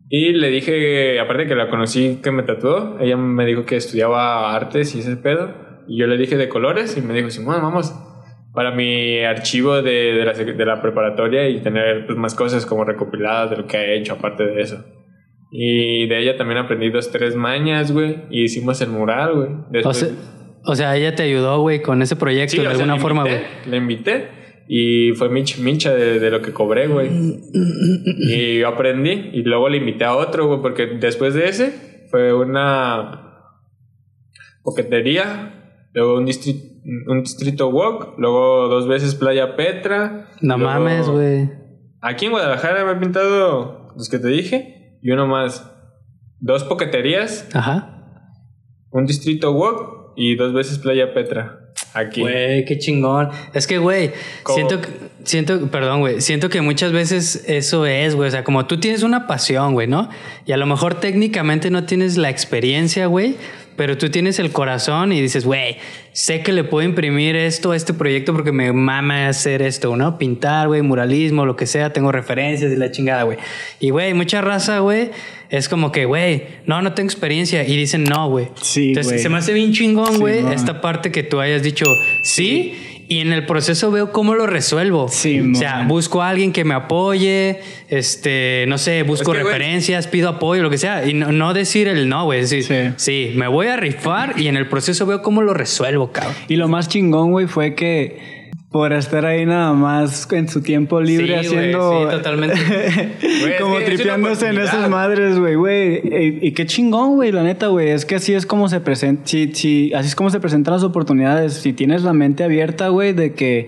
Y 0.09 0.31
le 0.33 0.49
dije, 0.49 1.19
aparte 1.19 1.45
que 1.45 1.53
la 1.53 1.69
conocí 1.69 2.19
que 2.23 2.31
me 2.31 2.41
tatuó, 2.41 2.97
ella 2.99 3.15
me 3.15 3.45
dijo 3.45 3.63
que 3.67 3.75
estudiaba 3.75 4.55
artes 4.55 4.95
y 4.95 5.01
ese 5.01 5.17
pedo. 5.17 5.53
Y 5.87 5.99
yo 5.99 6.07
le 6.07 6.17
dije 6.17 6.35
de 6.35 6.49
colores 6.49 6.97
y 6.97 7.01
me 7.03 7.13
dijo, 7.13 7.29
Simón, 7.29 7.61
vamos. 7.61 7.93
Para 8.59 8.71
mi 8.71 9.23
archivo 9.23 9.81
de, 9.81 10.11
de, 10.11 10.25
la, 10.25 10.33
de 10.33 10.65
la 10.65 10.81
preparatoria 10.81 11.47
y 11.47 11.61
tener 11.61 12.05
pues, 12.05 12.17
más 12.17 12.35
cosas 12.35 12.65
como 12.65 12.83
recopiladas 12.83 13.51
de 13.51 13.55
lo 13.55 13.67
que 13.67 13.77
he 13.77 13.97
hecho 13.97 14.15
aparte 14.15 14.43
de 14.45 14.61
eso. 14.61 14.83
Y 15.49 16.07
de 16.07 16.19
ella 16.19 16.35
también 16.35 16.57
aprendí 16.57 16.89
dos, 16.89 17.09
tres 17.09 17.37
mañas, 17.37 17.93
güey. 17.93 18.17
Y 18.29 18.43
hicimos 18.43 18.81
el 18.81 18.89
mural, 18.89 19.33
güey. 19.33 19.81
O 19.85 19.93
sea, 19.93 20.09
o 20.65 20.75
sea, 20.75 20.97
ella 20.97 21.15
te 21.15 21.23
ayudó, 21.23 21.61
güey, 21.61 21.81
con 21.81 22.01
ese 22.01 22.17
proyecto 22.17 22.57
Sí, 22.57 22.57
de 22.57 22.67
o 22.67 22.71
sea, 22.71 22.83
alguna 22.83 22.97
forma, 22.97 23.21
güey. 23.23 23.39
Le 23.65 23.77
invité 23.77 24.27
y 24.67 25.13
fue 25.13 25.29
mincha, 25.29 25.55
mincha 25.61 25.95
de, 25.95 26.19
de 26.19 26.29
lo 26.29 26.41
que 26.41 26.51
cobré, 26.51 26.87
güey. 26.87 27.09
Y 28.29 28.59
yo 28.59 28.67
aprendí 28.67 29.29
y 29.31 29.43
luego 29.43 29.69
le 29.69 29.77
invité 29.77 30.03
a 30.03 30.17
otro, 30.17 30.47
güey, 30.47 30.61
porque 30.61 30.85
después 30.99 31.33
de 31.33 31.47
ese 31.47 32.07
fue 32.11 32.33
una 32.33 33.45
coquetería, 34.63 35.87
luego 35.93 36.17
un, 36.17 36.27
distri- 36.27 36.68
un 37.07 37.21
distrito 37.23 37.67
walk, 37.69 38.15
luego 38.17 38.67
dos 38.67 38.87
veces 38.87 39.15
Playa 39.15 39.55
Petra. 39.55 40.29
No 40.41 40.57
luego- 40.57 40.73
mames, 40.73 41.07
güey. 41.09 41.49
Aquí 42.01 42.25
en 42.25 42.31
Guadalajara 42.31 42.85
me 42.85 42.93
he 42.93 42.95
pintado 42.95 43.93
los 43.95 44.09
que 44.09 44.19
te 44.19 44.27
dije 44.29 44.97
y 45.01 45.11
uno 45.11 45.27
más. 45.27 45.69
Dos 46.39 46.63
poqueterías, 46.63 47.47
Ajá. 47.53 48.05
un 48.91 49.05
distrito 49.05 49.51
walk 49.51 50.13
y 50.15 50.35
dos 50.35 50.53
veces 50.53 50.79
Playa 50.79 51.13
Petra. 51.13 51.55
Aquí. 51.93 52.21
Güey, 52.21 52.65
qué 52.65 52.77
chingón. 52.77 53.29
Es 53.53 53.65
que, 53.65 53.77
güey, 53.79 54.11
siento 54.45 54.79
que, 54.79 54.87
siento, 55.23 55.67
perdón, 55.71 56.01
güey, 56.01 56.21
siento 56.21 56.49
que 56.49 56.61
muchas 56.61 56.91
veces 56.91 57.43
eso 57.47 57.85
es, 57.85 58.15
güey. 58.15 58.27
O 58.27 58.31
sea, 58.31 58.43
como 58.43 58.65
tú 58.67 58.79
tienes 58.79 59.01
una 59.03 59.27
pasión, 59.27 59.73
güey, 59.73 59.87
¿no? 59.87 60.07
Y 60.45 60.51
a 60.51 60.57
lo 60.57 60.65
mejor 60.65 60.95
técnicamente 60.95 61.71
no 61.71 61.85
tienes 61.85 62.15
la 62.17 62.29
experiencia, 62.29 63.07
güey, 63.07 63.35
pero 63.79 63.97
tú 63.97 64.09
tienes 64.09 64.39
el 64.39 64.51
corazón 64.51 65.13
y 65.13 65.21
dices, 65.21 65.45
güey, 65.45 65.77
sé 66.11 66.41
que 66.41 66.51
le 66.51 66.65
puedo 66.65 66.85
imprimir 66.85 67.37
esto 67.37 67.71
a 67.71 67.77
este 67.77 67.93
proyecto 67.93 68.33
porque 68.33 68.51
me 68.51 68.73
mama 68.73 69.29
hacer 69.29 69.61
esto, 69.61 69.95
¿no? 69.95 70.17
Pintar, 70.17 70.67
güey, 70.67 70.81
muralismo, 70.81 71.45
lo 71.45 71.55
que 71.55 71.65
sea, 71.65 71.93
tengo 71.93 72.11
referencias 72.11 72.73
y 72.73 72.75
la 72.75 72.91
chingada, 72.91 73.23
güey. 73.23 73.37
Y, 73.79 73.91
güey, 73.91 74.13
mucha 74.13 74.41
raza, 74.41 74.79
güey, 74.79 75.11
es 75.49 75.69
como 75.69 75.93
que, 75.93 76.03
güey, 76.03 76.43
no, 76.65 76.81
no 76.81 76.91
tengo 76.91 77.07
experiencia. 77.07 77.65
Y 77.65 77.77
dicen, 77.77 78.03
no, 78.03 78.29
güey. 78.29 78.49
Sí, 78.61 78.89
Entonces, 78.89 79.21
se 79.21 79.29
me 79.29 79.37
hace 79.37 79.53
bien 79.53 79.71
chingón, 79.71 80.19
güey, 80.19 80.43
esta 80.51 80.81
parte 80.81 81.13
que 81.13 81.23
tú 81.23 81.39
hayas 81.39 81.63
dicho 81.63 81.85
sí. 82.21 82.88
Y 83.11 83.19
en 83.21 83.33
el 83.33 83.45
proceso 83.47 83.89
veo 83.89 84.11
cómo 84.11 84.35
lo 84.35 84.45
resuelvo. 84.45 85.07
Sí, 85.09 85.39
o 85.41 85.55
sea, 85.55 85.77
man. 85.77 85.87
busco 85.87 86.21
a 86.21 86.29
alguien 86.29 86.53
que 86.53 86.63
me 86.63 86.75
apoye, 86.75 87.59
este, 87.89 88.65
no 88.67 88.77
sé, 88.77 89.01
busco 89.03 89.31
Es 89.33 89.37
que, 89.39 89.43
güey- 89.43 89.47
referencias, 89.47 90.07
pido 90.07 90.29
apoyo, 90.29 90.61
lo 90.61 90.69
que 90.69 90.77
sea. 90.77 91.07
Y 91.07 91.15
no, 91.15 91.31
no 91.31 91.53
decir 91.55 91.87
el 91.87 92.07
no, 92.07 92.25
güey. 92.25 92.41
Decir, 92.41 92.63
Sí. 92.63 92.75
sí. 92.97 93.33
me 93.35 93.47
voy 93.47 93.65
a 93.67 93.77
rifar 93.77 94.35
y 94.39 94.47
en 94.47 94.55
el 94.57 94.69
proceso 94.69 95.05
veo 95.07 95.23
cómo 95.23 95.41
lo 95.41 95.55
resuelvo, 95.55 96.11
cabrón. 96.11 96.35
Y 96.47 96.55
lo 96.55 96.67
más 96.67 96.87
chingón, 96.87 97.31
güey, 97.31 97.47
fue 97.47 97.73
que 97.73 98.38
por 98.71 98.93
estar 98.93 99.25
ahí 99.25 99.45
nada 99.47 99.73
más 99.73 100.31
en 100.31 100.47
su 100.47 100.61
tiempo 100.61 101.01
libre 101.01 101.41
Sí, 101.41 101.47
haciendo. 101.47 102.03
sí, 102.03 102.15
totalmente. 102.17 102.55
Como 103.59 103.79
es 103.79 103.85
tripeándose 103.85 104.47
en 104.49 104.59
esas 104.59 104.89
madres, 104.89 105.39
güey, 105.39 105.55
güey. 105.55 105.95
Y, 106.03 106.47
y 106.47 106.51
qué 106.51 106.65
chingón, 106.67 107.15
güey, 107.15 107.31
la 107.31 107.41
neta, 107.43 107.67
güey. 107.67 107.89
Es 107.89 108.05
que 108.05 108.15
así 108.15 108.33
es 108.33 108.45
como 108.45 108.69
se 108.69 108.79
presenta. 108.79 109.23
Sí, 109.25 109.49
sí, 109.53 109.91
así 109.95 110.09
es 110.09 110.15
como 110.15 110.29
se 110.29 110.39
presentan 110.39 110.75
las 110.75 110.83
oportunidades. 110.83 111.53
Si 111.53 111.73
tienes 111.73 112.03
la 112.03 112.13
mente 112.13 112.43
abierta, 112.43 112.89
güey, 112.89 113.13
de 113.13 113.33
que. 113.33 113.67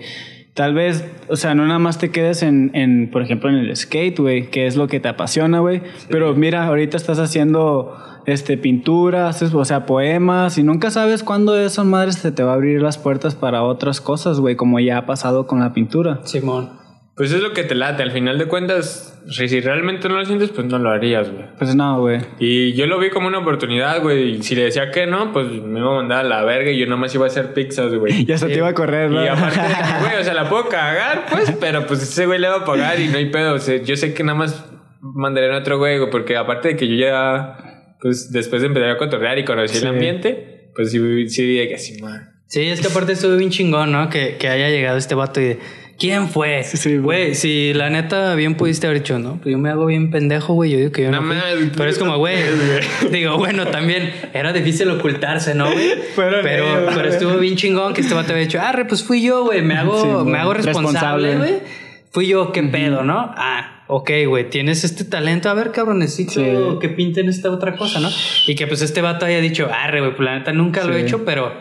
Tal 0.54 0.74
vez, 0.74 1.02
o 1.28 1.36
sea, 1.36 1.54
no 1.54 1.66
nada 1.66 1.78
más 1.78 1.98
te 1.98 2.10
quedes 2.10 2.42
en, 2.42 2.70
en 2.74 3.10
por 3.10 3.22
ejemplo, 3.22 3.48
en 3.48 3.56
el 3.56 3.74
skate, 3.74 4.18
güey, 4.18 4.50
que 4.50 4.66
es 4.66 4.76
lo 4.76 4.86
que 4.86 5.00
te 5.00 5.08
apasiona, 5.08 5.60
güey. 5.60 5.80
Pero 6.10 6.34
mira, 6.34 6.66
ahorita 6.66 6.98
estás 6.98 7.18
haciendo 7.18 7.96
este 8.26 8.56
pintura, 8.56 9.28
haces, 9.28 9.54
o 9.54 9.64
sea, 9.64 9.86
poemas, 9.86 10.58
y 10.58 10.62
nunca 10.62 10.90
sabes 10.90 11.22
cuándo 11.22 11.58
esas 11.58 11.84
madres 11.84 12.16
se 12.16 12.32
te 12.32 12.42
va 12.42 12.52
a 12.52 12.54
abrir 12.54 12.82
las 12.82 12.98
puertas 12.98 13.34
para 13.34 13.62
otras 13.62 14.00
cosas, 14.00 14.40
güey, 14.40 14.56
como 14.56 14.80
ya 14.80 14.98
ha 14.98 15.06
pasado 15.06 15.46
con 15.46 15.60
la 15.60 15.72
pintura. 15.72 16.20
Simón. 16.24 16.82
Pues 17.14 17.30
es 17.30 17.42
lo 17.42 17.52
que 17.52 17.62
te 17.62 17.74
late. 17.74 18.02
Al 18.02 18.10
final 18.10 18.38
de 18.38 18.46
cuentas, 18.46 19.22
si 19.28 19.60
realmente 19.60 20.08
no 20.08 20.16
lo 20.16 20.24
sientes, 20.24 20.48
pues 20.48 20.66
no 20.66 20.78
lo 20.78 20.90
harías, 20.90 21.30
güey. 21.30 21.44
Pues 21.58 21.74
no, 21.76 22.00
güey. 22.00 22.20
Y 22.38 22.72
yo 22.72 22.86
lo 22.86 22.98
vi 22.98 23.10
como 23.10 23.28
una 23.28 23.38
oportunidad, 23.38 24.00
güey. 24.00 24.36
Y 24.36 24.42
si 24.42 24.54
le 24.54 24.64
decía 24.64 24.90
que 24.90 25.06
no, 25.06 25.30
pues 25.30 25.46
me 25.48 25.80
iba 25.80 25.92
a 25.92 25.96
mandar 25.96 26.24
a 26.24 26.28
la 26.28 26.42
verga 26.42 26.70
y 26.70 26.78
yo 26.78 26.86
nomás 26.86 27.14
iba 27.14 27.26
a 27.26 27.28
hacer 27.28 27.52
pizzas, 27.52 27.94
güey. 27.94 28.24
Ya 28.32 28.38
se 28.38 28.46
te 28.46 28.56
iba 28.56 28.68
a 28.68 28.74
correr, 28.74 29.10
¿no? 29.10 29.22
Y 29.22 29.28
aparte 29.28 29.60
de 29.60 29.66
que, 29.74 30.00
güey, 30.00 30.20
o 30.20 30.24
sea, 30.24 30.32
la 30.32 30.48
puedo 30.48 30.68
cagar, 30.68 31.26
pues, 31.30 31.52
pero 31.60 31.86
pues 31.86 32.02
ese 32.02 32.24
güey 32.24 32.38
le 32.38 32.48
va 32.48 32.56
a 32.56 32.64
pagar 32.64 32.98
y 32.98 33.08
no 33.08 33.18
hay 33.18 33.30
pedo. 33.30 33.54
O 33.54 33.58
sea, 33.58 33.76
yo 33.82 33.94
sé 33.94 34.14
que 34.14 34.24
nada 34.24 34.38
más 34.38 34.64
mandaré 35.02 35.54
a 35.54 35.58
otro 35.58 35.76
güey, 35.76 35.98
güey, 35.98 36.10
porque 36.10 36.38
aparte 36.38 36.68
de 36.68 36.76
que 36.76 36.88
yo 36.88 36.96
ya, 36.96 37.58
pues 38.02 38.30
después 38.32 38.60
de 38.60 38.68
empezar 38.68 38.90
a 38.90 38.98
cotorrear 38.98 39.38
y 39.38 39.44
conocí 39.44 39.76
Sí. 39.76 39.82
el 39.82 39.88
ambiente, 39.92 40.68
pues 40.74 40.90
sí, 40.90 40.98
sí 41.28 41.42
dije 41.46 41.68
que 41.68 41.74
así, 41.76 42.02
man. 42.02 42.28
Sí, 42.48 42.60
es 42.62 42.80
que 42.82 42.88
aparte 42.88 43.12
estuvo 43.12 43.36
bien 43.36 43.50
chingón, 43.50 43.92
¿no? 43.92 44.10
Que, 44.10 44.36
que 44.38 44.48
haya 44.48 44.68
llegado 44.68 44.98
este 44.98 45.14
vato 45.14 45.40
y 45.40 45.44
de, 45.44 45.58
¿quién 45.98 46.28
fue? 46.28 46.62
Sí, 46.64 46.76
sí, 46.76 46.98
güey, 46.98 47.34
si 47.34 47.72
la 47.72 47.88
neta 47.88 48.34
bien 48.34 48.56
pudiste 48.56 48.86
haber 48.86 48.98
dicho, 49.00 49.18
¿no? 49.18 49.38
Pues 49.40 49.52
yo 49.52 49.58
me 49.58 49.70
hago 49.70 49.86
bien 49.86 50.10
pendejo, 50.10 50.52
güey. 50.52 50.70
Yo 50.72 50.76
digo 50.78 50.92
que 50.92 51.02
yo 51.04 51.10
no. 51.10 51.22
No 51.22 51.32
fui". 51.32 51.70
pero 51.74 51.88
es 51.88 51.96
como, 51.96 52.18
güey. 52.18 52.36
digo, 53.10 53.38
bueno, 53.38 53.68
también 53.68 54.12
era 54.34 54.52
difícil 54.52 54.90
ocultarse, 54.90 55.54
¿no, 55.54 55.72
güey? 55.72 55.92
Pero, 56.14 56.36
pero 56.42 56.92
güey. 56.92 57.08
estuvo 57.08 57.38
bien 57.38 57.56
chingón 57.56 57.94
que 57.94 58.02
este 58.02 58.12
vato 58.12 58.32
había 58.32 58.44
dicho, 58.44 58.60
arre, 58.60 58.84
pues 58.84 59.02
fui 59.02 59.22
yo, 59.22 59.44
güey. 59.44 59.62
Me 59.62 59.74
hago, 59.74 60.02
Sí, 60.24 60.30
me 60.30 60.36
hago 60.36 60.52
responsable, 60.52 61.28
Responsable. 61.32 61.58
güey. 61.60 61.82
Fui 62.10 62.26
yo, 62.26 62.52
qué 62.52 62.62
pedo, 62.64 63.02
¿no? 63.02 63.32
Ah, 63.34 63.71
ok, 63.88 64.10
güey, 64.28 64.48
tienes 64.50 64.84
este 64.84 65.04
talento. 65.04 65.48
A 65.50 65.54
ver, 65.54 65.70
cabrón, 65.72 65.98
necesito 65.98 66.32
Sí. 66.40 66.78
que 66.80 66.88
pinten 66.88 67.28
esta 67.28 67.50
otra 67.50 67.76
cosa, 67.76 68.00
¿no? 68.00 68.08
Y 68.46 68.54
que 68.54 68.66
pues 68.66 68.82
este 68.82 69.00
vato 69.02 69.26
haya 69.26 69.40
dicho, 69.40 69.68
arre, 69.72 70.00
güey, 70.00 70.14
pues 70.16 70.24
la 70.24 70.38
neta 70.38 70.52
nunca 70.52 70.84
lo 70.84 70.94
he 70.94 71.00
Sí. 71.00 71.06
hecho, 71.06 71.24
pero 71.24 71.52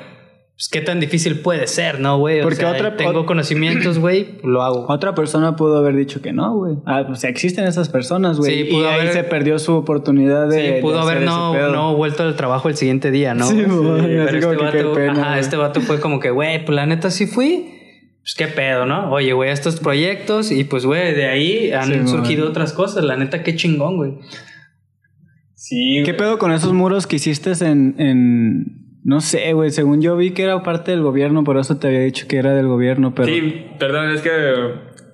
pues 0.54 0.70
qué 0.70 0.82
tan 0.82 1.00
difícil 1.00 1.40
puede 1.40 1.66
ser, 1.66 2.00
¿no, 2.00 2.20
güey? 2.20 2.42
Porque 2.44 2.58
sea, 2.58 2.70
otra- 2.72 2.96
tengo 2.96 3.26
conocimientos, 3.26 3.98
güey, 3.98 4.26
pues, 4.34 4.44
lo 4.46 4.62
hago. 4.62 4.86
Otra 4.90 5.16
persona 5.16 5.56
pudo 5.56 5.80
haber 5.80 5.96
dicho 5.96 6.22
que 6.22 6.34
no, 6.34 6.56
güey. 6.56 6.76
Ah, 6.86 7.04
o 7.10 7.16
sea, 7.16 7.32
existen 7.32 7.66
esas 7.66 7.90
personas, 7.90 8.38
güey. 8.38 8.54
Sí, 8.54 8.60
y 8.68 8.72
pudo 8.72 8.88
ahí 8.88 9.00
haber- 9.00 9.14
se 9.14 9.24
perdió 9.24 9.58
su 9.58 9.74
oportunidad 9.74 10.48
de. 10.50 10.56
Sí, 10.62 10.68
de 10.74 10.82
pudo 10.82 11.00
haber 11.00 11.18
hacer 11.18 11.28
no, 11.30 11.52
ese 11.56 11.64
pedo. 11.64 11.72
no 11.74 11.96
vuelto 11.96 12.22
al 12.22 12.36
trabajo 12.36 12.70
el 12.70 12.76
siguiente 12.78 13.10
día, 13.10 13.34
¿no? 13.34 13.48
Sí, 13.48 13.56
güey, 13.64 14.02
pero 14.24 14.28
así 14.28 14.36
este 14.38 14.84
vato, 14.84 14.94
pena, 14.94 15.12
ajá, 15.24 15.40
este 15.40 15.56
vato 15.58 15.82
fue 15.82 16.00
como 16.00 16.20
que, 16.20 16.30
güey, 16.30 16.64
pues 16.64 16.76
la 16.76 16.86
neta 16.86 17.10
sí 17.10 17.26
fui. 17.26 17.71
Pues 18.22 18.36
qué 18.38 18.48
pedo, 18.48 18.86
¿no? 18.86 19.12
Oye, 19.12 19.34
güey, 19.34 19.50
estos 19.52 19.80
proyectos 19.80 20.52
y 20.52 20.64
pues, 20.64 20.86
güey, 20.86 21.14
de 21.16 21.26
ahí 21.26 21.72
han 21.72 21.86
Sí, 21.88 21.94
güey. 21.94 22.08
surgido 22.08 22.48
otras 22.50 22.72
cosas. 22.74 23.04
La 23.04 23.18
neta, 23.18 23.42
qué 23.44 23.56
chingón, 23.56 23.98
güey. 23.98 24.14
Sí, 25.56 26.02
¿Qué 26.06 26.14
pedo 26.14 26.38
con 26.38 26.52
esos 26.52 26.74
muros 26.74 27.08
que 27.08 27.18
hiciste 27.18 27.52
en. 27.66 27.96
en... 28.00 28.82
No 29.04 29.20
sé, 29.22 29.54
güey. 29.54 29.72
Según 29.72 30.02
yo 30.02 30.16
vi 30.16 30.32
que 30.32 30.44
era 30.44 30.62
parte 30.62 30.92
del 30.92 31.02
gobierno, 31.02 31.44
por 31.44 31.58
eso 31.58 31.78
te 31.78 31.88
había 31.88 32.02
dicho 32.02 32.28
que 32.28 32.38
era 32.38 32.54
del 32.54 32.68
gobierno, 32.68 33.16
pero. 33.16 33.28
Sí, 33.28 33.66
perdón, 33.80 34.12
es 34.12 34.22
que 34.22 34.30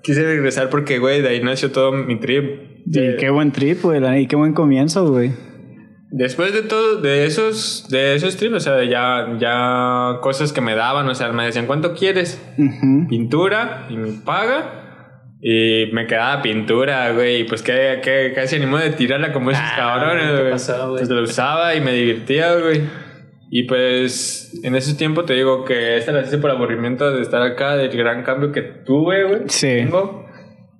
quise 0.03 0.23
regresar 0.23 0.69
porque, 0.69 0.99
güey, 0.99 1.21
de 1.21 1.29
ahí 1.29 1.41
nació 1.41 1.71
todo 1.71 1.93
mi 1.93 2.19
trip. 2.19 2.83
Y 2.85 2.89
De- 2.91 3.15
qué 3.17 3.29
buen 3.29 3.51
trip, 3.53 3.81
güey. 3.83 4.23
Y 4.23 4.27
qué 4.27 4.35
buen 4.35 4.51
comienzo, 4.53 5.09
güey. 5.09 5.31
Después 6.09 6.53
de 6.53 6.61
todo, 6.61 7.01
de 7.01 7.25
esos, 7.25 7.87
de 7.89 8.15
esos 8.15 8.37
trips, 8.37 8.55
o 8.55 8.59
sea, 8.61 8.83
ya, 8.85 9.35
ya 9.39 10.19
cosas 10.21 10.53
que 10.53 10.61
me 10.61 10.73
daban, 10.75 11.07
o 11.09 11.15
sea, 11.15 11.31
me 11.33 11.43
decían, 11.45 11.65
¿cuánto 11.67 11.93
quieres? 11.93 12.41
Ujú. 12.57 13.07
Pintura 13.09 13.87
y 13.89 13.97
mi 13.97 14.11
paga. 14.13 14.83
Y 15.41 15.91
me 15.93 16.07
quedaba 16.07 16.41
pintura, 16.41 17.11
güey, 17.11 17.41
y 17.41 17.43
pues 17.43 17.61
que, 17.61 17.99
que 18.03 18.31
casi 18.33 18.55
animó 18.55 18.77
de 18.79 18.89
tirarla 18.89 19.31
como 19.33 19.51
esos 19.51 19.61
Ah, 19.63 19.75
cabrones, 19.77 20.31
¿qué 20.31 20.39
güey. 20.39 20.51
pasó, 20.51 20.89
güey? 20.89 20.97
Pues 21.05 21.09
lo 21.09 21.21
usaba 21.21 21.75
y 21.75 21.81
me 21.81 21.93
divertía, 21.93 22.55
güey. 22.55 22.81
Y 23.51 23.63
pues 23.63 24.59
en 24.63 24.75
ese 24.75 24.95
tiempo 24.95 25.25
te 25.25 25.33
digo 25.35 25.63
que 25.63 25.95
esta 25.97 26.11
la 26.11 26.21
hice 26.21 26.39
por 26.39 26.49
aburrimiento 26.49 27.11
de 27.11 27.21
estar 27.21 27.41
acá, 27.43 27.75
del 27.77 27.95
gran 27.95 28.23
cambio 28.23 28.51
que 28.51 28.61
tuve, 28.63 29.25
güey. 29.25 29.41
Sí. 29.47 29.67
Tengo. 29.67 30.25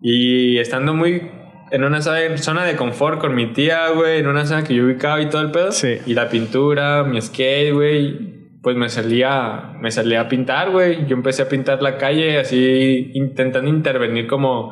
Y 0.01 0.57
estando 0.57 0.93
muy 0.95 1.29
en 1.71 1.83
una 1.83 2.01
zona 2.01 2.65
de 2.65 2.75
confort 2.75 3.19
con 3.19 3.35
mi 3.35 3.53
tía, 3.53 3.89
güey, 3.89 4.19
en 4.19 4.27
una 4.27 4.45
zona 4.45 4.63
que 4.63 4.73
yo 4.73 4.85
ubicaba 4.85 5.21
y 5.21 5.29
todo 5.29 5.41
el 5.41 5.51
pedo. 5.51 5.71
Sí. 5.71 5.97
Y 6.05 6.13
la 6.13 6.29
pintura, 6.29 7.03
mi 7.03 7.21
skate, 7.21 7.73
güey, 7.73 8.59
pues 8.61 8.75
me 8.75 8.89
salía, 8.89 9.73
me 9.79 9.91
salía 9.91 10.21
a 10.21 10.27
pintar, 10.27 10.71
güey. 10.71 11.05
Yo 11.07 11.15
empecé 11.15 11.43
a 11.43 11.49
pintar 11.49 11.81
la 11.81 11.97
calle 11.97 12.39
así, 12.39 13.11
intentando 13.13 13.69
intervenir 13.69 14.27
como 14.27 14.71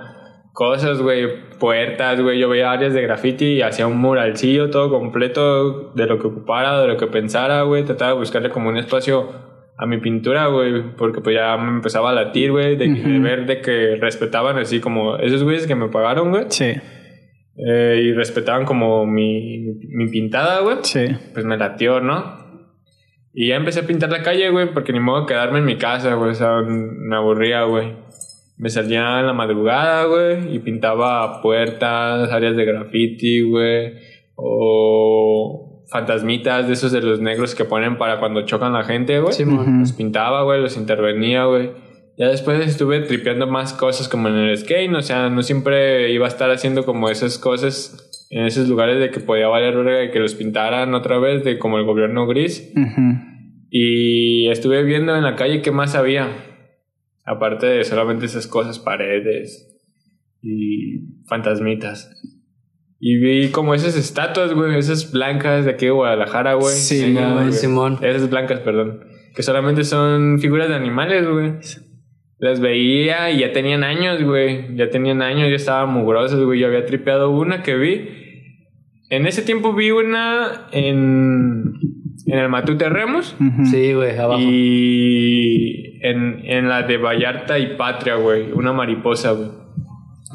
cosas, 0.53 1.01
güey, 1.01 1.27
puertas, 1.59 2.21
güey. 2.21 2.39
Yo 2.39 2.49
veía 2.49 2.71
áreas 2.71 2.93
de 2.93 3.01
graffiti 3.01 3.45
y 3.45 3.61
hacía 3.61 3.87
un 3.87 3.97
muralcillo 3.97 4.69
todo 4.69 4.89
completo 4.89 5.91
de 5.93 6.07
lo 6.07 6.17
que 6.19 6.27
ocupara, 6.27 6.81
de 6.81 6.87
lo 6.87 6.97
que 6.97 7.07
pensara, 7.07 7.61
güey. 7.63 7.83
Trataba 7.83 8.11
de 8.11 8.17
buscarle 8.17 8.49
como 8.49 8.69
un 8.69 8.77
espacio 8.77 9.44
a 9.77 9.85
mi 9.85 9.97
pintura, 9.99 10.47
güey, 10.47 10.95
porque 10.95 11.21
pues 11.21 11.35
ya 11.35 11.57
me 11.57 11.69
empezaba 11.69 12.11
a 12.11 12.13
latir, 12.13 12.51
güey, 12.51 12.75
de, 12.77 12.87
de 12.87 13.19
ver 13.19 13.45
de 13.45 13.61
que 13.61 13.95
respetaban 13.97 14.57
así 14.57 14.79
como 14.79 15.17
esos 15.17 15.43
güeyes 15.43 15.67
que 15.67 15.75
me 15.75 15.89
pagaron, 15.89 16.31
güey, 16.31 16.45
Sí, 16.49 16.73
eh, 17.57 18.01
y 18.03 18.13
respetaban 18.13 18.65
como 18.65 19.05
mi, 19.05 19.59
mi 19.89 20.07
pintada, 20.09 20.59
güey 20.61 20.77
sí. 20.83 21.05
pues 21.33 21.45
me 21.45 21.57
latió, 21.57 21.99
¿no? 22.01 22.43
Y 23.33 23.49
ya 23.49 23.55
empecé 23.57 23.81
a 23.81 23.87
pintar 23.87 24.09
la 24.11 24.23
calle, 24.23 24.49
güey, 24.49 24.73
porque 24.73 24.93
ni 24.93 24.99
modo 25.01 25.21
de 25.21 25.27
quedarme 25.27 25.59
en 25.59 25.65
mi 25.65 25.77
casa, 25.77 26.13
güey, 26.15 26.31
o 26.31 26.35
sea, 26.35 26.61
me 26.65 27.15
aburría, 27.17 27.63
güey. 27.63 27.93
Me 28.57 28.69
salía 28.69 29.19
en 29.19 29.27
la 29.27 29.33
madrugada, 29.33 30.05
güey, 30.05 30.55
y 30.55 30.59
pintaba 30.59 31.41
puertas, 31.41 32.31
áreas 32.31 32.55
de 32.55 32.63
graffiti, 32.63 33.41
güey, 33.41 33.93
o 34.35 35.64
fantasmitas 35.89 36.67
de 36.67 36.73
esos 36.73 36.91
de 36.91 37.01
los 37.01 37.19
negros 37.19 37.55
que 37.55 37.65
ponen 37.65 37.97
para 37.97 38.19
cuando 38.19 38.45
chocan 38.45 38.73
la 38.73 38.83
gente, 38.83 39.19
güey. 39.19 39.33
Ujú. 39.43 39.79
Los 39.79 39.93
pintaba, 39.93 40.43
güey, 40.43 40.61
los 40.61 40.77
intervenía, 40.77 41.45
güey. 41.45 41.71
Ya 42.17 42.27
después 42.29 42.65
estuve 42.65 43.01
tripeando 43.01 43.45
más 43.45 43.73
cosas 43.73 44.07
como 44.07 44.29
en 44.29 44.35
el 44.35 44.57
skate, 44.57 44.93
o 44.93 45.01
sea, 45.01 45.29
no 45.29 45.43
siempre 45.43 46.11
iba 46.13 46.25
a 46.25 46.29
estar 46.29 46.49
haciendo 46.49 46.85
como 46.85 47.09
esas 47.09 47.37
cosas 47.37 48.27
en 48.29 48.45
esos 48.45 48.69
lugares 48.69 48.99
de 48.99 49.11
que 49.11 49.19
podía 49.19 49.47
valer 49.47 49.75
verga 49.75 50.03
y 50.03 50.11
que 50.11 50.19
los 50.19 50.33
pintaran 50.33 50.93
otra 50.93 51.19
vez, 51.19 51.43
de 51.43 51.59
como 51.59 51.77
el 51.77 51.83
gobierno 51.85 52.25
gris. 52.25 52.71
Y 53.69 54.47
estuve 54.47 54.83
viendo 54.83 55.15
en 55.15 55.23
la 55.23 55.35
calle 55.35 55.61
qué 55.61 55.71
más 55.71 55.95
había. 55.95 56.29
Aparte 57.25 57.65
de 57.65 57.83
solamente 57.83 58.25
esas 58.25 58.47
cosas, 58.47 58.79
paredes 58.79 59.77
y 60.41 61.23
fantasmitas. 61.27 62.11
Y 62.99 63.17
vi 63.17 63.49
como 63.49 63.73
esas 63.73 63.95
estatuas, 63.97 64.53
güey, 64.53 64.77
esas 64.77 65.11
blancas 65.11 65.65
de 65.65 65.71
aquí 65.71 65.85
de 65.85 65.91
Guadalajara, 65.91 66.53
güey. 66.53 66.73
Sí, 66.73 66.99
Sí, 66.99 67.13
güey, 67.13 67.33
güey. 67.33 67.51
Simón. 67.51 67.99
Esas 68.01 68.29
blancas, 68.29 68.59
perdón. 68.61 69.01
Que 69.35 69.43
solamente 69.43 69.83
son 69.83 70.39
figuras 70.39 70.69
de 70.69 70.75
animales, 70.75 71.27
güey. 71.27 71.53
Las 72.37 72.59
veía 72.59 73.31
y 73.31 73.39
ya 73.39 73.51
tenían 73.51 73.83
años, 73.83 74.23
güey. 74.23 74.75
Ya 74.75 74.89
tenían 74.89 75.21
años, 75.21 75.49
ya 75.49 75.55
estaban 75.55 75.93
mugrosas, 75.93 76.39
güey. 76.39 76.59
Yo 76.59 76.67
había 76.67 76.85
tripeado 76.85 77.31
una 77.31 77.63
que 77.63 77.75
vi. 77.75 78.07
En 79.09 79.27
ese 79.27 79.41
tiempo 79.41 79.73
vi 79.73 79.91
una 79.91 80.67
en, 80.71 81.73
en 82.25 82.39
el 82.39 82.49
Matute 82.49 82.89
Remos. 82.89 83.35
Ujú. 83.39 83.65
Sí, 83.65 83.93
güey, 83.93 84.17
abajo. 84.17 84.41
Y 84.41 85.99
en, 86.01 86.41
en 86.45 86.69
la 86.69 86.83
de 86.83 86.97
Vallarta 86.97 87.59
y 87.59 87.75
Patria, 87.75 88.15
güey. 88.15 88.51
Una 88.53 88.73
mariposa, 88.73 89.31
güey. 89.31 89.49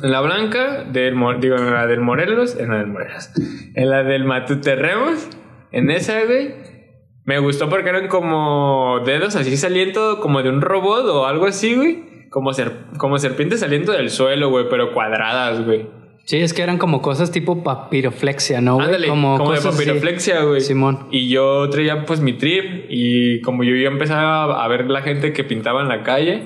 En 0.03 0.11
la 0.13 0.21
blanca, 0.21 0.85
del, 0.85 1.15
digo, 1.41 1.57
en 1.57 1.73
la 1.73 1.87
del 1.87 2.01
Morelos, 2.01 2.57
en 2.59 2.71
la 2.71 2.79
del 2.79 2.87
Morelos. 2.87 3.31
En 3.75 3.91
la 3.91 4.03
del 4.03 4.25
Matute 4.25 4.77
Remos, 4.77 5.29
en 5.73 5.91
esa, 5.91 6.25
güey. 6.25 6.55
Me 7.25 7.39
gustó 7.39 7.69
porque 7.69 7.91
eran 7.91 8.09
como 8.09 9.01
dedos 9.05 9.37
así 9.37 9.57
saliendo 9.57 10.21
como 10.21 10.43
de 10.43 10.49
un 10.49 10.61
robot 10.63 11.05
o 11.07 11.27
algo 11.27 11.47
así, 11.47 11.75
güey. 11.75 12.29
Como, 12.31 12.53
ser- 12.53 12.73
como 12.97 13.19
serpientes 13.19 13.61
saliendo 13.61 13.93
del 13.93 14.09
suelo, 14.11 14.51
güey, 14.51 14.67
pero 14.71 14.93
cuadradas, 14.93 15.65
güey. 15.65 15.87
Sí, 16.25 16.37
es 16.39 16.55
que 16.55 16.63
eran 16.63 16.79
como 16.79 17.03
cosas 17.03 17.33
tipo 17.33 17.65
papiroflexia, 17.65 18.61
¿no, 18.61 18.75
güey? 18.77 18.87
Ándale, 18.87 19.09
como, 19.09 19.37
de 19.39 19.45
cosas 19.45 19.75
papiroflexia, 19.75 20.43
güey. 20.45 20.61
Simón. 20.61 21.09
Y 21.11 21.29
yo 21.29 21.69
traía 21.71 22.05
pues 22.05 22.21
mi 22.21 22.35
trip 22.35 22.85
y 22.89 23.41
como 23.41 23.65
yo 23.65 23.75
ya 23.75 23.89
empezaba 23.89 24.63
a 24.65 24.69
ver 24.69 24.89
la 24.91 25.03
gente 25.03 25.33
que 25.33 25.43
pintaba 25.45 25.83
en 25.83 25.89
la 25.89 26.03
calle, 26.05 26.45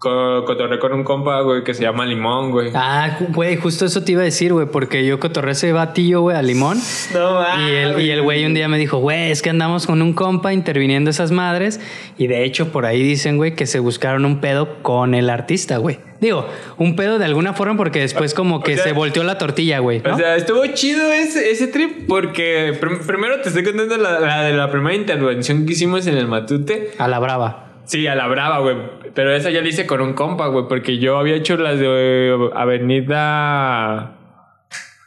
cotorré 0.00 0.78
con 0.78 0.94
un 0.94 1.04
compa, 1.04 1.42
güey, 1.42 1.62
que 1.62 1.74
se 1.74 1.82
llama 1.82 2.06
Limón, 2.06 2.50
güey. 2.50 2.70
Ah, 2.74 3.18
güey, 3.28 3.56
justo 3.56 3.84
eso 3.84 4.02
te 4.02 4.12
iba 4.12 4.22
a 4.22 4.24
decir, 4.24 4.52
güey, 4.52 4.66
porque 4.66 5.04
yo 5.04 5.20
cotorré 5.20 5.52
ese 5.52 5.72
batillo, 5.72 6.22
güey, 6.22 6.36
a 6.36 6.42
limón. 6.42 6.78
No 7.12 7.40
Y 7.68 7.70
el, 7.74 8.00
y 8.00 8.10
el 8.10 8.22
güey 8.22 8.44
un 8.46 8.54
día 8.54 8.68
me 8.68 8.78
dijo, 8.78 8.98
güey, 8.98 9.30
es 9.30 9.42
que 9.42 9.50
andamos 9.50 9.86
con 9.86 10.00
un 10.00 10.14
compa 10.14 10.52
interviniendo 10.54 11.10
esas 11.10 11.32
madres. 11.32 11.80
Y 12.16 12.28
de 12.28 12.44
hecho, 12.44 12.72
por 12.72 12.86
ahí 12.86 13.02
dicen, 13.02 13.36
güey, 13.36 13.54
que 13.54 13.66
se 13.66 13.78
buscaron 13.78 14.24
un 14.24 14.40
pedo 14.40 14.82
con 14.82 15.14
el 15.14 15.28
artista, 15.28 15.76
güey. 15.78 15.98
Digo, 16.20 16.46
un 16.78 16.96
pedo 16.96 17.18
de 17.18 17.24
alguna 17.26 17.52
forma 17.54 17.76
porque 17.76 18.00
después 18.00 18.32
como 18.34 18.62
que 18.62 18.74
sea- 18.76 18.84
se 18.84 18.92
volteó 18.92 19.22
la 19.24 19.38
tortilla, 19.38 19.78
güey. 19.80 20.00
¿no? 20.04 20.14
O 20.14 20.18
sea, 20.18 20.36
estuvo 20.36 20.64
chido 20.68 21.10
ese, 21.12 21.50
ese 21.50 21.66
trip 21.66 22.06
porque 22.06 22.76
prim- 22.80 23.00
primero 23.06 23.40
te 23.40 23.48
estoy 23.48 23.64
contando 23.64 23.96
la, 23.96 24.20
la 24.20 24.42
de 24.42 24.52
la 24.54 24.70
primera 24.70 24.94
intervención 24.96 25.66
que 25.66 25.72
hicimos 25.72 26.06
en 26.06 26.16
el 26.16 26.26
Matute. 26.26 26.92
a 26.98 27.08
la 27.08 27.18
brava. 27.18 27.69
Sí, 27.90 28.06
a 28.06 28.14
la 28.14 28.28
brava, 28.28 28.60
güey. 28.60 28.76
Pero 29.14 29.32
esa 29.34 29.50
ya 29.50 29.60
la 29.62 29.68
hice 29.68 29.84
con 29.84 30.00
un 30.00 30.12
compa, 30.12 30.46
güey, 30.46 30.66
porque 30.68 30.98
yo 30.98 31.18
había 31.18 31.34
hecho 31.34 31.56
las 31.56 31.78
de 31.80 31.86
eh, 31.88 32.50
Avenida 32.54 34.12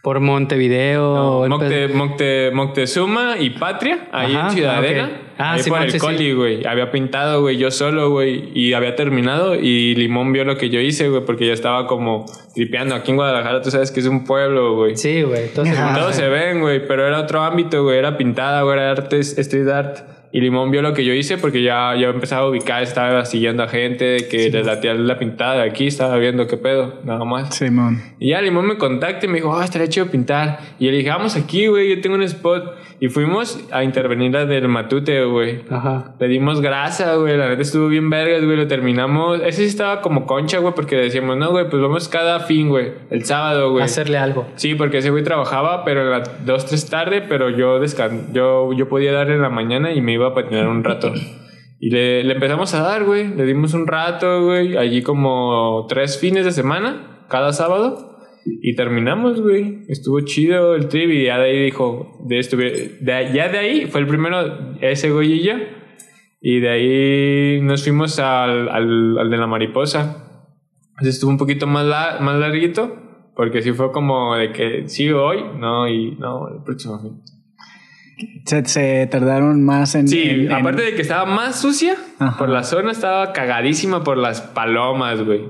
Por 0.01 0.19
Montevideo. 0.19 1.47
No, 1.47 1.57
Mocte-. 1.57 1.87
Mocte- 1.93 2.51
Moctezuma 2.51 3.35
y 3.39 3.51
Patria, 3.51 4.09
ahí 4.11 4.35
Ajá, 4.35 4.47
en 4.47 4.53
Ciudadela. 4.53 5.03
ok. 5.05 5.09
Ah, 5.37 5.53
ahí 5.53 5.61
sí, 5.63 5.69
por 5.69 5.81
el 5.81 5.91
sí, 5.91 5.97
sí. 5.97 6.05
coli, 6.05 6.33
güey. 6.33 6.65
Había 6.65 6.91
pintado, 6.91 7.41
güey, 7.41 7.57
yo 7.57 7.71
solo, 7.71 8.09
güey. 8.11 8.51
Y 8.53 8.73
había 8.73 8.95
terminado. 8.95 9.55
Y 9.55 9.95
Limón 9.95 10.31
vio 10.33 10.43
lo 10.43 10.57
que 10.57 10.69
yo 10.69 10.79
hice, 10.81 11.07
güey, 11.09 11.23
porque 11.25 11.47
yo 11.47 11.53
estaba 11.53 11.87
como 11.87 12.25
tripeando. 12.53 12.93
Aquí 12.95 13.11
en 13.11 13.17
Guadalajara, 13.17 13.61
tú 13.61 13.71
sabes 13.71 13.91
que 13.91 14.01
es 14.01 14.05
un 14.07 14.25
pueblo, 14.25 14.75
güey. 14.75 14.95
Sí, 14.97 15.21
güey. 15.23 15.47
Todos 15.53 15.69
se 16.15 16.27
ven, 16.27 16.59
güey, 16.59 16.85
pero 16.85 17.07
era 17.07 17.21
otro 17.21 17.41
ámbito, 17.41 17.81
güey. 17.83 17.97
Era 17.97 18.17
pintada, 18.17 18.61
güey, 18.63 18.77
era 18.77 18.91
arte, 18.91 19.19
street 19.19 19.69
art. 19.69 19.97
Y 20.33 20.41
Limón 20.41 20.71
vio 20.71 20.81
lo 20.81 20.93
que 20.93 21.05
yo 21.05 21.13
hice 21.13 21.37
porque 21.37 21.61
ya, 21.61 21.95
ya 21.95 22.09
empezaba 22.09 22.47
a 22.47 22.49
ubicar, 22.49 22.81
estaba 22.81 23.23
siguiendo 23.23 23.61
a 23.61 23.67
gente 23.67 24.27
que 24.29 24.49
le 24.49 24.63
latía 24.63 24.95
la 24.95 25.19
pintada 25.19 25.61
de 25.61 25.69
aquí, 25.69 25.85
estaba 25.85 26.17
viendo 26.17 26.47
qué 26.47 26.57
pedo, 26.57 26.95
nada 27.03 27.23
más. 27.23 27.55
Simón. 27.55 28.01
Y 28.17 28.29
ya 28.29 28.41
Limón 28.41 28.65
me 28.65 28.77
contacta 28.77 29.27
y 29.27 29.29
me 29.29 29.35
dijo, 29.35 29.55
ah, 29.55 29.63
estaría 29.63 29.87
chido 29.87 30.07
pintar. 30.07 30.57
Y 30.79 30.89
le 30.89 30.97
dije, 30.97 31.09
vamos 31.09 31.35
aquí, 31.35 31.67
güey, 31.67 31.95
yo 31.95 32.01
tengo 32.01 32.15
un 32.15 32.23
spot. 32.23 32.75
Y 32.99 33.09
fuimos 33.09 33.63
a 33.71 33.83
intervenir 33.83 34.31
la 34.31 34.45
del 34.45 34.67
Matute, 34.67 35.23
güey. 35.25 35.61
Ajá. 35.69 36.15
Pedimos 36.17 36.61
grasa, 36.61 37.15
güey, 37.15 37.37
la 37.37 37.49
neta 37.49 37.61
estuvo 37.61 37.87
bien 37.87 38.09
vergas, 38.09 38.43
güey, 38.43 38.57
lo 38.57 38.67
terminamos. 38.67 39.39
Ese 39.41 39.63
sí 39.63 39.67
estaba 39.67 40.01
como 40.01 40.25
concha, 40.25 40.57
güey, 40.57 40.73
porque 40.73 40.95
decíamos, 40.95 41.37
no, 41.37 41.51
güey, 41.51 41.69
pues 41.69 41.79
vamos 41.79 42.09
cada 42.09 42.39
fin, 42.39 42.69
güey, 42.69 42.91
el 43.11 43.23
sábado, 43.25 43.71
güey. 43.71 43.83
Hacerle 43.83 44.17
algo. 44.17 44.47
Sí, 44.55 44.73
porque 44.73 44.97
ese 44.97 45.11
güey 45.11 45.23
trabajaba, 45.23 45.85
pero 45.85 46.01
en 46.01 46.09
las 46.09 46.45
2, 46.45 46.65
3 46.65 46.89
tarde, 46.89 47.21
pero 47.21 47.51
yo 47.51 47.79
descan 47.79 48.33
yo, 48.33 48.73
yo 48.73 48.89
podía 48.89 49.11
dar 49.11 49.29
en 49.29 49.41
la 49.41 49.49
mañana 49.49 49.91
y 49.91 50.01
me 50.01 50.13
iba 50.13 50.22
a 50.27 50.33
patinar 50.35 50.67
un 50.67 50.83
rato. 50.83 51.13
Y 51.79 51.89
le, 51.89 52.23
le 52.23 52.33
empezamos 52.33 52.73
a 52.73 52.81
dar, 52.81 53.03
güey. 53.03 53.27
Le 53.35 53.45
dimos 53.45 53.73
un 53.73 53.87
rato, 53.87 54.45
güey. 54.45 54.77
Allí 54.77 55.01
como 55.01 55.85
tres 55.89 56.17
fines 56.17 56.45
de 56.45 56.51
semana, 56.51 57.25
cada 57.29 57.51
sábado. 57.53 58.17
Y 58.45 58.75
terminamos, 58.75 59.41
güey. 59.41 59.83
Estuvo 59.89 60.21
chido 60.21 60.75
el 60.75 60.87
trip 60.87 61.09
y 61.11 61.25
ya 61.25 61.37
de 61.37 61.49
ahí 61.49 61.59
dijo, 61.63 62.19
de 62.25 62.39
estuve, 62.39 62.97
de, 63.01 63.31
ya 63.33 63.49
de 63.49 63.57
ahí 63.57 63.85
fue 63.87 64.01
el 64.01 64.07
primero 64.07 64.75
ese 64.81 65.11
güey 65.11 65.33
y 65.33 65.43
yo. 65.43 65.53
Y 66.41 66.59
de 66.59 66.69
ahí 66.69 67.61
nos 67.61 67.83
fuimos 67.83 68.19
al, 68.19 68.69
al, 68.69 69.17
al 69.17 69.29
de 69.29 69.37
la 69.37 69.47
mariposa. 69.47 70.49
Así 70.95 71.09
estuvo 71.09 71.31
un 71.31 71.37
poquito 71.37 71.67
más, 71.67 71.85
la- 71.85 72.17
más 72.21 72.37
larguito. 72.39 72.97
Porque 73.35 73.63
sí 73.63 73.71
fue 73.71 73.91
como 73.91 74.35
de 74.35 74.51
que 74.51 74.87
sí 74.87 75.09
hoy, 75.09 75.39
no, 75.57 75.87
y 75.87 76.11
no, 76.17 76.49
el 76.49 76.63
próximo 76.63 76.99
fin. 77.01 77.19
Se, 78.45 78.65
se 78.65 79.07
tardaron 79.07 79.63
más 79.63 79.95
en. 79.95 80.07
Sí, 80.07 80.23
en- 80.23 80.41
en- 80.45 80.51
aparte 80.51 80.81
de 80.83 80.95
que 80.95 81.01
estaba 81.01 81.25
más 81.25 81.59
sucia, 81.59 81.95
Ajá. 82.19 82.37
por 82.37 82.49
la 82.49 82.63
zona 82.63 82.91
estaba 82.91 83.33
cagadísima 83.33 84.03
por 84.03 84.17
las 84.17 84.41
palomas, 84.41 85.21
güey. 85.23 85.43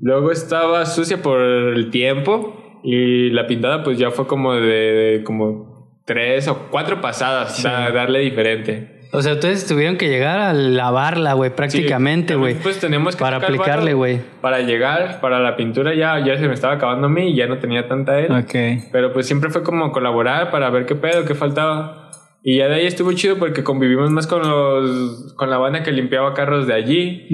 Luego 0.00 0.30
estaba 0.30 0.84
sucia 0.86 1.22
por 1.22 1.40
el 1.40 1.90
tiempo 1.90 2.80
y 2.84 3.30
la 3.30 3.46
pintada 3.46 3.82
pues 3.82 3.98
ya 3.98 4.10
fue 4.10 4.26
como 4.26 4.54
de, 4.54 4.60
de 4.60 5.24
como 5.24 6.00
tres 6.04 6.46
o 6.48 6.68
cuatro 6.70 7.00
pasadas, 7.00 7.62
da- 7.62 7.90
darle 7.90 8.20
diferente. 8.20 8.94
O 9.12 9.22
sea, 9.22 9.34
ustedes 9.34 9.66
tuvieron 9.66 9.96
que 9.96 10.08
llegar 10.08 10.40
a 10.40 10.52
lavarla, 10.52 11.32
güey, 11.34 11.54
prácticamente, 11.54 12.34
Sí, 12.34 12.38
güey. 12.38 12.54
Pues 12.56 12.80
tenemos 12.80 13.14
que 13.16 13.20
Para 13.20 13.36
aplicarle, 13.38 13.94
güey. 13.94 14.20
Para 14.40 14.60
llegar, 14.60 15.20
para 15.20 15.38
la 15.40 15.56
pintura 15.56 15.94
ya, 15.94 16.18
ya 16.24 16.36
se 16.36 16.48
me 16.48 16.54
estaba 16.54 16.74
acabando 16.74 17.06
a 17.06 17.10
mí 17.10 17.30
y 17.30 17.34
ya 17.36 17.46
no 17.46 17.58
tenía 17.58 17.88
tanta 17.88 18.18
él. 18.18 18.30
Ok. 18.32 18.84
Pero 18.92 19.12
pues 19.12 19.26
siempre 19.26 19.48
fue 19.50 19.62
como 19.62 19.90
colaborar 19.92 20.50
para 20.50 20.68
ver 20.70 20.86
qué 20.86 20.96
pedo, 20.96 21.24
qué 21.24 21.34
faltaba. 21.34 22.05
Y 22.48 22.58
ya 22.58 22.68
de 22.68 22.76
ahí 22.76 22.86
estuvo 22.86 23.12
chido 23.12 23.38
porque 23.38 23.64
convivimos 23.64 24.12
más 24.12 24.28
con 24.28 24.40
los 24.40 25.34
con 25.34 25.50
la 25.50 25.58
banda 25.58 25.82
que 25.82 25.90
limpiaba 25.90 26.32
carros 26.32 26.68
de 26.68 26.74
allí. 26.74 27.26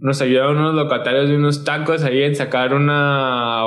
Nos 0.00 0.22
ayudaron 0.22 0.58
unos 0.58 0.76
locatarios 0.76 1.28
de 1.28 1.34
unos 1.34 1.64
tacos 1.64 2.04
ahí 2.04 2.22
en 2.22 2.36
sacar 2.36 2.72
una 2.72 3.64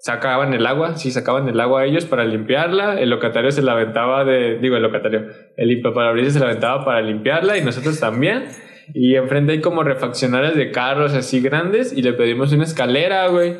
sacaban 0.00 0.52
el 0.54 0.66
agua, 0.66 0.96
sí 0.96 1.12
sacaban 1.12 1.48
el 1.48 1.60
agua 1.60 1.84
ellos 1.84 2.04
para 2.04 2.24
limpiarla, 2.24 3.00
el 3.00 3.10
locatario 3.10 3.52
se 3.52 3.62
la 3.62 3.72
aventaba 3.72 4.24
de 4.24 4.58
digo 4.58 4.74
el 4.74 4.82
locatario, 4.82 5.28
el 5.56 5.68
limpiaparabrisas 5.68 6.32
se 6.32 6.40
la 6.40 6.46
aventaba 6.46 6.84
para 6.84 7.00
limpiarla 7.00 7.56
y 7.56 7.62
nosotros 7.62 8.00
también. 8.00 8.46
Y 8.92 9.14
enfrente 9.14 9.52
hay 9.52 9.60
como 9.60 9.84
refaccionarias 9.84 10.56
de 10.56 10.72
carros 10.72 11.14
así 11.14 11.40
grandes 11.40 11.92
y 11.92 12.02
le 12.02 12.12
pedimos 12.12 12.52
una 12.52 12.64
escalera, 12.64 13.28
güey. 13.28 13.54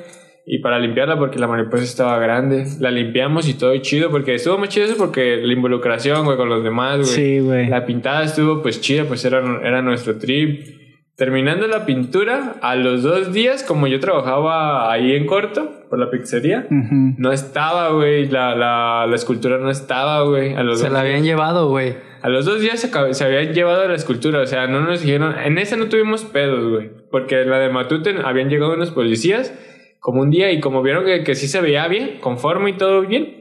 Y 0.48 0.60
para 0.60 0.78
limpiarla 0.78 1.18
porque 1.18 1.40
la 1.40 1.48
mariposa 1.48 1.82
estaba 1.82 2.18
grande. 2.20 2.66
La 2.78 2.92
limpiamos 2.92 3.48
y 3.48 3.54
todo 3.54 3.76
chido 3.78 4.10
porque 4.10 4.34
estuvo 4.36 4.56
muy 4.58 4.68
chido 4.68 4.86
eso 4.86 4.96
porque 4.96 5.38
la 5.42 5.52
involucración, 5.52 6.24
güey, 6.24 6.36
con 6.36 6.48
los 6.48 6.62
demás, 6.62 6.98
güey. 6.98 7.08
Sí, 7.08 7.38
güey. 7.40 7.66
La 7.68 7.84
pintada 7.84 8.22
estuvo 8.22 8.62
pues 8.62 8.80
chida, 8.80 9.04
pues 9.04 9.24
era, 9.24 9.38
era 9.64 9.82
nuestro 9.82 10.18
trip. 10.18 10.76
Terminando 11.16 11.66
la 11.66 11.86
pintura, 11.86 12.56
a 12.60 12.76
los 12.76 13.02
dos 13.02 13.32
días, 13.32 13.62
como 13.64 13.86
yo 13.86 13.98
trabajaba 14.00 14.92
ahí 14.92 15.16
en 15.16 15.24
corto, 15.26 15.72
por 15.88 15.98
la 15.98 16.10
pizzería, 16.10 16.66
Ujú. 16.70 17.14
no 17.16 17.32
estaba, 17.32 17.88
güey, 17.92 18.28
la, 18.28 18.54
la, 18.54 19.06
la 19.08 19.16
escultura 19.16 19.56
no 19.56 19.70
estaba, 19.70 20.22
güey. 20.24 20.52
A 20.54 20.62
los 20.62 20.78
Se 20.78 20.84
dos 20.84 20.92
la 20.92 21.00
habían 21.00 21.24
llevado, 21.24 21.70
güey. 21.70 21.94
a 22.20 22.28
los 22.28 22.44
dos 22.44 22.60
días 22.60 22.78
se, 22.80 22.90
se 23.14 23.24
habían 23.24 23.54
llevado 23.54 23.88
la 23.88 23.94
escultura, 23.94 24.42
o 24.42 24.46
sea, 24.46 24.66
no 24.66 24.80
nos 24.82 25.00
dijeron. 25.00 25.34
En 25.42 25.56
esa 25.56 25.76
no 25.78 25.86
tuvimos 25.86 26.22
pedos, 26.24 26.70
güey. 26.70 26.90
Porque 27.10 27.40
en 27.40 27.50
la 27.50 27.60
de 27.60 27.70
Matute 27.70 28.14
habían 28.22 28.50
llegado 28.50 28.74
unos 28.74 28.90
policías 28.90 29.54
como 30.00 30.22
un 30.22 30.30
día 30.30 30.52
y 30.52 30.60
como 30.60 30.82
vieron 30.82 31.04
que, 31.04 31.24
que 31.24 31.34
sí 31.34 31.48
se 31.48 31.60
veía 31.60 31.88
bien, 31.88 32.18
conforme 32.20 32.70
y 32.70 32.72
todo 32.74 33.02
bien. 33.02 33.36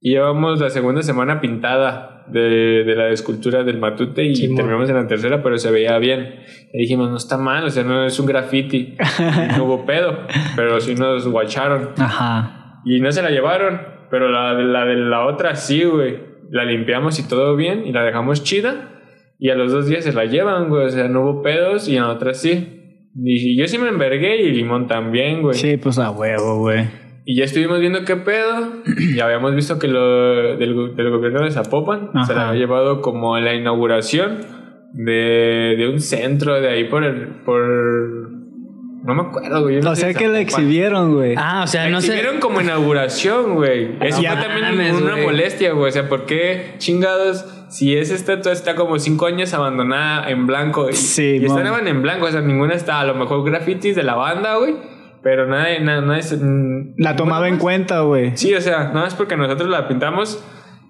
Y 0.00 0.10
llevamos 0.10 0.60
la 0.60 0.70
segunda 0.70 1.02
semana 1.02 1.40
pintada 1.40 2.24
de, 2.28 2.84
de 2.84 2.94
la 2.94 3.08
escultura 3.10 3.64
del 3.64 3.78
Matute 3.78 4.24
y 4.24 4.54
terminamos 4.54 4.88
en 4.88 4.96
la 4.96 5.06
tercera, 5.06 5.42
pero 5.42 5.58
se 5.58 5.70
veía 5.70 5.98
bien. 5.98 6.40
Y 6.72 6.78
dijimos, 6.78 7.10
no 7.10 7.16
está 7.16 7.36
mal, 7.36 7.64
o 7.64 7.70
sea, 7.70 7.84
no 7.84 8.04
es 8.04 8.18
un 8.18 8.26
graffiti. 8.26 8.96
no 9.56 9.64
hubo 9.64 9.86
pedo, 9.86 10.18
pero 10.54 10.80
sí 10.80 10.94
nos 10.94 11.26
guacharon. 11.28 11.90
Ajá. 11.98 12.82
Y 12.84 13.00
no 13.00 13.10
se 13.10 13.22
la 13.22 13.30
llevaron, 13.30 13.80
pero 14.10 14.30
la, 14.30 14.52
la 14.52 14.84
de 14.84 14.96
la 14.96 15.26
otra 15.26 15.56
sí, 15.56 15.84
güey. 15.84 16.36
La 16.50 16.64
limpiamos 16.64 17.18
y 17.18 17.28
todo 17.28 17.56
bien 17.56 17.86
y 17.86 17.92
la 17.92 18.04
dejamos 18.04 18.44
chida. 18.44 18.92
Y 19.38 19.50
a 19.50 19.54
los 19.54 19.72
dos 19.72 19.86
días 19.86 20.04
se 20.04 20.12
la 20.12 20.24
llevan, 20.24 20.68
güey. 20.68 20.86
O 20.86 20.90
sea, 20.90 21.08
no 21.08 21.22
hubo 21.22 21.42
pedos 21.42 21.88
y 21.88 21.96
en 21.96 22.02
la 22.02 22.10
otra 22.10 22.34
sí. 22.34 22.75
Y 23.22 23.56
yo 23.56 23.66
sí 23.66 23.78
me 23.78 23.88
envergué 23.88 24.42
y 24.42 24.52
Limón 24.52 24.86
también, 24.86 25.42
güey. 25.42 25.54
Sí, 25.56 25.76
pues 25.76 25.98
a 25.98 26.10
huevo, 26.10 26.58
güey. 26.58 26.84
Y 27.24 27.36
ya 27.36 27.44
estuvimos 27.44 27.80
viendo 27.80 28.04
qué 28.04 28.16
pedo. 28.16 28.82
Y 29.14 29.18
habíamos 29.20 29.54
visto 29.54 29.78
que 29.78 29.88
lo 29.88 30.56
del, 30.56 30.74
go- 30.74 30.88
del 30.88 31.10
gobierno 31.10 31.42
de 31.44 31.50
Zapopan 31.50 32.10
se 32.26 32.34
la 32.34 32.48
había 32.50 32.60
llevado 32.60 33.00
como 33.00 33.34
a 33.34 33.40
la 33.40 33.54
inauguración 33.54 34.38
de, 34.92 35.74
de 35.76 35.88
un 35.88 36.00
centro 36.00 36.60
de 36.60 36.68
ahí 36.68 36.84
por 36.84 37.04
el. 37.04 37.26
por. 37.44 37.60
No 39.04 39.14
me 39.14 39.22
acuerdo, 39.22 39.62
güey. 39.62 39.80
no 39.80 39.90
O 39.90 39.94
sé 39.94 40.02
sea 40.02 40.14
que 40.14 40.26
la 40.28 40.40
exhibieron, 40.40 41.14
güey. 41.14 41.34
Ah, 41.36 41.62
o 41.64 41.66
sea, 41.68 41.84
La 41.84 41.90
no 41.90 42.00
sé. 42.00 42.08
exhibieron 42.08 42.40
como 42.40 42.60
inauguración, 42.60 43.54
güey. 43.54 43.90
Eso 44.00 44.20
No 44.20 44.28
fue 44.32 44.42
también 44.42 44.64
mames, 44.76 45.00
una 45.00 45.12
güey. 45.12 45.24
molestia, 45.26 45.72
güey. 45.72 45.88
O 45.88 45.92
sea, 45.92 46.08
¿por 46.08 46.26
qué 46.26 46.74
chingados? 46.78 47.44
Si 47.68 47.96
esa 47.96 48.14
estatua 48.14 48.52
está 48.52 48.74
como 48.76 48.98
cinco 48.98 49.26
años 49.26 49.52
abandonada 49.54 50.28
en 50.30 50.46
blanco. 50.46 50.88
Y, 50.88 50.94
Sí, 50.94 51.38
y 51.40 51.44
estaban 51.46 51.88
en 51.88 52.02
blanco, 52.02 52.26
o 52.26 52.30
sea, 52.30 52.40
ninguna 52.40 52.74
está. 52.74 53.00
A 53.00 53.04
lo 53.04 53.14
mejor 53.14 53.44
grafitis 53.44 53.96
de 53.96 54.02
la 54.02 54.14
banda, 54.14 54.56
güey. 54.56 54.76
Pero 55.22 55.46
nadie, 55.48 55.80
nada, 55.80 56.02
nadie 56.02 56.22
se- 56.22 56.36
mm, 56.36 56.94
La 56.98 57.16
tomaba 57.16 57.48
en 57.48 57.54
más. 57.54 57.62
cuenta, 57.62 58.00
güey. 58.00 58.36
Sí, 58.36 58.54
o 58.54 58.60
sea, 58.60 58.90
no 58.94 59.04
es 59.04 59.14
porque 59.14 59.36
nosotros 59.36 59.68
la 59.68 59.88
pintamos, 59.88 60.40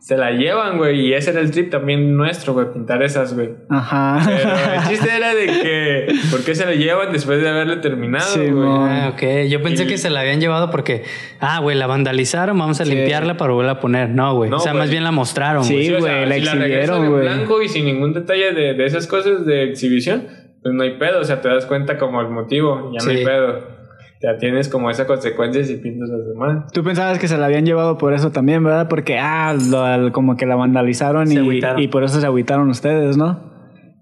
se 0.07 0.17
la 0.17 0.31
llevan, 0.31 0.79
güey. 0.79 1.01
Y 1.01 1.15
ese 1.15 1.31
era 1.31 1.41
el 1.41 1.51
trip 1.51 1.69
también 1.69 2.17
nuestro, 2.17 2.53
güey, 2.53 2.73
pintar 2.73 3.03
esas, 3.03 3.35
güey. 3.35 3.51
Ajá. 3.69 4.21
Pero 4.25 4.51
el 4.77 4.89
chiste 4.89 5.09
era 5.17 5.35
de 5.35 5.47
que, 5.47 6.07
¿por 6.31 6.45
qué 6.45 6.55
se 6.55 6.65
la 6.65 6.75
llevan 6.75 7.11
después 7.13 7.43
de 7.43 7.49
haberle 7.49 7.79
terminado, 7.79 8.25
Sí, 8.25 8.39
güey? 8.39 8.53
mon. 8.53 8.89
Ah, 8.89 9.11
ok. 9.13 9.49
Yo 9.49 9.61
pensé 9.63 9.83
Y- 9.83 9.87
que 9.89 9.99
se 9.99 10.09
la 10.11 10.21
habían 10.21 10.41
llevado 10.41 10.71
porque, 10.71 11.03
ah, 11.41 11.59
güey, 11.59 11.77
la 11.77 11.89
vandalizaron, 11.89 12.57
vamos 12.57 12.81
a 12.81 12.85
Sí. 12.85 12.95
limpiarla 12.95 13.37
para 13.37 13.53
volverla 13.53 13.73
a 13.73 13.81
poner. 13.81 14.09
No, 14.11 14.37
güey. 14.37 14.49
No, 14.49 14.59
o 14.59 14.61
sea, 14.61 14.75
más 14.75 14.91
bien 14.91 15.03
la 15.03 15.11
mostraron, 15.11 15.65
Sí, 15.65 15.75
güey. 15.75 15.87
Sí, 15.87 15.93
o 15.95 15.99
güey, 15.99 16.13
sea, 16.13 16.25
la 16.27 16.35
si 16.37 16.41
la 16.43 16.53
regresan 16.55 16.63
exhibieron, 16.63 17.05
en 17.05 17.11
güey. 17.11 17.23
blanco 17.23 17.63
y 17.63 17.69
sin 17.69 17.85
ningún 17.87 18.13
detalle 18.15 18.53
de, 18.53 18.75
de 18.75 18.85
esas 18.87 19.09
cosas 19.09 19.45
de 19.45 19.65
exhibición, 19.65 20.29
pues 20.63 20.73
no 20.73 20.85
hay 20.85 20.99
pedo, 20.99 21.19
o 21.21 21.25
sea, 21.25 21.41
te 21.41 21.49
das 21.49 21.67
cuenta 21.67 21.99
como 21.99 22.21
el 22.21 22.29
motivo, 22.29 22.93
ya 22.97 23.05
no 23.05 23.11
Sí. 23.11 23.19
hay 23.19 23.25
pedo. 23.25 23.76
Ya 24.23 24.39
tienes 24.39 24.69
como 24.69 24.91
esa 24.91 25.07
consecuencia 25.07 25.63
si 25.65 25.77
pintas 25.77 26.09
las 26.09 26.27
demás. 26.27 26.73
Tú 26.73 26.83
pensabas 26.83 27.19
que 27.19 27.29
se 27.29 27.37
la 27.37 27.47
habían 27.47 27.67
llevado 27.67 27.99
por 27.99 28.15
eso 28.15 28.31
también, 28.33 28.65
¿verdad? 28.65 28.89
Porque, 28.89 29.19
ah, 29.19 29.55
lo- 29.55 30.11
como 30.13 30.37
que 30.37 30.47
la 30.47 30.57
vandalizaron 30.57 31.31
y, 31.31 31.61
y 31.79 31.89
por 31.89 32.03
eso 32.03 32.21
se 32.21 32.27
agüitaron 32.27 32.69
ustedes, 32.71 33.17
¿no? 33.17 33.53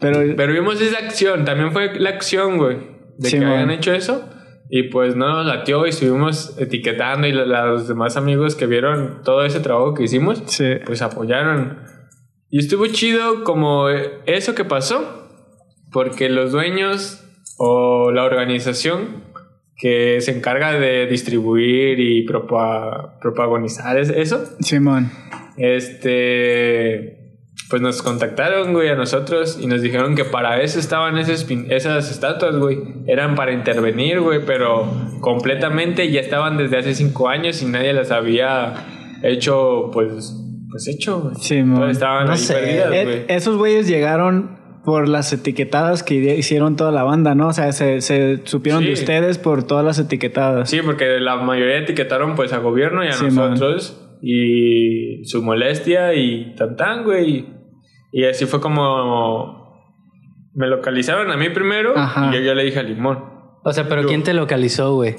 Pero, 0.00 0.20
Pero 0.36 0.52
vimos 0.52 0.80
esa 0.80 0.98
acción, 0.98 1.44
también 1.44 1.72
fue 1.72 1.98
la 1.98 2.10
acción, 2.10 2.58
güey, 2.58 2.76
de 3.18 3.28
Sí, 3.28 3.38
que 3.38 3.44
man. 3.44 3.52
habían 3.54 3.70
hecho 3.70 3.92
eso. 3.92 4.28
Y 4.70 4.84
pues 4.84 5.14
no 5.14 5.28
nos 5.28 5.46
latió 5.46 5.84
y 5.86 5.90
estuvimos 5.90 6.56
etiquetando 6.58 7.26
y 7.26 7.32
lo- 7.32 7.44
los 7.46 7.86
demás 7.88 8.16
amigos 8.16 8.54
que 8.56 8.66
vieron 8.66 9.20
todo 9.24 9.44
ese 9.44 9.60
trabajo 9.60 9.94
que 9.94 10.04
hicimos, 10.04 10.42
sí. 10.46 10.76
pues 10.86 11.02
apoyaron. 11.02 11.80
Y 12.50 12.58
estuvo 12.60 12.86
chido 12.86 13.42
como 13.44 13.88
eso 13.88 14.54
que 14.54 14.64
pasó, 14.64 15.28
porque 15.92 16.28
los 16.28 16.52
dueños 16.52 17.20
o 17.58 18.10
la 18.12 18.24
organización 18.24 19.24
que 19.76 20.20
se 20.20 20.30
encarga 20.36 20.72
de 20.72 21.06
distribuir 21.06 21.98
y 22.00 22.26
propa- 22.26 23.18
propagonizar 23.20 23.98
es- 23.98 24.10
eso, 24.10 24.44
Simón. 24.60 25.10
este, 25.56 27.20
pues 27.70 27.80
nos 27.82 28.02
contactaron, 28.02 28.72
güey, 28.72 28.88
a 28.88 28.94
nosotros 28.94 29.58
y 29.60 29.66
nos 29.66 29.82
dijeron 29.82 30.14
que 30.14 30.24
para 30.24 30.60
eso 30.62 30.78
estaban 30.78 31.16
esas, 31.18 31.46
esas 31.70 32.10
estatuas, 32.10 32.56
güey. 32.56 32.78
Eran 33.06 33.34
para 33.34 33.52
intervenir, 33.52 34.20
güey, 34.20 34.40
pero 34.46 34.86
completamente 35.20 36.10
ya 36.10 36.20
estaban 36.20 36.56
desde 36.56 36.78
hace 36.78 36.94
cinco 36.94 37.28
años 37.28 37.62
y 37.62 37.66
nadie 37.66 37.92
las 37.92 38.10
había 38.10 38.74
hecho, 39.22 39.90
pues, 39.92 40.34
pues 40.70 40.88
hecho, 40.88 41.20
güey. 41.20 41.34
Simón. 41.36 41.76
Todas 41.80 41.92
estaban 41.92 42.26
No 42.26 42.32
ahí 42.32 42.38
sé. 42.38 42.54
perdidas, 42.54 42.92
Eh, 42.92 43.04
güey. 43.04 43.24
esos 43.28 43.56
güeyes 43.56 43.88
llegaron 43.88 44.58
por 44.84 45.08
las 45.08 45.32
etiquetadas 45.32 46.02
que 46.02 46.14
hicieron 46.36 46.76
toda 46.76 46.92
la 46.92 47.02
banda, 47.04 47.34
¿no? 47.34 47.48
O 47.48 47.52
sea, 47.52 47.72
se, 47.72 48.00
se 48.00 48.42
supieron 48.44 48.82
Sí. 48.82 48.88
de 48.88 48.92
ustedes 48.94 49.38
por 49.38 49.62
todas 49.66 49.84
las 49.84 49.98
etiquetadas. 49.98 50.68
Sí, 50.68 50.80
porque 50.84 51.18
la 51.20 51.36
mayoría 51.36 51.78
etiquetaron 51.78 52.34
pues 52.34 52.52
a 52.52 52.58
gobierno 52.58 53.02
y 53.04 53.08
a 53.08 53.12
Sí, 53.12 53.24
nosotros 53.26 54.00
y 54.22 55.24
su 55.24 55.42
molestia 55.42 56.14
y 56.14 56.54
tan 56.54 56.76
tan, 56.76 57.04
güey. 57.04 57.46
Y 58.12 58.24
así 58.24 58.46
fue 58.46 58.60
como 58.60 59.64
me 60.54 60.68
localizaron 60.68 61.30
a 61.32 61.36
mí 61.36 61.48
primero 61.50 61.94
Ajá. 61.96 62.30
y 62.30 62.34
yo 62.36 62.40
ya 62.40 62.54
le 62.54 62.64
dije 62.64 62.78
a 62.78 62.82
Limón. 62.82 63.18
O 63.64 63.72
sea, 63.72 63.88
pero 63.88 64.02
Yo- 64.02 64.08
¿quién 64.08 64.22
te 64.22 64.34
localizó, 64.34 64.94
güey? 64.94 65.16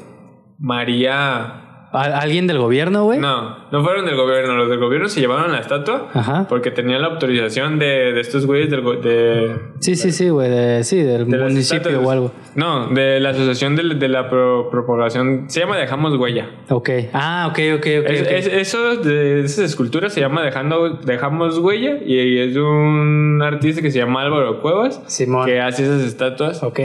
María... 0.59 1.61
¿Al- 1.95 2.13
¿Alguien 2.13 2.47
del 2.47 2.57
gobierno, 2.59 3.03
güey? 3.05 3.19
No, 3.19 3.69
no 3.71 3.83
fueron 3.83 4.05
del 4.05 4.15
gobierno. 4.15 4.55
Los 4.55 4.69
del 4.69 4.79
gobierno 4.79 5.07
se 5.07 5.19
llevaron 5.21 5.51
la 5.51 5.59
estatua 5.59 6.09
Ajá. 6.13 6.45
porque 6.49 6.71
tenían 6.71 7.01
la 7.01 7.07
autorización 7.07 7.79
de, 7.79 8.13
de 8.13 8.19
estos 8.21 8.45
güeyes 8.45 8.69
del... 8.69 8.83
De, 9.01 9.55
Sí, 9.79 9.95
sí, 9.95 10.11
sí, 10.11 10.29
güey. 10.29 10.49
de- 10.49 10.83
sí, 10.83 10.97
del 11.01 11.27
de 11.29 11.37
municipio 11.37 12.01
o 12.01 12.09
algo. 12.11 12.31
No, 12.55 12.87
de 12.89 13.19
la 13.19 13.29
asociación 13.29 13.75
de, 13.75 13.95
de 13.95 14.07
la 14.09 14.29
pro- 14.29 14.69
propagación. 14.69 15.49
Se 15.49 15.59
llama 15.59 15.77
Dejamos 15.77 16.15
Huella. 16.17 16.49
Ok. 16.69 16.89
Ah, 17.13 17.47
ok, 17.49 17.59
ok, 17.77 17.87
ok. 18.01 18.09
Es- 18.09 18.21
ok. 18.21 18.27
es- 18.31 18.47
eso 18.47 18.95
de 18.97 19.41
esas 19.41 19.65
esculturas 19.65 20.13
se 20.13 20.21
llama 20.21 20.43
Dejando, 20.43 20.89
Dejamos 21.05 21.57
Huella 21.59 21.97
y 22.05 22.37
es 22.39 22.55
un 22.57 23.41
artista 23.43 23.81
que 23.81 23.91
se 23.91 23.99
llama 23.99 24.21
Álvaro 24.21 24.61
Cuevas 24.61 25.01
Simón. 25.07 25.45
que 25.45 25.59
hace 25.61 25.83
esas 25.83 26.01
estatuas 26.03 26.63
Ok. 26.63 26.79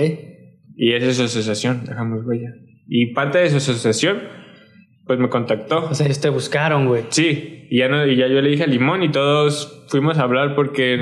y 0.77 0.93
esa 0.93 1.07
es 1.07 1.17
su 1.17 1.23
asociación, 1.25 1.85
Dejamos 1.85 2.25
Huella. 2.25 2.49
Y 2.89 3.13
parte 3.15 3.39
de 3.39 3.51
su 3.51 3.59
asociación, 3.59 4.19
pues 5.11 5.19
me 5.19 5.29
contactó. 5.29 5.89
O 5.91 5.93
sea, 5.93 6.07
ellos 6.07 6.21
te 6.21 6.29
buscaron, 6.29 6.87
güey. 6.87 7.03
Sí, 7.09 7.67
y 7.69 7.79
ya, 7.79 7.89
no, 7.89 8.07
y 8.07 8.15
ya 8.15 8.29
yo 8.29 8.41
le 8.41 8.49
dije 8.49 8.63
a 8.63 8.69
Limón 8.69 9.03
y 9.03 9.09
todos 9.11 9.85
fuimos 9.89 10.19
a 10.19 10.23
hablar 10.23 10.55
porque 10.55 10.97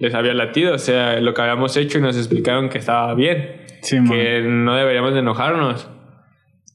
les 0.00 0.14
había 0.14 0.34
latido, 0.34 0.74
o 0.74 0.78
sea, 0.78 1.20
lo 1.20 1.32
que 1.32 1.42
habíamos 1.42 1.76
hecho 1.76 1.98
y 1.98 2.00
nos 2.00 2.16
explicaron 2.16 2.68
que 2.68 2.78
estaba 2.78 3.14
bien, 3.14 3.62
Simón. 3.82 4.10
que 4.10 4.42
no 4.42 4.74
deberíamos 4.74 5.12
de 5.14 5.20
enojarnos, 5.20 5.88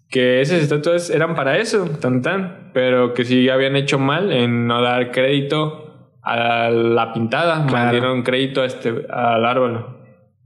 que 0.09 0.39
esas 0.39 0.61
estatuas 0.61 1.09
eran 1.09 1.35
para 1.35 1.57
eso, 1.57 1.89
tan 1.99 2.21
tan, 2.21 2.71
pero 2.73 3.13
que 3.13 3.25
sí 3.25 3.49
habían 3.49 3.75
hecho 3.75 3.99
mal 3.99 4.31
en 4.31 4.65
no 4.65 4.81
dar 4.81 5.11
crédito 5.11 6.13
a 6.23 6.69
la 6.69 7.11
pintada, 7.11 7.63
más 7.63 7.69
Claro. 7.69 7.91
dieron 7.91 8.23
crédito 8.23 8.61
a 8.61 8.65
este, 8.65 8.93
al 9.09 9.45
árbol. 9.45 9.97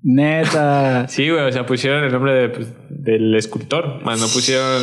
Neta. 0.01 1.05
Sí, 1.07 1.29
güey, 1.29 1.43
o 1.43 1.51
sea, 1.51 1.67
pusieron 1.67 2.03
el 2.03 2.11
nombre 2.11 2.33
de, 2.33 2.49
pues, 2.49 2.73
del 2.89 3.35
escultor, 3.35 4.01
más 4.03 4.19
no 4.19 4.25
pusieron... 4.25 4.81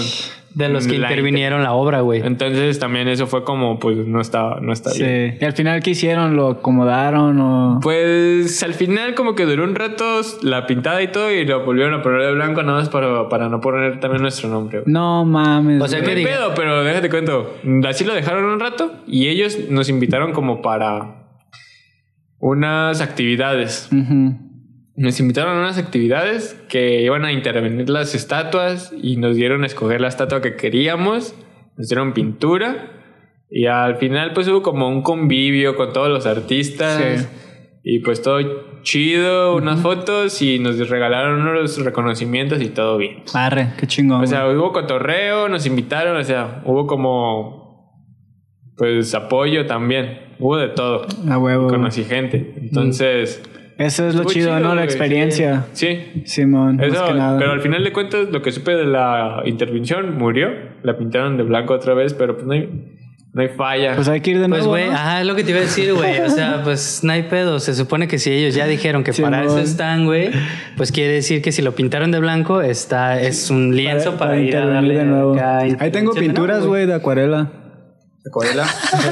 De 0.55 0.69
los 0.69 0.87
que 0.87 0.99
la 0.99 1.09
intervinieron 1.09 1.63
la 1.63 1.73
obra, 1.73 2.01
güey. 2.01 2.21
Entonces 2.25 2.79
también 2.79 3.09
eso 3.09 3.27
fue 3.27 3.45
como, 3.45 3.79
pues 3.79 3.97
no 3.97 4.21
está, 4.21 4.61
no 4.61 4.73
está 4.73 4.93
bien. 4.93 5.33
Sí. 5.33 5.39
¿Y 5.41 5.45
al 5.45 5.53
final 5.53 5.83
qué 5.83 5.91
hicieron? 5.91 6.37
¿Lo 6.37 6.49
acomodaron 6.49 7.41
o...? 7.41 7.81
Pues 7.83 8.63
al 8.63 8.75
final 8.75 9.15
como 9.15 9.35
que 9.35 9.47
duró 9.47 9.65
un 9.65 9.75
rato 9.75 10.21
la 10.43 10.67
pintada 10.67 11.03
y 11.03 11.09
todo 11.09 11.31
y 11.31 11.47
lo 11.47 11.65
volvieron 11.65 11.95
a 11.95 12.03
poner 12.03 12.23
de 12.23 12.33
blanco 12.33 12.63
nada 12.63 12.79
más 12.79 12.89
para, 12.89 13.29
para 13.29 13.49
no 13.49 13.61
poner 13.61 14.01
también 14.01 14.23
nuestro 14.23 14.49
nombre. 14.49 14.83
No 14.87 15.25
mames. 15.25 15.83
O 15.83 15.89
sea, 15.89 16.03
¿qué 16.03 16.15
pedo, 16.23 16.53
pero 16.55 16.85
déjate 16.85 17.09
cuento. 17.09 17.55
Así 17.89 18.05
lo 18.05 18.15
dejaron 18.15 18.45
un 18.45 18.61
rato 18.61 18.93
y 19.07 19.29
ellos 19.29 19.59
nos 19.71 19.89
invitaron 19.89 20.33
como 20.33 20.61
para 20.61 21.23
unas 22.39 23.01
actividades. 23.01 23.89
Ujú. 23.93 24.52
Nos 24.95 25.19
invitaron 25.21 25.57
a 25.57 25.61
unas 25.61 25.79
actividades 25.79 26.55
que 26.69 27.01
iban 27.03 27.25
a 27.25 27.33
intervenir 27.33 27.89
las 27.89 28.15
estatuas 28.15 28.93
y 29.03 29.17
nos 29.17 29.37
dieron 29.37 29.63
a 29.63 29.67
escoger 29.67 30.01
la 30.01 30.09
estatua 30.09 30.43
que 30.43 30.55
queríamos, 30.57 31.35
nos 31.79 31.89
dieron 31.89 32.13
pintura 32.13 32.91
y 33.51 33.67
al 33.67 33.97
final 33.97 34.33
pues 34.35 34.49
hubo 34.49 34.63
como 34.63 34.89
un 34.89 35.03
convivio 35.03 35.77
con 35.77 35.93
todos 35.93 36.09
los 36.11 36.27
artistas 36.27 37.01
Sí. 37.21 37.27
y 37.85 37.99
pues 38.01 38.21
todo 38.23 38.81
chido, 38.83 39.57
unas 39.57 39.81
fotos 39.81 40.43
y 40.43 40.59
nos 40.59 40.77
regalaron 40.91 41.41
unos 41.41 41.83
reconocimientos 41.83 42.61
y 42.61 42.69
todo 42.69 42.99
bien. 42.99 43.23
Arre, 43.33 43.69
qué 43.79 43.87
chingón. 43.87 44.23
O 44.23 44.27
sea, 44.27 44.47
hubo 44.49 44.73
cotorreo, 44.73 45.49
nos 45.49 45.65
invitaron, 45.67 46.17
o 46.19 46.25
sea, 46.25 46.63
hubo 46.67 46.87
como 46.87 47.63
pues 48.77 49.15
apoyo 49.15 49.67
también, 49.67 50.35
hubo 50.39 50.57
de 50.59 50.69
todo. 50.69 51.07
a 51.31 51.39
huevo. 51.39 51.69
Conocí 51.69 52.05
gente. 52.05 52.55
Entonces, 52.61 53.43
Eso 53.79 54.07
es 54.07 54.15
lo 54.15 54.25
chido, 54.25 54.49
chido, 54.49 54.61
¿no? 54.61 54.69
La 54.69 54.75
güey. 54.75 54.85
experiencia. 54.85 55.67
sí, 55.73 56.23
Simón, 56.27 56.77
más 56.77 56.87
eso, 56.89 57.07
que 57.07 57.15
nada. 57.15 57.39
pero 57.39 57.53
al 57.53 57.61
final 57.61 57.83
de 57.83 57.93
cuentas, 57.93 58.29
lo 58.31 58.43
que 58.43 58.53
supe 58.53 58.77
de 58.77 58.85
la 58.87 59.43
intervención 59.45 60.17
murió. 60.19 60.49
La 60.83 60.97
pintaron 60.99 61.37
de 61.37 61.43
blanco 61.43 61.75
otra 61.75 61.95
vez, 61.95 62.13
pero 62.15 62.35
pues 62.35 62.47
no 62.47 62.53
hay, 62.53 62.69
no 63.33 63.43
hay 63.43 63.49
falla. 63.49 63.95
Pues 63.95 64.09
hay 64.09 64.21
que 64.21 64.33
ir 64.33 64.39
de 64.41 64.49
Pues, 64.49 64.61
nuevo, 64.67 64.71
güey, 64.71 64.87
¿no? 64.87 64.93
ajá, 64.93 65.21
es 65.21 65.27
lo 65.27 65.35
que 65.35 65.43
te 65.45 65.51
iba 65.51 65.61
a 65.61 65.63
decir, 65.63 65.93
güey. 65.95 66.21
O 66.21 66.29
sea, 66.29 66.61
pues 66.65 67.01
no 67.03 67.13
hay 67.13 67.23
pedo. 67.25 67.61
Se 67.61 67.75
supone 67.75 68.09
que 68.09 68.19
si 68.19 68.31
ellos 68.31 68.55
ya 68.55 68.67
dijeron 68.67 69.05
que 69.05 69.13
para 69.13 69.43
eso 69.45 69.59
están, 69.59 70.05
güey, 70.05 70.31
pues 70.77 70.93
quiere 70.93 71.13
decir 71.15 71.41
que 71.41 71.51
si 71.53 71.63
lo 71.63 71.73
pintaron 71.75 72.11
de 72.11 72.21
blanco, 72.21 72.61
está, 72.61 73.21
es 73.21 73.49
un 73.51 73.75
lienzo 73.75 74.17
para, 74.17 74.37
ir 74.37 74.57
a 74.57 74.61
intervenir 74.61 74.75
darle 74.75 74.95
de 74.99 75.05
nuevo. 75.05 75.35
acá 75.35 75.59
Ahí 75.59 75.91
tengo 75.91 76.13
de 76.13 76.21
pinturas, 76.21 76.67
güey, 76.67 76.87
de 76.87 76.95
acuarela. 76.95 77.51
Acuarela. 78.27 78.67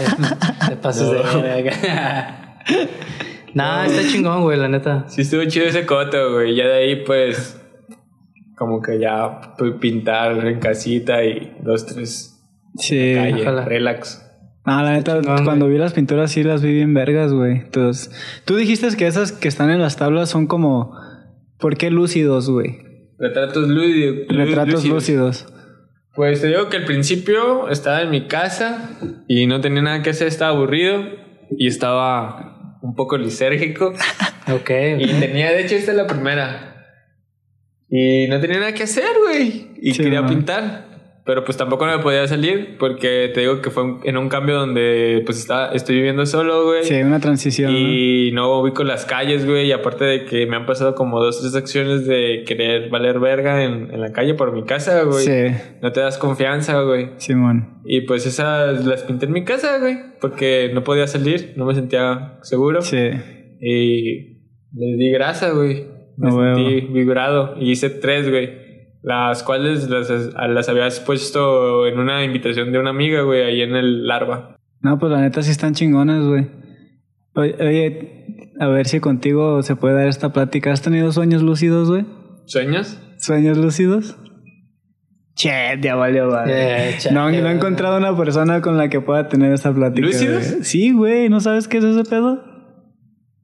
Te 0.69 0.77
pasas 0.77 1.11
de 1.11 1.43
verga. 1.43 2.63
Nah, 3.55 3.85
está 3.87 4.07
chingón, 4.09 4.43
güey, 4.43 4.59
la 4.59 4.69
neta. 4.69 5.05
sí, 5.09 5.23
estuvo 5.23 5.45
chido 5.45 5.67
ese 5.67 5.87
coto, 5.87 6.33
güey. 6.35 6.55
Ya 6.55 6.67
de 6.67 6.75
ahí, 6.75 6.97
pues, 7.05 7.61
como 8.57 8.81
que 8.83 8.99
ya 9.01 9.55
pintar 9.81 10.47
en 10.47 10.61
casita 10.61 11.25
y 11.25 11.57
dos, 11.63 11.87
tres 11.87 12.37
Sí. 12.77 13.15
calle, 13.15 13.43
ojalá. 13.43 13.65
relax. 13.65 14.27
Ah, 14.65 14.83
la 14.83 14.93
neta, 14.93 15.21
chingón, 15.21 15.45
cuando 15.45 15.69
vi 15.69 15.79
las 15.79 15.95
pinturas 15.95 16.31
sí 16.31 16.43
las 16.45 16.63
vi 16.63 16.73
bien 16.73 16.93
vergas, 16.95 17.33
güey. 17.33 17.53
Entonces, 17.59 18.13
tú 18.45 18.57
dijiste 18.57 18.89
que 18.97 19.07
esas 19.07 19.33
que 19.33 19.49
están 19.49 19.71
en 19.71 19.81
las 19.81 19.97
tablas 19.97 20.29
son 20.29 20.47
como... 20.47 20.95
¿Por 21.59 21.77
qué 21.77 21.91
lúcidos, 21.91 22.49
güey? 22.49 22.79
Retratos 23.19 23.69
lúcidos. 23.69 24.27
Retratos 24.29 24.85
lúcidos. 24.87 25.47
Pues 26.15 26.41
te 26.41 26.49
digo 26.49 26.69
que 26.71 26.79
al 26.79 26.85
principio 26.87 27.69
estaba 27.69 28.01
en 28.03 28.11
mi 28.11 28.27
casa 28.29 28.99
y 29.29 29.47
no 29.47 29.61
tenía 29.61 29.83
nada 29.83 30.03
que 30.03 30.11
hacer, 30.11 30.27
estaba 30.29 30.57
aburrido 30.57 31.03
y 31.57 31.67
estaba 31.67 32.50
un 32.83 32.95
poco 32.95 33.17
lisérgico. 33.17 33.95
Ok. 34.53 34.71
Y 34.99 35.07
tenía, 35.21 35.53
de 35.53 35.61
hecho, 35.63 35.77
esta 35.77 35.93
es 35.93 35.97
la 35.97 36.09
primera. 36.09 36.75
Y 37.89 38.27
no 38.27 38.41
tenía 38.41 38.59
nada 38.59 38.75
que 38.75 38.83
hacer, 38.83 39.05
güey. 39.25 39.69
Y 39.81 39.93
Sí, 39.95 40.03
quería 40.03 40.23
man. 40.23 40.35
pintar. 40.35 40.90
Pero 41.25 41.45
pues 41.45 41.57
tampoco 41.57 41.85
me 41.85 41.99
podía 41.99 42.27
salir 42.27 42.77
porque 42.79 43.31
te 43.35 43.41
digo 43.41 43.61
que 43.61 43.71
fue 43.71 43.85
en 44.05 44.17
un 44.17 44.29
cambio 44.29 44.57
donde 44.57 45.23
pues 45.27 45.39
está, 45.39 45.71
estoy 45.73 45.97
viviendo 45.97 46.25
solo, 46.27 46.65
güey. 46.65 46.85
Sí, 46.85 46.95
una 47.03 47.21
transición. 47.21 47.73
¿no? 47.73 47.79
Y 47.79 48.31
no 48.33 48.61
ubico 48.61 48.85
las 48.85 49.05
calles, 49.05 49.47
güey. 49.47 49.67
Y 49.69 49.73
aparte 49.73 50.05
de 50.05 50.25
que 50.25 50.47
me 50.47 50.57
han 50.57 50.67
pasado 50.67 50.95
como 50.95 51.21
dos, 51.21 51.41
tres 51.41 51.55
acciones 51.55 52.07
de 52.07 52.45
querer 52.47 52.89
valer 52.89 53.21
verga 53.21 53.63
en, 53.65 53.93
en 53.93 54.01
la 54.01 54.13
calle 54.13 54.35
por 54.35 54.53
mi 54.53 54.65
casa, 54.65 55.03
güey. 55.03 55.25
Sí, 55.25 55.57
No 55.83 55.93
te 55.93 56.01
das 56.01 56.17
confianza, 56.17 56.81
güey. 56.83 57.11
Simón. 57.19 57.81
Y 57.85 58.03
pues 58.03 58.27
esas 58.27 58.85
las 58.85 59.03
pinté 59.03 59.27
en 59.27 59.33
mi 59.33 59.45
casa, 59.45 59.79
güey. 59.79 59.99
Porque 60.21 60.71
no 60.73 60.85
podía 60.85 61.07
salir, 61.07 61.53
no 61.57 61.67
me 61.67 61.75
sentía 61.75 62.39
seguro. 62.43 62.83
Sí. 62.83 63.11
Y 63.61 64.41
les 64.73 64.99
di 64.99 65.11
grasa, 65.11 65.51
güey. 65.51 65.87
Me 66.17 66.31
huevo. 66.33 66.57
sentí 66.57 66.87
vibrado. 66.93 67.55
Y 67.59 67.71
hice 67.73 67.91
tres, 67.91 68.29
güey. 68.29 68.70
Las 69.03 69.43
cuales 69.43 69.89
las, 69.89 70.11
las 70.11 70.69
habías 70.69 71.01
puesto 71.01 71.87
en 71.87 71.99
una 71.99 72.23
invitación 72.25 72.71
de 72.73 72.79
una 72.79 72.91
amiga, 72.91 73.23
güey, 73.23 73.43
ahí 73.43 73.63
en 73.63 73.75
el 73.75 74.07
larva. 74.07 74.57
No, 74.83 74.99
pues 74.99 75.11
la 75.13 75.21
neta 75.21 75.43
sí 75.43 75.51
están 75.51 75.75
chingones, 75.75 76.23
güey. 76.25 76.49
Oye, 77.35 77.57
oye, 77.61 78.27
a 78.61 78.67
ver 78.69 78.87
si 78.87 79.01
contigo 79.01 79.63
se 79.63 79.77
puede 79.77 79.95
dar 79.95 80.09
esta 80.09 80.33
plática. 80.33 80.73
¿Has 80.73 80.83
tenido 80.83 81.13
sueños 81.13 81.43
lúcidos, 81.43 81.89
güey? 81.89 82.05
¿Sueños? 82.47 83.01
¿Sueños 83.19 83.57
lúcidos? 83.57 84.17
Che, 85.35 85.79
ya 85.81 85.95
valió, 85.95 86.29
vale. 86.29 86.53
Eh, 86.91 86.95
chale, 86.99 87.15
no, 87.15 87.31
no 87.31 87.37
he 87.37 87.41
güey. 87.41 87.55
encontrado 87.55 87.97
una 87.97 88.15
persona 88.17 88.61
con 88.61 88.77
la 88.77 88.89
que 88.91 89.01
pueda 89.01 89.29
tener 89.29 89.53
esta 89.53 89.73
plática. 89.73 90.07
¿Lúcidos? 90.07 90.51
güey. 90.51 90.65
Sí, 90.65 90.93
güey. 90.93 91.29
¿No 91.31 91.41
sabes 91.41 91.69
qué 91.69 91.79
es 91.79 91.85
ese 91.85 92.05
pedo? 92.09 92.43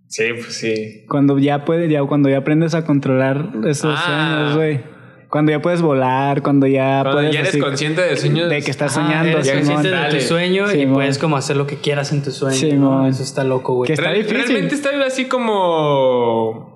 Sí, 0.08 0.24
pues 0.34 0.54
sí. 0.58 1.04
Cuando 1.08 1.38
ya 1.38 1.64
puedes, 1.64 1.90
ya 1.90 2.02
cuando 2.04 2.28
ya 2.28 2.38
aprendes 2.38 2.74
a 2.74 2.84
controlar 2.84 3.50
esos 3.66 3.94
Ah. 3.98 4.52
sueños, 4.52 4.56
güey. 4.56 4.95
Cuando 5.28 5.50
ya 5.52 5.60
puedes 5.60 5.82
volar, 5.82 6.42
cuando 6.42 6.66
ya 6.66 7.00
Cuando 7.02 7.12
puedes 7.18 7.32
ya 7.34 7.40
eres 7.40 7.50
así- 7.50 7.58
consciente 7.60 8.00
de 8.02 8.16
sueños. 8.16 8.48
de 8.48 8.62
que 8.62 8.70
estás 8.70 8.92
soñando, 8.94 9.28
eres 9.30 9.46
ya 9.46 9.54
consciente 9.54 9.88
de 9.90 10.08
tu 10.10 10.20
sueño 10.20 10.72
y 10.72 10.86
puedes 10.86 11.18
como 11.18 11.36
hacer 11.36 11.56
lo 11.56 11.66
que 11.66 11.76
quieras 11.76 12.12
en 12.12 12.22
tu 12.22 12.30
sueño. 12.30 12.56
Simón. 12.56 13.02
¿no? 13.02 13.08
Eso 13.08 13.22
está 13.22 13.42
loco, 13.44 13.74
güey. 13.74 13.86
Que 13.88 13.94
está 13.94 14.10
Real- 14.10 14.16
difícil. 14.22 14.38
Realmente 14.46 14.74
está 14.74 14.90
así 15.06 15.26
como. 15.26 16.74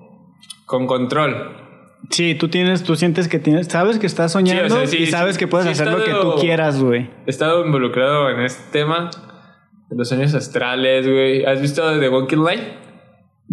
con 0.65 0.87
control. 0.87 1.57
Sí, 2.09 2.35
tú 2.35 2.49
tienes, 2.49 2.83
tú 2.83 2.95
sientes 2.95 3.27
que 3.27 3.39
tienes, 3.39 3.67
sabes 3.67 3.99
que 3.99 4.07
estás 4.07 4.31
soñando 4.31 4.63
Sí, 4.67 4.71
o 4.73 4.77
sea, 4.77 4.87
sí, 4.87 4.97
y 5.03 5.05
sabes 5.07 5.35
sí, 5.35 5.39
que 5.39 5.47
puedes 5.47 5.67
hacer 5.67 5.87
lo 5.87 6.03
que 6.03 6.11
tú 6.11 6.35
quieras, 6.39 6.81
güey. 6.81 7.09
He 7.25 7.29
estado 7.29 7.65
involucrado 7.65 8.29
en 8.29 8.41
este 8.41 8.63
tema. 8.71 9.09
De 9.89 9.97
los 9.97 10.07
sueños 10.07 10.33
astrales, 10.33 11.05
güey. 11.05 11.43
¿Has 11.45 11.61
visto 11.61 11.99
The 11.99 12.07
Walking 12.09 12.37
Light? 12.43 12.61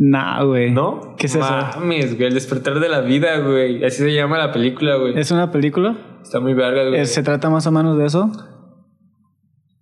Nah, 0.01 0.45
güey. 0.45 0.71
¿No? 0.71 1.17
¿Qué 1.19 1.27
es 1.27 1.35
eso? 1.35 1.51
Mames, 1.77 2.15
güey. 2.15 2.29
El 2.29 2.35
despertar 2.35 2.79
de 2.79 2.89
la 2.89 3.01
vida, 3.01 3.37
güey. 3.41 3.85
Así 3.85 3.97
se 3.97 4.15
llama 4.15 4.39
la 4.39 4.53
película, 4.53 4.95
güey. 4.95 5.19
¿Es 5.19 5.33
una 5.33 5.51
película? 5.51 5.97
Está 6.23 6.39
muy 6.39 6.55
verga, 6.55 6.89
güey. 6.89 7.05
¿Se 7.05 7.25
trata 7.25 7.51
más 7.51 7.67
o 7.67 7.73
menos 7.73 7.99
de 7.99 8.07
eso? 8.07 8.31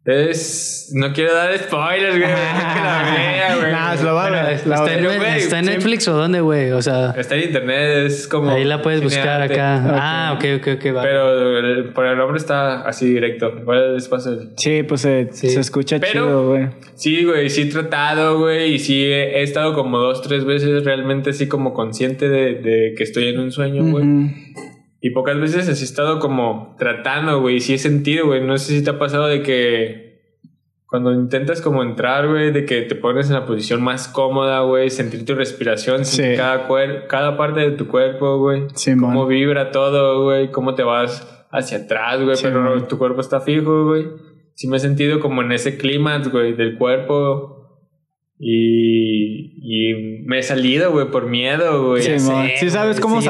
Es. 0.07 0.91
No 0.95 1.12
quiero 1.12 1.35
dar 1.35 1.59
spoilers, 1.59 2.16
güey. 2.16 2.20
que 2.28 2.28
la 2.28 3.15
vea, 3.16 3.57
güey. 3.59 3.73
Nah, 3.73 3.97
se 3.97 4.05
lo 4.05 4.15
va 4.15 4.27
a 4.27 4.31
Bueno, 4.31 4.47
ver. 4.47 4.66
la 4.66 4.74
¿Está, 4.77 4.95
en, 4.95 5.05
ver. 5.05 5.19
güey, 5.19 5.37
¿Está 5.39 5.59
en 5.59 5.65
sí. 5.65 5.70
Netflix 5.73 6.09
o 6.09 6.12
dónde, 6.16 6.41
güey? 6.41 6.70
O 6.70 6.81
sea, 6.81 7.11
Está 7.19 7.35
en 7.35 7.43
internet, 7.43 8.07
es 8.07 8.28
como. 8.28 8.51
ahí 8.51 8.65
la 8.65 8.83
puedes 8.83 9.03
buscar 9.03 9.43
acá. 9.43 9.83
Ah, 9.85 10.35
ok, 10.37 10.45
ok, 10.61 10.69
ok, 10.77 10.97
va. 10.97 11.03
Pero 11.03 11.59
el- 11.59 11.85
por 11.93 12.07
el 12.07 12.16
nombre 12.16 12.39
está 12.39 12.83
así 12.83 13.07
directo. 13.12 13.53
Igual 13.61 13.95
les 13.95 14.07
paso 14.09 14.33
el. 14.33 14.51
Sí, 14.57 14.85
pues 14.85 15.01
se, 15.01 15.28
Sí. 15.33 15.51
se 15.51 15.59
escucha 15.61 15.99
Pero- 15.99 16.12
chido, 16.12 16.49
güey. 16.51 16.69
Sí, 16.95 17.24
güey, 17.24 17.51
sí 17.51 17.62
he 17.62 17.66
tratado, 17.66 18.39
güey, 18.39 18.74
y 18.74 18.78
sí 18.78 19.05
he, 19.05 19.41
he 19.41 19.43
estado 19.43 19.74
como 19.74 19.99
dos, 19.99 20.23
tres 20.23 20.45
veces 20.45 20.85
realmente 20.85 21.31
así 21.31 21.49
como 21.49 21.74
consciente 21.74 22.28
de, 22.28 22.55
de 22.55 22.95
que 22.97 23.03
estoy 23.03 23.28
en 23.28 23.41
un 23.41 23.51
sueño, 23.51 23.83
güey. 23.85 24.05
Y 25.07 25.11
pocas 25.11 25.39
veces 25.39 25.69
he 25.69 25.85
estado 25.85 26.19
como 26.19 26.74
tratando, 26.78 27.41
güey, 27.41 27.61
sí 27.61 27.74
he 27.74 27.78
sentido, 27.78 28.27
güey. 28.27 28.41
No 28.45 28.59
sé 28.59 28.78
si 28.78 28.83
te 28.85 28.91
ha 28.91 28.99
pasado 28.99 29.27
de 29.28 29.43
que 29.43 30.07
cuando 30.87 31.12
intentas 31.12 31.61
como 31.61 31.83
entrar, 31.83 32.27
güey, 32.28 32.51
de 32.53 32.65
que 32.65 32.83
te 32.83 32.95
pones 32.95 33.28
en 33.28 33.35
la 33.35 33.45
posición 33.45 33.83
más 33.83 34.09
cómoda, 34.09 34.61
güey, 34.62 34.89
sentir 34.91 35.24
tu 35.24 35.35
respiración, 35.35 36.05
sentir 36.05 36.33
Sí. 36.33 36.37
cada, 36.39 36.66
cuer- 36.69 37.07
cada 37.07 37.37
parte 37.37 37.61
de 37.61 37.73
tu 37.73 37.87
cuerpo, 37.89 38.39
güey. 38.39 38.62
Simón. 38.74 39.11
Cómo 39.12 39.27
vibra 39.27 39.70
todo, 39.70 40.24
güey, 40.24 40.51
cómo 40.51 40.74
te 40.74 40.83
vas 40.83 41.47
hacia 41.53 41.78
atrás, 41.78 42.16
güey, 42.23 42.37
pero 42.43 42.65
Simón. 42.74 42.89
tu 42.89 42.99
cuerpo 42.99 43.20
está 43.20 43.41
fijo, 43.41 43.85
güey. 43.87 44.07
Sí 44.55 44.69
me 44.69 44.78
he 44.78 44.81
sentido 44.81 45.20
como 45.20 45.43
en 45.43 45.53
ese 45.53 45.77
clímax, 45.77 46.31
güey, 46.33 46.55
del 46.55 46.78
cuerpo. 46.78 47.78
Y, 48.39 49.91
y 49.91 50.23
me 50.27 50.39
he 50.39 50.43
salido, 50.43 50.93
güey, 50.93 51.11
por 51.11 51.27
miedo, 51.27 51.89
güey. 51.89 52.03
Sí, 52.03 52.19
Sí. 52.19 52.33
¿Sí 52.57 52.70
sabes 52.70 53.01
cómo 53.01 53.20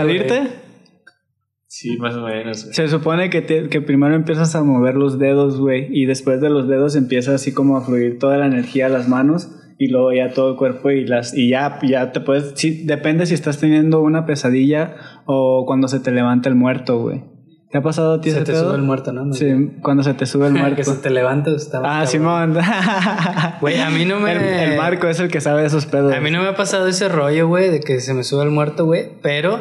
sí, 1.69 1.97
más 1.99 2.15
o 2.15 2.23
menos, 2.23 2.63
güey. 2.65 2.75
Se 2.75 2.89
supone 2.89 3.31
que, 3.31 3.43
te- 3.43 3.69
que 3.69 3.81
primero 3.81 4.15
empiezas 4.15 4.55
a 4.55 4.63
mover 4.63 4.95
los 4.95 5.19
dedos, 5.19 5.59
güey, 5.61 5.87
y 5.91 6.07
después 6.07 6.41
de 6.41 6.51
los 6.51 6.69
dedos 6.69 6.97
empieza 6.97 7.35
así 7.35 7.53
como 7.53 7.77
a 7.77 7.83
fluir 7.83 8.19
toda 8.19 8.37
la 8.39 8.47
energía 8.47 8.87
a 8.87 8.89
las 8.91 9.09
manos 9.09 9.51
y 9.79 9.89
luego 9.89 10.13
ya 10.13 10.33
todo 10.33 10.53
el 10.53 10.57
cuerpo 10.57 10.91
y 10.91 11.05
las 11.07 11.37
y 11.37 11.51
ya 11.51 11.79
ya 11.83 12.11
te 12.13 12.21
puedes 12.21 12.53
sí, 12.55 12.85
depende 12.87 13.27
si 13.27 13.35
estás 13.35 13.59
teniendo 13.59 14.01
una 14.01 14.25
pesadilla 14.25 14.97
o 15.27 15.65
cuando 15.67 15.87
se 15.89 16.01
te 16.01 16.13
levanta 16.13 16.49
el 16.49 16.55
muerto, 16.55 16.99
güey. 17.01 17.23
¿Te 17.69 17.79
ha 17.79 17.83
pasado 17.83 18.15
a 18.15 18.21
ti 18.21 18.31
se 18.31 18.37
ese 18.37 18.47
te 18.47 18.53
pedo? 18.53 18.67
sube 18.69 18.77
el 18.77 18.83
muerto, 18.85 19.13
¿no? 19.13 19.33
Sí, 19.35 19.47
cuando 19.83 20.03
se 20.05 20.15
te 20.15 20.25
sube 20.25 20.47
el 20.47 20.53
muerto. 20.55 20.77
que 20.77 20.85
se 20.85 20.95
te 20.97 21.11
levanta. 21.11 21.51
Está 21.51 21.79
ah, 21.79 21.83
cabrón. 21.83 22.07
Simón. 22.07 22.57
Güey, 23.61 23.81
a 23.81 23.91
mí 23.91 24.05
no 24.05 24.21
me. 24.21 24.33
El, 24.33 24.71
el 24.73 24.77
Marco 24.79 25.09
es 25.09 25.19
el 25.21 25.29
que 25.29 25.41
sabe 25.41 25.67
esos 25.67 25.85
pedos. 25.87 26.15
A 26.15 26.21
mí 26.21 26.31
no 26.31 26.41
me 26.43 26.49
ha 26.49 26.55
pasado 26.55 26.87
ese 26.87 27.09
rollo, 27.09 27.49
güey, 27.49 27.69
de 27.71 27.81
que 27.81 28.01
se 28.01 28.15
me 28.15 28.23
sube 28.23 28.45
el 28.45 28.51
muerto, 28.51 28.85
güey, 28.87 29.11
pero 29.21 29.59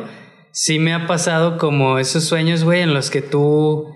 sí 0.55 0.79
me 0.79 0.93
ha 0.93 1.05
pasado 1.05 1.57
como 1.57 1.99
esos 1.99 2.23
sueños, 2.23 2.63
güey, 2.63 2.79
en 2.81 2.93
los 2.93 3.09
que 3.11 3.21
tú 3.21 3.87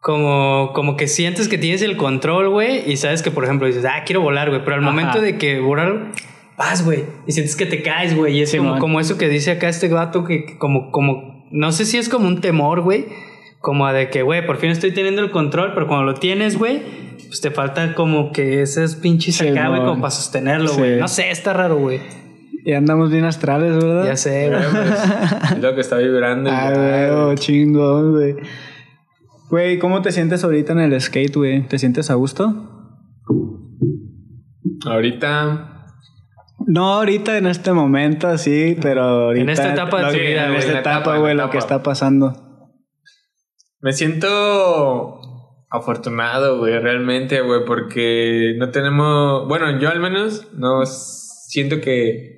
como, 0.00 0.70
como 0.72 0.96
que 0.96 1.08
sientes 1.08 1.48
que 1.48 1.58
tienes 1.58 1.82
el 1.82 1.96
control, 1.96 2.50
güey, 2.50 2.88
y 2.90 2.96
sabes 2.96 3.20
que, 3.20 3.32
por 3.32 3.42
ejemplo, 3.44 3.66
dices, 3.66 3.84
ah, 3.84 4.04
quiero 4.06 4.20
volar, 4.20 4.48
güey, 4.48 4.62
pero 4.62 4.76
al 4.76 4.82
Ajá. 4.82 4.90
momento 4.92 5.20
de 5.20 5.36
que 5.38 5.58
volar, 5.58 6.12
vas, 6.56 6.84
güey, 6.84 7.04
y 7.26 7.32
sientes 7.32 7.56
que 7.56 7.66
te 7.66 7.82
caes, 7.82 8.16
güey, 8.16 8.38
y 8.38 8.42
es 8.42 8.50
Sí, 8.52 8.58
como, 8.58 9.00
eso 9.00 9.18
que 9.18 9.28
dice 9.28 9.50
acá 9.50 9.68
este 9.68 9.88
gato, 9.88 10.22
que 10.24 10.56
como, 10.58 10.92
como, 10.92 11.44
no 11.50 11.72
sé 11.72 11.84
si 11.84 11.98
es 11.98 12.08
como 12.08 12.28
un 12.28 12.40
temor, 12.40 12.80
güey, 12.82 13.06
como 13.58 13.92
de 13.92 14.08
que, 14.08 14.22
güey, 14.22 14.46
por 14.46 14.58
fin 14.58 14.70
estoy 14.70 14.92
teniendo 14.92 15.20
el 15.20 15.32
control, 15.32 15.72
pero 15.74 15.88
cuando 15.88 16.04
lo 16.06 16.14
tienes, 16.14 16.56
güey, 16.56 16.80
pues 17.26 17.40
te 17.40 17.50
falta 17.50 17.96
como 17.96 18.30
que 18.30 18.62
esos 18.62 18.94
pinches 18.94 19.34
Sí, 19.34 19.48
acá, 19.48 19.66
güey, 19.68 19.80
como 19.80 20.00
para 20.00 20.12
sostenerlo, 20.12 20.68
Sí. 20.68 20.78
güey. 20.78 21.00
No 21.00 21.08
sé, 21.08 21.28
está 21.30 21.52
raro, 21.54 21.76
güey. 21.76 21.98
Y 22.64 22.72
andamos 22.72 23.10
bien 23.10 23.24
astrales, 23.24 23.74
¿verdad? 23.76 24.04
Ya 24.06 24.16
sé, 24.16 24.48
güey. 24.48 24.60
Es 25.56 25.62
lo 25.62 25.74
que 25.74 25.80
está 25.80 25.96
vibrando. 25.98 26.50
Ah, 26.52 27.24
güey, 27.24 27.36
chingón, 27.36 28.12
güey. 28.12 28.36
Güey, 29.50 29.78
¿cómo 29.78 30.02
te 30.02 30.12
sientes 30.12 30.44
ahorita 30.44 30.72
en 30.72 30.80
el 30.80 31.00
skate, 31.00 31.34
güey? 31.36 31.66
¿Te 31.66 31.78
sientes 31.78 32.10
a 32.10 32.14
gusto? 32.14 32.94
Ahorita. 34.86 35.86
No 36.66 36.92
ahorita 36.94 37.38
en 37.38 37.46
este 37.46 37.72
momento, 37.72 38.36
sí, 38.36 38.76
pero 38.80 39.02
ahorita... 39.02 39.42
En 39.42 39.48
esta 39.50 39.72
etapa 39.72 40.10
de 40.10 40.18
que- 40.18 40.26
vida, 40.26 40.48
En 40.48 40.54
esta 40.54 40.80
etapa, 40.80 41.16
güey, 41.16 41.34
lo 41.34 41.48
que 41.50 41.58
está 41.58 41.82
pasando. 41.82 42.34
Me 43.80 43.92
siento 43.92 45.20
afortunado, 45.70 46.58
güey, 46.58 46.78
realmente, 46.78 47.40
güey, 47.40 47.60
porque 47.64 48.54
no 48.58 48.70
tenemos. 48.70 49.46
Bueno, 49.48 49.78
yo 49.80 49.88
al 49.88 50.00
menos 50.00 50.48
no 50.54 50.84
siento 50.84 51.80
que 51.80 52.37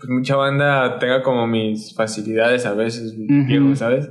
pues, 0.00 0.08
mucha 0.10 0.34
banda 0.36 0.98
tenga 0.98 1.22
como 1.22 1.46
mis 1.46 1.94
facilidades 1.94 2.64
a 2.66 2.72
veces, 2.74 3.12
Ujú. 3.12 3.46
viejo, 3.46 3.76
¿sabes? 3.76 4.10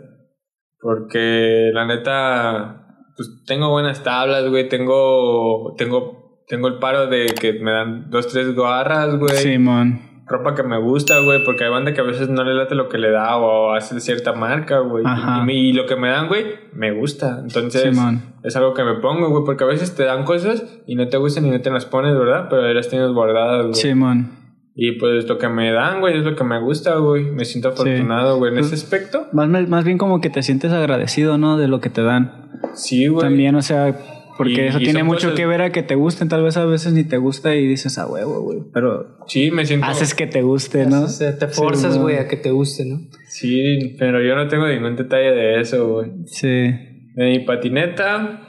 Porque 0.80 1.72
la 1.74 1.86
neta, 1.86 2.86
pues 3.18 3.44
tengo 3.45 3.70
buenas 3.70 4.03
tablas, 4.03 4.48
güey, 4.49 4.70
tengo. 4.70 5.76
Tengo. 5.78 6.20
Tengo 6.48 6.68
el 6.68 6.80
paro 6.80 7.06
de 7.07 7.28
que 7.40 7.53
me 7.53 7.72
dan 7.72 8.10
dos, 8.10 8.28
tres 8.28 8.56
garras, 8.56 9.16
güey. 9.20 9.36
Simón. 9.36 9.99
ropa 10.26 10.56
que 10.56 10.64
me 10.64 10.80
gusta, 10.80 11.20
güey, 11.20 11.44
porque 11.44 11.64
hay 11.66 11.70
banda 11.70 11.94
que 11.94 12.02
a 12.02 12.03
veces 12.03 12.30
no 12.30 12.44
le 12.44 12.53
late 12.56 12.74
lo 12.76 12.88
que 12.90 12.98
le 12.98 13.11
da 13.11 13.38
o 13.38 13.74
hace 13.74 13.99
cierta 13.99 14.34
marca, 14.34 14.80
güey. 14.80 15.03
Y, 15.48 15.52
y 15.52 15.74
lo 15.74 15.86
que 15.86 15.95
me 15.95 16.10
dan, 16.10 16.28
güey, 16.28 16.45
me 16.74 16.91
gusta. 16.91 17.40
Entonces, 17.41 17.95
es 18.44 18.56
algo 18.56 18.74
que 18.74 18.84
me 18.84 18.95
pongo, 18.95 19.30
güey, 19.30 19.44
porque 19.44 19.64
a 19.64 19.68
veces 19.68 19.95
te 19.95 20.06
dan 20.06 20.24
cosas 20.24 20.64
y 20.88 20.95
no 20.95 21.07
te 21.07 21.18
gustan 21.18 21.45
y 21.45 21.52
no 21.52 21.61
te 21.61 21.70
las 21.70 21.86
pones, 21.86 22.18
¿verdad? 22.18 22.48
Pero 22.49 22.64
ahí 22.64 22.74
las 22.74 22.90
tienes 22.90 23.10
guardadas, 23.11 23.64
güey. 23.64 23.74
Simón. 23.76 24.39
Y 24.81 24.93
pues 24.93 25.27
lo 25.27 25.38
que 25.38 25.49
me 25.49 25.72
dan, 25.73 25.99
güey, 25.99 26.18
es 26.19 26.23
lo 26.23 26.35
que 26.35 26.43
me 26.45 26.57
gusta, 26.61 26.95
güey. 26.95 27.26
Me 27.26 27.43
siento 27.43 27.69
Sí. 27.76 27.81
afortunado, 27.81 28.38
güey, 28.38 28.51
en 28.53 28.60
Pues- 28.60 28.72
ese 28.72 28.76
aspecto. 28.85 29.27
Más, 29.34 29.49
más 29.49 29.84
bien 29.84 29.97
como 29.97 30.22
que 30.22 30.30
te 30.30 30.41
sientes 30.41 30.72
agradecido, 30.72 31.38
¿no? 31.38 31.57
De 31.57 31.68
lo 31.68 31.81
que 31.81 31.89
te 31.89 32.01
dan. 32.01 32.49
Sí, 32.76 33.07
güey. 33.07 33.26
También, 33.27 33.56
o 33.56 33.61
sea, 33.61 33.95
Porque 34.38 34.53
Y- 34.53 34.68
eso 34.69 34.80
y 34.80 34.84
tiene 34.85 35.03
mucho 35.03 35.23
cosas- 35.27 35.34
que 35.35 35.45
ver 35.45 35.61
a 35.61 35.72
que 35.73 35.84
te 35.84 35.95
gusten. 35.95 36.30
Tal 36.30 36.41
vez 36.43 36.56
a 36.56 36.64
veces 36.64 36.93
ni 36.93 37.03
te 37.03 37.18
gusta 37.18 37.56
y 37.56 37.68
dices 37.68 37.97
a 37.97 38.07
huevo, 38.07 38.39
güey. 38.39 38.60
Pero 38.73 39.18
Sí, 39.27 39.51
me 39.51 39.65
siento... 39.65 39.85
haces 39.88 40.15
que 40.15 40.27
te 40.27 40.43
guste, 40.43 40.85
¿no? 40.85 41.01
O 41.01 41.07
sea, 41.10 41.38
te 41.38 41.49
forzas, 41.49 41.95
Sí, 41.95 41.99
güey, 41.99 42.15
a 42.15 42.30
que 42.30 42.38
te 42.38 42.51
guste, 42.51 42.85
¿no? 42.85 43.01
Sí, 43.27 43.97
pero 43.99 44.23
yo 44.23 44.38
no 44.38 44.47
tengo 44.47 44.65
ningún 44.65 44.95
detalle 44.95 45.31
de 45.31 45.60
eso, 45.60 45.89
güey. 45.89 46.11
Sí. 46.27 46.47
De 46.47 47.26
mi 47.26 47.39
patineta, 47.39 48.39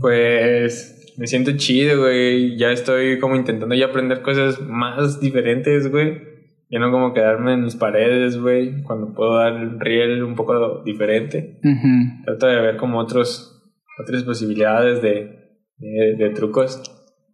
pues 0.00 0.93
me 1.16 1.26
siento 1.26 1.52
chido, 1.56 2.00
güey. 2.00 2.56
Ya 2.56 2.70
estoy 2.70 3.18
como 3.18 3.36
intentando 3.36 3.74
ya 3.74 3.86
aprender 3.86 4.22
cosas 4.22 4.60
más 4.60 5.20
diferentes, 5.20 5.90
güey. 5.90 6.34
Ya 6.70 6.78
no 6.80 6.90
como 6.90 7.12
quedarme 7.12 7.54
en 7.54 7.64
mis 7.64 7.76
paredes, 7.76 8.40
güey. 8.40 8.82
Cuando 8.82 9.14
puedo 9.14 9.36
dar 9.36 9.54
el 9.54 9.78
riel 9.78 10.22
un 10.24 10.34
poco 10.34 10.82
diferente. 10.84 11.60
Ujú. 11.62 12.24
Trato 12.24 12.46
de 12.46 12.60
ver 12.60 12.76
como 12.76 12.98
otros, 12.98 13.62
otras 14.02 14.24
posibilidades 14.24 15.02
de, 15.02 15.60
de, 15.78 16.16
de 16.18 16.30
trucos 16.30 16.82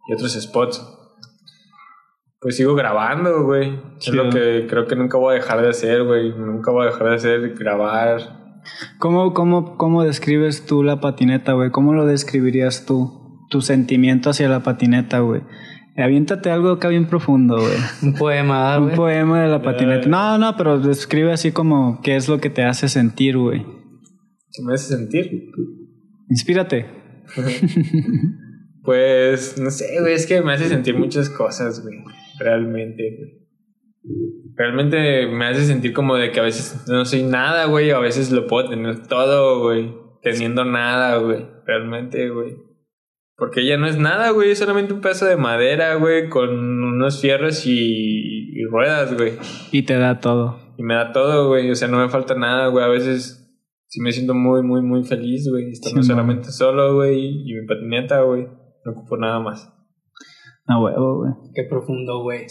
y 0.07 0.13
otros 0.13 0.33
spots. 0.33 0.97
Pues 2.39 2.57
sigo 2.57 2.75
grabando, 2.75 3.43
güey. 3.43 3.79
Es 3.99 4.13
lo 4.13 4.29
que 4.29 4.65
creo 4.67 4.87
que 4.87 4.95
nunca 4.95 5.17
voy 5.17 5.33
a 5.33 5.39
dejar 5.39 5.61
de 5.61 5.69
hacer, 5.69 6.03
güey. 6.03 6.29
Nunca 6.29 6.71
voy 6.71 6.83
a 6.83 6.91
dejar 6.91 7.09
de 7.09 7.15
hacer, 7.15 7.53
grabar. 7.53 8.41
¿Cómo, 8.99 9.33
cómo, 9.33 9.77
¿Cómo 9.77 10.03
describes 10.03 10.65
tú 10.65 10.83
la 10.83 10.99
patineta, 10.99 11.53
güey? 11.53 11.71
¿Cómo 11.71 11.93
lo 11.93 12.05
describirías 12.05 12.85
tú? 12.85 13.20
Tu 13.51 13.61
sentimiento 13.61 14.31
hacia 14.31 14.49
la 14.49 14.61
patineta, 14.63 15.19
güey. 15.19 15.41
Aviéntate 15.97 16.49
algo 16.49 16.71
acá 16.71 16.87
bien 16.87 17.05
profundo, 17.05 17.57
güey. 17.57 17.77
Un 18.01 18.13
poema, 18.13 18.73
ah, 18.73 18.79
Un 18.79 18.85
güey. 18.85 18.95
poema 18.95 19.43
de 19.43 19.49
la 19.49 19.61
patineta. 19.61 20.07
No, 20.07 20.37
no, 20.37 20.55
pero 20.57 20.79
describe 20.79 21.31
así 21.31 21.51
como 21.51 22.01
qué 22.01 22.15
es 22.15 22.27
lo 22.29 22.39
que 22.39 22.49
te 22.49 22.63
hace 22.63 22.87
sentir, 22.87 23.37
güey. 23.37 23.59
¿Qué 23.59 24.63
me 24.65 24.73
hace 24.73 24.95
sentir? 24.95 25.51
Inspírate. 26.29 26.87
Pues, 28.83 29.61
no 29.61 29.69
sé, 29.69 29.85
güey, 29.99 30.15
es 30.15 30.25
que 30.25 30.41
me 30.41 30.53
hace 30.53 30.67
sentir 30.67 30.97
muchas 30.97 31.29
cosas, 31.29 31.83
güey. 31.83 31.99
Realmente, 32.39 33.15
güey. 33.15 33.41
Realmente 34.55 35.27
me 35.27 35.45
hace 35.45 35.65
sentir 35.65 35.93
como 35.93 36.15
de 36.15 36.31
que 36.31 36.39
a 36.39 36.43
veces 36.43 36.87
no 36.87 37.05
soy 37.05 37.21
nada, 37.21 37.65
güey. 37.65 37.91
A 37.91 37.99
veces 37.99 38.31
lo 38.31 38.47
puedo 38.47 38.69
tener 38.69 39.05
todo, 39.05 39.61
güey. 39.61 39.93
Teniendo 40.23 40.65
nada, 40.65 41.17
güey. 41.17 41.45
Realmente, 41.67 42.29
güey. 42.29 42.55
Porque 43.41 43.61
ella 43.61 43.75
no 43.75 43.87
es 43.87 43.97
nada, 43.97 44.29
güey. 44.29 44.51
Es 44.51 44.59
solamente 44.59 44.93
un 44.93 45.01
pedazo 45.01 45.25
de 45.25 45.35
madera, 45.35 45.95
güey. 45.95 46.29
Con 46.29 46.51
unos 46.51 47.19
fierros 47.19 47.65
y, 47.65 48.51
y 48.53 48.63
ruedas, 48.65 49.17
güey. 49.17 49.33
Y 49.71 49.81
te 49.81 49.97
da 49.97 50.19
todo. 50.19 50.59
Y 50.77 50.83
me 50.83 50.93
da 50.93 51.11
todo, 51.11 51.47
güey. 51.47 51.71
O 51.71 51.73
sea, 51.73 51.87
no 51.87 51.97
me 51.97 52.07
falta 52.07 52.35
nada, 52.35 52.67
güey. 52.67 52.85
A 52.85 52.87
veces 52.87 53.51
sí 53.87 53.99
me 53.99 54.11
siento 54.11 54.35
muy, 54.35 54.61
muy, 54.61 54.83
muy 54.83 55.03
feliz, 55.03 55.49
güey. 55.49 55.71
Estando 55.71 56.03
Sí, 56.03 56.09
solamente 56.09 56.51
solo, 56.51 56.93
güey. 56.93 57.41
Y 57.43 57.55
mi 57.55 57.65
patineta, 57.65 58.21
güey. 58.21 58.43
No 58.85 58.91
ocupo 58.91 59.17
nada 59.17 59.39
más. 59.39 59.73
A 60.67 60.79
huevo, 60.79 61.21
güey. 61.21 61.33
Qué 61.55 61.63
profundo, 61.63 62.21
güey. 62.21 62.45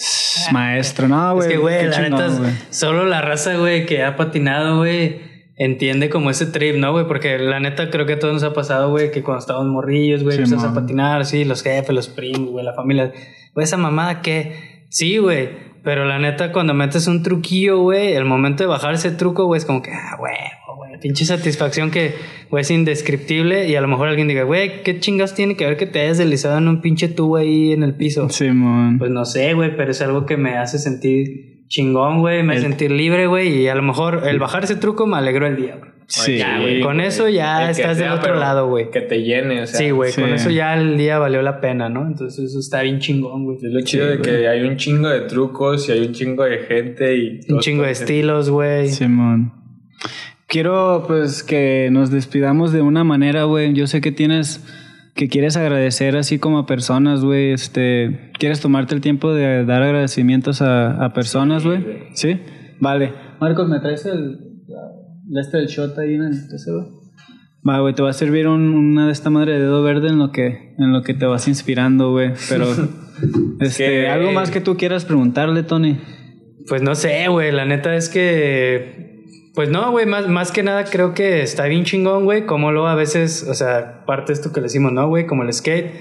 Maestro, 0.50 1.06
no, 1.06 1.36
güey. 1.36 1.46
es 1.46 1.54
que, 1.54 1.60
güey, 1.60 1.86
la 1.86 2.00
neta, 2.00 2.26
güey. 2.36 2.50
solo 2.70 3.06
la 3.06 3.20
raza, 3.20 3.56
güey, 3.58 3.86
que 3.86 4.02
ha 4.02 4.16
patinado, 4.16 4.78
güey, 4.78 5.20
entiende 5.60 6.08
como 6.08 6.30
ese 6.30 6.46
trip, 6.46 6.76
¿no, 6.76 6.90
güey? 6.90 7.06
Porque 7.06 7.38
la 7.38 7.60
neta 7.60 7.90
creo 7.90 8.06
que 8.06 8.14
a 8.14 8.18
todos 8.18 8.32
nos 8.32 8.42
ha 8.42 8.54
pasado, 8.54 8.88
güey, 8.90 9.10
que 9.12 9.22
cuando 9.22 9.40
estábamos 9.40 9.70
morrillos, 9.70 10.22
güey, 10.22 10.36
Sí, 10.36 10.42
empezamos 10.42 10.64
a 10.64 10.68
man. 10.68 10.82
patinar, 10.82 11.26
sí, 11.26 11.44
los 11.44 11.62
jefes, 11.62 11.94
los 11.94 12.08
primos, 12.08 12.50
güey, 12.50 12.64
la 12.64 12.72
familia. 12.72 13.12
Güey, 13.54 13.64
esa 13.64 13.76
mamada 13.76 14.22
que... 14.22 14.86
Sí, 14.88 15.18
güey. 15.18 15.50
Pero 15.84 16.06
la 16.06 16.18
neta, 16.18 16.50
cuando 16.50 16.72
metes 16.72 17.06
un 17.06 17.22
truquillo, 17.22 17.78
güey, 17.82 18.14
el 18.14 18.24
momento 18.24 18.62
de 18.62 18.68
bajar 18.68 18.94
ese 18.94 19.10
truco, 19.10 19.44
güey, 19.44 19.58
es 19.58 19.66
como 19.66 19.82
que, 19.82 19.90
ah, 19.90 20.16
güey, 20.18 20.32
güey, 20.76 20.98
pinche 20.98 21.26
satisfacción 21.26 21.90
que, 21.90 22.14
güey, 22.50 22.62
es 22.62 22.70
indescriptible. 22.70 23.68
Y 23.68 23.76
a 23.76 23.82
lo 23.82 23.88
mejor 23.88 24.08
alguien 24.08 24.28
diga, 24.28 24.44
güey, 24.44 24.82
¿qué 24.82 24.98
chingas 24.98 25.34
tiene 25.34 25.56
que 25.56 25.66
ver 25.66 25.76
que 25.76 25.86
te 25.86 26.00
hayas 26.00 26.16
deslizado 26.16 26.56
en 26.56 26.68
un 26.68 26.80
pinche 26.80 27.08
tubo 27.08 27.36
ahí 27.36 27.72
en 27.72 27.82
el 27.82 27.94
piso? 27.94 28.30
Simón. 28.30 28.98
Pues 28.98 29.10
no 29.10 29.26
sé, 29.26 29.52
güey, 29.52 29.76
pero 29.76 29.90
es 29.90 30.00
algo 30.00 30.24
que 30.24 30.38
me 30.38 30.56
hace 30.56 30.78
sentir 30.78 31.59
chingón, 31.70 32.18
güey, 32.18 32.42
me 32.42 32.56
El- 32.56 32.62
sentir 32.62 32.90
libre, 32.90 33.26
güey, 33.28 33.62
y 33.62 33.68
a 33.68 33.74
lo 33.74 33.82
mejor 33.82 34.24
el 34.28 34.38
bajar 34.38 34.64
ese 34.64 34.76
truco 34.76 35.06
me 35.06 35.16
alegró 35.16 35.46
el 35.46 35.56
día, 35.56 35.76
güey. 35.76 35.90
sí, 36.08 36.38
ya, 36.38 36.58
güey, 36.60 36.80
con 36.80 36.96
güey. 36.96 37.06
eso 37.06 37.28
ya 37.28 37.64
El 37.64 37.70
estás 37.70 37.96
del 37.96 38.10
otro 38.10 38.34
lado, 38.34 38.68
güey. 38.68 38.90
Que 38.90 39.00
te 39.00 39.22
llene, 39.22 39.62
o 39.62 39.66
sea. 39.68 39.78
Sí, 39.78 39.90
güey, 39.92 40.10
sí. 40.10 40.20
con 40.20 40.30
eso 40.34 40.50
ya 40.50 40.74
el 40.74 40.98
día 40.98 41.18
valió 41.20 41.40
la 41.42 41.60
pena, 41.60 41.88
¿no? 41.88 42.06
Entonces 42.06 42.50
eso 42.50 42.58
está 42.58 42.82
bien 42.82 42.98
chingón, 42.98 43.44
güey. 43.44 43.56
Es 43.58 43.72
lo 43.72 43.80
chido 43.82 44.06
de 44.08 44.18
que 44.20 44.48
hay 44.48 44.62
un 44.62 44.76
chingo 44.76 45.08
de 45.08 45.20
trucos 45.22 45.88
y 45.88 45.92
hay 45.92 46.00
un 46.00 46.12
chingo 46.12 46.42
de 46.44 46.58
gente 46.58 47.16
y... 47.16 47.40
Un 47.48 47.60
chingo 47.60 47.84
de 47.84 47.92
estilos, 47.92 48.50
güey. 48.50 48.88
Simón. 48.88 49.52
Quiero 50.48 51.04
pues 51.06 51.44
que 51.44 51.88
nos 51.92 52.10
despidamos 52.10 52.72
de 52.72 52.82
una 52.82 53.04
manera, 53.04 53.44
güey. 53.44 53.72
Yo 53.72 53.86
sé 53.86 54.00
que 54.00 54.10
tienes 54.10 54.64
que 55.14 55.28
quieres 55.28 55.56
agradecer 55.56 56.16
así 56.16 56.38
como 56.38 56.58
a 56.58 56.66
personas, 56.66 57.24
güey. 57.24 57.52
Este, 57.52 58.30
¿quieres 58.38 58.60
tomarte 58.60 58.94
el 58.94 59.00
tiempo 59.00 59.32
de 59.34 59.64
dar 59.64 59.82
agradecimientos 59.82 60.62
a, 60.62 61.04
a 61.04 61.12
personas, 61.12 61.64
güey? 61.64 61.84
Sí, 62.14 62.40
Vale. 62.80 63.12
Marcos, 63.40 63.68
¿me 63.68 63.78
traes 63.80 64.06
el 64.06 64.38
la- 64.66 65.40
este 65.40 65.58
del 65.58 65.66
shot 65.66 65.98
ahí 65.98 66.14
en 66.14 66.22
el 66.22 66.30
güey? 66.32 66.86
Va, 67.68 67.80
güey, 67.80 67.94
te 67.94 68.02
va 68.02 68.08
a 68.10 68.14
servir 68.14 68.48
un- 68.48 68.74
una 68.74 69.06
de 69.06 69.12
esta 69.12 69.28
madre 69.30 69.52
de 69.52 69.60
dedo 69.60 69.82
verde 69.82 70.08
en 70.08 70.18
lo 70.18 70.32
que 70.32 70.74
en 70.78 70.92
lo 70.92 71.02
que 71.02 71.12
te 71.12 71.26
vas 71.26 71.46
inspirando, 71.46 72.10
güey. 72.12 72.32
Pero 72.48 72.64
este, 73.60 73.84
que- 73.86 74.08
algo 74.08 74.32
más 74.32 74.50
que 74.50 74.60
tú 74.62 74.76
quieras 74.76 75.04
preguntarle, 75.04 75.62
Tony. 75.62 75.98
Pues 76.68 76.82
no 76.82 76.94
sé, 76.94 77.26
güey, 77.28 77.50
la 77.52 77.64
neta 77.64 77.94
es 77.96 78.08
que... 78.08 79.09
Pues 79.54 79.68
no, 79.68 79.90
güey, 79.90 80.06
más, 80.06 80.28
más 80.28 80.52
que 80.52 80.62
nada 80.62 80.84
creo 80.84 81.12
que 81.12 81.42
está 81.42 81.66
bien 81.66 81.84
chingón, 81.84 82.24
güey, 82.24 82.46
como 82.46 82.70
luego 82.70 82.86
a 82.86 82.94
veces, 82.94 83.46
o 83.48 83.54
sea, 83.54 84.04
parte 84.06 84.32
de 84.32 84.34
esto 84.34 84.52
que 84.52 84.60
le 84.60 84.64
decimos, 84.64 84.92
¿no, 84.92 85.08
güey? 85.08 85.26
Como 85.26 85.42
el 85.42 85.52
skate, 85.52 85.92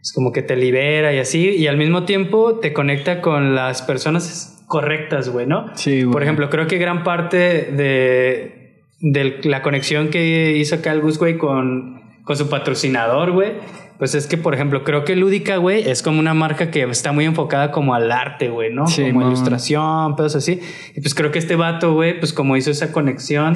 es 0.00 0.12
como 0.12 0.32
que 0.32 0.42
te 0.42 0.56
libera 0.56 1.12
y 1.12 1.18
así, 1.18 1.50
y 1.50 1.66
al 1.66 1.76
mismo 1.76 2.04
tiempo 2.04 2.58
te 2.60 2.72
conecta 2.72 3.20
con 3.20 3.54
las 3.54 3.82
personas 3.82 4.64
correctas, 4.68 5.28
güey, 5.28 5.46
¿no? 5.46 5.66
Sí, 5.74 6.02
güey. 6.02 6.12
Por 6.12 6.22
ejemplo, 6.22 6.48
creo 6.48 6.66
que 6.66 6.78
gran 6.78 7.02
parte 7.02 7.36
de, 7.36 8.84
de 9.00 9.40
la 9.44 9.62
conexión 9.62 10.08
que 10.08 10.56
hizo 10.56 10.76
acá 10.76 10.92
el 10.92 11.00
Gus, 11.00 11.18
güey, 11.18 11.38
con, 11.38 12.02
con 12.24 12.36
su 12.36 12.48
patrocinador, 12.48 13.32
güey, 13.32 13.52
pues 14.02 14.16
es 14.16 14.26
que, 14.26 14.36
por 14.36 14.52
ejemplo, 14.52 14.82
creo 14.82 15.04
que 15.04 15.14
Lúdica, 15.14 15.58
güey, 15.58 15.88
es 15.88 16.02
como 16.02 16.18
una 16.18 16.34
marca 16.34 16.72
que 16.72 16.82
está 16.82 17.12
muy 17.12 17.24
enfocada 17.24 17.70
como 17.70 17.94
al 17.94 18.10
arte, 18.10 18.48
güey, 18.48 18.74
¿no? 18.74 18.88
Sí, 18.88 19.04
como 19.04 19.20
man. 19.20 19.28
ilustración, 19.28 20.16
pedos 20.16 20.34
así. 20.34 20.58
Y 20.96 21.00
pues 21.00 21.14
creo 21.14 21.30
que 21.30 21.38
este 21.38 21.54
vato, 21.54 21.94
güey, 21.94 22.18
pues 22.18 22.32
como 22.32 22.56
hizo 22.56 22.72
esa 22.72 22.90
conexión, 22.90 23.54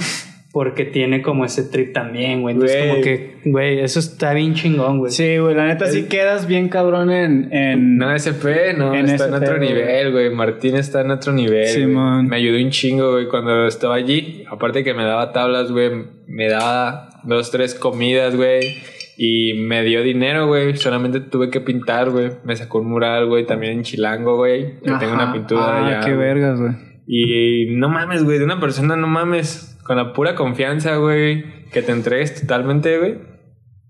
porque 0.53 0.85
tiene 0.85 1.21
como 1.21 1.45
ese 1.45 1.65
trip 1.65 1.93
también, 1.93 2.43
güey. 2.43 2.55
Entonces, 2.55 2.87
como 2.87 3.01
que, 3.03 3.39
güey, 3.45 3.81
eso 3.81 3.99
está 3.99 4.35
bien 4.35 4.55
chingón, 4.55 5.01
güey. 5.01 5.11
Sí, 5.11 5.37
güey, 5.39 5.57
la 5.57 5.67
neta 5.67 5.87
sí 5.89 6.05
quedas 6.05 6.47
bien 6.47 6.69
cabrón 6.69 7.11
en... 7.11 7.53
en 7.53 7.99
No, 7.99 8.15
SP, 8.15 8.71
no, 8.79 8.95
En 8.95 9.09
está 9.09 9.27
en 9.27 9.35
otro 9.35 9.59
nivel, 9.59 10.13
güey. 10.13 10.31
Martín 10.31 10.77
está 10.77 11.01
en 11.01 11.11
otro 11.11 11.33
nivel. 11.33 11.67
Sí, 11.67 11.83
güey. 11.83 11.93
man. 11.93 12.29
Me 12.29 12.37
ayudó 12.37 12.57
un 12.57 12.71
chingo, 12.71 13.11
güey, 13.11 13.27
cuando 13.27 13.67
estaba 13.67 13.97
allí. 13.97 14.45
Aparte 14.49 14.85
que 14.85 14.95
me 14.95 15.03
daba 15.03 15.33
tablas, 15.33 15.73
güey, 15.73 15.91
me 16.29 16.49
daba 16.49 17.21
dos, 17.25 17.51
tres 17.51 17.75
comidas, 17.75 18.37
güey. 18.37 18.77
Y 19.17 19.55
me 19.55 19.83
dio 19.83 20.03
dinero, 20.03 20.47
güey. 20.47 20.77
Solamente 20.77 21.21
tuve 21.21 21.51
que 21.51 21.61
pintar, 21.61 22.11
güey. 22.11 22.33
Me 22.45 22.55
sacó 22.55 22.81
un 22.81 22.89
mural, 22.89 23.27
güey, 23.27 23.47
también 23.47 23.73
en 23.73 23.83
Chilango, 23.83 24.37
güey. 24.37 24.79
Que 24.81 24.93
tengo 24.99 25.15
una 25.15 25.33
pintura 25.33 25.63
ah, 25.63 25.87
allá. 25.87 26.01
qué 26.01 26.15
vergas, 26.15 26.61
güey. 26.61 26.73
Y 27.07 27.77
no 27.77 27.89
mames, 27.89 28.25
güey, 28.25 28.39
de 28.39 28.45
una 28.45 28.61
persona, 28.61 28.97
no 28.97 29.07
mames. 29.07 29.79
Con 29.85 29.97
la 29.97 30.13
pura 30.13 30.35
confianza, 30.35 30.97
güey. 30.97 31.45
Que 31.71 31.81
te 31.81 31.93
entregues 31.93 32.41
totalmente, 32.43 32.99
güey. 32.99 33.19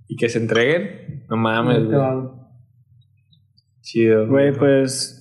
Y 0.07 0.17
que 0.17 0.29
se 0.29 0.39
entreguen. 0.39 1.25
No 1.29 1.37
mames, 1.37 1.85
güey. 1.87 2.01
Chido. 3.81 4.29
Güey, 4.29 4.53
pues... 4.53 5.13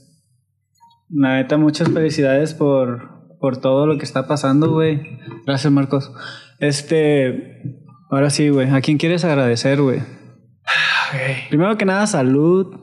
La 1.09 1.35
neta, 1.37 1.57
muchas 1.57 1.89
felicidades 1.91 2.53
por, 2.53 3.37
por 3.39 3.57
todo 3.57 3.87
lo 3.87 3.97
que 3.97 4.05
está 4.05 4.27
pasando, 4.27 4.71
güey. 4.71 5.19
Gracias, 5.45 5.71
Marcos. 5.71 6.11
Este... 6.59 7.84
Ahora 8.15 8.29
sí, 8.29 8.47
güey. 8.47 8.69
¿A 8.69 8.79
quién 8.79 8.97
quieres 8.97 9.25
agradecer, 9.25 9.81
güey? 9.81 9.99
Ok. 9.99 11.49
Primero 11.49 11.77
que 11.77 11.83
nada, 11.83 12.07
salud. 12.07 12.73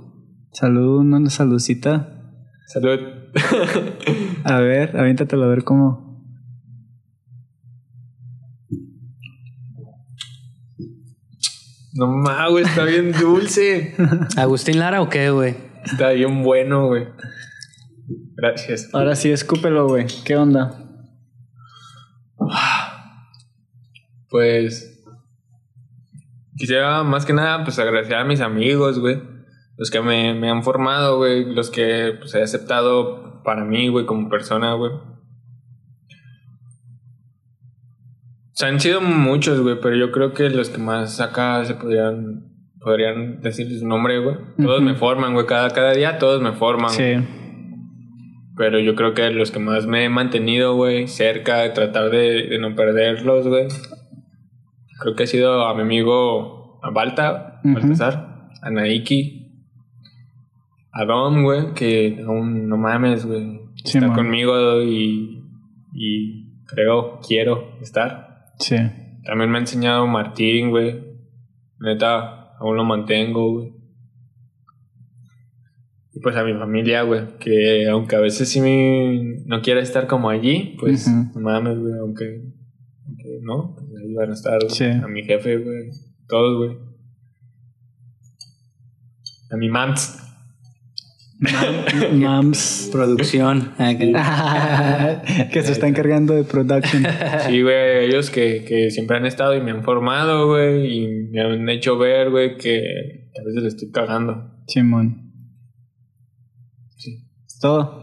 Salud, 0.53 0.99
una 0.99 1.31
saludcita. 1.31 2.21
Salud. 2.67 3.01
A 4.45 4.61
ver, 4.61 4.95
aviéntatelo 4.95 5.45
a 5.45 5.49
ver 5.49 5.65
cómo... 5.65 6.21
no 11.95 12.09
mames, 12.09 12.51
güey, 12.51 12.65
está 12.65 12.85
bien 12.85 13.13
dulce. 13.19 13.95
¿Agustín 14.37 14.81
Lara 14.81 15.01
o 15.01 15.09
qué, 15.09 15.31
güey? 15.31 15.57
Está 15.85 16.11
bien 16.11 16.43
bueno, 16.43 16.89
güey. 16.89 17.07
Gracias. 18.37 18.91
Ahora 18.93 19.17
sí, 19.17 19.31
escúpelo, 19.31 19.89
güey. 19.89 20.07
¿Qué 20.27 20.37
onda? 20.37 20.79
Pues. 24.29 24.92
Quisiera 26.63 27.03
más 27.03 27.27
que 27.27 27.33
nada, 27.33 27.65
pues 27.65 27.77
agradecer 27.81 28.15
a 28.15 28.25
mis 28.25 28.41
amigos, 28.41 29.01
güey. 29.01 29.21
Los 29.77 29.91
que 29.91 30.01
me, 30.01 30.33
me 30.33 30.49
han 30.49 30.63
formado, 30.63 31.17
güey. 31.17 31.45
Los 31.45 31.71
que 31.71 32.15
pues, 32.21 32.37
he 32.37 32.43
aceptado 32.43 33.43
para 33.43 33.65
mí, 33.65 33.89
güey, 33.89 34.07
como 34.07 34.29
persona, 34.29 34.73
güey. 34.75 34.93
O 34.93 35.01
sea, 38.53 38.69
han 38.69 38.79
sido 38.79 39.01
muchos, 39.01 39.61
güey, 39.61 39.81
pero 39.83 39.97
yo 39.97 40.13
creo 40.13 40.35
que 40.35 40.51
los 40.51 40.71
que 40.71 40.79
más 40.79 41.21
acá 41.21 41.65
se 41.65 41.75
podrían 41.75 42.45
podrían 42.79 43.41
decir 43.41 43.67
su 43.77 43.85
nombre, 43.85 44.21
güey. 44.21 44.37
Todos 44.57 44.83
me 44.83 44.95
forman, 44.95 45.35
güey. 45.35 45.47
Cada, 45.47 45.69
cada 45.71 45.93
día 45.95 46.19
todos 46.19 46.41
me 46.41 46.53
forman. 46.53 46.91
Sí. 46.91 47.15
Pero 48.57 48.79
yo 48.79 48.95
creo 48.95 49.15
que 49.15 49.29
los 49.31 49.51
que 49.51 49.59
más 49.59 49.89
me 49.89 50.05
he 50.05 50.09
mantenido, 50.09 50.77
güey, 50.77 51.09
cerca, 51.09 51.63
de 51.63 51.71
tratar 51.71 52.11
de, 52.11 52.47
de 52.47 52.59
no 52.61 52.77
perderlos, 52.77 53.49
güey. 53.49 53.67
Creo 55.03 55.17
que 55.17 55.25
ha 55.25 55.27
sido 55.27 55.67
a 55.67 55.75
mi 55.75 55.83
amigo 55.83 56.79
Balta, 56.95 57.61
Ujú. 57.65 57.75
Baltasar, 57.75 58.49
a 58.63 58.71
Naiki, 58.71 59.65
a 60.93 61.05
Dom, 61.05 61.43
güey, 61.43 61.75
que 61.75 62.23
aún 62.25 62.69
no 62.69 62.77
mames, 62.77 63.27
güey. 63.27 63.61
Sí, 63.85 63.99
está 63.99 64.07
man. 64.09 64.17
conmigo 64.17 64.81
y, 64.83 65.43
y 65.93 66.63
creo, 66.67 67.19
quiero 67.27 67.79
estar. 67.81 68.45
Sí. 68.59 68.77
También 69.25 69.51
me 69.51 69.59
ha 69.59 69.61
enseñado 69.63 70.07
Martín, 70.07 70.71
güey. 70.71 71.01
Neta, 71.81 72.53
aún 72.61 72.77
lo 72.77 72.85
mantengo, 72.85 73.53
güey. 73.55 73.73
Y 76.15 76.21
pues 76.21 76.37
a 76.37 76.45
mi 76.45 76.53
familia, 76.55 77.03
güey, 77.03 77.39
que 77.41 77.89
aunque 77.89 78.17
a 78.17 78.21
veces 78.21 78.49
sí 78.49 78.61
me- 78.61 79.43
no 79.47 79.63
quiera 79.63 79.81
estar 79.81 80.07
como 80.07 80.29
allí, 80.29 80.77
pues 80.79 81.07
Ujú. 81.09 81.39
no 81.39 81.41
mames, 81.41 81.79
güey, 81.79 81.95
aunque, 81.99 82.43
aunque 83.07 83.39
no, 83.43 83.75
ahí 84.13 84.15
van 84.15 84.31
a 84.31 84.35
estar, 84.35 84.59
güey. 84.59 84.71
Sí. 84.71 84.85
A 84.85 85.09
mi 85.09 85.23
jefe, 85.23 85.57
güey, 85.59 85.91
todos, 86.29 86.59
güey. 86.59 86.79
A 89.51 89.57
mi 89.57 89.69
mams. 89.69 90.19
Mams. 92.13 92.89
Producción. 92.93 93.73
Que 95.53 95.63
se 95.63 95.73
está 95.73 95.89
encargando 95.89 96.35
de 96.35 96.45
production. 96.45 97.05
Sí, 97.47 97.63
güey, 97.63 98.07
ellos 98.07 98.31
que, 98.31 98.65
que 98.65 98.91
siempre 98.91 99.17
han 99.17 99.27
estado 99.27 99.55
y 99.57 99.61
me 99.61 99.73
han 99.73 99.83
formado, 99.83 100.47
güey, 100.49 100.87
y 100.87 101.29
me 101.31 101.41
han 101.41 101.69
hecho 101.69 101.99
ver, 101.99 102.31
güey, 102.31 102.57
que 102.57 103.31
a 103.39 103.45
veces 103.45 103.63
le 103.63 103.69
estoy 103.69 103.91
cagando. 103.91 104.51
Simón. 104.67 105.33
Sí. 106.97 107.29
Es 107.47 107.59
todo. 107.59 108.02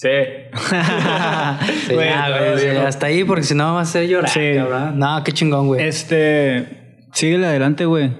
Sí. 0.00 0.08
Sí, 1.86 1.94
Güey, 1.94 2.08
ya, 2.08 2.30
güey, 2.30 2.58
sí, 2.58 2.66
hasta 2.68 3.06
ahí 3.06 3.22
porque 3.24 3.42
si 3.42 3.54
no 3.54 3.74
va 3.74 3.82
a 3.82 3.84
ser 3.84 4.08
llorar, 4.08 4.30
Sí. 4.30 4.40
cabrón. 4.54 4.98
No, 4.98 5.22
qué 5.24 5.32
chingón, 5.32 5.66
güey. 5.66 5.86
Este, 5.86 7.04
síguele 7.12 7.46
adelante, 7.46 7.84
güey. 7.84 8.12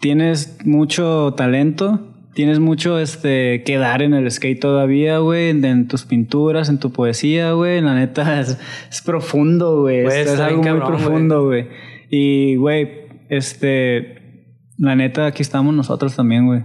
Tienes 0.00 0.64
mucho 0.64 1.34
talento, 1.36 2.00
tienes 2.32 2.58
mucho 2.58 2.98
este 2.98 3.62
que 3.64 3.76
dar 3.76 4.00
en 4.00 4.14
el 4.14 4.30
skate 4.30 4.58
todavía, 4.58 5.18
güey, 5.18 5.50
en, 5.50 5.62
en 5.64 5.88
tus 5.88 6.06
pinturas, 6.06 6.70
en 6.70 6.78
tu 6.78 6.90
poesía, 6.90 7.52
güey. 7.52 7.82
La 7.82 7.94
neta 7.94 8.40
es, 8.40 8.58
es 8.90 9.02
profundo, 9.02 9.82
güey. 9.82 10.06
Es, 10.06 10.40
algo 10.40 10.62
muy 10.62 10.80
profundo, 10.80 11.44
güey. 11.44 11.68
Y, 12.08 12.56
güey, 12.56 12.88
este, 13.28 14.56
la 14.78 14.96
neta 14.96 15.26
aquí 15.26 15.42
estamos 15.42 15.74
nosotros 15.74 16.16
también, 16.16 16.46
güey. 16.46 16.62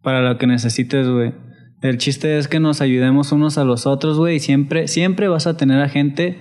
Para 0.00 0.22
lo 0.22 0.38
que 0.38 0.46
necesites, 0.46 1.08
güey. 1.08 1.34
El 1.82 1.98
chiste 1.98 2.38
es 2.38 2.48
que 2.48 2.58
nos 2.58 2.80
ayudemos 2.80 3.32
unos 3.32 3.58
a 3.58 3.64
los 3.64 3.86
otros, 3.86 4.18
güey, 4.18 4.36
y 4.36 4.40
siempre, 4.40 4.88
siempre 4.88 5.28
vas 5.28 5.46
a 5.46 5.56
tener 5.56 5.80
a 5.80 5.88
gente 5.88 6.38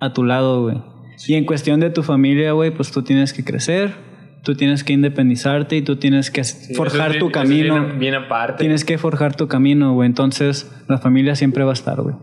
a 0.00 0.12
tu 0.12 0.24
lado, 0.24 0.62
güey. 0.62 0.82
Y 1.28 1.34
en 1.34 1.44
cuestión 1.44 1.80
de 1.80 1.90
tu 1.90 2.02
familia, 2.02 2.52
güey, 2.52 2.72
pues 2.72 2.90
tú 2.90 3.02
tienes 3.02 3.32
que 3.32 3.44
crecer, 3.44 3.94
tú 4.42 4.54
tienes 4.54 4.82
que 4.82 4.92
independizarte 4.92 5.76
y 5.76 5.82
tú 5.82 5.96
tienes 5.96 6.30
que 6.30 6.42
forjar 6.74 7.18
tu 7.18 7.30
camino. 7.30 7.74
Bien, 7.74 7.98
bien 7.98 8.14
aparte. 8.14 8.58
Tienes 8.58 8.84
que 8.84 8.98
forjar 8.98 9.36
tu 9.36 9.46
camino, 9.46 9.94
güey. 9.94 10.06
Entonces, 10.06 10.70
la 10.88 10.98
familia 10.98 11.36
siempre 11.36 11.64
va 11.64 11.70
a 11.70 11.74
estar, 11.74 12.00
güey. 12.00 12.16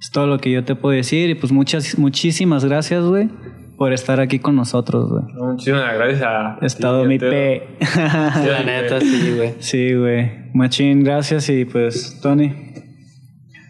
Es 0.00 0.10
todo 0.10 0.26
lo 0.26 0.38
que 0.38 0.50
yo 0.50 0.64
te 0.64 0.74
puedo 0.74 0.94
decir. 0.94 1.30
Y 1.30 1.34
pues 1.34 1.52
muchas, 1.52 1.98
muchísimas 1.98 2.64
gracias, 2.64 3.04
güey, 3.04 3.30
por 3.76 3.92
estar 3.92 4.20
aquí 4.20 4.38
con 4.38 4.56
nosotros, 4.56 5.10
güey. 5.10 5.24
No, 5.34 5.52
Muchísimas 5.52 5.94
gracias 5.94 6.22
a. 6.22 6.58
He 6.62 6.66
estado 6.66 7.04
mi. 7.04 7.18
P. 7.18 7.62
La 7.96 8.62
neta, 8.64 9.00
sí, 9.00 9.34
güey. 9.36 9.54
sí, 9.58 9.94
güey. 9.94 10.30
Machín, 10.54 11.04
gracias. 11.04 11.48
Y 11.48 11.64
pues, 11.64 12.18
Tony. 12.22 12.52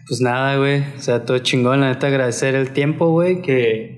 Pues 0.07 0.21
nada, 0.21 0.57
güey. 0.57 0.81
O 0.97 0.99
sea, 0.99 1.25
todo 1.25 1.37
chingón. 1.39 1.81
La 1.81 1.89
neta, 1.89 2.07
agradecer 2.07 2.55
el 2.55 2.71
tiempo, 2.71 3.11
güey, 3.11 3.41
que. 3.41 3.97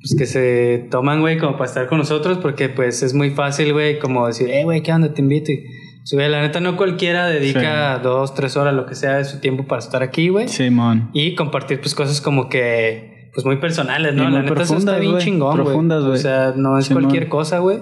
Pues 0.00 0.14
que 0.18 0.26
se 0.26 0.86
toman, 0.90 1.22
güey, 1.22 1.38
como 1.38 1.52
para 1.52 1.64
estar 1.64 1.86
con 1.86 1.96
nosotros, 1.96 2.36
porque 2.36 2.68
pues 2.68 3.02
es 3.02 3.14
muy 3.14 3.30
fácil, 3.30 3.72
güey, 3.72 3.98
como 3.98 4.26
decir, 4.26 4.50
eh, 4.50 4.62
güey, 4.62 4.82
¿qué 4.82 4.92
onda? 4.92 5.14
Te 5.14 5.22
invito. 5.22 5.50
Y, 5.50 5.64
pues, 6.04 6.12
güey, 6.12 6.28
la 6.28 6.42
neta, 6.42 6.60
no 6.60 6.76
cualquiera 6.76 7.26
dedica 7.26 7.98
dos, 8.00 8.34
tres 8.34 8.58
horas, 8.58 8.74
lo 8.74 8.84
que 8.84 8.94
sea, 8.94 9.16
de 9.16 9.24
su 9.24 9.40
tiempo 9.40 9.64
para 9.66 9.78
estar 9.78 10.02
aquí, 10.02 10.28
güey. 10.28 10.48
Simón. 10.48 11.08
Y 11.14 11.34
compartir, 11.34 11.80
pues, 11.80 11.94
cosas 11.94 12.20
como 12.20 12.50
que, 12.50 13.13
pues, 13.34 13.44
muy 13.44 13.56
personales, 13.56 14.14
¿no? 14.14 14.28
Y 14.28 14.32
la 14.32 14.42
neta, 14.42 14.62
eso 14.62 14.76
está 14.76 14.98
bien 14.98 15.18
chingón, 15.18 15.62
güey. 15.62 15.76
O 15.76 16.16
sea, 16.16 16.54
no 16.56 16.78
es 16.78 16.88
cualquier 16.88 17.28
cosa, 17.28 17.58
güey. 17.58 17.78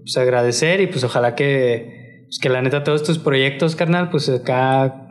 Pues 0.00 0.16
agradecer 0.16 0.80
y 0.80 0.86
pues 0.86 1.04
ojalá 1.04 1.34
que, 1.34 2.24
pues, 2.26 2.38
que 2.38 2.48
la 2.48 2.62
neta, 2.62 2.82
todos 2.82 3.02
tus 3.02 3.18
proyectos, 3.18 3.76
carnal, 3.76 4.10
pues 4.10 4.28
acá 4.28 5.04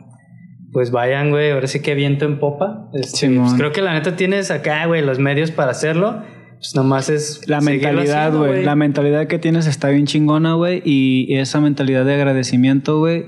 pues 0.72 0.90
vayan, 0.90 1.30
güey, 1.30 1.50
ahora 1.50 1.66
sí 1.66 1.80
que 1.80 1.94
viento 1.94 2.24
en 2.24 2.38
popa. 2.38 2.90
Este, 2.92 3.26
Simón. 3.26 3.46
pues 3.46 3.54
creo 3.58 3.72
que 3.72 3.82
la 3.82 3.94
neta 3.94 4.16
tienes 4.16 4.50
acá, 4.50 4.86
güey, 4.86 5.02
los 5.02 5.18
medios 5.18 5.50
para 5.50 5.70
hacerlo. 5.70 6.22
Pues 6.58 6.74
nomás 6.74 7.08
es 7.08 7.48
La 7.48 7.60
mentalidad, 7.60 8.36
güey. 8.36 8.64
La 8.64 8.74
mentalidad 8.74 9.28
que 9.28 9.38
tienes 9.38 9.66
está 9.66 9.88
bien 9.88 10.06
chingona, 10.06 10.54
güey. 10.54 10.82
Y 10.84 11.34
esa 11.36 11.60
mentalidad 11.60 12.04
de 12.04 12.14
agradecimiento, 12.14 12.98
güey, 12.98 13.24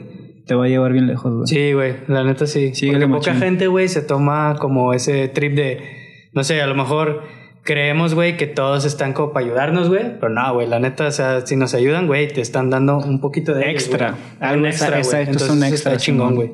te 0.47 0.55
va 0.55 0.65
a 0.65 0.69
llevar 0.69 0.93
bien 0.93 1.07
lejos, 1.07 1.32
güey. 1.32 1.47
Sí, 1.47 1.73
güey, 1.73 1.95
la 2.09 2.24
neta 2.24 2.47
sí. 2.47 2.74
Síguele, 2.74 3.07
Porque 3.07 3.31
poca 3.31 3.35
gente, 3.41 3.69
güey, 3.69 3.89
se 3.89 4.03
toma 4.03 4.57
como 4.59 4.93
ese 4.93 5.28
trip 5.28 5.55
de, 5.55 5.99
no 6.32 6.44
sé, 6.44 6.61
a 6.61 6.66
lo 6.66 6.74
mejor 6.74 7.23
creemos, 7.62 8.15
güey, 8.15 8.36
que 8.36 8.47
todos 8.47 8.85
están 8.85 9.12
como 9.12 9.32
para 9.32 9.47
ayudarnos, 9.47 9.89
güey. 9.89 10.19
Pero 10.19 10.32
no, 10.32 10.55
güey, 10.55 10.66
la 10.66 10.78
neta, 10.78 11.07
o 11.07 11.11
sea, 11.11 11.47
si 11.47 11.57
nos 11.57 11.74
ayudan, 11.74 12.07
güey, 12.07 12.28
te 12.28 12.40
están 12.40 12.70
dando 12.70 12.98
un 12.98 13.20
poquito 13.20 13.55
de... 13.55 13.70
Extra. 13.70 14.15
Algo 14.40 14.66
extra, 14.66 15.01
güey. 15.02 15.23
Entonces 15.23 15.51
un 15.51 15.62
extra, 15.62 15.93
está 15.93 15.97
chingón, 15.97 16.36
güey. 16.36 16.52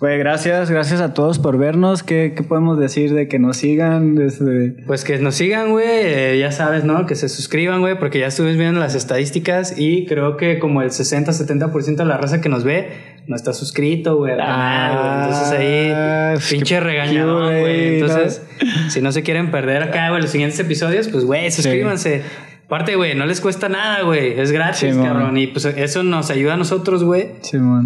Güey, 0.00 0.18
gracias, 0.18 0.70
gracias 0.70 1.02
a 1.02 1.12
todos 1.12 1.38
por 1.38 1.58
vernos. 1.58 2.02
¿Qué, 2.02 2.32
qué 2.34 2.42
podemos 2.42 2.80
decir 2.80 3.12
de 3.12 3.28
que 3.28 3.38
nos 3.38 3.58
sigan? 3.58 4.14
Desde... 4.14 4.70
Pues 4.86 5.04
que 5.04 5.18
nos 5.18 5.34
sigan, 5.34 5.72
güey, 5.72 5.86
eh, 5.86 6.38
ya 6.40 6.52
sabes, 6.52 6.84
¿no? 6.84 7.04
Que 7.04 7.14
se 7.16 7.28
suscriban, 7.28 7.80
güey, 7.80 7.98
porque 7.98 8.18
ya 8.18 8.28
estuve 8.28 8.56
viendo 8.56 8.80
las 8.80 8.94
estadísticas 8.94 9.78
y 9.78 10.06
creo 10.06 10.38
que 10.38 10.58
como 10.58 10.80
el 10.80 10.88
60-70% 10.88 11.96
de 11.96 12.04
la 12.06 12.16
raza 12.16 12.40
que 12.40 12.48
nos 12.48 12.64
ve 12.64 12.88
no 13.26 13.36
está 13.36 13.52
suscrito, 13.52 14.16
güey, 14.16 14.32
al 14.32 14.38
canal, 14.38 14.98
güey. 14.98 15.22
Entonces 15.30 15.52
Ah, 15.52 16.28
ahí, 16.30 16.34
pues, 16.36 16.50
pinche 16.50 16.74
qué 16.74 16.80
regañadón, 16.80 17.60
güey, 17.60 18.00
no. 18.00 18.06
Entonces, 18.06 18.42
si 18.88 19.00
no 19.00 19.12
se 19.12 19.22
quieren 19.22 19.50
perder 19.50 19.82
acá, 19.82 20.10
güey, 20.10 20.22
los 20.22 20.30
siguientes 20.30 20.58
episodios, 20.60 21.08
pues, 21.08 21.24
güey, 21.24 21.50
suscríbanse. 21.50 22.22
Aparte, 22.66 22.94
güey, 22.94 23.16
no 23.16 23.26
les 23.26 23.40
cuesta 23.40 23.68
nada, 23.68 24.02
güey. 24.02 24.38
Es 24.38 24.52
gratis, 24.52 24.94
Sí, 24.94 25.02
cabrón. 25.02 25.36
Y 25.36 25.48
pues 25.48 25.64
eso 25.64 26.04
nos 26.04 26.30
ayuda 26.30 26.54
a 26.54 26.56
nosotros, 26.56 27.02
güey, 27.02 27.30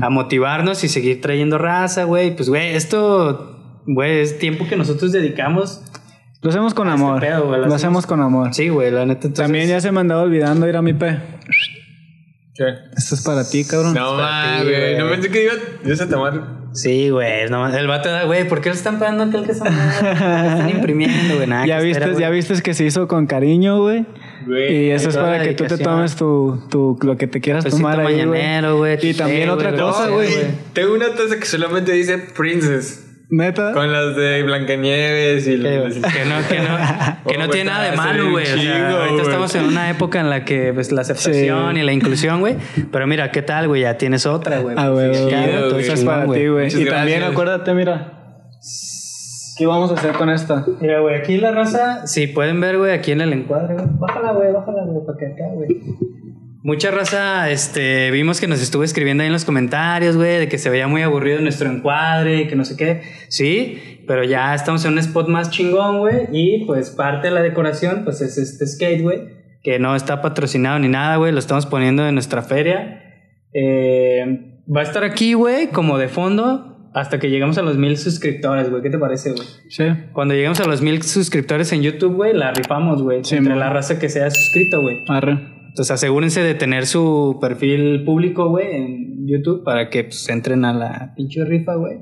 a 0.03 0.11
motivarnos 0.11 0.85
y 0.85 0.89
seguir 0.89 1.21
trayendo 1.23 1.57
raza, 1.57 2.05
güey. 2.05 2.37
Pues, 2.37 2.51
güey, 2.51 2.75
esto, 2.75 3.81
güey, 3.87 4.21
es 4.21 4.39
tiempo 4.39 4.67
que 4.69 4.77
nosotros 4.77 5.11
dedicamos. 5.13 5.83
Lo 6.43 6.51
hacemos 6.51 6.75
con 6.75 6.89
este 6.89 7.01
amor. 7.03 7.21
pedo, 7.21 7.47
güey, 7.47 7.61
lo 7.63 7.75
hacemos 7.75 8.07
con 8.07 8.21
amor. 8.21 8.53
Sí, 8.53 8.69
güey, 8.69 8.91
la 8.91 9.07
neta. 9.07 9.27
entonces- 9.29 9.43
También 9.47 9.67
ya 9.69 9.81
se 9.81 9.91
me 9.91 10.01
andaba 10.01 10.21
olvidando 10.21 10.69
ir 10.69 10.77
a 10.77 10.83
mi 10.83 10.93
P. 10.93 11.17
¿Qué? 12.55 12.65
Esto 12.97 13.17
es 13.17 13.23
para 13.23 13.49
ti, 13.49 13.65
cabrón. 13.65 13.95
No 13.95 14.15
mames, 14.15 14.65
güey. 14.65 14.97
No 14.97 15.11
pensé 15.11 15.29
que 15.29 15.43
iba, 15.43 15.55
ibas 15.85 16.01
a 16.01 16.09
tomar. 16.09 16.65
Sí, 16.73 17.09
güey. 17.11 17.49
No, 17.51 17.67
el 17.69 17.87
vato 17.87 18.09
da, 18.11 18.25
güey, 18.25 18.49
¿por 18.49 18.61
qué 18.61 18.69
le 18.69 18.75
están 18.75 18.99
pagando 18.99 19.25
aquel 19.25 19.45
que 19.45 19.53
está 19.53 19.71
mal? 19.71 19.95
Están 19.95 20.71
imprimiendo, 20.71 21.37
güey. 21.37 21.47
Nada, 21.47 21.67
ya 21.69 21.79
viste, 21.81 22.03
espera, 22.03 22.19
ya 22.19 22.31
viste 22.31 22.61
que 22.63 22.75
se 22.75 22.85
hizo 22.85 23.09
con 23.09 23.27
cariño, 23.27 23.81
güey. 23.81 24.05
Güey. 24.47 24.87
Y 24.87 24.91
eso 24.91 25.09
es 25.09 25.17
para 25.17 25.43
que 25.43 25.55
tú 25.55 25.65
te 25.65 25.79
tomes 25.79 26.17
tu, 26.17 26.61
tu, 26.71 26.99
lo 27.03 27.17
que 27.17 27.27
te 27.27 27.41
quieras 27.41 27.65
Tecito 27.65 27.83
tomar 27.83 28.01
ahí, 28.01 28.25
güey. 28.25 28.99
Y 29.03 29.15
también 29.15 29.51
otra 29.51 29.75
cosa, 29.77 30.09
güey. 30.09 30.29
Tengo 30.73 30.95
una 30.95 31.15
taza 31.15 31.39
que 31.39 31.47
solamente 31.47 31.93
dice 31.93 32.19
Princess. 32.19 33.04
Neta. 33.31 33.73
Con 33.73 33.91
las 33.93 34.15
de 34.17 34.43
Blancanieves 34.43 35.49
y 35.49 35.61
Que, 35.61 35.79
las. 35.79 35.95
que 35.95 36.25
no, 36.25 36.37
que 36.49 36.59
no, 36.61 36.77
que 37.31 37.39
no 37.39 37.45
Oh, 37.47 37.49
tiene 37.49 37.71
nada 37.71 37.85
de 37.85 37.97
güey, 37.97 37.99
malo, 37.99 38.31
güey. 38.31 38.45
O 38.45 38.47
sea, 38.59 38.91
ahorita 38.91 39.13
güey. 39.15 39.21
estamos 39.23 39.55
en 39.55 39.65
una 39.65 39.91
época 39.91 40.21
en 40.21 40.31
la 40.31 40.45
que 40.45 40.73
pues, 40.75 40.93
la 40.93 41.01
aceptación 41.01 41.75
Sí. 41.75 41.81
y 41.81 41.85
la 41.85 41.93
inclusión, 41.93 42.41
güey. 42.41 42.57
Pero 42.93 43.07
mira, 43.07 43.31
¿qué 43.31 43.43
tal, 43.43 43.67
güey? 43.69 43.83
Ya 43.83 43.97
tienes 43.97 44.27
otra, 44.27 44.59
güey. 44.61 44.77
Ah, 44.79 44.89
güey, 44.91 45.11
es 45.11 46.05
para 46.05 46.25
ti, 46.33 46.47
güey. 46.49 46.67
Y 46.69 46.85
también 46.85 47.19
gracias. 47.21 47.31
acuérdate, 47.33 47.75
mira. 47.75 48.21
¿Qué 49.57 49.67
vamos 49.67 49.91
a 49.93 49.95
hacer 49.95 50.13
con 50.15 50.31
esta? 50.31 50.65
Mira, 50.81 51.01
güey, 51.01 51.15
aquí 51.17 51.37
la 51.39 51.53
raza, 51.53 52.07
si 52.09 52.27
pueden 52.27 52.61
ver, 52.61 52.77
güey, 52.77 52.93
aquí 52.93 53.13
en 53.13 53.21
el 53.21 53.33
encuadre, 53.33 53.75
güey. 53.75 53.87
Bájala, 54.01 54.33
güey, 54.33 54.53
bájala, 54.53 54.83
güey, 54.85 55.07
para 55.07 55.19
que 55.19 55.27
acá, 55.27 55.45
güey. 55.55 55.69
Mucha 56.67 56.91
raza, 56.91 57.51
este, 57.51 58.11
vimos 58.11 58.41
que 58.41 58.47
nos 58.47 58.63
estuvo 58.63 58.85
escribiendo 58.85 59.23
ahí 59.23 59.27
en 59.27 59.35
los 59.35 59.45
comentarios, 59.45 60.17
güey, 60.17 60.39
de 60.39 60.49
que 60.49 60.57
se 60.57 60.71
veía 60.71 60.89
muy 60.89 61.03
aburrido 61.03 61.39
nuestro 61.43 61.71
encuadre 61.71 62.41
y 62.41 62.47
que 62.47 62.57
no 62.57 62.65
sé 62.65 62.75
qué. 62.75 63.03
Sí, 63.29 64.03
pero 64.07 64.25
ya 64.25 64.55
estamos 64.55 64.83
en 64.87 64.93
un 64.93 64.99
spot 64.99 65.29
más 65.29 65.51
chingón, 65.51 65.99
güey, 65.99 66.27
y 66.33 66.65
pues 66.65 66.89
parte 66.89 67.29
de 67.29 67.35
la 67.35 67.43
decoración, 67.43 68.05
pues 68.05 68.23
es 68.23 68.39
este 68.39 68.67
skate, 68.67 69.03
güey, 69.03 69.19
que 69.63 69.79
no 69.79 69.95
está 69.95 70.23
patrocinado 70.23 70.79
ni 70.79 70.89
nada, 70.89 71.17
güey, 71.17 71.33
lo 71.33 71.39
estamos 71.39 71.67
poniendo 71.67 72.09
en 72.09 72.15
nuestra 72.15 72.41
feria. 72.41 73.03
Eh, 73.53 74.25
va 74.75 74.81
a 74.81 74.85
estar 74.85 75.05
aquí, 75.05 75.35
güey, 75.35 75.67
como 75.67 75.99
de 75.99 76.09
fondo, 76.09 76.91
hasta 76.95 77.19
que 77.19 77.29
lleguemos 77.29 77.59
a 77.59 77.63
los 77.63 77.77
mil 77.77 77.99
suscriptores, 77.99 78.71
güey. 78.71 78.81
¿Qué 78.81 78.89
te 78.89 78.99
parece, 78.99 79.33
güey? 79.33 79.47
Sí. 79.69 79.85
Cuando 80.15 80.33
lleguemos 80.33 80.61
a 80.61 80.67
los 80.67 80.81
mil 80.81 81.03
suscriptores 81.03 81.75
en 81.75 81.83
YouTube, 81.83 82.15
güey, 82.15 82.33
la 82.33 82.53
rifamos, 82.53 83.03
güey. 83.03 83.23
Sí, 83.23 83.37
entre 83.37 83.55
la 83.55 83.69
raza 83.69 83.99
que 83.99 84.09
se 84.09 84.23
haya 84.23 84.31
suscrito, 84.31 84.81
güey. 84.81 85.05
Arre. 85.09 85.53
Entonces 85.75 85.91
asegúrense 85.91 86.41
de 86.41 86.55
tener 86.55 86.87
su 86.87 87.39
perfil 87.41 88.05
público, 88.05 88.49
güey, 88.49 88.77
en 88.77 89.27
YouTube 89.27 89.65
para 89.65 89.91
que 89.91 90.05
pues 90.05 90.29
entren 90.29 90.65
a 90.65 90.73
la 90.73 91.15
pinche 91.17 91.45
rifa, 91.45 91.75
güey. 91.75 91.99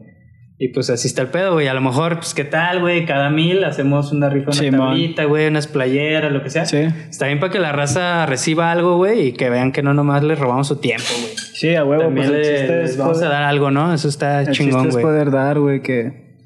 Y 0.58 0.68
pues 0.68 0.90
así 0.90 1.08
está 1.08 1.22
el 1.22 1.28
pedo, 1.28 1.54
güey. 1.54 1.68
A 1.68 1.72
lo 1.74 1.80
mejor, 1.80 2.16
pues, 2.16 2.34
¿qué 2.34 2.44
tal, 2.44 2.80
güey? 2.80 3.06
Cada 3.06 3.30
mil 3.30 3.64
hacemos 3.64 4.12
una 4.12 4.28
rifa, 4.28 4.50
una 4.52 4.78
tablita, 4.78 5.24
güey, 5.24 5.48
unas 5.48 5.68
playeras, 5.68 6.30
lo 6.30 6.42
que 6.42 6.50
sea. 6.50 6.66
Sí. 6.66 6.86
Está 7.08 7.26
bien 7.28 7.40
para 7.40 7.50
que 7.50 7.58
la 7.60 7.72
raza 7.72 8.26
reciba 8.26 8.70
algo, 8.70 8.98
güey, 8.98 9.28
y 9.28 9.32
que 9.32 9.48
vean 9.48 9.72
que 9.72 9.82
no 9.82 9.94
nomás 9.94 10.22
les 10.22 10.38
robamos 10.38 10.68
su 10.68 10.76
tiempo, 10.76 11.08
güey. 11.22 11.32
Sí, 11.54 11.74
a 11.74 11.82
huevo, 11.82 12.02
También 12.02 12.26
pues 12.28 12.46
el 12.46 12.68
les, 12.68 12.90
es 12.90 12.98
vamos 12.98 13.16
poder- 13.16 13.30
a 13.30 13.32
dar 13.32 13.42
algo, 13.44 13.70
¿no? 13.70 13.94
Eso 13.94 14.06
está 14.06 14.42
el 14.42 14.50
chingón, 14.50 14.86
es 14.88 14.92
güey. 14.92 15.02
poder 15.02 15.30
dar, 15.30 15.58
güey, 15.58 15.80
que... 15.80 16.36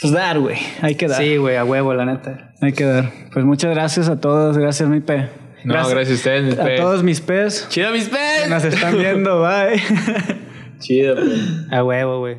Pues 0.00 0.12
dar, 0.12 0.40
güey. 0.40 0.56
Hay 0.82 0.96
que 0.96 1.06
dar. 1.06 1.22
Sí, 1.22 1.36
güey, 1.36 1.54
a 1.56 1.64
huevo, 1.64 1.94
la 1.94 2.04
neta. 2.04 2.52
Hay 2.60 2.72
que 2.72 2.82
dar. 2.84 3.10
Pues 3.32 3.44
muchas 3.44 3.72
gracias 3.72 4.08
a 4.08 4.20
todos. 4.20 4.58
Gracias, 4.58 4.88
mi 4.88 4.98
pe. 5.00 5.28
No, 5.64 5.74
gracias 5.88 6.10
a 6.10 6.14
ustedes, 6.14 6.44
mis 6.44 6.58
A 6.58 6.64
pez. 6.64 6.80
todos 6.80 7.02
mis 7.02 7.20
pes 7.20 7.66
Chido, 7.70 7.90
mis 7.90 8.08
pez. 8.08 8.48
nos 8.48 8.64
están 8.64 8.96
viendo. 8.98 9.40
Bye. 9.42 9.82
Chido, 10.78 11.14
pues. 11.16 11.40
A 11.72 11.82
huevo, 11.82 12.18
güey. 12.20 12.38